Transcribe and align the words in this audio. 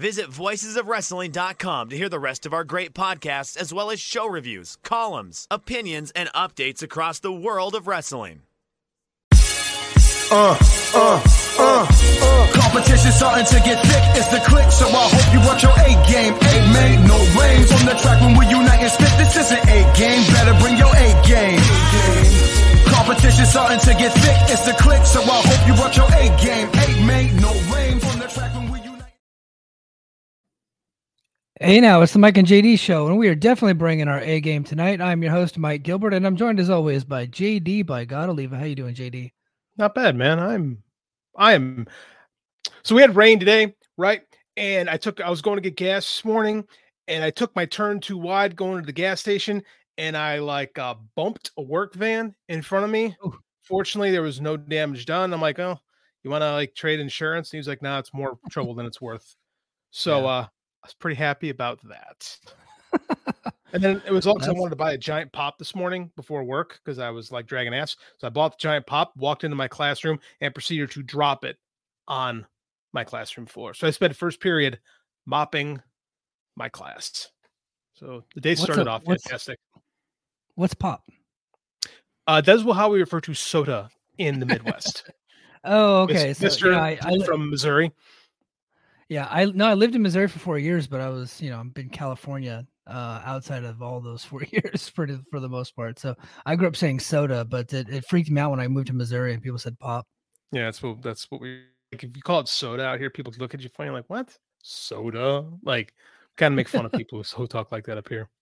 Visit 0.00 0.30
voicesofwrestling.com 0.30 1.90
to 1.90 1.96
hear 1.96 2.08
the 2.08 2.18
rest 2.18 2.46
of 2.46 2.54
our 2.54 2.64
great 2.64 2.94
podcasts, 2.94 3.54
as 3.54 3.68
well 3.68 3.90
as 3.90 4.00
show 4.00 4.26
reviews, 4.26 4.78
columns, 4.82 5.46
opinions, 5.50 6.10
and 6.16 6.32
updates 6.32 6.80
across 6.82 7.20
the 7.20 7.30
world 7.30 7.74
of 7.74 7.86
wrestling. 7.86 8.40
Uh, 10.32 10.56
uh, 10.96 11.20
uh, 11.60 11.84
uh. 11.84 12.46
Competition 12.48 13.12
starting 13.12 13.44
to 13.44 13.60
get 13.60 13.76
thick. 13.84 14.04
It's 14.16 14.32
the 14.32 14.40
click, 14.48 14.72
so 14.72 14.88
I 14.88 15.04
hope 15.04 15.28
you 15.36 15.40
watch 15.44 15.60
your 15.68 15.76
A 15.76 15.92
game. 16.08 16.32
A 16.32 16.54
made 16.72 17.04
no 17.04 17.20
rain 17.36 17.60
on 17.68 17.84
the 17.84 17.96
track 18.00 18.24
when 18.24 18.40
we 18.40 18.48
unite 18.48 18.80
and 18.80 18.90
spit. 18.90 19.12
This 19.20 19.36
is 19.36 19.52
an 19.52 19.60
A 19.68 19.84
game. 20.00 20.24
Better 20.32 20.56
bring 20.64 20.80
your 20.80 20.96
A 20.96 21.08
game. 21.28 21.60
Competition 22.88 23.44
starting 23.44 23.80
to 23.80 23.92
get 24.00 24.16
thick. 24.16 24.38
It's 24.48 24.64
the 24.64 24.72
click, 24.80 25.04
so 25.04 25.20
I 25.20 25.44
hope 25.44 25.62
you 25.68 25.74
watch 25.76 25.98
your 26.00 26.08
A 26.08 26.24
game. 26.40 26.72
A 26.72 26.86
made 27.04 27.36
no 27.36 27.52
rain 27.68 28.00
on 28.00 28.18
the 28.18 28.28
track 28.32 28.54
when 28.56 28.64
we. 28.64 28.69
Hey 31.62 31.78
now, 31.78 32.00
it's 32.00 32.14
the 32.14 32.18
Mike 32.18 32.38
and 32.38 32.48
JD 32.48 32.78
show, 32.78 33.06
and 33.06 33.18
we 33.18 33.28
are 33.28 33.34
definitely 33.34 33.74
bringing 33.74 34.08
our 34.08 34.20
A 34.20 34.40
game 34.40 34.64
tonight. 34.64 34.98
I'm 34.98 35.22
your 35.22 35.30
host, 35.30 35.58
Mike 35.58 35.82
Gilbert, 35.82 36.14
and 36.14 36.26
I'm 36.26 36.34
joined 36.34 36.58
as 36.58 36.70
always 36.70 37.04
by 37.04 37.26
JD 37.26 37.84
by 37.84 38.06
God 38.06 38.30
Oliva. 38.30 38.56
How 38.56 38.64
you 38.64 38.74
doing, 38.74 38.94
JD? 38.94 39.30
Not 39.76 39.94
bad, 39.94 40.16
man. 40.16 40.38
I'm 40.38 40.82
I 41.36 41.52
am 41.52 41.86
so 42.82 42.94
we 42.94 43.02
had 43.02 43.14
rain 43.14 43.38
today, 43.38 43.74
right? 43.98 44.22
And 44.56 44.88
I 44.88 44.96
took 44.96 45.20
I 45.20 45.28
was 45.28 45.42
going 45.42 45.58
to 45.58 45.60
get 45.60 45.76
gas 45.76 46.06
this 46.06 46.24
morning 46.24 46.66
and 47.08 47.22
I 47.22 47.28
took 47.28 47.54
my 47.54 47.66
turn 47.66 48.00
too 48.00 48.16
wide 48.16 48.56
going 48.56 48.80
to 48.80 48.86
the 48.86 48.90
gas 48.90 49.20
station 49.20 49.62
and 49.98 50.16
I 50.16 50.38
like 50.38 50.78
uh 50.78 50.94
bumped 51.14 51.50
a 51.58 51.62
work 51.62 51.92
van 51.92 52.34
in 52.48 52.62
front 52.62 52.86
of 52.86 52.90
me. 52.90 53.14
Ooh. 53.22 53.38
Fortunately, 53.64 54.10
there 54.10 54.22
was 54.22 54.40
no 54.40 54.56
damage 54.56 55.04
done. 55.04 55.30
I'm 55.34 55.42
like, 55.42 55.58
oh, 55.58 55.78
you 56.24 56.30
want 56.30 56.40
to 56.40 56.52
like 56.52 56.74
trade 56.74 57.00
insurance? 57.00 57.48
And 57.50 57.58
he 57.58 57.60
was 57.60 57.68
like, 57.68 57.82
no, 57.82 57.90
nah, 57.90 57.98
it's 57.98 58.14
more 58.14 58.38
trouble 58.50 58.74
than 58.74 58.86
it's 58.86 59.02
worth. 59.02 59.36
So 59.90 60.20
Yeah. 60.20 60.26
uh 60.26 60.46
I 60.82 60.86
was 60.86 60.94
pretty 60.94 61.16
happy 61.16 61.50
about 61.50 61.80
that. 61.88 62.36
And 63.72 63.82
then 63.82 64.02
it 64.06 64.12
was 64.12 64.26
also 64.26 64.50
I 64.50 64.52
wanted 64.54 64.70
to 64.70 64.76
buy 64.76 64.92
a 64.92 64.98
giant 64.98 65.32
pop 65.32 65.58
this 65.58 65.74
morning 65.74 66.10
before 66.16 66.42
work 66.42 66.80
because 66.84 66.98
I 66.98 67.10
was 67.10 67.30
like 67.30 67.46
dragging 67.46 67.74
ass. 67.74 67.96
So 68.18 68.26
I 68.26 68.30
bought 68.30 68.52
the 68.52 68.60
giant 68.62 68.86
pop, 68.86 69.12
walked 69.16 69.44
into 69.44 69.56
my 69.56 69.68
classroom, 69.68 70.18
and 70.40 70.54
proceeded 70.54 70.90
to 70.92 71.02
drop 71.02 71.44
it 71.44 71.56
on 72.08 72.46
my 72.92 73.04
classroom 73.04 73.46
floor. 73.46 73.74
So 73.74 73.86
I 73.86 73.90
spent 73.90 74.16
first 74.16 74.40
period 74.40 74.80
mopping 75.26 75.80
my 76.56 76.68
class. 76.68 77.28
So 77.94 78.24
the 78.34 78.40
day 78.40 78.50
What's 78.50 78.62
started 78.62 78.86
a- 78.88 78.90
off 78.90 79.02
what's- 79.04 79.22
fantastic. 79.22 79.58
What's 80.56 80.74
pop? 80.74 81.04
Uh, 82.26 82.40
that's 82.40 82.62
how 82.62 82.90
we 82.90 83.00
refer 83.00 83.20
to 83.20 83.34
soda 83.34 83.88
in 84.18 84.40
the 84.40 84.46
Midwest. 84.46 85.04
Oh, 85.62 86.04
okay. 86.04 86.32
So 86.32 86.46
Mr. 86.46 86.72
yeah, 86.72 86.80
I, 86.80 86.98
I 87.02 87.18
from 87.26 87.50
Missouri. 87.50 87.92
Yeah, 89.10 89.26
I 89.28 89.44
no, 89.46 89.66
I 89.66 89.74
lived 89.74 89.96
in 89.96 90.02
Missouri 90.02 90.28
for 90.28 90.38
four 90.38 90.56
years, 90.56 90.86
but 90.86 91.00
I 91.00 91.08
was, 91.08 91.42
you 91.42 91.50
know, 91.50 91.58
I'm 91.58 91.72
in 91.74 91.90
California 91.90 92.64
uh, 92.86 93.20
outside 93.24 93.64
of 93.64 93.82
all 93.82 94.00
those 94.00 94.24
four 94.30 94.44
years 94.44 94.88
for 94.88 95.04
the, 95.04 95.20
for 95.32 95.40
the 95.40 95.48
most 95.48 95.74
part. 95.74 95.98
So 95.98 96.14
I 96.46 96.54
grew 96.54 96.68
up 96.68 96.76
saying 96.76 97.00
soda, 97.00 97.44
but 97.44 97.72
it, 97.74 97.88
it 97.88 98.04
freaked 98.06 98.30
me 98.30 98.40
out 98.40 98.52
when 98.52 98.60
I 98.60 98.68
moved 98.68 98.86
to 98.86 98.92
Missouri 98.92 99.34
and 99.34 99.42
people 99.42 99.58
said 99.58 99.76
pop. 99.80 100.06
Yeah, 100.52 100.66
that's 100.66 100.80
what 100.80 101.02
that's 101.02 101.28
what 101.28 101.40
we 101.40 101.64
like. 101.92 102.04
If 102.04 102.16
you 102.16 102.22
call 102.22 102.38
it 102.38 102.46
soda 102.46 102.84
out 102.84 103.00
here, 103.00 103.10
people 103.10 103.34
look 103.38 103.52
at 103.52 103.60
you 103.60 103.68
funny, 103.70 103.90
like 103.90 104.04
what 104.06 104.38
soda? 104.62 105.44
Like, 105.64 105.92
kind 106.36 106.52
of 106.52 106.56
make 106.56 106.68
fun 106.68 106.86
of 106.86 106.92
people 106.92 107.18
who 107.18 107.24
so 107.24 107.46
talk 107.46 107.72
like 107.72 107.86
that 107.86 107.98
up 107.98 108.08
here. 108.08 108.30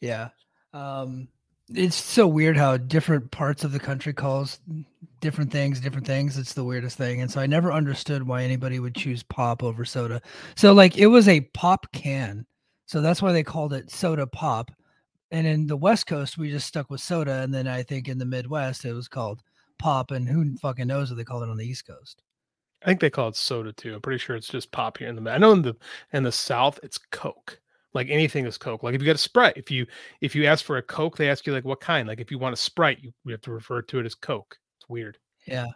Yeah. 0.00 0.28
Um, 0.72 1.26
it's 1.74 1.96
so 1.96 2.26
weird 2.26 2.56
how 2.56 2.76
different 2.76 3.30
parts 3.30 3.64
of 3.64 3.72
the 3.72 3.80
country 3.80 4.12
calls 4.12 4.58
different 5.20 5.50
things 5.50 5.80
different 5.80 6.06
things. 6.06 6.38
It's 6.38 6.54
the 6.54 6.64
weirdest 6.64 6.96
thing. 6.96 7.20
And 7.20 7.30
so 7.30 7.40
I 7.40 7.46
never 7.46 7.72
understood 7.72 8.26
why 8.26 8.42
anybody 8.42 8.78
would 8.78 8.94
choose 8.94 9.22
pop 9.22 9.62
over 9.62 9.84
soda. 9.84 10.22
So 10.54 10.72
like 10.72 10.96
it 10.96 11.06
was 11.06 11.28
a 11.28 11.40
pop 11.40 11.90
can. 11.92 12.46
So 12.86 13.00
that's 13.00 13.20
why 13.20 13.32
they 13.32 13.42
called 13.42 13.72
it 13.72 13.90
soda 13.90 14.26
pop. 14.26 14.70
And 15.30 15.46
in 15.46 15.66
the 15.66 15.76
West 15.76 16.06
Coast, 16.06 16.38
we 16.38 16.50
just 16.50 16.66
stuck 16.66 16.88
with 16.88 17.02
soda. 17.02 17.42
And 17.42 17.52
then 17.52 17.68
I 17.68 17.82
think 17.82 18.08
in 18.08 18.16
the 18.16 18.24
Midwest, 18.24 18.84
it 18.84 18.94
was 18.94 19.08
called 19.08 19.42
pop. 19.78 20.10
And 20.10 20.26
who 20.26 20.56
fucking 20.56 20.86
knows 20.86 21.10
what 21.10 21.16
they 21.16 21.24
called 21.24 21.42
it 21.42 21.50
on 21.50 21.58
the 21.58 21.66
East 21.66 21.86
Coast? 21.86 22.22
I 22.82 22.86
think 22.86 23.00
they 23.00 23.10
call 23.10 23.28
it 23.28 23.36
soda 23.36 23.72
too. 23.72 23.94
I'm 23.94 24.00
pretty 24.00 24.18
sure 24.18 24.36
it's 24.36 24.48
just 24.48 24.72
pop 24.72 24.98
here 24.98 25.08
in 25.08 25.22
the. 25.22 25.30
I 25.30 25.38
know 25.38 25.52
in 25.52 25.62
the 25.62 25.76
in 26.12 26.22
the 26.22 26.32
South 26.32 26.78
it's 26.82 26.98
Coke. 27.10 27.60
Like 27.94 28.08
anything 28.10 28.46
is 28.46 28.58
Coke. 28.58 28.82
Like 28.82 28.94
if 28.94 29.00
you 29.00 29.06
get 29.06 29.16
a 29.16 29.18
Sprite, 29.18 29.56
if 29.56 29.70
you 29.70 29.86
if 30.20 30.34
you 30.34 30.44
ask 30.44 30.64
for 30.64 30.76
a 30.76 30.82
Coke, 30.82 31.16
they 31.16 31.30
ask 31.30 31.46
you 31.46 31.52
like 31.52 31.64
what 31.64 31.80
kind. 31.80 32.06
Like 32.06 32.20
if 32.20 32.30
you 32.30 32.38
want 32.38 32.52
a 32.52 32.56
Sprite, 32.56 32.98
you, 33.02 33.12
you 33.24 33.32
have 33.32 33.40
to 33.42 33.52
refer 33.52 33.82
to 33.82 33.98
it 33.98 34.06
as 34.06 34.14
Coke. 34.14 34.56
It's 34.78 34.88
weird. 34.88 35.18
Yeah. 35.46 35.66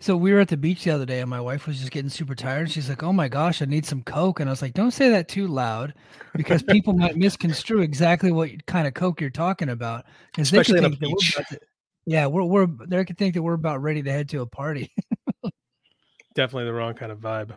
So 0.00 0.16
we 0.16 0.32
were 0.32 0.40
at 0.40 0.48
the 0.48 0.56
beach 0.56 0.84
the 0.84 0.90
other 0.90 1.06
day 1.06 1.20
and 1.20 1.30
my 1.30 1.40
wife 1.40 1.66
was 1.66 1.78
just 1.78 1.92
getting 1.92 2.10
super 2.10 2.34
tired. 2.34 2.70
She's 2.70 2.88
like, 2.88 3.02
Oh 3.02 3.12
my 3.12 3.28
gosh, 3.28 3.62
I 3.62 3.64
need 3.64 3.86
some 3.86 4.02
Coke. 4.02 4.40
And 4.40 4.50
I 4.50 4.52
was 4.52 4.60
like, 4.60 4.74
Don't 4.74 4.90
say 4.90 5.08
that 5.10 5.28
too 5.28 5.46
loud 5.46 5.94
because 6.34 6.62
people 6.68 6.92
might 6.92 7.16
misconstrue 7.16 7.80
exactly 7.80 8.32
what 8.32 8.66
kind 8.66 8.88
of 8.88 8.94
Coke 8.94 9.20
you're 9.20 9.30
talking 9.30 9.68
about. 9.68 10.04
Because 10.32 10.50
they 10.50 10.58
Especially 10.58 10.80
could 10.80 10.84
on 10.86 10.92
a 10.92 10.96
that 10.96 11.08
we're 11.08 11.14
beach. 11.14 11.36
to, 11.48 11.58
yeah, 12.06 12.26
we're 12.26 12.44
we're 12.44 12.66
they 12.66 13.04
could 13.04 13.16
think 13.16 13.34
that 13.34 13.42
we're 13.42 13.54
about 13.54 13.82
ready 13.82 14.02
to 14.02 14.10
head 14.10 14.28
to 14.30 14.42
a 14.42 14.46
party. 14.46 14.92
Definitely 16.34 16.64
the 16.64 16.74
wrong 16.74 16.94
kind 16.94 17.12
of 17.12 17.18
vibe. 17.18 17.56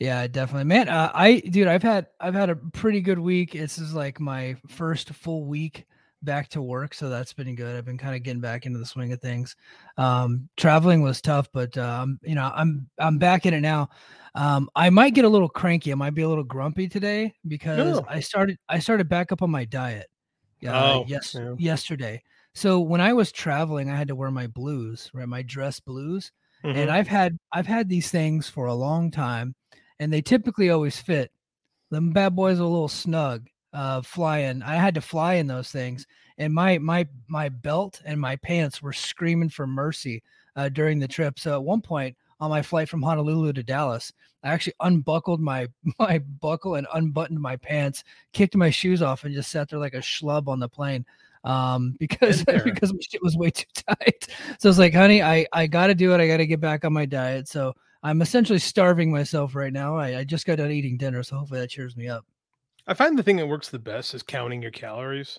Yeah, 0.00 0.26
definitely, 0.26 0.64
man. 0.64 0.88
Uh, 0.88 1.10
I, 1.14 1.40
dude, 1.40 1.68
I've 1.68 1.82
had 1.82 2.06
I've 2.20 2.34
had 2.34 2.48
a 2.48 2.56
pretty 2.56 3.02
good 3.02 3.18
week. 3.18 3.52
This 3.52 3.78
is 3.78 3.92
like 3.92 4.18
my 4.18 4.56
first 4.68 5.10
full 5.10 5.44
week 5.44 5.86
back 6.22 6.48
to 6.50 6.62
work, 6.62 6.94
so 6.94 7.10
that's 7.10 7.34
been 7.34 7.54
good. 7.54 7.76
I've 7.76 7.84
been 7.84 7.98
kind 7.98 8.16
of 8.16 8.22
getting 8.22 8.40
back 8.40 8.64
into 8.64 8.78
the 8.78 8.86
swing 8.86 9.12
of 9.12 9.20
things. 9.20 9.56
Um, 9.98 10.48
traveling 10.56 11.02
was 11.02 11.20
tough, 11.20 11.48
but 11.52 11.76
um, 11.76 12.18
you 12.22 12.34
know, 12.34 12.50
I'm 12.54 12.88
I'm 12.98 13.18
back 13.18 13.44
in 13.44 13.52
it 13.52 13.60
now. 13.60 13.90
Um, 14.34 14.70
I 14.74 14.88
might 14.88 15.12
get 15.14 15.26
a 15.26 15.28
little 15.28 15.48
cranky. 15.50 15.92
I 15.92 15.96
might 15.96 16.14
be 16.14 16.22
a 16.22 16.28
little 16.28 16.44
grumpy 16.44 16.88
today 16.88 17.34
because 17.46 18.00
No. 18.00 18.04
I 18.08 18.20
started 18.20 18.56
I 18.70 18.78
started 18.78 19.06
back 19.08 19.32
up 19.32 19.42
on 19.42 19.50
my 19.50 19.66
diet. 19.66 20.08
Uh, 20.66 21.00
Oh, 21.00 21.04
yes, 21.06 21.34
yeah. 21.38 21.54
yesterday. 21.58 22.22
So 22.54 22.80
when 22.80 23.00
I 23.02 23.12
was 23.12 23.32
traveling, 23.32 23.90
I 23.90 23.96
had 23.96 24.08
to 24.08 24.16
wear 24.16 24.30
my 24.30 24.46
blues, 24.46 25.10
right? 25.14 25.28
My 25.28 25.42
dress 25.42 25.80
blues 25.80 26.32
Mhm. 26.64 26.76
and 26.76 26.90
I've 26.90 27.08
had 27.08 27.38
I've 27.52 27.66
had 27.66 27.88
these 27.88 28.10
things 28.10 28.48
for 28.48 28.66
a 28.66 28.74
long 28.74 29.10
time, 29.10 29.54
and 30.00 30.12
they 30.12 30.22
typically 30.22 30.70
always 30.70 30.98
fit. 30.98 31.30
Them 31.90 32.10
bad 32.10 32.34
boys 32.34 32.58
are 32.58 32.64
a 32.64 32.66
little 32.68 32.88
snug. 32.88 33.46
Uh, 33.72 34.02
flying, 34.02 34.64
I 34.64 34.74
had 34.74 34.96
to 34.96 35.00
fly 35.00 35.34
in 35.34 35.46
those 35.46 35.70
things, 35.70 36.04
and 36.38 36.52
my 36.52 36.78
my 36.78 37.06
my 37.28 37.48
belt 37.48 38.02
and 38.04 38.20
my 38.20 38.34
pants 38.34 38.82
were 38.82 38.92
screaming 38.92 39.48
for 39.48 39.64
mercy 39.64 40.24
uh, 40.56 40.68
during 40.70 40.98
the 40.98 41.06
trip. 41.06 41.38
So 41.38 41.52
at 41.52 41.62
one 41.62 41.80
point 41.80 42.16
on 42.40 42.50
my 42.50 42.62
flight 42.62 42.88
from 42.88 43.00
Honolulu 43.00 43.52
to 43.52 43.62
Dallas, 43.62 44.12
I 44.42 44.48
actually 44.48 44.72
unbuckled 44.80 45.40
my 45.40 45.68
my 46.00 46.18
buckle 46.18 46.74
and 46.74 46.88
unbuttoned 46.92 47.40
my 47.40 47.54
pants, 47.58 48.02
kicked 48.32 48.56
my 48.56 48.70
shoes 48.70 49.02
off, 49.02 49.22
and 49.22 49.32
just 49.32 49.52
sat 49.52 49.68
there 49.68 49.78
like 49.78 49.94
a 49.94 49.98
schlub 49.98 50.48
on 50.48 50.58
the 50.58 50.68
plane 50.68 51.06
um 51.44 51.96
because 52.00 52.44
because 52.44 52.92
my 52.92 52.98
shit 53.00 53.22
was 53.22 53.34
way 53.34 53.50
too 53.50 53.64
tight 53.88 54.28
so 54.58 54.68
it's 54.68 54.76
like 54.78 54.92
honey 54.92 55.22
i 55.22 55.46
i 55.54 55.66
gotta 55.66 55.94
do 55.94 56.12
it 56.12 56.20
i 56.20 56.26
gotta 56.26 56.44
get 56.44 56.60
back 56.60 56.84
on 56.84 56.92
my 56.92 57.06
diet 57.06 57.48
so 57.48 57.74
i'm 58.02 58.22
essentially 58.22 58.58
starving 58.58 59.10
myself 59.10 59.54
right 59.54 59.72
now 59.72 59.96
i, 59.96 60.18
I 60.18 60.24
just 60.24 60.46
got 60.46 60.58
done 60.58 60.70
eating 60.70 60.96
dinner 60.96 61.22
so 61.22 61.36
hopefully 61.36 61.60
that 61.60 61.70
cheers 61.70 61.96
me 61.96 62.08
up 62.08 62.24
I 62.86 62.94
find 62.94 63.16
the 63.16 63.22
thing 63.22 63.36
that 63.36 63.46
works 63.46 63.68
the 63.68 63.78
best 63.78 64.14
is 64.14 64.22
counting 64.22 64.62
your 64.62 64.70
calories, 64.72 65.38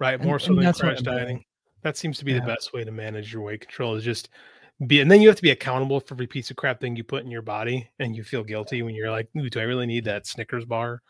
right? 0.00 0.14
And- 0.14 0.24
More 0.24 0.40
so 0.40 0.52
and 0.52 0.62
than 0.62 0.72
crash 0.72 1.02
dieting. 1.02 1.44
That 1.82 1.96
seems 1.96 2.18
to 2.18 2.24
be 2.24 2.32
the 2.32 2.40
best 2.40 2.72
way 2.72 2.84
to 2.84 2.90
manage 2.90 3.32
your 3.32 3.42
weight 3.42 3.60
control. 3.60 3.94
Is 3.94 4.02
just 4.02 4.28
be, 4.86 5.00
and 5.00 5.10
then 5.10 5.20
you 5.22 5.28
have 5.28 5.36
to 5.36 5.42
be 5.42 5.50
accountable 5.50 6.00
for 6.00 6.14
every 6.14 6.26
piece 6.26 6.50
of 6.50 6.56
crap 6.56 6.80
thing 6.80 6.96
you 6.96 7.04
put 7.04 7.22
in 7.22 7.30
your 7.30 7.42
body, 7.42 7.88
and 8.00 8.16
you 8.16 8.24
feel 8.24 8.42
guilty 8.42 8.82
when 8.82 8.94
you're 8.94 9.10
like, 9.10 9.28
"Ooh, 9.36 9.48
do 9.48 9.60
I 9.60 9.64
really 9.64 9.86
need 9.86 10.04
that 10.06 10.26
Snickers 10.26 10.64
bar?" 10.64 11.02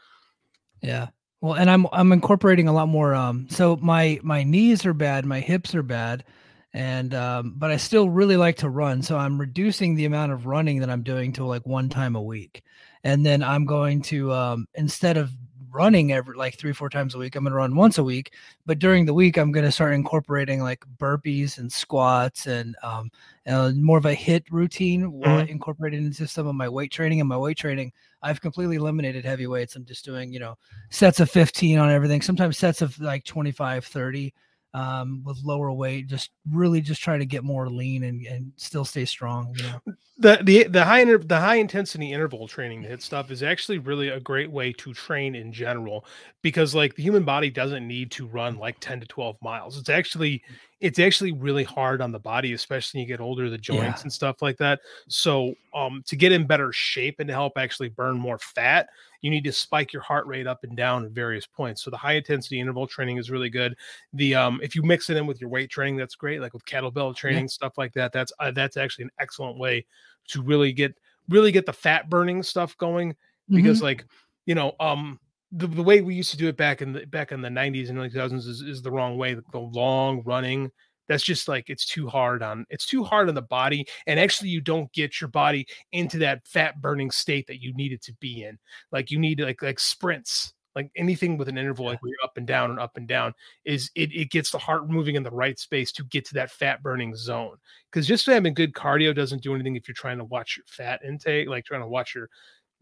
yeah 0.83 1.09
well 1.41 1.55
and 1.55 1.71
i'm 1.71 1.87
i'm 1.93 2.13
incorporating 2.13 2.69
a 2.69 2.73
lot 2.73 2.89
more 2.89 3.15
um 3.15 3.47
so 3.51 3.77
my 3.77 4.19
my 4.23 4.43
knees 4.43 4.87
are 4.87 4.95
bad 4.95 5.27
my 5.27 5.41
hips 5.41 5.75
are 5.75 5.83
bad 5.83 6.25
and 6.73 7.15
um 7.15 7.55
but 7.57 7.71
i 7.71 7.77
still 7.77 8.09
really 8.09 8.37
like 8.37 8.57
to 8.57 8.69
run 8.69 9.03
so 9.03 9.17
i'm 9.17 9.41
reducing 9.41 9.95
the 9.95 10.05
amount 10.05 10.31
of 10.33 10.47
running 10.47 10.79
that 10.79 10.91
i'm 10.91 11.03
doing 11.03 11.33
to 11.33 11.45
like 11.45 11.67
one 11.67 11.89
time 11.89 12.15
a 12.17 12.23
week 12.23 12.63
and 13.05 13.27
then 13.27 13.43
i'm 13.43 13.65
going 13.67 14.01
to 14.01 14.33
um 14.33 14.67
instead 14.75 15.17
of 15.17 15.31
running 15.73 16.13
every 16.13 16.37
like 16.37 16.59
three 16.59 16.73
four 16.73 16.89
times 16.91 17.15
a 17.15 17.19
week. 17.19 17.37
I'm 17.37 17.45
gonna 17.45 17.55
run 17.55 17.77
once 17.77 17.99
a 17.99 18.05
week, 18.05 18.35
but 18.67 18.79
during 18.79 19.05
the 19.07 19.15
week 19.15 19.37
I'm 19.37 19.53
gonna 19.53 19.71
start 19.71 19.95
incorporating 19.95 20.61
like 20.61 20.85
burpees 20.99 21.59
and 21.59 21.71
squats 21.73 22.47
and 22.47 22.75
um 22.83 23.11
uh, 23.47 23.71
more 23.77 23.99
of 23.99 24.07
a 24.07 24.15
hit 24.15 24.45
routine 24.51 25.11
while 25.13 25.43
Mhm. 25.43 25.49
incorporated 25.49 26.01
into 26.03 26.27
some 26.27 26.47
of 26.47 26.55
my 26.55 26.69
weight 26.69 26.91
training. 26.91 27.21
And 27.21 27.29
my 27.29 27.37
weight 27.37 27.57
training, 27.57 27.93
I've 28.23 28.41
completely 28.41 28.77
eliminated 28.77 29.25
heavy 29.25 29.47
weights. 29.47 29.77
I'm 29.77 29.85
just 29.85 30.05
doing 30.05 30.33
you 30.33 30.41
know 30.41 30.57
sets 30.91 31.21
of 31.21 31.31
15 31.31 31.79
on 31.79 31.91
everything. 31.91 32.21
Sometimes 32.23 32.59
sets 32.59 32.83
of 32.83 32.99
like 33.01 33.25
25, 33.25 33.85
30 33.85 34.35
um 34.73 35.23
with 35.25 35.39
lower 35.43 35.73
weight 35.73 36.07
just 36.07 36.31
really 36.53 36.81
just 36.81 37.03
try 37.03 37.19
to 37.19 37.27
get 37.27 37.43
more 37.43 37.69
lean 37.69 38.05
and, 38.05 38.25
and 38.27 38.53
still 38.57 38.85
stay 38.85 39.05
strong 39.05 39.53
you 39.57 39.65
know? 39.65 39.83
The 40.19 40.39
the 40.43 40.65
the 40.65 40.85
high 40.85 41.01
inter- 41.01 41.19
the 41.19 41.41
high 41.41 41.55
intensity 41.57 42.13
interval 42.13 42.47
training 42.47 42.83
the 42.83 42.89
hit 42.89 43.03
stuff 43.03 43.31
is 43.31 43.43
actually 43.43 43.79
really 43.79 44.09
a 44.11 44.21
great 44.21 44.51
way 44.51 44.73
to 44.75 44.93
train 44.93 45.35
in 45.35 45.51
general 45.53 46.05
because 46.43 46.75
like 46.75 46.95
the 46.95 47.03
human 47.03 47.25
body 47.25 47.49
doesn't 47.51 47.87
need 47.89 48.11
to 48.13 48.27
run 48.27 48.59
like 48.59 48.77
10 48.81 49.01
to 49.01 49.07
12 49.07 49.37
miles. 49.43 49.79
It's 49.79 49.89
actually 49.89 50.43
it's 50.81 50.99
actually 50.99 51.33
really 51.33 51.65
hard 51.65 52.01
on 52.03 52.13
the 52.13 52.19
body 52.19 52.53
especially 52.53 52.99
when 52.99 53.09
you 53.09 53.15
get 53.17 53.21
older 53.23 53.49
the 53.49 53.59
joints 53.59 54.01
Yeah. 54.01 54.03
and 54.03 54.13
stuff 54.13 54.43
like 54.43 54.59
that. 54.59 54.81
So 55.09 55.55
um 55.75 56.03
to 56.07 56.17
get 56.17 56.33
in 56.33 56.47
better 56.47 56.71
shape 56.71 57.17
and 57.19 57.29
to 57.29 57.35
help 57.35 57.55
actually 57.57 57.89
burn 57.89 58.19
more 58.19 58.39
fat 58.39 58.89
you 59.23 59.31
need 59.31 59.45
to 59.45 59.53
spike 59.53 59.93
your 59.93 60.03
heart 60.03 60.27
rate 60.27 60.47
up 60.47 60.65
and 60.65 60.77
down 60.77 61.05
at 61.05 61.11
various 61.11 61.47
points. 61.47 61.83
So 61.83 61.91
the 61.91 61.97
high 61.97 62.15
intensity 62.15 62.61
interval 62.61 62.87
training 62.87 63.19
is 63.19 63.31
really 63.31 63.51
good. 63.51 63.77
The 64.13 64.35
um 64.35 64.61
if 64.63 64.75
you 64.75 64.83
mix 64.83 65.11
it 65.11 65.17
in 65.17 65.27
with 65.27 65.41
your 65.41 65.51
weight 65.51 65.71
training 65.71 65.97
that's 65.97 66.15
great 66.15 66.41
like 66.41 66.53
with 66.53 66.65
kettlebell 66.65 67.15
training 67.15 67.49
stuff 67.49 67.79
like 67.79 67.93
that 67.95 68.13
that's 68.13 68.33
uh, 68.41 68.51
that's 68.51 68.77
actually 68.77 69.05
an 69.05 69.11
excellent 69.19 69.59
way 69.59 69.85
to 70.29 70.43
really 70.43 70.73
get 70.73 70.97
really 71.29 71.53
get 71.53 71.67
the 71.67 71.73
fat 71.73 72.09
burning 72.09 72.43
stuff 72.43 72.77
going 72.77 73.15
because 73.51 73.83
like 73.83 74.05
you 74.47 74.55
know 74.55 74.75
um 74.81 75.19
the, 75.53 75.67
the 75.67 75.83
way 75.83 76.01
we 76.01 76.15
used 76.15 76.31
to 76.31 76.37
do 76.37 76.49
it 76.49 76.57
back 76.57 76.81
in 76.81 76.93
the 76.93 77.07
back 77.07 77.33
in 77.33 77.43
the 77.43 77.49
90s 77.49 77.89
and 77.89 77.99
early 77.99 78.11
2000s 78.11 78.47
is, 78.47 78.63
is 78.63 78.83
the 78.83 78.91
wrong 78.91 79.17
way 79.17 79.35
the 79.35 79.59
long 79.59 80.23
running 80.25 80.71
that's 81.11 81.25
just 81.25 81.49
like 81.49 81.69
it's 81.69 81.85
too 81.85 82.07
hard 82.07 82.41
on 82.41 82.65
it's 82.71 82.87
too 82.87 83.03
hard 83.03 83.29
on 83.29 83.35
the 83.35 83.43
body 83.43 83.85
and 84.07 84.21
actually 84.21 84.49
you 84.49 84.61
don't 84.61 84.93
get 84.93 85.21
your 85.21 85.27
body 85.27 85.67
into 85.91 86.19
that 86.19 86.47
fat 86.47 86.81
burning 86.81 87.11
state 87.11 87.49
that 87.49 87.61
you 87.61 87.75
need 87.75 87.93
it 87.93 88.01
to 88.01 88.13
be 88.21 88.45
in. 88.45 88.57
Like 88.93 89.11
you 89.11 89.19
need 89.19 89.41
like 89.41 89.61
like 89.61 89.81
sprints 89.81 90.55
like 90.77 90.89
anything 90.95 91.37
with 91.37 91.49
an 91.49 91.59
interval 91.59 91.87
like 91.87 92.01
where 92.01 92.11
you're 92.11 92.25
up 92.25 92.37
and 92.37 92.47
down 92.47 92.71
and 92.71 92.79
up 92.79 92.97
and 92.97 93.09
down 93.09 93.35
is 93.65 93.91
it, 93.97 94.13
it 94.13 94.31
gets 94.31 94.53
the 94.53 94.59
heart 94.59 94.89
moving 94.89 95.17
in 95.17 95.25
the 95.25 95.31
right 95.33 95.59
space 95.59 95.91
to 95.91 96.05
get 96.05 96.25
to 96.27 96.35
that 96.35 96.53
fat 96.53 96.81
burning 96.81 97.13
zone. 97.17 97.57
Because 97.91 98.07
just 98.07 98.25
having 98.27 98.55
good 98.55 98.73
cardio 98.73 99.13
doesn't 99.13 99.43
do 99.43 99.53
anything 99.53 99.75
if 99.75 99.89
you're 99.89 99.97
trying 99.97 100.19
to 100.19 100.25
watch 100.25 100.57
your 100.57 100.65
fat 100.69 101.01
intake 101.05 101.49
like 101.49 101.65
trying 101.65 101.83
to 101.83 101.89
watch 101.89 102.15
your 102.15 102.29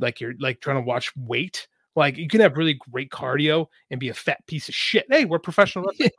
like 0.00 0.20
you're 0.20 0.34
like 0.38 0.60
trying 0.60 0.76
to 0.76 0.86
watch 0.86 1.16
weight 1.16 1.66
like 1.96 2.17
you 2.17 2.29
can 2.29 2.40
have 2.40 2.56
really 2.56 2.75
great 2.90 3.11
cardio 3.11 3.67
and 3.90 3.99
be 3.99 4.08
a 4.08 4.14
fat 4.14 4.44
piece 4.46 4.69
of 4.69 4.75
shit 4.75 5.06
hey 5.11 5.25
we're 5.25 5.38
professional 5.38 5.85
wrestlers, 6.00 6.11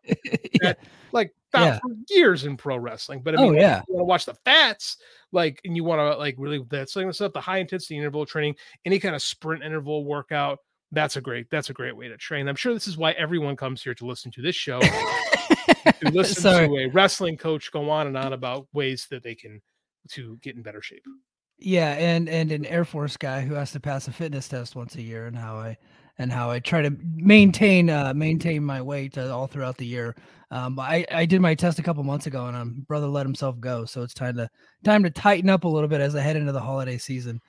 yeah. 0.61 0.73
like 1.11 1.33
Yeah. 1.53 1.79
years 2.09 2.43
in 2.45 2.57
pro 2.57 2.77
wrestling 2.77 3.21
but 3.21 3.37
i 3.37 3.41
Oh, 3.43 3.51
yeah. 3.51 3.81
you 3.87 3.93
want 3.95 4.01
to 4.01 4.05
watch 4.05 4.25
the 4.25 4.33
fats 4.45 4.97
like 5.31 5.61
and 5.63 5.75
you 5.75 5.83
want 5.83 5.99
to 5.99 6.17
like 6.17 6.35
really 6.37 6.63
that's 6.69 6.95
like 6.95 7.13
stuff 7.13 7.33
the 7.33 7.41
high 7.41 7.59
intensity 7.59 7.97
interval 7.97 8.25
training 8.25 8.55
any 8.85 8.99
kind 8.99 9.15
of 9.15 9.21
sprint 9.21 9.63
interval 9.63 10.03
workout 10.05 10.59
that's 10.91 11.17
a 11.17 11.21
great 11.21 11.49
that's 11.51 11.69
a 11.69 11.73
great 11.73 11.95
way 11.95 12.07
to 12.07 12.17
train 12.17 12.47
i'm 12.47 12.55
sure 12.55 12.73
this 12.73 12.87
is 12.87 12.97
why 12.97 13.11
everyone 13.11 13.55
comes 13.55 13.81
here 13.83 13.93
to 13.93 14.05
listen 14.05 14.31
to 14.31 14.41
this 14.41 14.55
show 14.55 14.79
to 14.81 15.91
listen 16.11 16.41
Sorry. 16.41 16.67
to 16.67 16.75
a 16.77 16.87
wrestling 16.89 17.37
coach 17.37 17.71
go 17.71 17.89
on 17.89 18.07
and 18.07 18.17
on 18.17 18.33
about 18.33 18.67
ways 18.73 19.07
that 19.11 19.21
they 19.23 19.35
can 19.35 19.61
to 20.09 20.37
get 20.41 20.55
in 20.55 20.61
better 20.63 20.81
shape 20.81 21.03
Yeah, 21.59 21.91
and 21.93 22.29
and 22.29 22.51
an 22.51 22.65
Air 22.65 22.85
Force 22.85 23.17
guy 23.17 23.41
who 23.41 23.53
has 23.53 23.71
to 23.73 23.79
pass 23.79 24.07
a 24.07 24.11
fitness 24.11 24.47
test 24.47 24.75
once 24.75 24.95
a 24.95 25.01
year, 25.01 25.27
and 25.27 25.35
how 25.35 25.57
I 25.57 25.77
and 26.17 26.31
how 26.31 26.49
I 26.49 26.59
try 26.59 26.81
to 26.81 26.95
maintain 27.15 27.89
uh, 27.89 28.13
maintain 28.13 28.63
my 28.63 28.81
weight 28.81 29.17
uh, 29.17 29.35
all 29.35 29.47
throughout 29.47 29.77
the 29.77 29.85
year. 29.85 30.15
Um, 30.51 30.79
I 30.79 31.05
I 31.11 31.25
did 31.25 31.41
my 31.41 31.55
test 31.55 31.79
a 31.79 31.83
couple 31.83 32.03
months 32.03 32.27
ago, 32.27 32.45
and 32.47 32.55
um, 32.55 32.85
brother 32.87 33.07
let 33.07 33.25
himself 33.25 33.59
go, 33.59 33.85
so 33.85 34.01
it's 34.03 34.13
time 34.13 34.35
to 34.37 34.49
time 34.83 35.03
to 35.03 35.09
tighten 35.09 35.49
up 35.49 35.63
a 35.63 35.67
little 35.67 35.89
bit 35.89 36.01
as 36.01 36.15
I 36.15 36.21
head 36.21 36.35
into 36.35 36.51
the 36.51 36.61
holiday 36.61 36.97
season. 36.97 37.41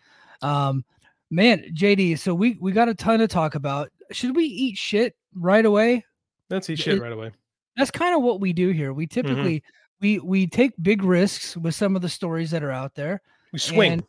Um, 0.43 0.85
man, 1.31 1.65
JD, 1.75 2.19
so 2.19 2.35
we 2.35 2.57
we 2.61 2.73
got 2.73 2.89
a 2.89 2.95
ton 2.95 3.21
to 3.21 3.29
talk 3.29 3.55
about. 3.55 3.91
Should 4.13 4.35
we 4.35 4.45
eat 4.45 4.77
shit 4.77 5.15
right 5.35 5.65
away? 5.65 6.05
that's 6.49 6.69
eat 6.69 6.81
It- 6.81 6.83
shit 6.83 7.01
right 7.01 7.13
away 7.13 7.31
that's 7.77 7.93
kind 7.93 8.15
of 8.15 8.23
what 8.23 8.41
we 8.41 8.53
do 8.53 8.71
here. 8.71 8.93
We 8.93 9.07
typically 9.07 9.63
we 10.01 10.19
we 10.19 10.47
take 10.47 10.73
big 10.83 11.03
risks 11.03 11.57
with 11.57 11.75
some 11.75 11.97
of 11.97 12.03
the 12.03 12.09
stories 12.09 12.51
that 12.51 12.63
are 12.63 12.73
out 12.73 12.95
there. 12.95 13.23
We 13.53 13.59
swing 13.59 13.93
and 13.93 14.03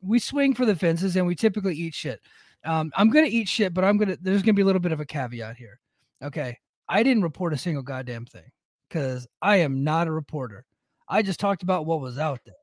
we 0.00 0.18
swing 0.18 0.54
for 0.54 0.66
the 0.66 0.76
fences 0.76 1.16
and 1.16 1.26
we 1.26 1.34
typically 1.34 1.74
eat 1.74 1.94
shit. 1.94 2.20
Um, 2.64 2.92
I'm 2.96 3.10
gonna 3.10 3.26
eat 3.26 3.48
shit, 3.48 3.74
but 3.74 3.84
I'm 3.84 3.96
gonna 3.96 4.16
there's 4.20 4.42
gonna 4.42 4.54
be 4.54 4.62
a 4.62 4.64
little 4.64 4.80
bit 4.80 4.92
of 4.92 5.00
a 5.00 5.06
caveat 5.06 5.56
here. 5.56 5.80
Okay. 6.22 6.58
I 6.88 7.02
didn't 7.02 7.22
report 7.22 7.52
a 7.52 7.58
single 7.58 7.82
goddamn 7.82 8.26
thing 8.26 8.50
because 8.88 9.26
I 9.40 9.56
am 9.58 9.82
not 9.82 10.08
a 10.08 10.12
reporter. 10.12 10.64
I 11.08 11.22
just 11.22 11.40
talked 11.40 11.62
about 11.62 11.86
what 11.86 12.00
was 12.00 12.18
out 12.18 12.40
there. 12.44 12.54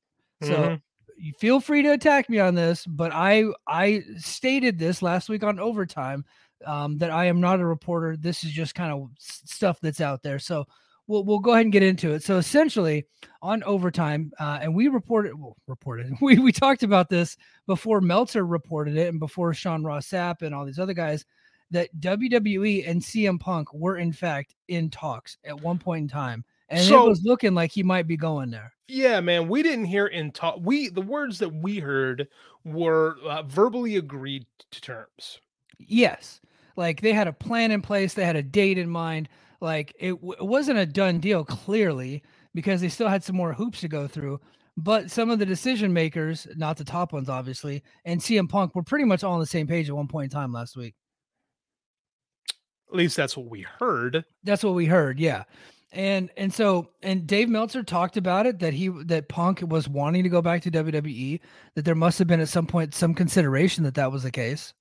So 0.48 0.56
Mhm. 0.56 0.82
you 1.18 1.34
feel 1.40 1.60
free 1.60 1.82
to 1.82 1.94
attack 1.94 2.30
me 2.30 2.40
on 2.40 2.56
this, 2.56 2.86
but 2.86 3.12
I 3.14 3.46
I 3.68 4.04
stated 4.18 4.78
this 4.78 5.02
last 5.02 5.30
week 5.30 5.44
on 5.44 5.60
overtime 5.60 6.26
um, 6.66 6.98
that 6.98 7.10
I 7.10 7.26
am 7.26 7.40
not 7.40 7.60
a 7.62 7.66
reporter. 7.66 8.18
This 8.18 8.44
is 8.44 8.52
just 8.52 8.76
kind 8.76 8.92
of 8.92 9.10
stuff 9.18 9.80
that's 9.82 10.02
out 10.02 10.22
there. 10.24 10.40
So 10.40 10.66
we'll 11.10 11.26
we'll 11.26 11.40
go 11.40 11.52
ahead 11.52 11.66
and 11.66 11.74
get 11.74 11.84
into 11.84 12.12
it. 12.12 12.24
So 12.24 12.38
essentially, 12.38 13.06
on 13.42 13.62
overtime, 13.64 14.32
uh, 14.40 14.60
and 14.62 14.74
we 14.74 14.88
reported 14.88 15.38
well, 15.38 15.58
reported 15.68 16.14
we 16.22 16.40
we 16.40 16.54
talked 16.54 16.84
about 16.84 17.10
this 17.10 17.36
before 17.68 18.00
Meltzer 18.00 18.46
reported 18.46 18.96
it 18.96 19.10
and 19.10 19.20
before 19.20 19.54
Sean 19.54 19.84
Ross 19.84 20.08
Sapp 20.08 20.42
and 20.44 20.56
all 20.56 20.66
these 20.66 20.80
other 20.80 20.94
guys 20.94 21.26
that 21.72 21.90
WWE 22.00 22.90
and 22.90 23.02
CM 23.02 23.40
Punk 23.40 23.74
were 23.74 23.98
in 23.98 24.14
fact 24.14 24.56
in 24.70 24.90
talks 24.90 25.38
at 25.44 25.60
one 25.60 25.78
point 25.78 26.04
in 26.04 26.08
time. 26.08 26.46
And 26.70 26.84
So- 26.84 27.06
it 27.06 27.10
was 27.10 27.24
looking 27.24 27.54
like 27.54 27.72
he 27.72 27.84
might 27.84 28.08
be 28.08 28.16
going 28.18 28.50
there. 28.52 28.72
Yeah, 28.88 29.20
man, 29.20 29.48
we 29.48 29.62
didn't 29.62 29.86
hear 29.86 30.08
in 30.08 30.32
talk. 30.32 30.58
We 30.62 30.90
the 30.90 31.02
words 31.02 31.40
that 31.40 31.50
we 31.54 31.80
heard 31.80 32.28
were 32.64 33.18
uh, 33.28 33.44
verbally 33.44 33.98
agreed 33.98 34.46
to 34.72 34.82
terms. 34.82 35.40
Yes. 35.78 36.42
Like 36.76 37.02
they 37.02 37.14
had 37.14 37.28
a 37.28 37.34
plan 37.34 37.72
in 37.72 37.82
place, 37.82 38.14
they 38.14 38.26
had 38.26 38.36
a 38.36 38.44
date 38.44 38.78
in 38.78 38.90
mind. 38.90 39.30
Like 39.62 39.94
it, 40.00 40.12
w- 40.12 40.34
it 40.34 40.46
wasn't 40.46 40.80
a 40.80 40.86
done 40.86 41.20
deal, 41.20 41.44
clearly, 41.44 42.24
because 42.54 42.82
they 42.82 42.90
still 42.90 43.10
had 43.10 43.24
some 43.24 43.36
more 43.36 43.54
hoops 43.54 43.82
to 43.82 43.88
go 43.88 44.08
through. 44.08 44.40
But 44.78 45.12
some 45.12 45.30
of 45.30 45.40
the 45.40 45.46
decision 45.46 45.92
makers, 45.92 46.48
not 46.56 46.78
the 46.78 46.86
top 46.86 47.12
ones, 47.12 47.28
obviously, 47.28 47.84
and 48.06 48.22
CM 48.22 48.48
Punk 48.48 48.76
were 48.76 48.84
pretty 48.84 49.04
much 49.04 49.24
all 49.24 49.34
on 49.34 49.40
the 49.40 49.46
same 49.46 49.68
page 49.68 49.90
at 49.90 49.96
one 49.96 50.08
point 50.08 50.32
in 50.32 50.40
time 50.40 50.54
last 50.54 50.78
week. 50.78 50.96
At 52.90 52.96
least 52.96 53.18
that's 53.18 53.36
what 53.36 53.48
we 53.48 53.62
heard. 53.62 54.24
That's 54.44 54.64
what 54.64 54.74
we 54.74 54.86
heard, 54.86 55.20
yeah. 55.20 55.44
And 55.92 56.30
and 56.38 56.54
so 56.54 56.90
and 57.02 57.28
Dave 57.28 57.50
Meltzer 57.50 57.84
talked 57.84 58.16
about 58.16 58.46
it 58.46 58.60
that 58.60 58.74
he 58.74 58.90
that 59.06 59.28
Punk 59.28 59.62
was 59.68 59.90
wanting 59.90 60.24
to 60.24 60.30
go 60.30 60.42
back 60.42 60.62
to 60.62 60.72
WWE, 60.72 61.40
that 61.76 61.84
there 61.84 61.96
must 61.96 62.20
have 62.20 62.28
been 62.28 62.40
at 62.40 62.48
some 62.48 62.68
point 62.68 62.94
some 62.94 63.14
consideration 63.14 63.84
that 63.84 63.96
that 63.96 64.12
was 64.12 64.24
the 64.24 64.32
case. 64.32 64.74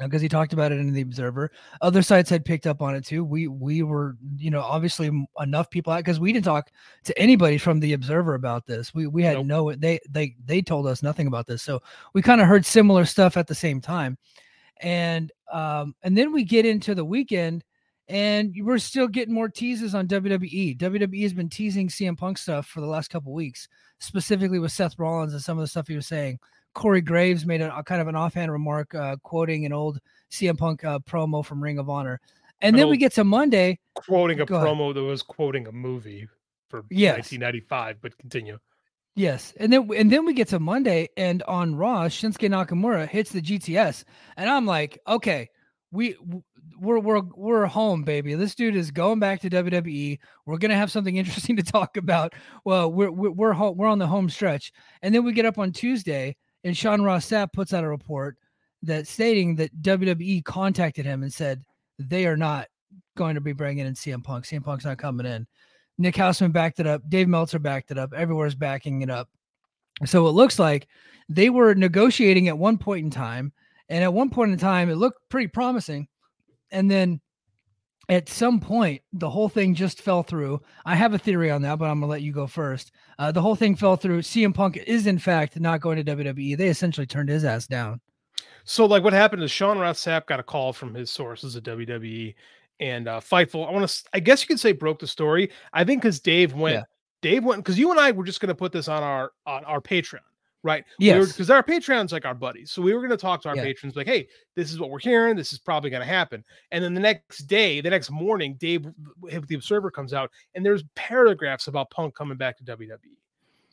Because 0.00 0.22
he 0.22 0.28
talked 0.28 0.54
about 0.54 0.72
it 0.72 0.78
in 0.78 0.90
the 0.90 1.02
Observer, 1.02 1.50
other 1.82 2.00
sites 2.00 2.30
had 2.30 2.46
picked 2.46 2.66
up 2.66 2.80
on 2.80 2.94
it 2.94 3.04
too. 3.04 3.24
We 3.24 3.46
we 3.48 3.82
were, 3.82 4.16
you 4.38 4.50
know, 4.50 4.62
obviously 4.62 5.10
enough 5.38 5.68
people 5.68 5.92
out 5.92 5.98
because 5.98 6.18
we 6.18 6.32
didn't 6.32 6.46
talk 6.46 6.70
to 7.04 7.18
anybody 7.18 7.58
from 7.58 7.78
the 7.78 7.92
Observer 7.92 8.34
about 8.34 8.64
this. 8.64 8.94
We 8.94 9.06
we 9.06 9.22
had 9.22 9.36
Nope. 9.36 9.46
no 9.46 9.72
they 9.74 10.00
they 10.08 10.34
they 10.46 10.62
told 10.62 10.86
us 10.86 11.02
nothing 11.02 11.26
about 11.26 11.46
this. 11.46 11.62
So 11.62 11.82
we 12.14 12.22
kind 12.22 12.40
of 12.40 12.46
heard 12.46 12.64
similar 12.64 13.04
stuff 13.04 13.36
at 13.36 13.46
the 13.46 13.54
same 13.54 13.82
time, 13.82 14.16
and 14.80 15.30
um 15.52 15.94
and 16.02 16.16
then 16.16 16.32
we 16.32 16.44
get 16.44 16.64
into 16.64 16.94
the 16.94 17.04
weekend 17.04 17.62
and 18.08 18.54
we're 18.62 18.78
still 18.78 19.08
getting 19.08 19.34
more 19.34 19.48
teases 19.48 19.94
on 19.94 20.08
WWE. 20.08 20.78
WWE 20.78 21.22
has 21.22 21.32
been 21.32 21.48
teasing 21.48 21.88
CM 21.88 22.16
Punk 22.16 22.38
stuff 22.38 22.66
for 22.66 22.80
the 22.80 22.86
last 22.86 23.08
couple 23.10 23.32
weeks, 23.32 23.68
specifically 24.00 24.58
with 24.58 24.72
Seth 24.72 24.98
Rollins 24.98 25.32
and 25.34 25.42
some 25.42 25.58
of 25.58 25.62
the 25.62 25.68
stuff 25.68 25.88
he 25.88 25.96
was 25.96 26.06
saying. 26.06 26.38
Corey 26.74 27.00
Graves 27.00 27.44
made 27.46 27.60
a, 27.60 27.76
a 27.76 27.82
kind 27.84 28.00
of 28.00 28.08
an 28.08 28.16
offhand 28.16 28.50
remark, 28.52 28.94
uh, 28.94 29.16
quoting 29.22 29.66
an 29.66 29.72
old 29.72 29.98
CM 30.30 30.56
Punk 30.56 30.84
uh, 30.84 30.98
promo 31.00 31.44
from 31.44 31.62
Ring 31.62 31.78
of 31.78 31.88
Honor. 31.90 32.20
And 32.60 32.74
An 32.76 32.80
then 32.80 32.88
we 32.90 32.96
get 32.96 33.12
to 33.14 33.24
Monday. 33.24 33.78
Quoting 33.94 34.40
a 34.40 34.46
Go 34.46 34.56
ahead. 34.56 34.68
promo 34.68 34.94
that 34.94 35.02
was 35.02 35.22
quoting 35.22 35.66
a 35.66 35.72
movie 35.72 36.28
for 36.68 36.84
Yes. 36.90 37.16
1995, 37.32 37.96
but 38.00 38.16
continue. 38.18 38.58
Yes, 39.14 39.52
and 39.60 39.70
then 39.70 39.90
and 39.94 40.10
then 40.10 40.24
we 40.24 40.32
get 40.32 40.48
to 40.48 40.58
Monday, 40.58 41.10
and 41.18 41.42
on 41.42 41.74
Raw, 41.76 42.04
Shinsuke 42.04 42.48
Nakamura 42.48 43.06
hits 43.06 43.30
the 43.30 43.42
GTS, 43.42 44.04
and 44.38 44.48
I'm 44.48 44.64
like, 44.64 44.98
okay, 45.06 45.50
we 45.90 46.16
we're 46.80 46.98
we're 46.98 47.20
we're 47.36 47.66
home, 47.66 48.04
baby. 48.04 48.34
This 48.36 48.54
dude 48.54 48.74
is 48.74 48.90
going 48.90 49.18
back 49.18 49.42
to 49.42 49.50
WWE. 49.50 50.18
We're 50.46 50.56
gonna 50.56 50.76
have 50.78 50.90
something 50.90 51.14
interesting 51.18 51.56
to 51.56 51.62
talk 51.62 51.98
about. 51.98 52.32
Well, 52.64 52.90
we're 52.90 53.10
we're 53.10 53.30
we're, 53.32 53.52
ho- 53.52 53.72
we're 53.72 53.86
on 53.86 53.98
the 53.98 54.06
home 54.06 54.30
stretch, 54.30 54.72
and 55.02 55.14
then 55.14 55.24
we 55.24 55.34
get 55.34 55.44
up 55.44 55.58
on 55.58 55.72
Tuesday, 55.72 56.34
and 56.64 56.76
Sean 56.76 57.02
Ross 57.02 57.28
Sapp 57.28 57.52
puts 57.52 57.72
out 57.72 57.84
a 57.84 57.88
report 57.88 58.36
that 58.82 59.06
stating 59.06 59.56
that 59.56 59.82
WWE 59.82 60.44
contacted 60.44 61.04
him 61.04 61.22
and 61.22 61.32
said 61.32 61.62
they 61.98 62.26
are 62.26 62.36
not 62.36 62.68
going 63.16 63.34
to 63.34 63.40
be 63.40 63.52
bringing 63.52 63.86
in 63.86 63.94
CM 63.94 64.22
Punk. 64.24 64.44
CM 64.44 64.64
Punk's 64.64 64.84
not 64.84 64.98
coming 64.98 65.26
in. 65.26 65.46
Nick 65.98 66.14
Hausman 66.14 66.52
backed 66.52 66.80
it 66.80 66.86
up. 66.86 67.02
Dave 67.08 67.28
Meltzer 67.28 67.58
backed 67.58 67.90
it 67.90 67.98
up. 67.98 68.12
Everywhere's 68.12 68.54
backing 68.54 69.02
it 69.02 69.10
up. 69.10 69.28
So 70.04 70.26
it 70.26 70.32
looks 70.32 70.58
like 70.58 70.88
they 71.28 71.50
were 71.50 71.74
negotiating 71.74 72.48
at 72.48 72.58
one 72.58 72.78
point 72.78 73.04
in 73.04 73.10
time. 73.10 73.52
And 73.88 74.02
at 74.02 74.12
one 74.12 74.30
point 74.30 74.52
in 74.52 74.58
time, 74.58 74.88
it 74.88 74.96
looked 74.96 75.28
pretty 75.28 75.48
promising 75.48 76.08
and 76.72 76.90
then 76.90 77.20
at 78.08 78.28
some 78.28 78.60
point 78.60 79.02
the 79.12 79.30
whole 79.30 79.48
thing 79.48 79.74
just 79.74 80.00
fell 80.02 80.22
through. 80.22 80.60
I 80.84 80.94
have 80.94 81.14
a 81.14 81.18
theory 81.18 81.50
on 81.50 81.62
that, 81.62 81.78
but 81.78 81.86
I'm 81.88 82.00
gonna 82.00 82.10
let 82.10 82.22
you 82.22 82.32
go 82.32 82.46
first. 82.46 82.92
Uh, 83.18 83.32
the 83.32 83.40
whole 83.42 83.54
thing 83.54 83.76
fell 83.76 83.96
through. 83.96 84.22
CM 84.22 84.54
Punk 84.54 84.76
is 84.76 85.06
in 85.06 85.18
fact 85.18 85.58
not 85.60 85.80
going 85.80 86.04
to 86.04 86.16
WWE. 86.16 86.56
They 86.56 86.68
essentially 86.68 87.06
turned 87.06 87.28
his 87.28 87.44
ass 87.44 87.66
down. 87.66 88.00
So, 88.64 88.86
like, 88.86 89.02
what 89.02 89.12
happened 89.12 89.42
is 89.42 89.50
Sean 89.50 89.78
Ross 89.78 90.00
Sapp 90.04 90.26
got 90.26 90.38
a 90.40 90.42
call 90.44 90.72
from 90.72 90.94
his 90.94 91.10
sources 91.10 91.56
at 91.56 91.64
WWE, 91.64 92.34
and 92.80 93.08
uh, 93.08 93.20
Fightful. 93.20 93.66
I 93.66 93.72
want 93.72 93.88
to, 93.88 94.04
I 94.12 94.20
guess 94.20 94.42
you 94.42 94.48
could 94.48 94.60
say, 94.60 94.72
broke 94.72 95.00
the 95.00 95.06
story. 95.06 95.50
I 95.72 95.84
think 95.84 96.02
because 96.02 96.20
Dave 96.20 96.54
went, 96.54 96.74
Yeah. 96.76 96.82
Dave 97.22 97.44
went 97.44 97.64
because 97.64 97.78
you 97.78 97.90
and 97.90 97.98
I 98.00 98.10
were 98.12 98.24
just 98.24 98.40
going 98.40 98.48
to 98.48 98.54
put 98.54 98.72
this 98.72 98.88
on 98.88 99.02
our 99.02 99.32
on 99.46 99.64
our 99.64 99.80
Patreon, 99.80 100.18
right? 100.62 100.84
Yes. 100.98 101.28
Because 101.32 101.50
our 101.50 101.62
Patreon's 101.62 102.12
like 102.12 102.24
our 102.24 102.34
buddies, 102.34 102.70
so 102.70 102.80
we 102.82 102.92
were 102.94 103.00
going 103.00 103.10
to 103.10 103.16
talk 103.16 103.42
to 103.42 103.48
our 103.48 103.56
Yeah. 103.56 103.62
patrons, 103.64 103.96
like, 103.96 104.06
hey, 104.06 104.28
this 104.54 104.72
is 104.72 104.78
what 104.78 104.90
we're 104.90 104.98
hearing. 105.00 105.36
This 105.36 105.52
is 105.52 105.58
probably 105.58 105.90
going 105.90 106.02
to 106.02 106.06
happen. 106.08 106.44
And 106.70 106.82
then 106.82 106.94
the 106.94 107.00
next 107.00 107.40
day, 107.48 107.80
the 107.80 107.90
next 107.90 108.10
morning, 108.10 108.54
Dave, 108.60 108.86
the 109.22 109.54
Observer 109.54 109.90
comes 109.90 110.12
out, 110.14 110.30
and 110.54 110.64
there's 110.64 110.84
paragraphs 110.94 111.66
about 111.66 111.90
Punk 111.90 112.14
coming 112.14 112.36
back 112.36 112.56
to 112.58 112.64
WWE. 112.64 112.98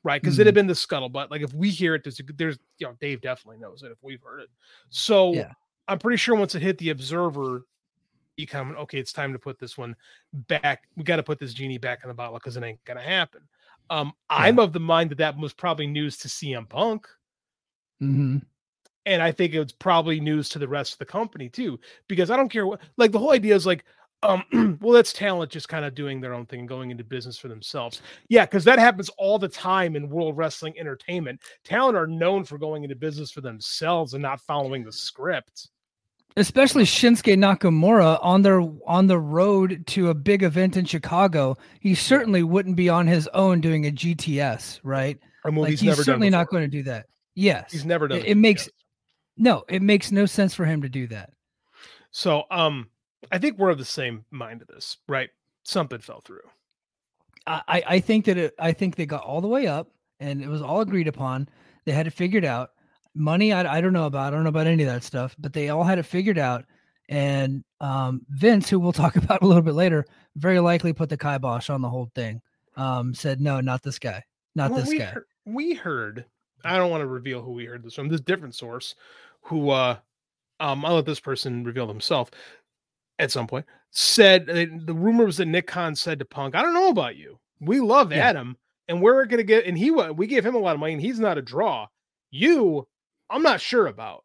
Right, 0.02 0.22
because 0.22 0.40
it 0.40 0.44
Mm-hmm. 0.44 0.48
had 0.48 0.56
been 0.56 0.68
the 0.68 0.74
scuttlebutt. 0.74 1.30
Like 1.30 1.42
if 1.42 1.54
we 1.54 1.70
hear 1.70 1.94
it, 1.94 2.06
there's, 2.06 2.22
there's, 2.38 2.58
you 2.78 2.88
know, 2.88 2.94
Dave 3.02 3.20
definitely 3.20 3.60
knows 3.60 3.84
it 3.84 3.92
if 3.92 3.98
we've 4.02 4.22
heard 4.24 4.40
it. 4.40 4.50
So 4.88 5.34
Yeah. 5.34 5.52
I'm 5.90 6.00
pretty 6.00 6.16
sure 6.16 6.36
once 6.36 6.56
it 6.56 6.62
hit 6.62 6.78
the 6.78 6.92
Observer, 6.92 7.66
you 8.38 8.48
come, 8.48 8.74
okay, 8.78 8.98
it's 8.98 9.12
time 9.12 9.34
to 9.34 9.40
put 9.40 9.60
this 9.60 9.78
one 9.78 9.94
back. 10.48 10.84
We 10.96 11.04
got 11.04 11.18
to 11.18 11.24
put 11.24 11.38
this 11.38 11.54
genie 11.54 11.78
back 11.80 12.00
in 12.04 12.08
the 12.08 12.14
bottle 12.14 12.36
because 12.36 12.56
it 12.56 12.64
ain't 12.64 12.82
gonna 12.86 13.02
happen. 13.02 13.42
Um, 13.90 14.14
I'm 14.30 14.60
of 14.60 14.74
the 14.74 14.80
mind 14.80 15.12
that 15.12 15.18
that 15.18 15.38
was 15.38 15.54
probably 15.54 15.88
news 15.88 16.18
to 16.20 16.28
CM 16.28 16.68
Punk, 16.70 17.08
Mm-hmm. 18.02 18.38
and 19.06 19.22
I 19.22 19.32
think 19.32 19.54
it's 19.54 19.74
probably 19.74 20.20
news 20.22 20.48
to 20.50 20.60
the 20.60 20.68
rest 20.68 20.94
of 20.94 21.00
the 21.00 21.06
company 21.06 21.50
too, 21.50 21.80
because 22.08 22.32
I 22.32 22.38
don't 22.38 22.50
care 22.50 22.66
what. 22.68 22.82
Like 22.98 23.12
the 23.12 23.20
whole 23.20 23.32
idea 23.34 23.56
is 23.56 23.66
like, 23.66 23.84
um, 24.24 24.44
well, 24.82 24.94
that's 24.94 25.12
talent 25.14 25.52
just 25.52 25.70
kind 25.70 25.84
of 25.86 25.96
doing 25.96 26.22
their 26.22 26.34
own 26.34 26.46
thing 26.46 26.60
and 26.62 26.70
going 26.70 26.92
into 26.92 27.04
business 27.04 27.38
for 27.38 27.48
themselves. 27.48 28.02
Yeah, 28.30 28.46
because 28.46 28.64
that 28.66 28.80
happens 28.80 29.10
all 29.18 29.40
the 29.40 29.48
time 29.50 29.96
in 29.96 30.10
World 30.10 30.38
Wrestling 30.38 30.78
Entertainment. 30.80 31.42
Talent 31.64 31.98
are 31.98 32.08
known 32.08 32.44
for 32.46 32.58
going 32.58 32.84
into 32.84 32.96
business 32.96 33.32
for 33.32 33.42
themselves 33.42 34.14
and 34.14 34.22
not 34.22 34.42
following 34.42 34.84
the 34.84 34.92
script. 34.92 35.70
Especially 36.38 36.84
Shinsuke 36.84 37.36
Nakamura 37.38 38.20
on 38.22 38.42
their 38.42 38.62
on 38.88 39.08
the 39.08 39.20
road 39.20 39.86
to 39.88 40.10
a 40.10 40.14
big 40.14 40.44
event 40.44 40.78
in 40.78 40.86
Chicago, 40.86 41.58
he 41.80 41.96
certainly 41.96 42.44
wouldn't 42.44 42.76
be 42.76 42.90
on 42.90 43.08
his 43.08 43.28
own 43.34 43.62
doing 43.62 43.86
a 43.86 43.92
GTS, 43.92 44.80
right? 44.84 45.18
Or 45.44 45.52
well, 45.52 45.62
like 45.62 45.72
he's, 45.72 45.82
he's, 45.82 45.88
never 45.88 45.98
done 45.98 46.06
certainly 46.06 46.30
not 46.30 46.50
going 46.50 46.64
to 46.64 46.68
do 46.68 46.84
that. 46.84 47.08
Yes, 47.36 47.72
He's 47.72 47.86
never 47.86 48.08
done. 48.08 48.20
It, 48.20 48.26
it 48.26 48.36
makes 48.36 48.70
no, 49.38 49.64
it 49.70 49.82
makes 49.82 50.12
no 50.12 50.26
sense 50.26 50.54
for 50.54 50.66
him 50.66 50.82
to 50.82 50.90
do 50.90 51.08
that. 51.08 51.32
So, 52.12 52.44
um, 52.52 52.90
I 53.32 53.38
think 53.38 53.58
we're 53.58 53.70
of 53.70 53.78
the 53.78 53.86
same 53.86 54.26
mind 54.32 54.62
of 54.62 54.68
this, 54.68 54.98
right? 55.08 55.30
Something 55.64 56.00
fell 56.00 56.22
through. 56.22 56.42
I 57.48 57.62
I- 57.68 57.84
I 57.88 58.00
think 58.00 58.26
that 58.26 58.38
it, 58.38 58.56
I 58.60 58.74
think 58.74 58.96
they 58.96 59.06
got 59.06 59.24
all 59.24 59.42
the 59.42 59.48
way 59.48 59.68
up 59.68 59.90
and 60.20 60.42
it 60.42 60.48
was 60.50 60.62
all 60.62 60.82
agreed 60.82 61.08
upon. 61.08 61.48
They 61.86 61.94
had 61.94 62.08
it 62.08 62.12
figured 62.12 62.46
out. 62.46 62.72
Money, 63.16 63.52
I, 63.54 63.78
I 63.78 63.82
don't 63.82 63.94
know 63.94 64.06
about. 64.06 64.28
I 64.28 64.30
don't 64.36 64.44
know 64.44 64.50
about 64.50 64.68
any 64.68 64.84
of 64.84 64.90
that 64.90 65.04
stuff, 65.04 65.36
but 65.40 65.54
they 65.54 65.70
all 65.70 65.84
had 65.84 66.00
it 66.00 66.04
figured 66.04 66.38
out. 66.38 66.66
And 67.10 67.64
um, 67.82 68.22
Vince, 68.30 68.70
who 68.70 68.80
we'll 68.80 68.92
talk 68.94 69.16
about 69.16 69.42
a 69.42 69.46
little 69.48 69.64
bit 69.64 69.74
later, 69.74 70.06
very 70.36 70.60
likely 70.60 70.94
put 70.94 71.10
the 71.10 71.18
kibosh 71.18 71.70
on 71.70 71.82
the 71.82 71.90
whole 71.90 72.10
thing. 72.16 72.42
Um, 72.76 73.14
said 73.14 73.42
no, 73.42 73.60
not 73.60 73.82
this 73.84 74.00
guy, 74.00 74.24
not 74.56 74.72
Well, 74.72 74.80
this 74.82 74.90
we 74.90 75.00
guy. 75.00 75.06
Heard, 75.06 75.26
we 75.46 75.74
heard. 75.74 76.26
I 76.64 76.78
don't 76.78 76.92
want 76.92 77.02
to 77.02 77.08
reveal 77.08 77.42
who 77.42 77.52
we 77.54 77.66
heard 77.66 77.84
this 77.84 77.96
from. 77.96 78.10
This 78.10 78.22
different 78.22 78.56
source, 78.56 78.96
who 79.42 79.70
uh, 79.70 79.98
um, 80.60 80.86
I'll 80.86 80.96
let 80.96 81.06
this 81.06 81.20
person 81.20 81.64
reveal 81.64 81.88
himself 81.88 82.30
at 83.18 83.32
some 83.32 83.48
point. 83.48 83.66
Said 83.92 84.50
uh, 84.50 84.66
the 84.86 84.94
rumor 84.94 85.26
was 85.26 85.38
that 85.38 85.48
Nick 85.48 85.68
Khan 85.68 85.96
said 85.96 86.20
to 86.20 86.26
Punk, 86.26 86.56
"I 86.56 86.62
don't 86.62 86.74
know 86.76 86.90
about 86.90 87.16
you. 87.16 87.40
We 87.60 87.80
love 87.80 88.12
Yeah. 88.12 88.20
Adam, 88.20 88.56
and 88.88 89.02
we're 89.02 89.26
gonna 89.26 89.44
get." 89.44 89.66
And 89.66 89.78
he 89.78 89.90
we 89.92 90.28
gave 90.28 90.46
him 90.46 90.56
a 90.56 90.60
lot 90.60 90.76
of 90.76 90.80
money, 90.80 90.94
and 90.94 91.02
he's 91.02 91.20
not 91.20 91.38
a 91.38 91.42
draw. 91.42 91.88
You, 92.32 92.88
I'm 93.30 93.44
not 93.44 93.62
sure 93.62 93.88
about. 93.88 94.24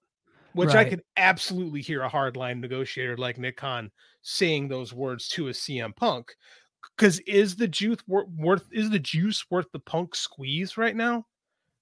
Which 0.54 0.70
I 0.70 0.74
Right. 0.82 0.90
could 0.90 1.02
absolutely 1.16 1.80
hear 1.82 2.02
a 2.02 2.10
hardline 2.10 2.60
negotiator 2.60 3.16
like 3.16 3.38
Nick 3.38 3.56
Khan 3.56 3.90
saying 4.22 4.68
those 4.68 4.92
words 4.92 5.28
to 5.30 5.48
a 5.48 5.50
CM 5.54 5.92
Punk. 5.96 6.32
Because 6.96 7.18
is 7.20 7.56
the 7.56 7.66
juice 7.66 7.98
wor- 8.06 8.26
worth 8.36 8.68
is 8.70 8.90
the 8.90 8.98
juice 9.00 9.44
worth 9.50 9.66
the 9.72 9.80
Punk 9.80 10.14
squeeze 10.14 10.76
right 10.76 10.94
now 10.94 11.26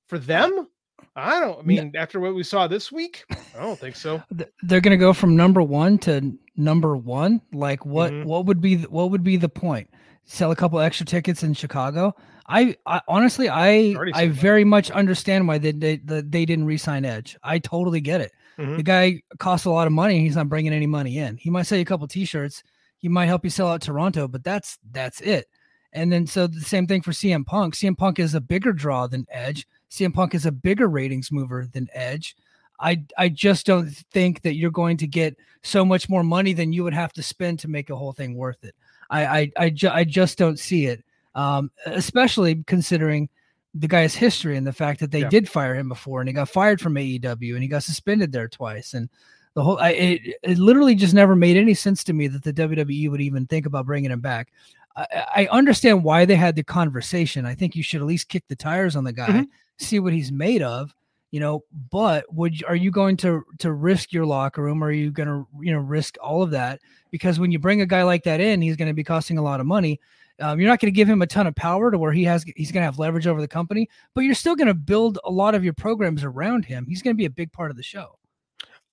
for 0.09 0.19
them? 0.19 0.69
I 1.17 1.41
don't. 1.41 1.59
I 1.59 1.63
mean, 1.63 1.93
after 1.97 2.19
what 2.21 2.35
we 2.35 2.45
saw 2.45 2.67
this 2.67 2.91
week, 2.91 3.25
I 3.31 3.61
don't 3.61 3.79
think 3.79 3.97
so. 3.97 4.23
They're 4.63 4.81
gonna 4.81 4.97
go 4.97 5.13
from 5.13 5.37
number 5.37 5.61
one 5.61 5.99
to 5.99 6.33
number 6.57 6.97
one. 6.97 7.43
Like 7.53 7.85
what? 7.85 8.13
Mhm. 8.13 8.25
What 8.25 8.47
would 8.47 8.61
be? 8.63 8.77
th- 8.77 8.89
What 8.89 9.11
would 9.11 9.25
be 9.25 9.37
the 9.37 9.49
point? 9.51 9.91
Sell 10.25 10.51
a 10.53 10.57
couple 10.57 10.79
extra 10.79 11.05
tickets 11.05 11.43
in 11.43 11.53
Chicago. 11.53 12.15
I, 12.47 12.77
I 12.87 13.01
honestly, 13.09 13.49
I, 13.49 13.95
I 14.15 14.29
very 14.29 14.65
much 14.65 14.91
understand 14.91 15.47
why 15.49 15.59
they 15.59 15.73
they, 15.73 15.97
they, 15.97 16.21
they 16.23 16.45
didn't 16.45 16.65
re-sign 16.67 17.05
Edge. 17.05 17.37
I 17.43 17.59
totally 17.59 18.01
get 18.01 18.21
it. 18.21 18.33
Mhm. 18.59 18.77
The 18.77 18.83
guy 18.83 19.23
costs 19.39 19.65
a 19.67 19.71
lot 19.71 19.87
of 19.87 19.93
money. 19.93 20.21
He's 20.21 20.37
not 20.37 20.49
bringing 20.49 20.73
any 20.73 20.87
money 20.87 21.19
in. 21.19 21.37
He 21.37 21.51
might 21.51 21.63
sell 21.63 21.79
you 21.79 21.83
a 21.83 21.87
couple 21.87 22.07
T-shirts. 22.07 22.63
He 22.99 23.09
might 23.09 23.27
help 23.27 23.45
you 23.45 23.51
sell 23.51 23.69
out 23.69 23.81
Toronto, 23.83 24.29
but 24.29 24.45
that's 24.45 24.79
that's 24.93 25.21
it. 25.21 25.47
And 25.93 26.11
then 26.13 26.27
so 26.27 26.47
the 26.47 26.61
same 26.61 26.87
thing 26.87 27.03
for 27.03 27.13
CM 27.13 27.45
Punk. 27.47 27.75
CM 27.75 27.97
Punk 27.97 28.19
is 28.19 28.35
a 28.35 28.41
bigger 28.41 28.73
draw 28.73 29.07
than 29.07 29.27
Edge. 29.31 29.67
CM 29.91 30.13
Punk 30.15 30.35
is 30.35 30.47
a 30.47 30.53
bigger 30.53 30.89
ratings 30.89 31.31
mover 31.33 31.67
than 31.73 31.89
Edge. 31.95 32.37
I 32.81 33.03
I 33.17 33.29
just 33.29 33.67
don't 33.67 33.89
think 34.13 34.43
that 34.43 34.55
you're 34.57 34.71
going 34.71 34.97
to 34.99 35.07
get 35.07 35.37
so 35.63 35.85
much 35.85 36.09
more 36.09 36.25
money 36.25 36.53
than 36.53 36.73
you 36.73 36.83
would 36.85 36.95
have 36.95 37.13
to 37.15 37.23
spend 37.23 37.61
to 37.61 37.69
make 37.69 37.91
a 37.91 37.97
whole 37.97 38.13
thing 38.13 38.35
worth 38.35 38.65
it. 38.65 38.75
I 39.11 39.25
I 39.27 39.53
I, 39.57 39.71
ju- 39.71 39.91
I 39.93 40.05
just 40.05 40.37
don't 40.39 40.59
see 40.59 40.87
it. 40.87 41.05
Um, 41.35 41.71
especially 41.87 42.63
considering 42.67 43.29
the 43.75 43.89
guy's 43.89 44.15
history 44.15 44.57
and 44.59 44.67
the 44.67 44.73
fact 44.73 45.01
that 45.01 45.11
they 45.11 45.21
Yeah. 45.21 45.31
did 45.31 45.49
fire 45.49 45.75
him 45.75 45.89
before 45.89 46.21
and 46.21 46.29
he 46.29 46.35
got 46.35 46.49
fired 46.51 46.79
from 46.81 46.95
AEW 46.95 47.55
and 47.55 47.63
he 47.63 47.69
got 47.69 47.83
suspended 47.83 48.31
there 48.33 48.49
twice 48.49 48.93
and 48.93 49.09
the 49.55 49.63
whole 49.63 49.79
I, 49.79 49.91
it, 49.93 50.21
it 50.43 50.59
literally 50.59 50.95
just 50.95 51.15
never 51.15 51.35
made 51.35 51.57
any 51.57 51.73
sense 51.73 52.05
to 52.05 52.13
me 52.13 52.27
that 52.29 52.43
the 52.43 52.53
WWE 52.53 53.11
would 53.11 53.21
even 53.23 53.47
think 53.47 53.65
about 53.65 53.87
bringing 53.87 54.11
him 54.11 54.21
back. 54.21 54.53
I, 54.95 55.07
I 55.37 55.47
understand 55.51 56.05
why 56.05 56.27
they 56.27 56.37
had 56.37 56.55
the 56.55 56.63
conversation. 56.63 57.47
I 57.47 57.55
think 57.55 57.75
you 57.75 57.83
should 57.83 58.03
at 58.03 58.07
least 58.07 58.29
kick 58.29 58.45
the 58.49 58.57
tires 58.57 58.95
on 58.95 59.05
the 59.05 59.13
guy, 59.13 59.29
Mhm. 59.29 59.47
see 59.79 60.01
what 60.01 60.13
he's 60.13 60.31
made 60.33 60.61
of, 60.63 60.95
you 61.31 61.41
know. 61.41 61.65
But 61.91 62.25
would 62.33 62.61
you- 62.61 62.67
are 62.67 62.77
you 62.77 62.91
going 62.91 63.17
to 63.19 63.43
to 63.59 63.73
risk 63.73 64.13
your 64.13 64.27
locker 64.27 64.63
room? 64.63 64.83
Or 64.85 64.89
are 64.89 64.93
you 64.93 65.11
going 65.11 65.29
to 65.29 65.47
you 65.63 65.73
know 65.73 65.79
risk 65.81 66.17
all 66.23 66.43
of 66.43 66.51
that? 66.51 66.81
Because 67.11 67.39
when 67.41 67.51
you 67.53 67.59
bring 67.59 67.81
a 67.81 67.87
guy 67.87 68.03
like 68.03 68.25
that 68.25 68.41
in, 68.41 68.61
he's 68.61 68.77
going 68.77 68.89
to 68.89 68.95
be 68.95 69.05
costing 69.05 69.39
a 69.39 69.43
lot 69.43 69.61
of 69.61 69.67
money. 69.67 69.99
Um, 70.43 70.61
you're 70.61 70.69
not 70.69 70.81
going 70.81 70.93
to 70.93 70.97
give 70.97 71.09
him 71.09 71.23
a 71.23 71.27
ton 71.27 71.47
of 71.47 71.55
power 71.55 71.91
to 71.91 71.99
where 71.99 72.13
he 72.13 72.25
has 72.25 72.45
he's 72.57 72.73
going 72.73 72.83
to 72.83 72.85
have 72.87 72.99
leverage 72.99 73.27
over 73.27 73.41
the 73.41 73.49
company, 73.49 73.89
but 74.15 74.23
you're 74.23 74.35
still 74.35 74.57
going 74.57 74.69
to 74.69 74.75
build 74.75 75.19
a 75.25 75.31
lot 75.31 75.55
of 75.55 75.65
your 75.65 75.73
programs 75.75 76.25
around 76.25 76.65
him. 76.65 76.85
He's 76.89 77.03
going 77.03 77.15
to 77.15 77.19
be 77.19 77.27
a 77.27 77.31
big 77.31 77.53
part 77.53 77.71
of 77.71 77.77
the 77.77 77.83
show. 77.83 78.19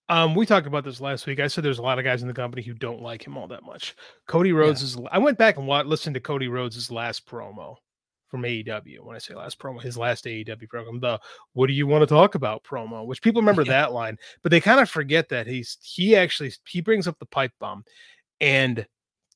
Um, 0.10 0.34
we 0.34 0.46
talked 0.46 0.66
about 0.66 0.84
this 0.84 1.00
last 1.02 1.28
week. 1.28 1.40
I 1.40 1.48
said 1.48 1.64
there's 1.64 1.78
a 1.78 1.84
lot 1.84 2.00
of 2.00 2.06
guys 2.06 2.22
in 2.24 2.28
the 2.28 2.34
company 2.34 2.64
who 2.64 2.74
don't 2.74 3.02
like 3.02 3.26
him 3.26 3.38
all 3.38 3.48
that 3.48 3.64
much. 3.64 3.96
Cody 4.28 4.54
Rhodes 4.54 4.82
is. 4.82 4.98
I 5.12 5.20
went 5.20 5.38
back 5.38 5.58
and 5.58 5.68
wa- 5.68 5.82
listened 5.82 6.16
to 6.16 6.20
Cody 6.20 6.48
Rhodes' 6.48 6.90
last 6.90 7.28
promo 7.28 7.76
from 8.28 8.42
AEW. 8.42 9.02
When 9.04 9.16
I 9.16 9.20
say 9.20 9.36
last 9.36 9.60
promo, 9.60 9.80
his 9.82 9.98
last 9.98 10.26
AEW 10.26 10.68
program, 10.68 11.00
the 11.00 11.20
"What 11.54 11.68
do 11.68 11.74
you 11.74 11.86
want 11.86 12.02
to 12.02 12.08
talk 12.08 12.34
about?" 12.34 12.64
promo, 12.64 13.06
which 13.06 13.22
people 13.22 13.42
remember 13.42 13.62
Yeah. 13.62 13.72
that 13.74 13.92
line, 13.94 14.18
but 14.42 14.50
they 14.52 14.60
kind 14.60 14.80
of 14.80 14.90
forget 14.90 15.30
that 15.30 15.46
he's 15.46 15.78
he 15.84 16.16
actually 16.16 16.54
he 16.68 16.82
brings 16.82 17.08
up 17.08 17.20
the 17.20 17.26
pipe 17.28 17.52
bomb 17.60 17.84
and 18.42 18.88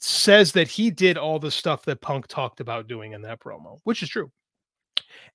says 0.03 0.51
that 0.51 0.67
he 0.67 0.91
did 0.91 1.17
all 1.17 1.39
the 1.39 1.49
stuff 1.49 1.85
that 1.85 2.01
Punk 2.01 2.27
talked 2.27 2.59
about 2.59 2.87
doing 2.87 3.13
in 3.13 3.21
that 3.21 3.39
promo, 3.39 3.79
which 3.85 4.03
is 4.03 4.09
true. 4.09 4.29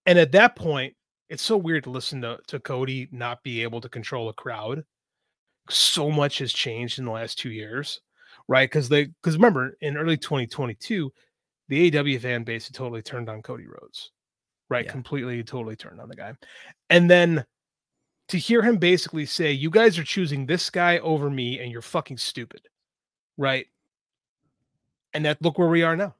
And 0.05 0.19
at 0.19 0.33
that 0.33 0.57
point, 0.57 0.95
it's 1.31 1.43
so 1.43 1.57
weird 1.57 1.85
to 1.85 1.91
listen 1.91 2.21
to, 2.21 2.39
to 2.49 2.61
Cody 2.61 3.09
not 3.11 3.43
be 3.43 3.63
able 3.63 3.81
to 3.81 3.89
control 3.89 4.29
a 4.29 4.35
crowd. 4.35 4.85
So 5.71 6.11
much 6.11 6.39
has 6.39 6.53
changed 6.53 6.99
in 6.99 7.07
the 7.07 7.11
last 7.11 7.39
two 7.39 7.51
years, 7.51 8.01
right? 8.47 8.69
Because 8.69 8.91
they 8.91 9.07
because 9.07 9.37
remember 9.37 9.75
in 9.81 9.97
early 9.97 10.19
2022, 10.19 11.11
the 11.69 11.99
AW 11.99 12.19
fan 12.19 12.45
base 12.45 12.67
had 12.67 12.75
totally 12.75 13.03
turned 13.03 13.31
on 13.31 13.41
Cody 13.41 13.67
Rhodes, 13.67 14.11
right? 14.69 14.85
Yeah. 14.85 14.93
Completely, 14.93 15.43
totally 15.43 15.77
turned 15.77 16.01
on 16.01 16.11
the 16.11 16.17
guy. 16.17 16.35
And 16.91 17.11
then 17.11 17.45
to 18.29 18.39
hear 18.39 18.61
him 18.61 18.77
basically 18.77 19.25
say, 19.25 19.53
You 19.53 19.71
guys 19.71 19.99
are 19.99 20.05
choosing 20.05 20.45
this 20.45 20.69
guy 20.69 20.99
over 20.99 21.31
me, 21.31 21.59
and 21.59 21.73
you're 21.73 21.83
fucking 21.83 22.19
stupid, 22.19 22.63
right? 23.39 23.67
And 25.19 25.25
that 25.25 25.43
look 25.43 25.59
where 25.59 25.67
we 25.69 25.83
are 25.83 25.97
now. 25.97 26.15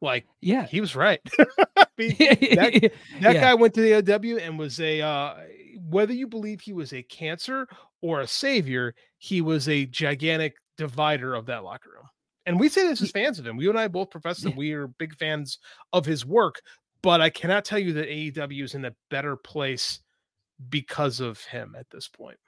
Like 0.00 0.24
Yeah. 0.40 0.66
he 0.66 0.80
was 0.80 0.96
right. 0.96 1.20
I 1.76 1.84
mean, 1.98 2.16
that 2.18 2.90
Yeah. 3.20 3.32
guy 3.34 3.52
went 3.54 3.74
to 3.74 3.82
the 3.82 3.94
AW 3.96 4.38
and 4.38 4.58
was 4.58 4.80
a 4.80 5.02
uh, 5.02 5.34
whether 5.90 6.14
you 6.14 6.26
believe 6.26 6.62
he 6.62 6.72
was 6.72 6.94
a 6.94 7.02
cancer 7.02 7.68
or 8.00 8.22
a 8.22 8.26
savior, 8.26 8.94
he 9.18 9.42
was 9.42 9.68
a 9.68 9.84
gigantic 9.84 10.54
divider 10.78 11.34
of 11.34 11.44
that 11.46 11.64
locker 11.64 11.90
room. 11.90 12.06
And 12.46 12.58
we 12.58 12.70
say 12.70 12.86
this 12.88 13.02
as 13.02 13.10
fans 13.10 13.38
of 13.38 13.46
him. 13.46 13.60
You 13.60 13.68
and 13.68 13.78
I 13.78 13.88
both 13.88 14.08
profess 14.08 14.38
that 14.38 14.50
Yeah. 14.50 14.56
we 14.56 14.72
are 14.72 14.86
big 14.86 15.14
fans 15.18 15.58
of 15.92 16.06
his 16.06 16.24
work, 16.24 16.62
but 17.02 17.20
I 17.20 17.28
cannot 17.28 17.66
tell 17.66 17.78
you 17.78 17.92
that 17.92 18.08
AEW 18.08 18.64
is 18.64 18.74
in 18.74 18.86
a 18.86 18.94
better 19.10 19.36
place 19.36 20.00
because 20.70 21.20
of 21.20 21.44
him 21.44 21.74
at 21.78 21.90
this 21.90 22.08
point. 22.08 22.38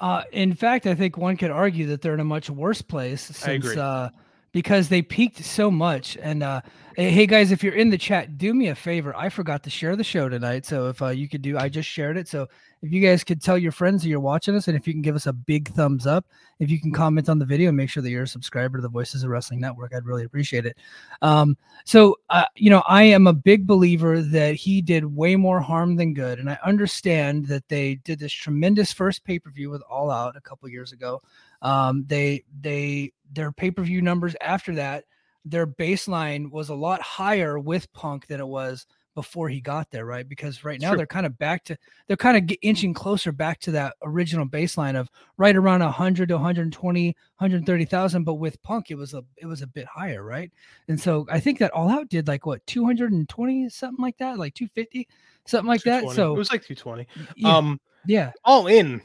Uh, 0.00 0.24
in 0.32 0.54
fact, 0.54 0.86
I 0.86 0.96
think 0.96 1.16
one 1.16 1.36
could 1.36 1.50
argue 1.52 1.86
that 1.86 2.02
they're 2.02 2.14
in 2.14 2.20
a 2.20 2.24
much 2.24 2.50
worse 2.50 2.82
place 2.82 3.22
since 3.22 3.64
agree. 3.64 3.76
uh, 3.80 4.08
because 4.58 4.88
they 4.88 5.00
peaked 5.00 5.44
so 5.44 5.70
much. 5.70 6.16
And 6.20 6.42
uh, 6.42 6.62
hey, 6.96 7.28
guys, 7.28 7.52
if 7.52 7.62
you're 7.62 7.76
in 7.76 7.90
the 7.90 7.96
chat, 7.96 8.38
do 8.38 8.52
me 8.52 8.66
a 8.66 8.74
favor. 8.74 9.14
I 9.16 9.28
forgot 9.28 9.62
to 9.62 9.70
share 9.70 9.94
the 9.94 10.02
show 10.02 10.28
tonight, 10.28 10.66
so 10.66 10.88
if 10.88 11.00
uh, 11.00 11.10
you 11.10 11.28
could 11.28 11.42
do, 11.42 11.56
I 11.56 11.68
just 11.68 11.88
shared 11.88 12.16
it. 12.16 12.26
So 12.26 12.48
if 12.82 12.90
you 12.90 13.00
guys 13.00 13.22
could 13.22 13.40
tell 13.40 13.56
your 13.56 13.70
friends 13.70 14.02
that 14.02 14.08
you're 14.08 14.18
watching 14.18 14.56
us, 14.56 14.66
and 14.66 14.76
if 14.76 14.84
you 14.88 14.92
can 14.92 15.00
give 15.00 15.14
us 15.14 15.28
a 15.28 15.32
big 15.32 15.68
thumbs 15.74 16.08
up, 16.08 16.26
if 16.58 16.70
you 16.70 16.80
can 16.80 16.92
comment 16.92 17.28
on 17.28 17.38
the 17.38 17.44
video, 17.44 17.68
and 17.68 17.76
make 17.76 17.88
sure 17.88 18.02
that 18.02 18.10
you're 18.10 18.24
a 18.24 18.26
subscriber 18.26 18.78
to 18.78 18.82
the 18.82 18.88
Voices 18.88 19.22
of 19.22 19.30
Wrestling 19.30 19.60
Network, 19.60 19.94
I'd 19.94 20.04
really 20.04 20.24
appreciate 20.24 20.66
it. 20.66 20.76
Um, 21.22 21.56
so 21.84 22.16
uh, 22.30 22.46
you 22.56 22.68
know, 22.68 22.82
I 22.88 23.04
am 23.04 23.28
a 23.28 23.32
big 23.32 23.64
believer 23.64 24.22
that 24.22 24.56
he 24.56 24.82
did 24.82 25.04
way 25.04 25.36
more 25.36 25.60
harm 25.60 25.94
than 25.94 26.14
good, 26.14 26.40
and 26.40 26.50
I 26.50 26.58
understand 26.64 27.46
that 27.46 27.68
they 27.68 27.94
did 28.02 28.18
this 28.18 28.32
tremendous 28.32 28.92
first 28.92 29.22
pay 29.22 29.38
per 29.38 29.50
view 29.50 29.70
with 29.70 29.82
All 29.88 30.10
Out 30.10 30.36
a 30.36 30.40
couple 30.40 30.68
years 30.68 30.90
ago. 30.90 31.22
Um, 31.62 32.04
they 32.06 32.44
they 32.60 33.12
their 33.32 33.52
pay 33.52 33.70
per 33.70 33.82
view 33.82 34.02
numbers 34.02 34.36
after 34.40 34.74
that, 34.76 35.04
their 35.44 35.66
baseline 35.66 36.50
was 36.50 36.68
a 36.68 36.74
lot 36.74 37.00
higher 37.02 37.58
with 37.58 37.92
Punk 37.92 38.26
than 38.26 38.40
it 38.40 38.46
was 38.46 38.86
before 39.18 39.48
he 39.48 39.60
got 39.60 39.90
there, 39.90 40.04
right? 40.04 40.28
Because 40.28 40.62
right 40.62 40.80
now 40.80 40.90
True. 40.90 40.98
they're 40.98 41.06
kind 41.06 41.26
of 41.26 41.36
back 41.38 41.64
to 41.64 41.76
they're 42.06 42.16
kind 42.16 42.36
of 42.36 42.56
inching 42.62 42.94
closer 42.94 43.32
back 43.32 43.58
to 43.60 43.72
that 43.72 43.96
original 44.04 44.46
baseline 44.46 44.94
of 44.94 45.10
right 45.38 45.56
around 45.56 45.80
100 45.80 46.28
to 46.28 46.34
120, 46.34 47.06
130,000. 47.38 48.22
But 48.22 48.34
with 48.34 48.62
Punk, 48.62 48.92
it 48.92 48.94
was 48.94 49.14
a 49.14 49.24
it 49.36 49.46
was 49.46 49.60
a 49.62 49.66
bit 49.66 49.86
higher, 49.86 50.22
right? 50.22 50.52
And 50.86 51.00
so 51.00 51.26
I 51.28 51.40
think 51.40 51.58
that 51.58 51.72
All 51.72 51.90
Out 51.90 52.08
did 52.08 52.28
like 52.28 52.46
what 52.46 52.64
220 52.68 53.68
something 53.70 54.00
like 54.00 54.16
that, 54.18 54.38
like 54.38 54.54
250 54.54 55.08
something 55.46 55.66
like 55.66 55.82
that. 55.82 56.08
So 56.10 56.34
it 56.34 56.38
was 56.38 56.52
like 56.52 56.64
220. 56.64 57.08
yeah, 57.34 57.56
Um, 57.56 57.80
yeah, 58.06 58.30
all 58.44 58.68
in, 58.68 59.02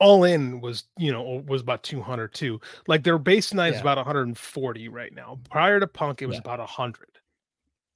all 0.00 0.24
in 0.24 0.60
was 0.60 0.84
you 0.98 1.12
know 1.12 1.42
was 1.46 1.62
about 1.62 1.82
200 1.82 2.32
too. 2.34 2.60
Like 2.86 3.02
their 3.04 3.18
baseline 3.18 3.70
is 3.70 3.74
Yeah. 3.76 3.80
about 3.82 3.98
140 3.98 4.88
right 4.88 5.12
now. 5.14 5.38
Prior 5.50 5.80
to 5.80 5.86
Punk, 5.86 6.22
it 6.22 6.26
was 6.26 6.36
Yeah. 6.36 6.40
about 6.40 6.60
100. 6.60 7.08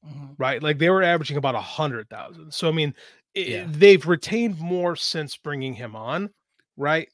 Mhm. 0.06 0.34
right? 0.38 0.62
Like 0.62 0.78
they 0.78 0.90
were 0.90 1.02
averaging 1.02 1.36
about 1.38 1.56
a 1.56 1.60
hundred 1.60 2.08
thousand. 2.08 2.54
So 2.54 2.68
I 2.68 2.72
mean, 2.72 2.94
i 3.36 3.40
Yeah. 3.40 3.66
they've 3.68 4.06
retained 4.06 4.58
more 4.60 4.94
since 4.94 5.36
bringing 5.36 5.74
him 5.74 5.96
on, 5.96 6.30
right? 6.76 7.08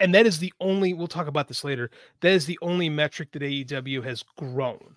And 0.00 0.14
that 0.14 0.26
is 0.26 0.38
the 0.38 0.52
only. 0.60 0.94
We'll 0.94 1.06
talk 1.06 1.26
about 1.26 1.46
this 1.48 1.62
later. 1.62 1.90
That 2.20 2.32
is 2.32 2.46
the 2.46 2.58
only 2.62 2.88
metric 2.88 3.30
that 3.32 3.42
AEW 3.42 4.02
has 4.02 4.22
grown 4.36 4.96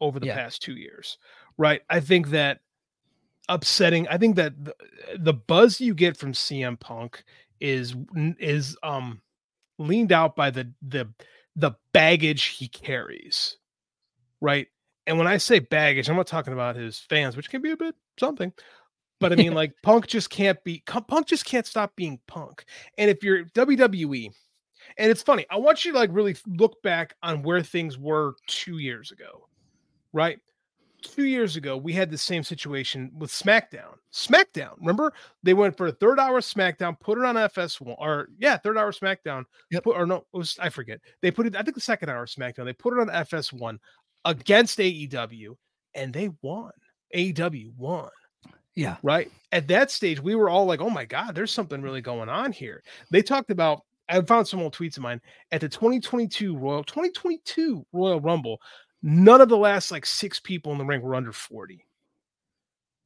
over 0.00 0.18
the 0.18 0.26
past 0.28 0.62
two 0.62 0.74
years, 0.74 1.18
right? 1.58 1.82
I 1.90 2.00
think 2.00 2.28
that 2.30 2.60
upsetting. 3.48 4.08
I 4.08 4.16
think 4.18 4.36
that 4.36 4.64
the, 4.64 4.74
the 5.18 5.34
buzz 5.34 5.80
you 5.80 5.94
get 5.94 6.16
from 6.16 6.32
CM 6.32 6.80
Punk 6.80 7.24
is 7.60 7.94
is 8.38 8.76
um 8.82 9.20
leaned 9.78 10.12
out 10.12 10.36
by 10.36 10.50
the 10.50 10.72
the 10.82 11.08
the 11.56 11.72
baggage 11.92 12.44
he 12.44 12.68
carries, 12.68 13.56
right? 14.40 14.66
And 15.06 15.18
when 15.18 15.26
I 15.26 15.36
say 15.36 15.58
baggage, 15.58 16.08
I'm 16.08 16.16
not 16.16 16.26
talking 16.26 16.52
about 16.52 16.76
his 16.76 16.98
fans, 16.98 17.36
which 17.36 17.50
can 17.50 17.62
be 17.62 17.70
a 17.70 17.76
bit 17.76 17.94
something. 18.18 18.52
But 19.20 19.32
I 19.32 19.36
mean, 19.36 19.54
like 19.54 19.72
Punk 19.82 20.06
just 20.06 20.30
can't 20.30 20.62
be 20.64 20.82
Punk 20.86 21.26
just 21.26 21.44
can't 21.44 21.66
stop 21.66 21.94
being 21.96 22.18
Punk. 22.26 22.64
And 22.98 23.10
if 23.10 23.22
you're 23.22 23.44
WWE, 23.46 24.30
and 24.98 25.10
it's 25.10 25.22
funny, 25.22 25.46
I 25.50 25.56
want 25.56 25.84
you 25.84 25.92
to 25.92 25.98
like 25.98 26.10
really 26.12 26.36
look 26.46 26.82
back 26.82 27.14
on 27.22 27.42
where 27.42 27.62
things 27.62 27.98
were 27.98 28.34
two 28.46 28.78
years 28.78 29.10
ago, 29.10 29.48
right? 30.12 30.38
Two 31.04 31.26
years 31.26 31.56
ago, 31.56 31.76
we 31.76 31.92
had 31.92 32.10
the 32.10 32.18
same 32.18 32.42
situation 32.42 33.12
with 33.16 33.30
SmackDown. 33.30 33.94
SmackDown, 34.12 34.72
remember 34.78 35.12
they 35.42 35.54
went 35.54 35.76
for 35.76 35.86
a 35.86 35.92
third 35.92 36.18
hour 36.18 36.40
SmackDown, 36.40 36.98
put 36.98 37.18
it 37.18 37.24
on 37.24 37.36
FS1, 37.36 37.94
or 37.98 38.28
yeah, 38.38 38.56
third 38.56 38.78
hour 38.78 38.90
SmackDown, 38.90 39.44
Yep. 39.70 39.84
put, 39.84 39.96
or 39.96 40.06
no, 40.06 40.16
it 40.16 40.36
was 40.36 40.58
I 40.60 40.70
forget. 40.70 41.00
They 41.20 41.30
put 41.30 41.46
it, 41.46 41.56
I 41.56 41.62
think 41.62 41.74
the 41.74 41.80
second 41.80 42.08
hour 42.08 42.26
SmackDown, 42.26 42.64
they 42.64 42.72
put 42.72 42.94
it 42.94 43.00
on 43.00 43.08
FS1 43.08 43.78
against 44.24 44.78
AEW, 44.78 45.56
and 45.94 46.12
they 46.12 46.30
won. 46.42 46.72
AEW 47.14 47.76
won 47.76 48.10
yeah, 48.74 48.96
right? 49.02 49.30
At 49.52 49.68
that 49.68 49.90
stage, 49.90 50.20
we 50.20 50.34
were 50.34 50.48
all 50.48 50.66
like, 50.66 50.80
oh 50.80 50.90
my 50.90 51.04
God, 51.04 51.34
there's 51.34 51.52
something 51.52 51.80
really 51.80 52.00
going 52.00 52.28
on 52.28 52.52
here. 52.52 52.82
They 53.10 53.22
talked 53.22 53.50
about, 53.50 53.82
I 54.08 54.20
found 54.22 54.46
some 54.46 54.60
old 54.60 54.74
tweets 54.74 54.96
of 54.96 55.02
mine 55.02 55.20
at 55.52 55.60
the 55.60 55.68
2022 55.68 56.56
Royal 56.56 56.84
2022 56.84 57.86
Royal 57.92 58.20
Rumble. 58.20 58.60
None 59.06 59.42
of 59.42 59.50
the 59.50 59.58
last 59.58 59.90
like 59.90 60.06
six 60.06 60.40
people 60.40 60.72
in 60.72 60.78
the 60.78 60.84
ring 60.84 61.02
were 61.02 61.14
under 61.14 61.30
40. 61.30 61.84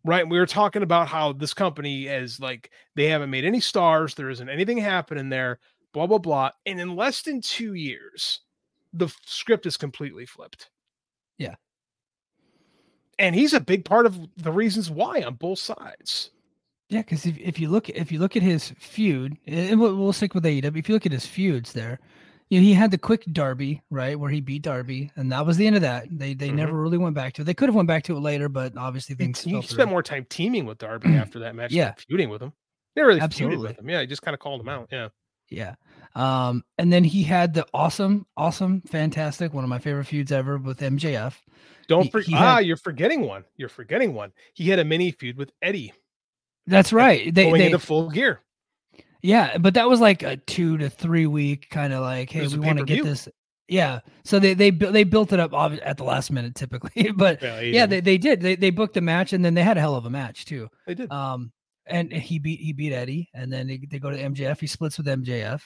Right. 0.04 0.28
We 0.28 0.38
were 0.38 0.46
talking 0.46 0.84
about 0.84 1.08
how 1.08 1.32
this 1.32 1.52
company 1.52 2.06
is 2.06 2.38
like 2.38 2.70
they 2.94 3.08
haven't 3.08 3.30
made 3.30 3.44
any 3.44 3.58
stars, 3.58 4.14
there 4.14 4.30
isn't 4.30 4.48
anything 4.48 4.78
happening 4.78 5.28
there, 5.28 5.58
blah, 5.92 6.06
blah, 6.06 6.18
blah. 6.18 6.50
And 6.66 6.80
in 6.80 6.94
less 6.94 7.22
than 7.22 7.40
two 7.40 7.74
years, 7.74 8.42
the 8.92 9.08
script 9.26 9.66
is 9.66 9.76
completely 9.76 10.24
flipped. 10.24 10.70
Yeah. 11.36 11.56
And 13.18 13.34
he's 13.34 13.52
a 13.52 13.60
big 13.60 13.84
part 13.84 14.06
of 14.06 14.16
the 14.36 14.52
reasons 14.52 14.92
why 14.92 15.22
on 15.22 15.34
both 15.34 15.58
sides. 15.58 16.30
Yeah, 16.90 17.00
because 17.00 17.26
if, 17.26 17.36
if 17.38 17.58
you 17.58 17.68
look 17.68 17.88
if 17.88 18.12
you 18.12 18.20
look 18.20 18.36
at 18.36 18.42
his 18.42 18.70
feud, 18.78 19.36
and 19.48 19.80
we'll, 19.80 19.96
we'll 19.96 20.12
stick 20.12 20.32
with 20.32 20.44
AEW. 20.44 20.76
If 20.76 20.88
you 20.88 20.94
look 20.94 21.06
at 21.06 21.12
his 21.12 21.26
feuds, 21.26 21.72
there, 21.72 21.98
you 22.50 22.58
know, 22.60 22.64
he 22.64 22.72
had 22.74 22.90
the 22.90 22.98
quick 22.98 23.24
Darby 23.32 23.82
right 23.90 24.18
where 24.18 24.30
he 24.30 24.40
beat 24.40 24.62
Darby, 24.62 25.10
and 25.16 25.30
that 25.32 25.44
was 25.46 25.56
the 25.56 25.66
end 25.66 25.76
of 25.76 25.82
that. 25.82 26.06
They 26.10 26.34
they 26.34 26.48
Mhm. 26.50 26.54
never 26.54 26.72
really 26.80 26.98
went 26.98 27.14
back 27.14 27.34
to 27.34 27.42
it. 27.42 27.44
They 27.44 27.54
could 27.54 27.68
have 27.68 27.74
went 27.76 27.88
back 27.88 28.04
to 28.04 28.16
it 28.16 28.20
later, 28.20 28.48
but 28.48 28.76
obviously 28.76 29.14
He, 29.14 29.24
things. 29.24 29.40
he 29.42 29.52
fell 29.52 29.62
spent 29.62 29.76
through. 29.76 29.86
more 29.90 30.02
time 30.02 30.26
teaming 30.28 30.64
with 30.66 30.78
Darby 30.78 31.08
after 31.14 31.38
that 31.40 31.54
match, 31.54 31.72
Yeah. 31.72 31.94
feuding 32.08 32.30
with 32.30 32.42
him. 32.42 32.52
Never 32.96 33.08
really 33.08 33.20
feuded 33.20 33.60
with 33.60 33.78
him. 33.78 33.88
Yeah, 33.88 34.00
he 34.00 34.06
just 34.06 34.22
kind 34.22 34.34
of 34.34 34.40
called 34.40 34.60
him 34.60 34.68
out. 34.68 34.88
Yeah, 34.90 35.08
Yeah. 35.50 35.74
Um, 36.14 36.64
and 36.78 36.92
then 36.92 37.04
he 37.04 37.22
had 37.22 37.54
the 37.54 37.64
awesome, 37.72 38.26
awesome, 38.36 38.80
fantastic, 38.82 39.52
one 39.54 39.62
of 39.62 39.70
my 39.70 39.78
favorite 39.78 40.06
feuds 40.06 40.32
ever 40.32 40.58
with 40.58 40.80
MJF. 40.82 41.34
don't 41.86 42.04
He- 42.04 42.10
forget. 42.10 42.28
he 42.28 42.34
Ah, 42.34 42.56
had- 42.56 42.66
you're 42.66 42.76
forgetting 42.76 43.22
one. 43.22 43.44
You're 43.56 43.68
forgetting 43.68 44.14
one. 44.14 44.32
He 44.54 44.68
had 44.68 44.78
a 44.78 44.84
mini 44.84 45.10
feud 45.12 45.36
with 45.36 45.52
Eddie 45.62 45.92
That's 46.66 46.92
right. 46.92 47.32
They, 47.34 47.44
going 47.44 47.58
they 47.60 47.66
into 47.66 47.78
full 47.78 48.10
gear. 48.10 48.40
Yeah, 49.22 49.58
but 49.58 49.74
that 49.74 49.88
was 49.88 50.00
like 50.00 50.22
a 50.22 50.36
two 50.36 50.78
to 50.78 50.90
three 50.90 51.26
week 51.26 51.68
kind 51.70 51.92
of 51.92 52.02
like, 52.02 52.30
hey, 52.30 52.46
we 52.46 52.58
want 52.58 52.78
to 52.78 52.84
get 52.84 53.04
this. 53.04 53.28
Yeah. 53.68 54.00
So 54.24 54.38
they 54.38 54.54
they 54.54 54.70
they 54.70 55.04
built 55.04 55.32
it 55.32 55.40
up 55.40 55.52
at 55.52 55.96
the 55.96 56.04
last 56.04 56.30
minute 56.30 56.54
typically, 56.54 57.12
but 57.16 57.42
Yeah, 57.42 57.60
yeah, 57.60 57.86
they, 57.86 58.00
they 58.00 58.18
did. 58.18 58.40
They 58.40 58.56
they 58.56 58.70
booked 58.70 58.96
a 58.96 59.00
match 59.00 59.32
and 59.32 59.44
then 59.44 59.54
they 59.54 59.62
had 59.62 59.76
a 59.76 59.80
hell 59.80 59.94
of 59.94 60.06
a 60.06 60.10
match 60.10 60.46
too. 60.46 60.68
they 60.86 60.94
did. 60.94 61.10
Um, 61.12 61.52
and 61.86 62.12
he 62.12 62.38
beat 62.38 62.60
he 62.60 62.72
beat 62.72 62.92
Eddie, 62.92 63.30
and 63.34 63.52
then 63.52 63.66
they, 63.66 63.78
they 63.78 63.98
go 63.98 64.10
to 64.10 64.16
MJF. 64.16 64.60
He 64.60 64.66
splits 64.66 64.98
with 64.98 65.06
MJF, 65.06 65.62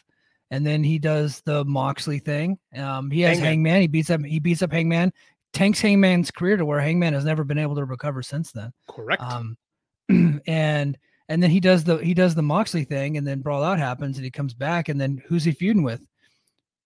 and 0.51 0.65
then 0.65 0.85
he 0.85 0.99
does 0.99 1.41
the 1.45 1.65
Moxley 1.65 2.19
thing. 2.19 2.59
Um, 2.77 3.11
he 3.11 3.23
has 3.23 3.39
Hangman. 3.39 3.49
Hangman. 3.49 3.81
He 3.83 3.87
beats 3.89 4.11
up 4.11 4.21
he 4.25 4.39
beats 4.39 4.63
up 4.63 4.73
Hangman. 4.73 5.13
Tanks 5.53 5.81
Hangman's 5.81 6.31
career 6.31 6.57
to 6.57 6.65
where 6.65 6.81
Hangman 6.81 7.13
has 7.13 7.25
never 7.25 7.45
been 7.45 7.59
able 7.59 7.75
to 7.77 7.85
recover 7.85 8.23
since 8.23 8.53
then. 8.53 8.73
Correct. 8.89 9.23
Um, 9.23 9.57
and 10.47 10.97
and 11.33 11.43
then 11.43 11.51
he 11.51 11.61
does 11.61 11.85
the 11.85 11.97
he 11.97 12.13
does 12.13 12.35
the 12.35 12.43
Moxley 12.43 12.85
thing, 12.85 13.17
and 13.17 13.27
then 13.27 13.41
Brawl 13.41 13.65
Out 13.65 13.79
happens, 13.79 14.19
and 14.19 14.25
he 14.25 14.31
comes 14.31 14.53
back, 14.53 14.91
and 14.91 15.01
then 15.01 15.23
who's 15.27 15.45
he 15.45 15.53
feuding 15.53 15.83
with? 15.83 16.07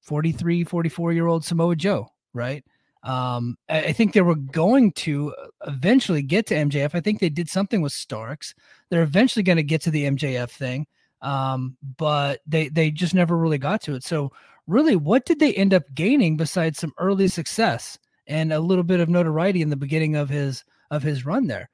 43, 0.02 0.62
44 0.62 1.12
year 1.12 1.26
old 1.26 1.44
Samoa 1.44 1.74
Joe, 1.74 2.08
right? 2.32 2.64
Um, 3.02 3.56
I, 3.68 3.86
I 3.86 3.92
think 3.92 4.12
they 4.12 4.20
were 4.20 4.36
going 4.36 4.92
to 4.92 5.34
eventually 5.66 6.22
get 6.22 6.46
to 6.46 6.54
MJF. 6.54 6.94
I 6.94 7.00
think 7.00 7.18
they 7.18 7.28
did 7.28 7.48
something 7.48 7.82
with 7.82 7.92
Starks. 7.92 8.54
They're 8.88 9.02
eventually 9.02 9.42
going 9.42 9.56
to 9.56 9.64
get 9.64 9.80
to 9.82 9.90
the 9.90 10.04
MJF 10.04 10.50
thing, 10.50 10.86
um, 11.22 11.76
but 11.96 12.40
they 12.46 12.68
they 12.68 12.92
just 12.92 13.14
never 13.14 13.36
really 13.36 13.58
got 13.58 13.82
to 13.82 13.96
it. 13.96 14.04
So 14.04 14.30
really, 14.68 14.94
what 14.94 15.26
did 15.26 15.40
they 15.40 15.54
end 15.54 15.74
up 15.74 15.82
gaining 15.92 16.36
besides 16.36 16.78
some 16.78 16.92
early 16.98 17.26
success 17.26 17.98
and 18.28 18.52
a 18.52 18.60
little 18.60 18.84
bit 18.84 19.00
of 19.00 19.08
notoriety 19.08 19.60
in 19.60 19.70
the 19.70 19.76
beginning 19.76 20.14
of 20.14 20.28
his 20.28 20.62
of 20.92 21.02
his 21.02 21.26
run 21.26 21.48
there? 21.48 21.68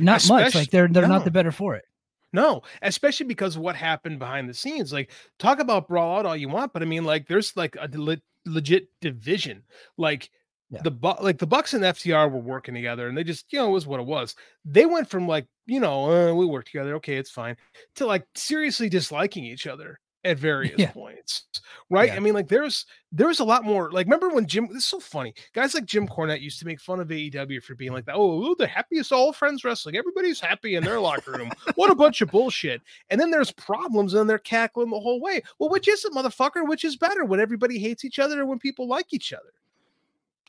Not 0.00 0.28
much. 0.28 0.56
Like 0.56 0.70
they're 0.70 0.88
they're 0.88 1.06
not 1.06 1.24
the 1.24 1.30
better 1.30 1.52
for 1.52 1.76
it. 1.76 1.84
No, 2.32 2.62
especially 2.82 3.26
because 3.26 3.56
what 3.56 3.74
happened 3.76 4.18
behind 4.18 4.48
the 4.48 4.54
scenes. 4.54 4.92
Like, 4.92 5.12
talk 5.38 5.60
about 5.60 5.88
brawl 5.88 6.18
out 6.18 6.26
all 6.26 6.36
you 6.36 6.48
want, 6.48 6.72
but 6.72 6.82
I 6.82 6.84
mean, 6.86 7.04
like, 7.04 7.26
there's 7.26 7.56
like 7.56 7.76
a 7.80 7.88
le- 7.94 8.20
legit 8.44 8.88
division. 9.00 9.62
Like, 9.96 10.30
Yeah. 10.70 10.82
the 10.82 10.90
Bu- 10.90 11.22
like 11.22 11.38
the 11.38 11.46
Bucks 11.46 11.72
and 11.72 11.82
FTR 11.84 12.28
were 12.30 12.38
working 12.40 12.74
together, 12.74 13.08
and 13.08 13.16
they 13.16 13.24
just, 13.24 13.50
you 13.52 13.58
know, 13.58 13.68
it 13.68 13.72
was 13.72 13.86
what 13.86 14.00
it 14.00 14.06
was. 14.06 14.34
They 14.66 14.84
went 14.84 15.08
from 15.08 15.26
like, 15.26 15.46
you 15.64 15.80
know, 15.80 16.10
uh, 16.30 16.34
we 16.34 16.44
work 16.44 16.66
together, 16.66 16.96
okay, 16.96 17.16
it's 17.16 17.30
fine, 17.30 17.56
to 17.94 18.04
like 18.06 18.26
seriously 18.34 18.90
disliking 18.90 19.44
each 19.44 19.66
other 19.66 19.98
at 20.28 20.38
various 20.38 20.78
Yeah. 20.78 20.90
points, 20.92 21.44
right? 21.90 22.08
Yeah. 22.08 22.16
I 22.16 22.18
mean, 22.20 22.34
like, 22.34 22.48
there's 22.48 22.86
there's 23.10 23.40
a 23.40 23.44
lot 23.44 23.64
more. 23.64 23.90
Like, 23.90 24.06
remember 24.06 24.28
when 24.28 24.46
Jim? 24.46 24.66
This 24.68 24.78
is 24.82 24.86
so 24.86 25.00
funny. 25.00 25.34
Guys 25.54 25.74
like 25.74 25.86
Jim 25.86 26.06
Cornette 26.06 26.40
used 26.40 26.58
to 26.60 26.66
make 26.66 26.80
fun 26.80 27.00
of 27.00 27.08
AEW 27.08 27.62
for 27.62 27.74
being 27.74 27.92
like 27.92 28.04
that. 28.04 28.14
Oh, 28.16 28.54
the 28.54 28.66
happiest 28.66 29.12
all 29.12 29.32
friends 29.32 29.64
wrestling. 29.64 29.96
Everybody's 29.96 30.40
happy 30.40 30.74
in 30.76 30.84
their 30.84 31.00
locker 31.00 31.32
room. 31.32 31.50
What 31.76 31.90
a 31.90 31.94
bunch 31.94 32.20
of 32.20 32.30
bullshit. 32.30 32.82
And 33.10 33.20
then 33.20 33.30
there's 33.30 33.50
problems 33.52 34.14
and 34.14 34.28
they're 34.28 34.38
cackling 34.38 34.90
the 34.90 35.00
whole 35.00 35.20
way. 35.20 35.42
Well, 35.58 35.70
which 35.70 35.88
is 35.88 36.04
it, 36.04 36.12
motherfucker? 36.12 36.68
Which 36.68 36.84
is 36.84 36.96
better 36.96 37.24
when 37.24 37.40
everybody 37.40 37.78
hates 37.78 38.04
each 38.04 38.18
other 38.18 38.42
or 38.42 38.46
when 38.46 38.58
people 38.58 38.86
like 38.86 39.12
each 39.14 39.32
other? 39.32 39.52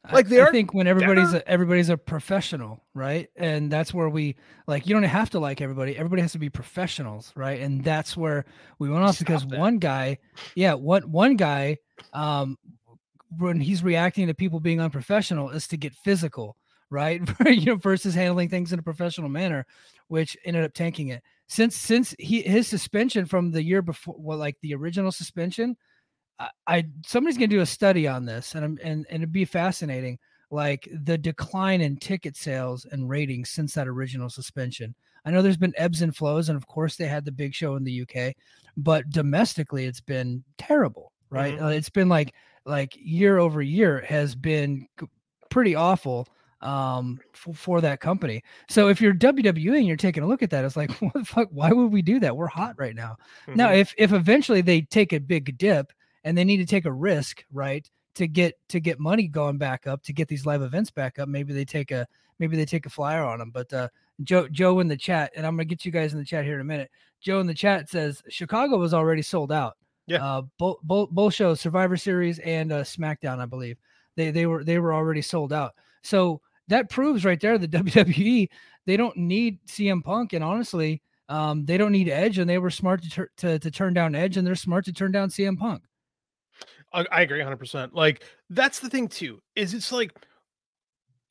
I- 0.06 0.14
Like, 0.14 0.28
they 0.28 0.40
I 0.40 0.46
are 0.46 0.52
think 0.52 0.74
when 0.74 0.88
everybody's 0.88 1.34
a, 1.34 1.48
everybody's 1.48 1.90
a 1.90 1.98
professional, 1.98 2.84
right? 2.94 3.28
And 3.36 3.70
that's 3.72 3.94
where 3.94 4.10
we 4.10 4.36
like 4.68 4.88
you 4.88 4.94
don't 4.94 5.04
have 5.04 5.30
to 5.32 5.40
like 5.40 5.62
everybody. 5.62 5.98
Everybody 5.98 6.22
has 6.22 6.32
to 6.34 6.40
be 6.40 6.50
professionals, 6.50 7.34
right? 7.36 7.60
And 7.60 7.84
that's 7.84 8.16
where 8.16 8.46
we 8.80 8.90
went 8.90 9.04
off 9.04 9.16
Stop 9.16 9.28
because 9.28 9.48
that. 9.48 9.60
one 9.60 9.78
guy, 9.78 10.18
yeah, 10.56 10.74
one 10.74 11.12
one 11.12 11.36
guy, 11.36 11.78
um, 12.14 12.58
when 13.38 13.60
he's 13.60 13.84
reacting 13.84 14.28
to 14.28 14.34
people 14.34 14.60
being 14.60 14.80
unprofessional 14.82 15.50
is 15.50 15.68
to 15.68 15.78
get 15.78 15.94
physical, 15.94 16.56
right? 16.90 17.22
you 17.46 17.66
know, 17.66 17.76
versus 17.76 18.16
handling 18.16 18.50
things 18.50 18.72
in 18.74 18.80
a 18.80 18.84
professional 18.84 19.30
manner, 19.30 19.66
which 20.08 20.38
ended 20.46 20.64
up 20.64 20.74
tanking 20.74 21.10
it. 21.10 21.22
Since 21.48 21.76
since 21.76 22.16
he 22.20 22.42
his 22.42 22.68
suspension 22.68 23.26
from 23.26 23.52
the 23.52 23.62
year 23.64 23.82
before, 23.82 24.16
well, 24.18 24.38
like 24.38 24.56
the 24.62 24.76
original 24.76 25.12
suspension, 25.12 25.76
I, 26.40 26.50
I 26.68 26.86
somebody's 27.06 27.38
gonna 27.38 27.48
do 27.48 27.62
a 27.62 27.66
study 27.66 28.08
on 28.08 28.26
this, 28.26 28.56
and 28.56 28.64
I'm, 28.66 28.78
and 28.84 29.06
and 29.10 29.18
it'd 29.24 29.32
be 29.32 29.46
fascinating, 29.46 30.20
like 30.52 30.88
the 31.04 31.18
decline 31.18 31.82
in 31.82 31.98
ticket 31.98 32.36
sales 32.38 32.86
and 32.86 33.10
ratings 33.10 33.50
since 33.50 33.74
that 33.74 33.88
original 33.88 34.30
suspension. 34.30 34.96
I 35.26 35.32
know 35.32 35.42
there's 35.42 35.58
been 35.58 35.74
ebbs 35.78 36.02
and 36.02 36.16
flows, 36.16 36.50
and 36.50 36.56
of 36.58 36.68
course 36.68 36.96
they 36.96 37.08
had 37.08 37.26
the 37.26 37.32
big 37.32 37.54
show 37.54 37.76
in 37.76 37.84
the 37.84 38.02
UK, 38.04 38.34
but 38.78 39.10
domestically 39.10 39.86
it's 39.86 40.02
been 40.02 40.44
terrible, 40.58 41.12
right? 41.30 41.60
Uh, 41.62 41.68
it's 41.68 41.90
been 41.90 42.10
like 42.10 42.34
like 42.66 42.94
year 42.98 43.38
over 43.38 43.62
year 43.62 44.02
has 44.08 44.36
been 44.36 44.88
pretty 45.50 45.76
awful 45.76 46.28
um 46.62 47.20
for, 47.34 47.54
for 47.54 47.82
that 47.82 48.02
company. 48.02 48.44
So 48.70 48.90
if 48.90 49.00
you're 49.00 49.14
WWE 49.14 49.78
and 49.78 49.88
you're 49.88 49.96
taking 49.96 50.24
a 50.24 50.28
look 50.28 50.44
at 50.44 50.50
that, 50.52 50.66
it's 50.66 50.76
like 50.78 50.92
what 51.02 51.14
the 51.14 51.26
fuck? 51.26 51.48
Why 51.52 51.72
would 51.72 51.92
we 51.92 52.02
do 52.02 52.20
that? 52.20 52.36
We're 52.36 52.48
hot 52.48 52.76
right 52.78 52.96
now. 52.96 53.16
Now, 53.56 53.70
Mhm. 53.70 53.80
if 53.82 53.94
if 53.98 54.12
eventually 54.14 54.62
they 54.62 54.82
take 54.82 55.14
a 55.14 55.20
big 55.20 55.58
dip 55.58 55.92
and 56.24 56.38
they 56.38 56.44
need 56.44 56.58
to 56.58 56.66
take 56.66 56.86
a 56.86 56.92
risk, 56.92 57.44
right, 57.52 57.90
to 58.16 58.28
get 58.28 58.56
to 58.70 58.80
get 58.80 59.00
money 59.00 59.28
going 59.28 59.58
back 59.58 59.88
up, 59.88 60.04
to 60.04 60.14
get 60.14 60.28
these 60.28 60.46
live 60.46 60.62
events 60.62 60.92
back 60.92 61.20
up, 61.20 61.30
maybe 61.30 61.54
they 61.54 61.66
take 61.66 61.92
a 61.92 62.08
maybe 62.40 62.58
they 62.58 62.66
take 62.66 62.86
a 62.86 62.90
flyer 62.90 63.24
on 63.24 63.40
them. 63.40 63.52
But 63.52 63.72
uh, 63.74 63.90
Joe 64.24 64.48
Joe 64.50 64.80
in 64.80 64.88
the 64.88 64.98
chat, 64.98 65.32
and 65.36 65.46
I'm 65.46 65.56
gonna 65.56 65.66
get 65.66 65.86
you 65.86 65.92
guys 65.92 66.14
in 66.14 66.20
the 66.20 66.26
chat 66.26 66.46
here 66.46 66.56
in 66.56 66.62
a 66.62 66.66
minute. 66.66 66.92
Joe 67.22 67.40
in 67.40 67.48
the 67.48 67.54
chat 67.54 67.90
says 67.90 68.22
Chicago 68.30 68.78
was 68.78 68.94
already 68.94 69.22
sold 69.22 69.52
out. 69.52 69.78
Yeah. 70.08 70.26
Uh, 70.26 70.42
both 70.58 70.78
both 70.84 71.10
both 71.12 71.34
shows, 71.34 71.62
Survivor 71.62 71.98
Series 71.98 72.40
and 72.40 72.72
uh, 72.72 72.84
SmackDown, 72.84 73.40
I 73.40 73.46
believe 73.46 73.78
they 74.16 74.32
they 74.32 74.46
were 74.46 74.64
they 74.64 74.80
were 74.80 74.94
already 74.94 75.22
sold 75.22 75.54
out. 75.54 75.74
So 76.02 76.42
that 76.68 76.90
proves 76.90 77.26
right 77.26 77.40
there 77.40 77.58
that 77.58 77.72
WWE 77.72 78.50
they 78.86 78.98
don't 78.98 79.18
need 79.18 79.60
CM 79.68 80.04
Punk, 80.04 80.34
and 80.34 80.44
honestly, 80.44 81.02
um, 81.30 81.66
they 81.66 81.78
don't 81.78 81.92
need 81.92 82.10
Edge, 82.10 82.40
and 82.40 82.50
they 82.50 82.58
were 82.58 82.72
smart 82.72 83.04
to, 83.04 83.10
tur- 83.10 83.32
to 83.38 83.60
to 83.60 83.72
turn 83.72 83.94
down 83.94 84.16
Edge, 84.16 84.38
and 84.38 84.46
they're 84.46 84.56
smart 84.56 84.86
to 84.86 84.94
turn 84.94 85.12
down 85.12 85.30
CM 85.30 85.58
Punk. 85.58 85.84
I, 86.94 87.06
I 87.12 87.22
agree 87.22 87.40
100%. 87.40 87.92
Like, 87.94 88.24
that's 88.50 88.80
the 88.80 88.90
thing, 88.90 89.08
too, 89.08 89.42
is 89.56 89.74
it's 89.74 89.92
like 89.92 90.14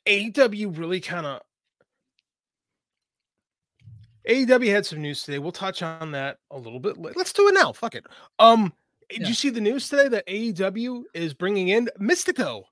AEW 0.07 0.77
really 0.79 1.01
kind 1.01 1.27
of. 1.27 1.41
AEW 4.29 4.71
had 4.71 4.85
some 4.85 5.01
news 5.01 5.23
today. 5.23 5.39
We'll 5.39 5.53
touch 5.53 5.83
on 5.83 6.13
that 6.13 6.39
a 6.51 6.59
little 6.59 6.81
bit. 6.81 6.99
later. 6.99 7.15
Let's 7.17 7.33
do 7.33 7.49
it 7.49 7.55
now. 7.55 7.73
Fuck 7.73 7.95
it. 7.95 8.05
Um, 8.39 8.73
did 9.09 9.27
you 9.27 9.33
see 9.35 9.49
the 9.49 9.61
news 9.61 9.89
today 9.89 10.09
that 10.09 10.27
AEW 10.27 11.05
is 11.15 11.33
bringing 11.33 11.69
in 11.69 11.89
Mystico 11.99 12.65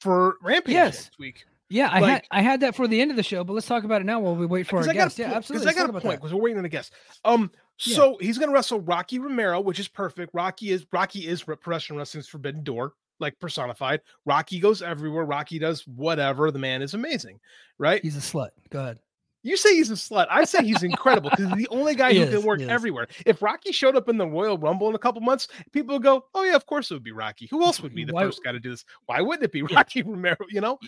for 0.00 0.36
Rampage 0.40 0.72
Yes. 0.74 1.04
next 1.06 1.18
week? 1.18 1.44
Yeah, 1.74 1.88
I 1.90 2.00
had 2.08 2.22
I 2.30 2.42
had 2.42 2.60
that 2.60 2.76
for 2.76 2.86
the 2.86 3.00
end 3.00 3.10
of 3.10 3.16
the 3.16 3.22
show, 3.24 3.42
but 3.42 3.52
let's 3.52 3.66
talk 3.66 3.82
about 3.82 4.00
it 4.00 4.04
now 4.04 4.20
while 4.20 4.36
we 4.36 4.46
wait 4.46 4.68
for 4.68 4.76
our 4.76 4.82
Because 4.82 4.90
I 4.90 4.94
got 4.96 5.04
guest. 5.06 5.18
Yeah, 5.18 5.32
absolutely. 5.32 5.66
Because 5.66 5.76
I 5.76 5.86
got 5.86 5.90
a 5.96 6.00
point. 6.00 6.20
Because 6.20 6.32
we're 6.32 6.40
waiting 6.40 6.58
on 6.58 6.64
a 6.64 6.68
guest. 6.68 6.92
Um, 7.24 7.50
Yeah. 7.84 7.96
so 7.96 8.16
he's 8.20 8.38
gonna 8.38 8.52
wrestle 8.52 8.80
Rocky 8.80 9.18
Romero, 9.18 9.60
which 9.60 9.80
is 9.80 9.88
perfect. 9.88 10.32
Rocky 10.32 10.70
is 10.70 10.86
Rocky 10.92 11.26
is 11.26 11.42
professional 11.42 11.98
wrestling's 11.98 12.28
forbidden 12.28 12.62
door, 12.62 12.92
like 13.18 13.38
personified. 13.40 14.02
Rocky 14.24 14.60
goes 14.60 14.82
everywhere. 14.82 15.24
Rocky 15.24 15.58
does 15.58 15.84
whatever. 15.88 16.52
The 16.52 16.60
man 16.60 16.80
is 16.80 16.94
amazing, 16.94 17.40
right? 17.76 18.00
He's 18.02 18.16
a 18.16 18.20
slut. 18.20 18.50
Go 18.70 18.78
ahead. 18.80 19.00
You 19.44 19.56
say 19.56 19.74
he's 19.76 19.90
a 19.90 19.94
slut. 19.94 20.26
I 20.30 20.44
say 20.44 20.64
he's 20.64 20.82
incredible 20.82 21.30
because 21.30 21.46
he's 21.50 21.58
the 21.58 21.68
only 21.68 21.94
guy 21.94 22.12
who 22.14 22.22
is, 22.22 22.30
can 22.30 22.42
work 22.42 22.60
everywhere. 22.62 23.06
If 23.26 23.42
Rocky 23.42 23.70
showed 23.72 23.94
up 23.94 24.08
in 24.08 24.16
the 24.16 24.26
Royal 24.26 24.58
Rumble 24.58 24.88
in 24.88 24.94
a 24.94 24.98
couple 24.98 25.20
months, 25.20 25.48
people 25.70 25.94
would 25.94 26.02
go, 26.02 26.24
"Oh 26.34 26.42
yeah, 26.44 26.56
of 26.56 26.64
course 26.66 26.90
it 26.90 26.94
would 26.94 27.04
be 27.04 27.12
Rocky. 27.12 27.46
Who 27.50 27.62
else 27.62 27.80
would 27.80 27.94
be 27.94 28.04
the 28.04 28.12
Why- 28.14 28.24
first 28.24 28.42
guy 28.42 28.50
to 28.52 28.58
do 28.58 28.70
this? 28.70 28.84
Why 29.06 29.20
wouldn't 29.20 29.44
it 29.44 29.52
be 29.52 29.60
Yeah. 29.60 29.76
Rocky 29.76 30.02
Romero? 30.06 30.36
You 30.48 30.62
know." 30.62 30.78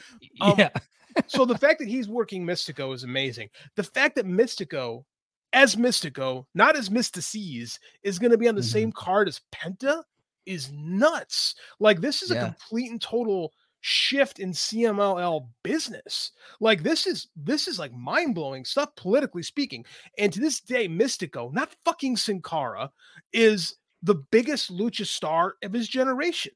Um, 0.41 0.55
yeah, 0.59 0.71
so 1.29 1.45
the 1.45 1.57
fact 1.59 1.79
that 1.81 1.89
he's 1.89 2.09
working 2.09 2.45
Mystico 2.45 2.93
is 2.95 3.05
amazing. 3.05 3.51
The 3.77 3.83
fact 3.85 4.17
that 4.17 4.27
Mystico, 4.27 5.05
as 5.53 5.77
Mystico, 5.77 6.47
not 6.55 6.77
as 6.77 6.91
Mystices, 6.91 7.79
is 8.03 8.19
going 8.19 8.33
to 8.33 8.39
be 8.39 8.49
on 8.49 8.55
the 8.55 8.63
Mhm. 8.63 8.73
same 8.73 8.93
card 8.93 9.29
as 9.29 9.41
Penta 9.55 10.03
is 10.47 10.71
nuts. 10.73 11.55
Like 11.79 12.01
this 12.01 12.23
is 12.23 12.31
a 12.31 12.37
complete 12.41 12.91
and 12.91 13.03
total 13.03 13.53
shift 13.87 14.41
in 14.41 14.51
CMLL 14.51 15.47
business. 15.63 16.33
Like 16.59 16.83
this 16.83 17.07
is 17.07 17.29
this 17.37 17.69
is 17.69 17.79
like 17.79 17.93
mind-blowing 17.93 18.65
stuff 18.65 18.91
politically 18.97 19.45
speaking. 19.45 19.85
And 20.19 20.33
to 20.33 20.41
this 20.41 20.61
day 20.61 20.89
Mystico, 20.89 21.53
not 21.53 21.77
fucking 21.85 22.17
Sin 22.17 22.43
Cara, 22.43 22.91
is 23.33 23.77
the 24.03 24.17
biggest 24.17 24.73
lucha 24.73 25.07
star 25.07 25.55
of 25.63 25.73
his 25.73 25.87
generation. 25.89 26.53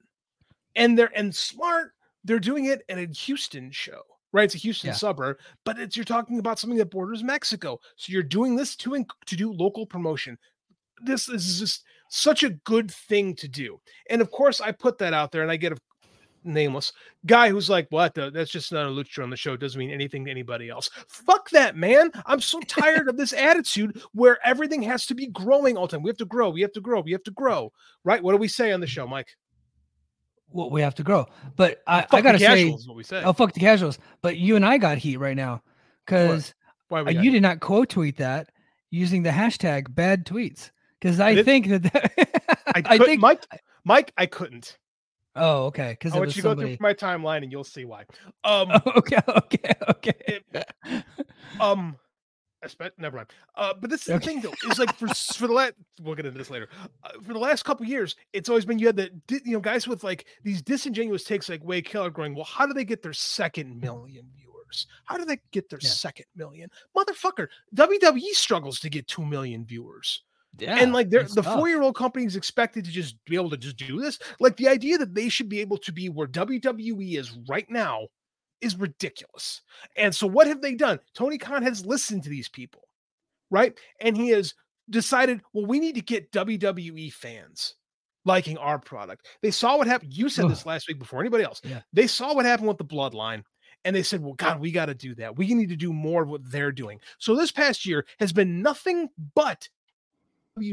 And 0.75 0.99
they're 0.99 1.13
and 1.17 1.33
smart, 1.33 1.93
they're 2.25 2.41
doing 2.41 2.65
it 2.65 2.83
at 2.89 2.99
a 2.99 3.07
Houston 3.07 3.71
show. 3.71 4.03
Right, 4.33 4.45
it's 4.45 4.55
a 4.57 4.59
Houston 4.59 4.89
Yeah. 4.89 4.95
suburb, 4.95 5.39
but 5.65 5.79
it's 5.79 5.97
you're 5.97 6.05
talking 6.05 6.39
about 6.41 6.59
something 6.59 6.79
that 6.79 6.91
borders 6.91 7.23
Mexico. 7.23 7.81
So 7.97 8.13
you're 8.13 8.23
doing 8.25 8.57
this 8.57 8.75
to 8.77 8.91
inc- 8.91 9.11
to 9.27 9.37
do 9.37 9.53
local 9.53 9.87
promotion. 9.87 10.37
This 11.03 11.29
is 11.29 11.61
just 11.61 11.85
such 12.09 12.43
a 12.43 12.51
good 12.51 12.91
thing 12.91 13.35
to 13.37 13.47
do. 13.49 13.81
And 14.09 14.21
of 14.21 14.31
course, 14.33 14.61
I 14.61 14.73
put 14.73 14.99
that 14.99 15.15
out 15.15 15.31
there, 15.31 15.43
and 15.43 15.51
I 15.51 15.57
get 15.57 15.73
a 15.73 15.77
nameless 16.45 16.93
guy 17.27 17.51
who's 17.51 17.71
like, 17.71 17.87
"What? 17.91 18.15
The, 18.15 18.31
that's 18.31 18.51
just 18.51 18.73
not 18.73 18.87
a 18.87 18.91
luchador 18.91 19.23
on 19.23 19.31
the 19.31 19.37
show. 19.37 19.57
Doesn't 19.57 19.79
mean 19.79 19.91
anything 19.91 20.25
to 20.25 20.31
anybody 20.31 20.69
else." 20.69 20.91
Fuck 21.09 21.51
that, 21.51 21.77
man. 21.77 22.11
I'm 22.27 22.41
so 22.41 22.61
tired 22.61 23.09
of 23.09 23.17
this 23.17 23.33
attitude 23.33 24.01
where 24.13 24.39
everything 24.45 24.83
has 24.83 25.07
to 25.07 25.15
be 25.15 25.27
growing 25.27 25.77
all 25.77 25.87
the 25.87 25.97
time. 25.97 26.03
We 26.03 26.11
have 26.11 26.17
to 26.19 26.25
grow. 26.25 26.51
We 26.51 26.63
have 26.63 26.73
to 26.73 26.81
grow. 26.81 27.01
We 27.01 27.13
have 27.13 27.25
to 27.25 27.31
grow. 27.31 27.73
Right? 28.05 28.23
What 28.23 28.33
do 28.33 28.39
we 28.39 28.49
say 28.49 28.73
on 28.73 28.81
the 28.81 28.87
show, 28.87 29.07
Mike? 29.07 29.37
well, 30.53 30.71
we 30.71 30.81
have 30.81 30.95
to 30.97 31.03
grow. 31.03 31.27
But 31.57 31.83
I, 31.87 32.07
I 32.11 32.21
gotta 32.21 32.39
say, 32.39 32.47
casuals 32.47 32.81
is 32.83 32.89
what 32.89 32.97
we 32.97 33.05
say. 33.05 33.23
oh 33.25 33.33
fuck 33.33 33.53
the 33.53 33.61
casuals. 33.61 33.99
But 34.23 34.37
you 34.37 34.57
and 34.57 34.65
I 34.65 34.79
got 34.79 34.99
heat 34.99 35.19
right 35.19 35.37
now 35.37 35.63
because 36.05 36.55
Why 36.89 37.01
uh, 37.01 37.11
you 37.11 37.23
you? 37.23 37.31
did 37.31 37.43
not 37.43 37.61
quote 37.61 37.89
tweet 37.89 38.17
that 38.19 38.51
using 38.91 39.23
the 39.23 39.31
hashtag 39.31 39.95
bad 39.95 40.27
tweets 40.27 40.71
because 41.01 41.21
I, 41.21 41.35
did- 41.35 41.45
think 41.45 41.69
that, 41.69 41.83
that 41.85 42.13
I, 42.67 42.83
I 42.85 42.99
think 42.99 43.21
Mike. 43.21 43.45
Mike, 43.85 44.13
I 44.19 44.27
couldn't. 44.27 44.77
Oh 45.37 45.67
okay 45.67 45.91
because 45.93 46.13
I 46.13 46.19
want 46.19 46.35
you 46.37 46.43
to 46.43 46.49
go 46.49 46.55
through 46.61 46.77
my 46.81 46.93
timeline, 46.93 47.43
and 47.43 47.53
you'll 47.53 47.65
see 47.65 47.85
why. 47.85 48.05
Um, 48.45 48.71
okay, 48.97 49.19
okay, 49.29 49.73
okay. 49.89 50.41
um 51.61 51.97
I 52.63 52.67
spent 52.69 52.93
never 52.99 53.17
mind. 53.17 53.31
Uh, 53.55 53.73
but 53.81 53.89
this 53.91 54.03
is 54.03 54.07
the 54.07 54.21
thing 54.21 54.41
though, 54.41 54.53
is 54.71 54.79
like 54.79 54.95
for 54.97 55.09
for 55.09 55.47
the 55.47 55.53
last 55.53 55.75
we'll 56.03 56.15
get 56.15 56.27
into 56.27 56.37
this 56.39 56.51
later. 56.51 56.69
Uh, 57.05 57.11
for 57.23 57.33
the 57.33 57.39
last 57.39 57.65
couple 57.65 57.87
years, 57.87 58.17
it's 58.33 58.49
always 58.49 58.65
been 58.65 58.79
you 58.79 58.87
had 58.87 58.97
the 58.97 59.11
you 59.45 59.53
know 59.53 59.61
guys 59.61 59.87
with 59.89 60.05
like 60.05 60.27
these 60.43 60.61
disingenuous 60.63 61.25
takes 61.25 61.49
like 61.49 61.65
Wade 61.65 61.87
Keller 61.87 62.11
going, 62.11 62.35
well, 62.35 62.45
how 62.45 62.67
do 62.67 62.75
they 62.75 62.85
get 62.85 63.03
their 63.03 63.13
second 63.15 63.81
million 63.81 64.27
viewers? 64.37 64.87
How 65.07 65.17
do 65.17 65.25
they 65.25 65.39
get 65.53 65.71
their 65.71 65.79
Yeah. 65.83 65.89
second 65.89 66.27
million? 66.37 66.69
Motherfucker, 66.97 67.49
WWE 67.75 68.31
struggles 68.33 68.79
to 68.81 68.91
get 68.91 69.07
two 69.07 69.25
million 69.25 69.65
viewers 69.65 70.23
Yeah, 70.59 70.77
and 70.79 70.93
like 70.93 71.11
they're 71.11 71.25
the 71.25 71.43
four-year-old 71.43 71.95
company 71.95 72.27
is 72.27 72.37
expected 72.37 72.85
to 72.85 72.91
just 72.91 73.17
be 73.25 73.37
able 73.37 73.51
to 73.51 73.57
just 73.57 73.77
do 73.77 74.01
this. 74.01 74.19
Like 74.41 74.57
the 74.57 74.69
idea 74.69 74.99
that 74.99 75.15
they 75.15 75.29
should 75.29 75.49
be 75.49 75.61
able 75.61 75.79
to 75.79 75.93
be 75.93 76.09
where 76.09 76.27
wwe 76.27 77.19
is 77.19 77.33
right 77.49 77.69
now 77.71 78.09
is 78.61 78.77
ridiculous. 78.77 79.63
And 79.97 80.15
so 80.15 80.27
what 80.27 80.49
have 80.49 80.61
they 80.61 80.75
done? 80.75 80.99
Tony 81.15 81.39
khan 81.39 81.63
has 81.63 81.87
listened 81.87 82.25
to 82.25 82.31
these 82.31 82.49
people 82.49 82.83
right? 83.51 83.79
And 84.01 84.17
he 84.17 84.31
has 84.31 84.55
decided 84.89 85.41
well 85.53 85.67
we 85.67 85.79
need 85.79 85.95
to 85.95 86.01
get 86.01 86.33
wwe 86.33 87.13
fans 87.13 87.75
liking 88.25 88.59
our 88.59 88.79
product. 88.79 89.27
They 89.43 89.51
saw 89.51 89.79
what 89.79 89.87
happened. 89.87 90.13
You 90.13 90.29
said 90.29 90.49
this 90.49 90.67
last 90.67 90.89
week 90.89 90.99
before 90.99 91.21
anybody 91.21 91.45
else. 91.45 91.61
Yeah. 91.65 91.81
they 91.93 92.07
saw 92.07 92.35
what 92.35 92.45
happened 92.45 92.69
with 92.69 92.79
the 92.79 92.85
bloodline 92.85 93.45
and 93.85 93.95
they 93.97 94.03
said 94.03 94.21
well 94.21 94.35
god 94.35 94.61
we 94.61 94.73
got 94.73 94.87
to 94.87 94.95
do 94.95 95.15
that. 95.17 95.37
We 95.37 95.53
need 95.55 95.69
to 95.71 95.77
do 95.77 95.93
more 95.93 96.23
of 96.23 96.29
what 96.29 96.51
they're 96.51 96.73
doing. 96.73 97.01
So 97.19 97.35
this 97.35 97.53
past 97.53 97.87
year 97.87 98.07
has 98.19 98.33
been 98.33 98.63
nothing 98.63 99.09
but 99.35 99.69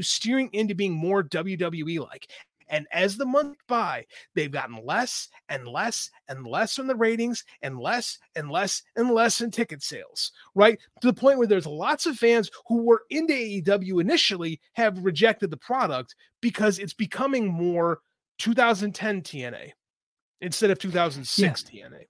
steering 0.02 0.50
into 0.54 0.76
being 0.76 0.94
more 0.94 1.24
WWE 1.24 2.00
like. 2.00 2.28
And 2.70 2.86
as 2.92 3.18
the 3.18 3.26
month 3.26 3.58
by, 3.68 4.06
they've 4.36 4.52
gotten 4.52 4.86
less 4.86 5.30
and 5.50 5.68
less 5.68 6.10
and 6.28 6.46
less 6.46 6.80
on 6.80 6.88
the 6.88 6.96
ratings 6.96 7.44
and 7.62 7.80
less 7.80 8.20
and 8.36 8.52
less 8.52 8.84
and 8.96 9.12
less 9.12 9.42
in 9.42 9.52
ticket 9.52 9.82
sales, 9.82 10.32
right? 10.56 10.78
To 11.02 11.08
the 11.08 11.14
point 11.14 11.38
where 11.38 11.48
there's 11.48 11.66
lots 11.66 12.06
of 12.06 12.18
fans 12.18 12.52
who 12.68 12.84
were 12.84 13.04
into 13.10 13.34
AEW 13.34 14.02
initially 14.02 14.60
have 14.74 15.04
rejected 15.04 15.50
the 15.50 15.58
product 15.58 16.16
because 16.42 16.80
it's 16.80 16.94
becoming 16.94 17.48
more 17.48 18.00
2010 18.40 19.22
TNA 19.22 19.72
instead 20.42 20.70
of 20.70 20.80
2006 20.80 21.64
TNA, 21.64 22.04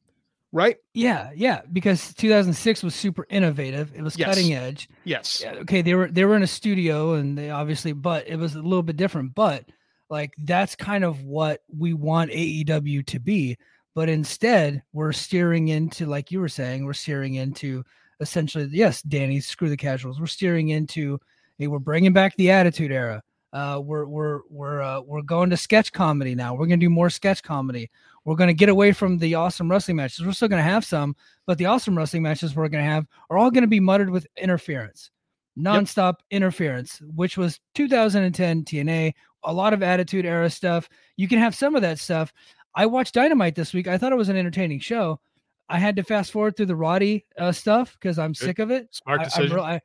right? 0.57 0.77
Yeah, 0.93 1.29
yeah, 1.35 1.61
because 1.71 2.13
2006 2.15 2.83
was 2.83 2.95
super 2.95 3.25
innovative. 3.29 3.93
It 3.95 4.01
was 4.01 4.17
Yes. 4.17 4.27
cutting 4.27 4.53
edge. 4.53 4.89
Yes. 5.05 5.41
Yeah, 5.43 5.53
okay, 5.61 5.81
they 5.81 5.93
were 5.93 6.09
they 6.09 6.25
were 6.25 6.35
in 6.35 6.43
a 6.43 6.47
studio 6.47 7.13
and 7.13 7.37
they 7.37 7.49
obviously, 7.51 7.93
but 7.93 8.27
it 8.27 8.35
was 8.37 8.55
a 8.55 8.61
little 8.61 8.83
bit 8.83 8.97
different. 8.97 9.35
But 9.35 9.65
like 10.09 10.31
that's 10.39 10.75
kind 10.75 11.03
of 11.03 11.23
what 11.23 11.61
we 11.77 11.93
want 11.93 12.31
AEW 12.31 13.05
to 13.07 13.19
be. 13.19 13.57
but 13.95 14.09
instead 14.09 14.83
we're 14.93 15.11
steering 15.13 15.69
into, 15.69 16.05
like 16.05 16.31
you 16.31 16.39
were 16.39 16.49
saying, 16.49 16.85
we're 16.85 16.93
steering 16.93 17.35
into 17.35 17.83
essentially, 18.19 18.67
yes, 18.71 19.01
Danny, 19.03 19.39
screw 19.39 19.69
the 19.69 19.77
casuals. 19.77 20.19
We're 20.19 20.27
steering 20.27 20.69
into, 20.69 21.19
hey, 21.57 21.67
we're 21.67 21.79
bringing 21.79 22.13
back 22.13 22.35
the 22.35 22.51
Attitude 22.51 22.91
Era. 22.91 23.21
Uh, 23.53 23.79
we're 23.83 24.05
we're 24.05 24.41
we're 24.49 24.81
uh, 24.81 25.01
we're 25.01 25.21
going 25.21 25.49
to 25.49 25.57
sketch 25.57 25.91
comedy 25.93 26.35
now. 26.35 26.53
We're 26.53 26.67
gonna 26.67 26.77
do 26.77 26.89
more 26.89 27.09
sketch 27.09 27.41
comedy. 27.41 27.89
We're 28.27 28.35
gonna 28.35 28.51
get 28.51 28.67
away 28.67 28.91
from 28.91 29.17
the 29.17 29.35
awesome 29.35 29.71
wrestling 29.71 29.95
matches. 29.95 30.25
We're 30.25 30.33
still 30.33 30.49
gonna 30.49 30.61
have 30.61 30.83
some, 30.83 31.15
but 31.45 31.57
the 31.57 31.67
awesome 31.67 31.97
wrestling 31.97 32.23
matches 32.23 32.53
we're 32.53 32.67
gonna 32.67 32.83
have 32.83 33.07
are 33.29 33.37
all 33.37 33.49
gonna 33.49 33.67
be 33.67 33.79
muttered 33.79 34.09
with 34.09 34.27
interference, 34.35 35.11
nonstop 35.57 36.15
yep. 36.17 36.23
interference, 36.31 37.01
which 37.15 37.37
was 37.37 37.61
2010 37.75 38.65
TNA. 38.65 39.13
A 39.45 39.53
lot 39.53 39.71
of 39.71 39.81
Attitude 39.81 40.25
Era 40.25 40.49
stuff. 40.49 40.89
You 41.15 41.29
can 41.29 41.39
have 41.39 41.55
some 41.55 41.73
of 41.73 41.81
that 41.83 41.99
stuff. 41.99 42.33
I 42.75 42.85
watched 42.85 43.13
Dynamite 43.13 43.55
this 43.55 43.73
week. 43.73 43.87
I 43.87 43.97
thought 43.97 44.11
it 44.11 44.17
was 44.17 44.27
an 44.27 44.35
entertaining 44.35 44.81
show. 44.81 45.21
I 45.69 45.79
had 45.79 45.95
to 45.95 46.03
fast 46.03 46.33
forward 46.33 46.57
through 46.57 46.65
the 46.65 46.75
Roddy 46.75 47.25
uh, 47.37 47.53
stuff 47.53 47.93
because 47.93 48.19
I'm 48.19 48.33
Good. 48.33 48.45
sick 48.45 48.59
of 48.59 48.71
it. 48.71 48.93
Smart 48.93 49.23
decision. 49.23 49.57
I, 49.57 49.75
I, 49.75 49.81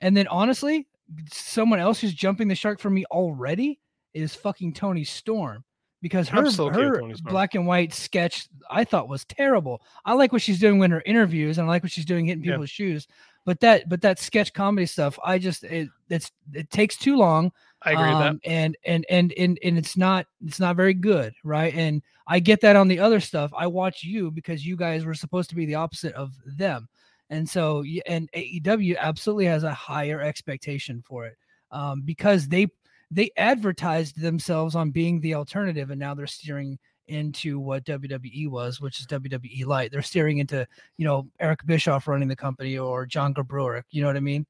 and 0.00 0.16
then 0.16 0.26
honestly, 0.26 0.88
someone 1.30 1.78
else 1.78 2.00
who's 2.00 2.12
jumping 2.12 2.48
the 2.48 2.56
shark 2.56 2.80
for 2.80 2.90
me 2.90 3.04
already 3.12 3.78
is 4.14 4.34
fucking 4.34 4.72
Toni 4.72 5.04
Storm 5.04 5.62
because 6.04 6.28
her 6.28 6.44
her 6.70 7.00
black 7.22 7.54
and 7.54 7.66
white 7.66 7.94
sketch 7.94 8.46
I 8.68 8.84
thought 8.84 9.08
was 9.08 9.24
terrible. 9.24 9.80
I 10.04 10.12
like 10.12 10.32
what 10.32 10.42
she's 10.42 10.60
doing 10.60 10.82
in 10.82 10.90
her 10.90 11.02
interviews 11.06 11.56
and 11.56 11.66
I 11.66 11.70
like 11.70 11.82
what 11.82 11.92
she's 11.92 12.04
doing 12.04 12.26
hitting 12.26 12.44
people's 12.44 12.68
yeah. 12.78 12.84
shoes, 12.84 13.08
but 13.46 13.58
that 13.60 13.88
but 13.88 14.02
that 14.02 14.18
sketch 14.18 14.52
comedy 14.52 14.84
stuff, 14.84 15.18
I 15.24 15.38
just 15.38 15.64
it 15.64 15.88
it's 16.10 16.30
it 16.52 16.70
takes 16.70 16.98
too 16.98 17.16
long. 17.16 17.52
I 17.80 17.92
agree 17.92 18.04
um, 18.04 18.12
with 18.12 18.18
that. 18.18 18.28
Um, 18.28 18.40
and, 18.44 18.76
and 18.84 19.06
and 19.08 19.32
and 19.38 19.58
and 19.64 19.78
it's 19.78 19.96
not 19.96 20.26
it's 20.44 20.60
not 20.60 20.76
very 20.76 20.92
good, 20.92 21.32
right? 21.42 21.74
And 21.74 22.02
I 22.26 22.38
get 22.38 22.60
that 22.60 22.76
on 22.76 22.88
the 22.88 22.98
other 22.98 23.18
stuff. 23.18 23.50
I 23.56 23.66
watch 23.66 24.04
you 24.04 24.30
because 24.30 24.66
you 24.66 24.76
guys 24.76 25.06
were 25.06 25.14
supposed 25.14 25.48
to 25.48 25.56
be 25.56 25.64
the 25.64 25.76
opposite 25.76 26.12
of 26.12 26.34
them. 26.44 26.86
And 27.30 27.48
so, 27.48 27.82
and 28.04 28.30
AEW 28.32 28.98
absolutely 28.98 29.46
has 29.46 29.64
a 29.64 29.72
higher 29.72 30.20
expectation 30.20 31.02
for 31.06 31.24
it 31.24 31.38
um, 31.70 32.02
because 32.02 32.46
they 32.46 32.68
they 33.10 33.30
advertised 33.36 34.20
themselves 34.20 34.74
on 34.74 34.90
being 34.90 35.20
the 35.20 35.34
alternative, 35.34 35.90
and 35.90 36.00
now 36.00 36.14
they're 36.14 36.26
steering 36.26 36.78
into 37.08 37.60
what 37.60 37.84
WWE 37.84 38.48
was, 38.48 38.80
which 38.80 39.00
is 39.00 39.06
WWE 39.06 39.66
Light. 39.66 39.92
They're 39.92 40.02
steering 40.02 40.38
into 40.38 40.66
you 40.96 41.04
know 41.04 41.28
Eric 41.40 41.60
Bischoff 41.66 42.08
running 42.08 42.28
the 42.28 42.36
company 42.36 42.78
or 42.78 43.06
John 43.06 43.34
Gaburick. 43.34 43.84
You 43.90 44.02
know 44.02 44.08
what 44.08 44.16
I 44.16 44.20
mean? 44.20 44.46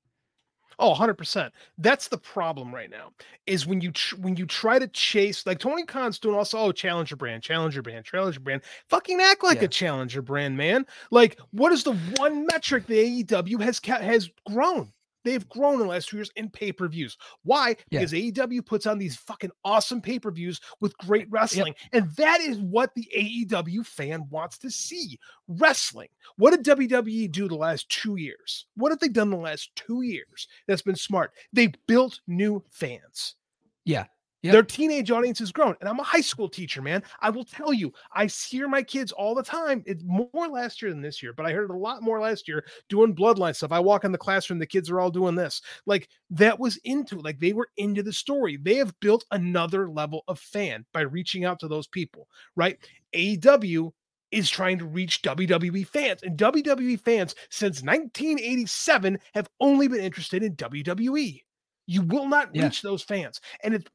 Oh, 0.78 0.92
100%. 0.92 1.50
That's 1.78 2.08
the 2.08 2.18
problem 2.18 2.74
right 2.74 2.90
now. 2.90 3.10
Is 3.46 3.66
when 3.66 3.80
you 3.80 3.92
tr- 3.92 4.16
when 4.16 4.36
you 4.36 4.46
try 4.46 4.78
to 4.78 4.88
chase 4.88 5.46
like 5.46 5.58
Tony 5.58 5.84
Khan's 5.84 6.18
doing 6.18 6.36
also 6.36 6.58
oh 6.58 6.72
challenger 6.72 7.16
brand, 7.16 7.42
challenger 7.42 7.82
brand, 7.82 8.04
challenger 8.04 8.40
brand. 8.40 8.62
Fucking 8.88 9.20
act 9.20 9.44
like 9.44 9.58
yeah. 9.58 9.64
a 9.64 9.68
challenger 9.68 10.22
brand, 10.22 10.56
man. 10.56 10.86
Like 11.10 11.38
what 11.52 11.72
is 11.72 11.84
the 11.84 11.94
one 12.16 12.46
metric 12.46 12.86
the 12.86 13.24
AEW 13.24 13.60
has 13.60 13.80
ca- 13.80 14.00
has 14.00 14.30
grown? 14.50 14.90
They've 15.24 15.48
grown 15.48 15.74
in 15.74 15.80
the 15.80 15.86
last 15.86 16.08
two 16.08 16.18
years 16.18 16.30
in 16.36 16.50
pay 16.50 16.72
per 16.72 16.88
views. 16.88 17.16
Why? 17.42 17.76
Because 17.90 18.12
yeah. 18.12 18.30
AEW 18.30 18.64
puts 18.64 18.86
on 18.86 18.98
these 18.98 19.16
fucking 19.16 19.50
awesome 19.64 20.00
pay 20.00 20.18
per 20.18 20.30
views 20.30 20.60
with 20.80 20.96
great 20.98 21.26
wrestling. 21.30 21.74
Yep. 21.92 22.04
And 22.04 22.16
that 22.16 22.40
is 22.40 22.58
what 22.58 22.94
the 22.94 23.08
AEW 23.16 23.86
fan 23.86 24.26
wants 24.30 24.58
to 24.58 24.70
see 24.70 25.18
wrestling. 25.48 26.08
What 26.36 26.50
did 26.50 26.78
WWE 26.78 27.30
do 27.32 27.48
the 27.48 27.56
last 27.56 27.88
two 27.88 28.16
years? 28.16 28.66
What 28.76 28.92
have 28.92 29.00
they 29.00 29.08
done 29.08 29.30
the 29.30 29.36
last 29.36 29.74
two 29.74 30.02
years 30.02 30.48
that's 30.66 30.82
been 30.82 30.96
smart? 30.96 31.32
They 31.52 31.72
built 31.86 32.20
new 32.26 32.62
fans. 32.70 33.36
Yeah. 33.84 34.06
Yep. 34.44 34.52
Their 34.52 34.62
teenage 34.62 35.10
audience 35.10 35.38
has 35.38 35.52
grown. 35.52 35.74
And 35.80 35.88
I'm 35.88 35.98
a 35.98 36.04
high 36.04 36.20
school 36.20 36.50
teacher, 36.50 36.82
man. 36.82 37.02
I 37.20 37.30
will 37.30 37.46
tell 37.46 37.72
you, 37.72 37.90
I 38.12 38.26
hear 38.26 38.68
my 38.68 38.82
kids 38.82 39.10
all 39.10 39.34
the 39.34 39.42
time. 39.42 39.82
It's 39.86 40.04
more 40.04 40.48
last 40.48 40.82
year 40.82 40.90
than 40.90 41.00
this 41.00 41.22
year, 41.22 41.32
but 41.32 41.46
I 41.46 41.52
heard 41.52 41.70
it 41.70 41.74
a 41.74 41.78
lot 41.78 42.02
more 42.02 42.20
last 42.20 42.46
year 42.46 42.62
doing 42.90 43.16
bloodline 43.16 43.56
stuff. 43.56 43.72
I 43.72 43.78
walk 43.78 44.04
in 44.04 44.12
the 44.12 44.18
classroom, 44.18 44.58
the 44.58 44.66
kids 44.66 44.90
are 44.90 45.00
all 45.00 45.10
doing 45.10 45.34
this. 45.34 45.62
Like 45.86 46.10
that 46.28 46.60
was 46.60 46.76
into 46.84 47.20
like 47.20 47.40
they 47.40 47.54
were 47.54 47.70
into 47.78 48.02
the 48.02 48.12
story. 48.12 48.58
They 48.58 48.74
have 48.74 48.94
built 49.00 49.24
another 49.30 49.88
level 49.88 50.24
of 50.28 50.38
fan 50.38 50.84
by 50.92 51.00
reaching 51.00 51.46
out 51.46 51.58
to 51.60 51.68
those 51.68 51.86
people, 51.86 52.28
right? 52.54 52.76
AEW 53.14 53.92
is 54.30 54.50
trying 54.50 54.76
to 54.78 54.84
reach 54.84 55.22
WWE 55.22 55.86
fans. 55.86 56.22
And 56.22 56.36
WWE 56.36 57.00
fans 57.00 57.34
since 57.48 57.82
1987 57.82 59.18
have 59.32 59.48
only 59.58 59.88
been 59.88 60.00
interested 60.00 60.42
in 60.42 60.54
WWE. 60.56 61.40
You 61.86 62.02
will 62.02 62.28
not 62.28 62.50
reach 62.52 62.84
yeah. 62.84 62.90
those 62.90 63.02
fans. 63.02 63.40
And 63.62 63.72
it's 63.72 63.86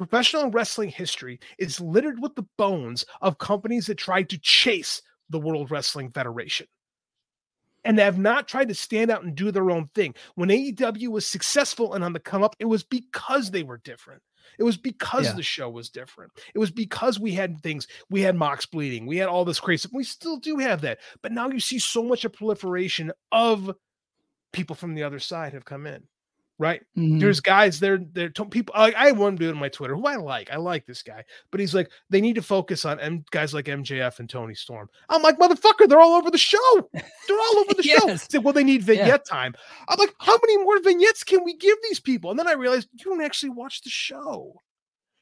Professional 0.00 0.50
wrestling 0.50 0.88
history 0.88 1.38
is 1.58 1.78
littered 1.78 2.22
with 2.22 2.34
the 2.34 2.46
bones 2.56 3.04
of 3.20 3.36
companies 3.36 3.84
that 3.84 3.98
tried 3.98 4.30
to 4.30 4.38
chase 4.38 5.02
the 5.28 5.38
World 5.38 5.70
Wrestling 5.70 6.10
Federation 6.10 6.66
and 7.84 7.98
have 7.98 8.18
not 8.18 8.48
tried 8.48 8.68
to 8.68 8.74
stand 8.74 9.10
out 9.10 9.24
and 9.24 9.34
do 9.34 9.50
their 9.50 9.70
own 9.70 9.90
thing. 9.94 10.14
When 10.36 10.48
AEW 10.48 11.08
was 11.08 11.26
successful 11.26 11.92
and 11.92 12.02
on 12.02 12.14
the 12.14 12.18
come 12.18 12.42
up, 12.42 12.56
it 12.58 12.64
was 12.64 12.82
because 12.82 13.50
they 13.50 13.62
were 13.62 13.76
different. 13.84 14.22
It 14.58 14.62
was 14.62 14.78
because 14.78 15.26
yeah. 15.26 15.32
the 15.34 15.42
show 15.42 15.68
was 15.68 15.90
different. 15.90 16.32
It 16.54 16.58
was 16.58 16.70
because 16.70 17.20
we 17.20 17.32
had 17.32 17.60
things, 17.60 17.86
we 18.08 18.22
had 18.22 18.36
Mox 18.36 18.64
bleeding, 18.64 19.04
we 19.04 19.18
had 19.18 19.28
all 19.28 19.44
this 19.44 19.60
crazy. 19.60 19.80
Stuff. 19.80 19.92
We 19.92 20.04
still 20.04 20.38
do 20.38 20.56
have 20.56 20.80
that. 20.80 21.00
But 21.20 21.32
now 21.32 21.50
you 21.50 21.60
see 21.60 21.78
so 21.78 22.02
much 22.02 22.24
a 22.24 22.30
proliferation 22.30 23.12
of 23.32 23.70
people 24.54 24.74
from 24.74 24.94
the 24.94 25.02
other 25.02 25.18
side 25.18 25.52
have 25.52 25.66
come 25.66 25.86
in 25.86 26.04
right? 26.60 26.82
Mm-hmm. 26.96 27.18
There's 27.18 27.40
guys 27.40 27.80
there, 27.80 27.98
there 28.12 28.28
people. 28.30 28.74
I, 28.76 28.92
I 28.92 29.06
have 29.06 29.18
one 29.18 29.34
dude 29.34 29.54
on 29.54 29.58
my 29.58 29.70
Twitter 29.70 29.96
who 29.96 30.06
I 30.06 30.16
like. 30.16 30.52
I 30.52 30.56
like 30.56 30.84
this 30.84 31.02
guy, 31.02 31.24
but 31.50 31.58
he's 31.58 31.74
like, 31.74 31.90
they 32.10 32.20
need 32.20 32.34
to 32.34 32.42
focus 32.42 32.84
on 32.84 33.00
M- 33.00 33.24
guys 33.30 33.54
like 33.54 33.64
MJF 33.64 34.18
and 34.18 34.28
Toni 34.28 34.54
Storm. 34.54 34.90
I'm 35.08 35.22
like, 35.22 35.38
motherfucker, 35.38 35.88
they're 35.88 36.02
all 36.02 36.12
over 36.12 36.30
the 36.30 36.36
show. 36.36 36.90
They're 36.92 37.38
all 37.38 37.58
over 37.60 37.74
the 37.74 37.82
yes. 37.84 38.28
show. 38.30 38.40
Well, 38.40 38.52
they 38.52 38.62
need 38.62 38.82
vignette 38.82 39.08
yeah. 39.08 39.16
time. 39.16 39.54
I'm 39.88 39.98
like, 39.98 40.14
how 40.20 40.36
many 40.36 40.62
more 40.62 40.78
vignettes 40.80 41.24
can 41.24 41.42
we 41.44 41.56
give 41.56 41.78
these 41.82 41.98
people? 41.98 42.30
And 42.30 42.38
then 42.38 42.46
I 42.46 42.52
realized 42.52 42.88
you 42.92 43.06
don't 43.06 43.24
actually 43.24 43.50
watch 43.50 43.80
the 43.80 43.90
show. 43.90 44.54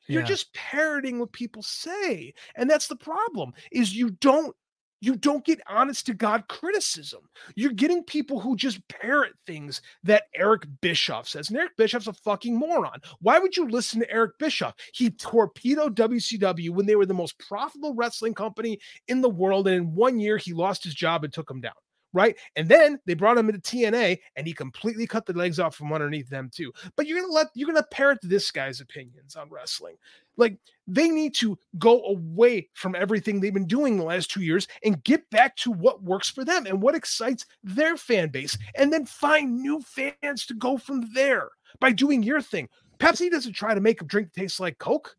You're 0.08 0.22
yeah. 0.22 0.28
just 0.28 0.52
parroting 0.54 1.20
what 1.20 1.32
people 1.32 1.62
say. 1.62 2.34
And 2.56 2.68
that's 2.68 2.88
the 2.88 2.96
problem 2.96 3.52
is 3.70 3.94
you 3.94 4.10
don't 4.10 4.56
you 5.00 5.16
don't 5.16 5.44
get 5.44 5.60
honest 5.68 6.06
to 6.06 6.14
God 6.14 6.48
criticism. 6.48 7.20
You're 7.54 7.72
getting 7.72 8.02
people 8.02 8.40
who 8.40 8.56
just 8.56 8.86
parrot 8.88 9.34
things 9.46 9.80
that 10.04 10.24
Eric 10.34 10.66
Bischoff 10.80 11.28
says. 11.28 11.48
And 11.48 11.58
Eric 11.58 11.76
Bischoff's 11.76 12.06
a 12.06 12.12
fucking 12.12 12.56
moron. 12.56 13.00
Why 13.20 13.38
would 13.38 13.56
you 13.56 13.68
listen 13.68 14.00
to 14.00 14.10
Eric 14.10 14.38
Bischoff? 14.38 14.74
He 14.92 15.10
torpedoed 15.10 15.96
WCW 15.96 16.70
when 16.70 16.86
they 16.86 16.96
were 16.96 17.06
the 17.06 17.14
most 17.14 17.38
profitable 17.38 17.94
wrestling 17.94 18.34
company 18.34 18.78
in 19.06 19.20
the 19.20 19.28
world. 19.28 19.68
And 19.68 19.76
in 19.76 19.94
one 19.94 20.18
year, 20.18 20.36
he 20.36 20.52
lost 20.52 20.84
his 20.84 20.94
job 20.94 21.24
and 21.24 21.32
took 21.32 21.50
him 21.50 21.60
down 21.60 21.72
right? 22.12 22.36
And 22.56 22.68
then 22.68 22.98
they 23.06 23.14
brought 23.14 23.38
him 23.38 23.48
into 23.48 23.60
TNA 23.60 24.18
and 24.36 24.46
he 24.46 24.52
completely 24.52 25.06
cut 25.06 25.26
the 25.26 25.32
legs 25.32 25.58
off 25.58 25.76
from 25.76 25.92
underneath 25.92 26.28
them 26.28 26.50
too. 26.52 26.72
But 26.96 27.06
you're 27.06 27.20
gonna 27.20 27.32
let 27.32 27.48
you're 27.54 27.66
gonna 27.68 27.86
parrot 27.90 28.18
this 28.22 28.50
guy's 28.50 28.80
opinions 28.80 29.36
on 29.36 29.50
wrestling. 29.50 29.96
Like 30.36 30.58
they 30.86 31.08
need 31.08 31.34
to 31.36 31.58
go 31.78 32.02
away 32.04 32.68
from 32.74 32.94
everything 32.94 33.40
they've 33.40 33.52
been 33.52 33.66
doing 33.66 33.96
the 33.96 34.04
last 34.04 34.30
two 34.30 34.42
years 34.42 34.68
and 34.84 35.02
get 35.04 35.28
back 35.30 35.56
to 35.56 35.70
what 35.70 36.02
works 36.02 36.30
for 36.30 36.44
them 36.44 36.66
and 36.66 36.80
what 36.80 36.94
excites 36.94 37.44
their 37.62 37.96
fan 37.96 38.28
base, 38.28 38.56
and 38.76 38.92
then 38.92 39.04
find 39.04 39.60
new 39.60 39.80
fans 39.82 40.46
to 40.46 40.54
go 40.54 40.78
from 40.78 41.12
there 41.12 41.50
by 41.80 41.92
doing 41.92 42.22
your 42.22 42.40
thing. 42.40 42.68
Pepsi 42.98 43.30
doesn't 43.30 43.52
try 43.52 43.74
to 43.74 43.80
make 43.80 44.00
a 44.00 44.04
drink 44.04 44.32
taste 44.32 44.60
like 44.60 44.78
Coke. 44.78 45.16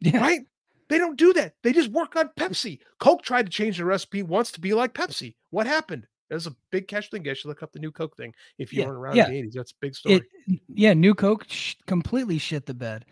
Yeah. 0.00 0.18
Right? 0.20 0.40
They 0.88 0.98
don't 0.98 1.16
do 1.16 1.32
that. 1.32 1.54
They 1.62 1.72
just 1.72 1.90
work 1.90 2.16
on 2.16 2.30
Pepsi. 2.38 2.78
Coke 2.98 3.22
tried 3.22 3.46
to 3.46 3.52
change 3.52 3.78
the 3.78 3.84
recipe 3.84 4.22
once 4.22 4.52
to 4.52 4.60
be 4.60 4.74
like 4.74 4.94
Pepsi. 4.94 5.34
What 5.50 5.66
happened? 5.66 6.06
There's 6.28 6.46
a 6.46 6.56
big 6.70 6.88
catch 6.88 7.10
thing. 7.10 7.22
Guys 7.22 7.38
should 7.38 7.48
look 7.48 7.62
up 7.62 7.72
the 7.72 7.78
new 7.78 7.92
Coke 7.92 8.16
thing 8.16 8.34
if 8.58 8.72
you 8.72 8.80
yeah, 8.80 8.86
weren't 8.86 8.98
around 8.98 9.16
yeah. 9.16 9.26
in 9.28 9.32
the 9.32 9.42
80s. 9.42 9.52
That's 9.54 9.72
a 9.72 9.74
big 9.80 9.94
story. 9.94 10.14
It, 10.46 10.60
yeah, 10.68 10.94
new 10.94 11.14
Coke 11.14 11.44
sh- 11.48 11.74
completely 11.86 12.38
shit 12.38 12.66
the 12.66 12.74
bed. 12.74 13.04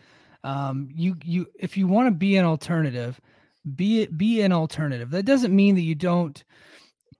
Um, 0.43 0.89
you 0.93 1.17
you 1.25 1.47
if 1.59 1.77
you 1.77 1.87
want 1.87 2.09
to 2.09 2.11
be 2.11 2.37
an 2.37 2.45
alternative, 2.45 3.21
be 3.77 4.03
it 4.03 4.19
be 4.19 4.43
an 4.43 4.53
alternative. 4.53 5.11
That 5.11 5.25
doesn't 5.25 5.55
mean 5.55 5.75
that 5.77 5.83
you 5.83 5.95
don't, 5.95 6.43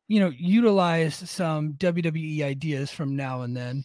you 0.09 0.21
know, 0.21 0.31
utilize 0.37 1.15
some 1.15 1.75
WWE 1.75 2.43
ideas 2.43 2.91
from 2.91 3.17
now 3.17 3.43
and 3.43 3.57
then. 3.57 3.85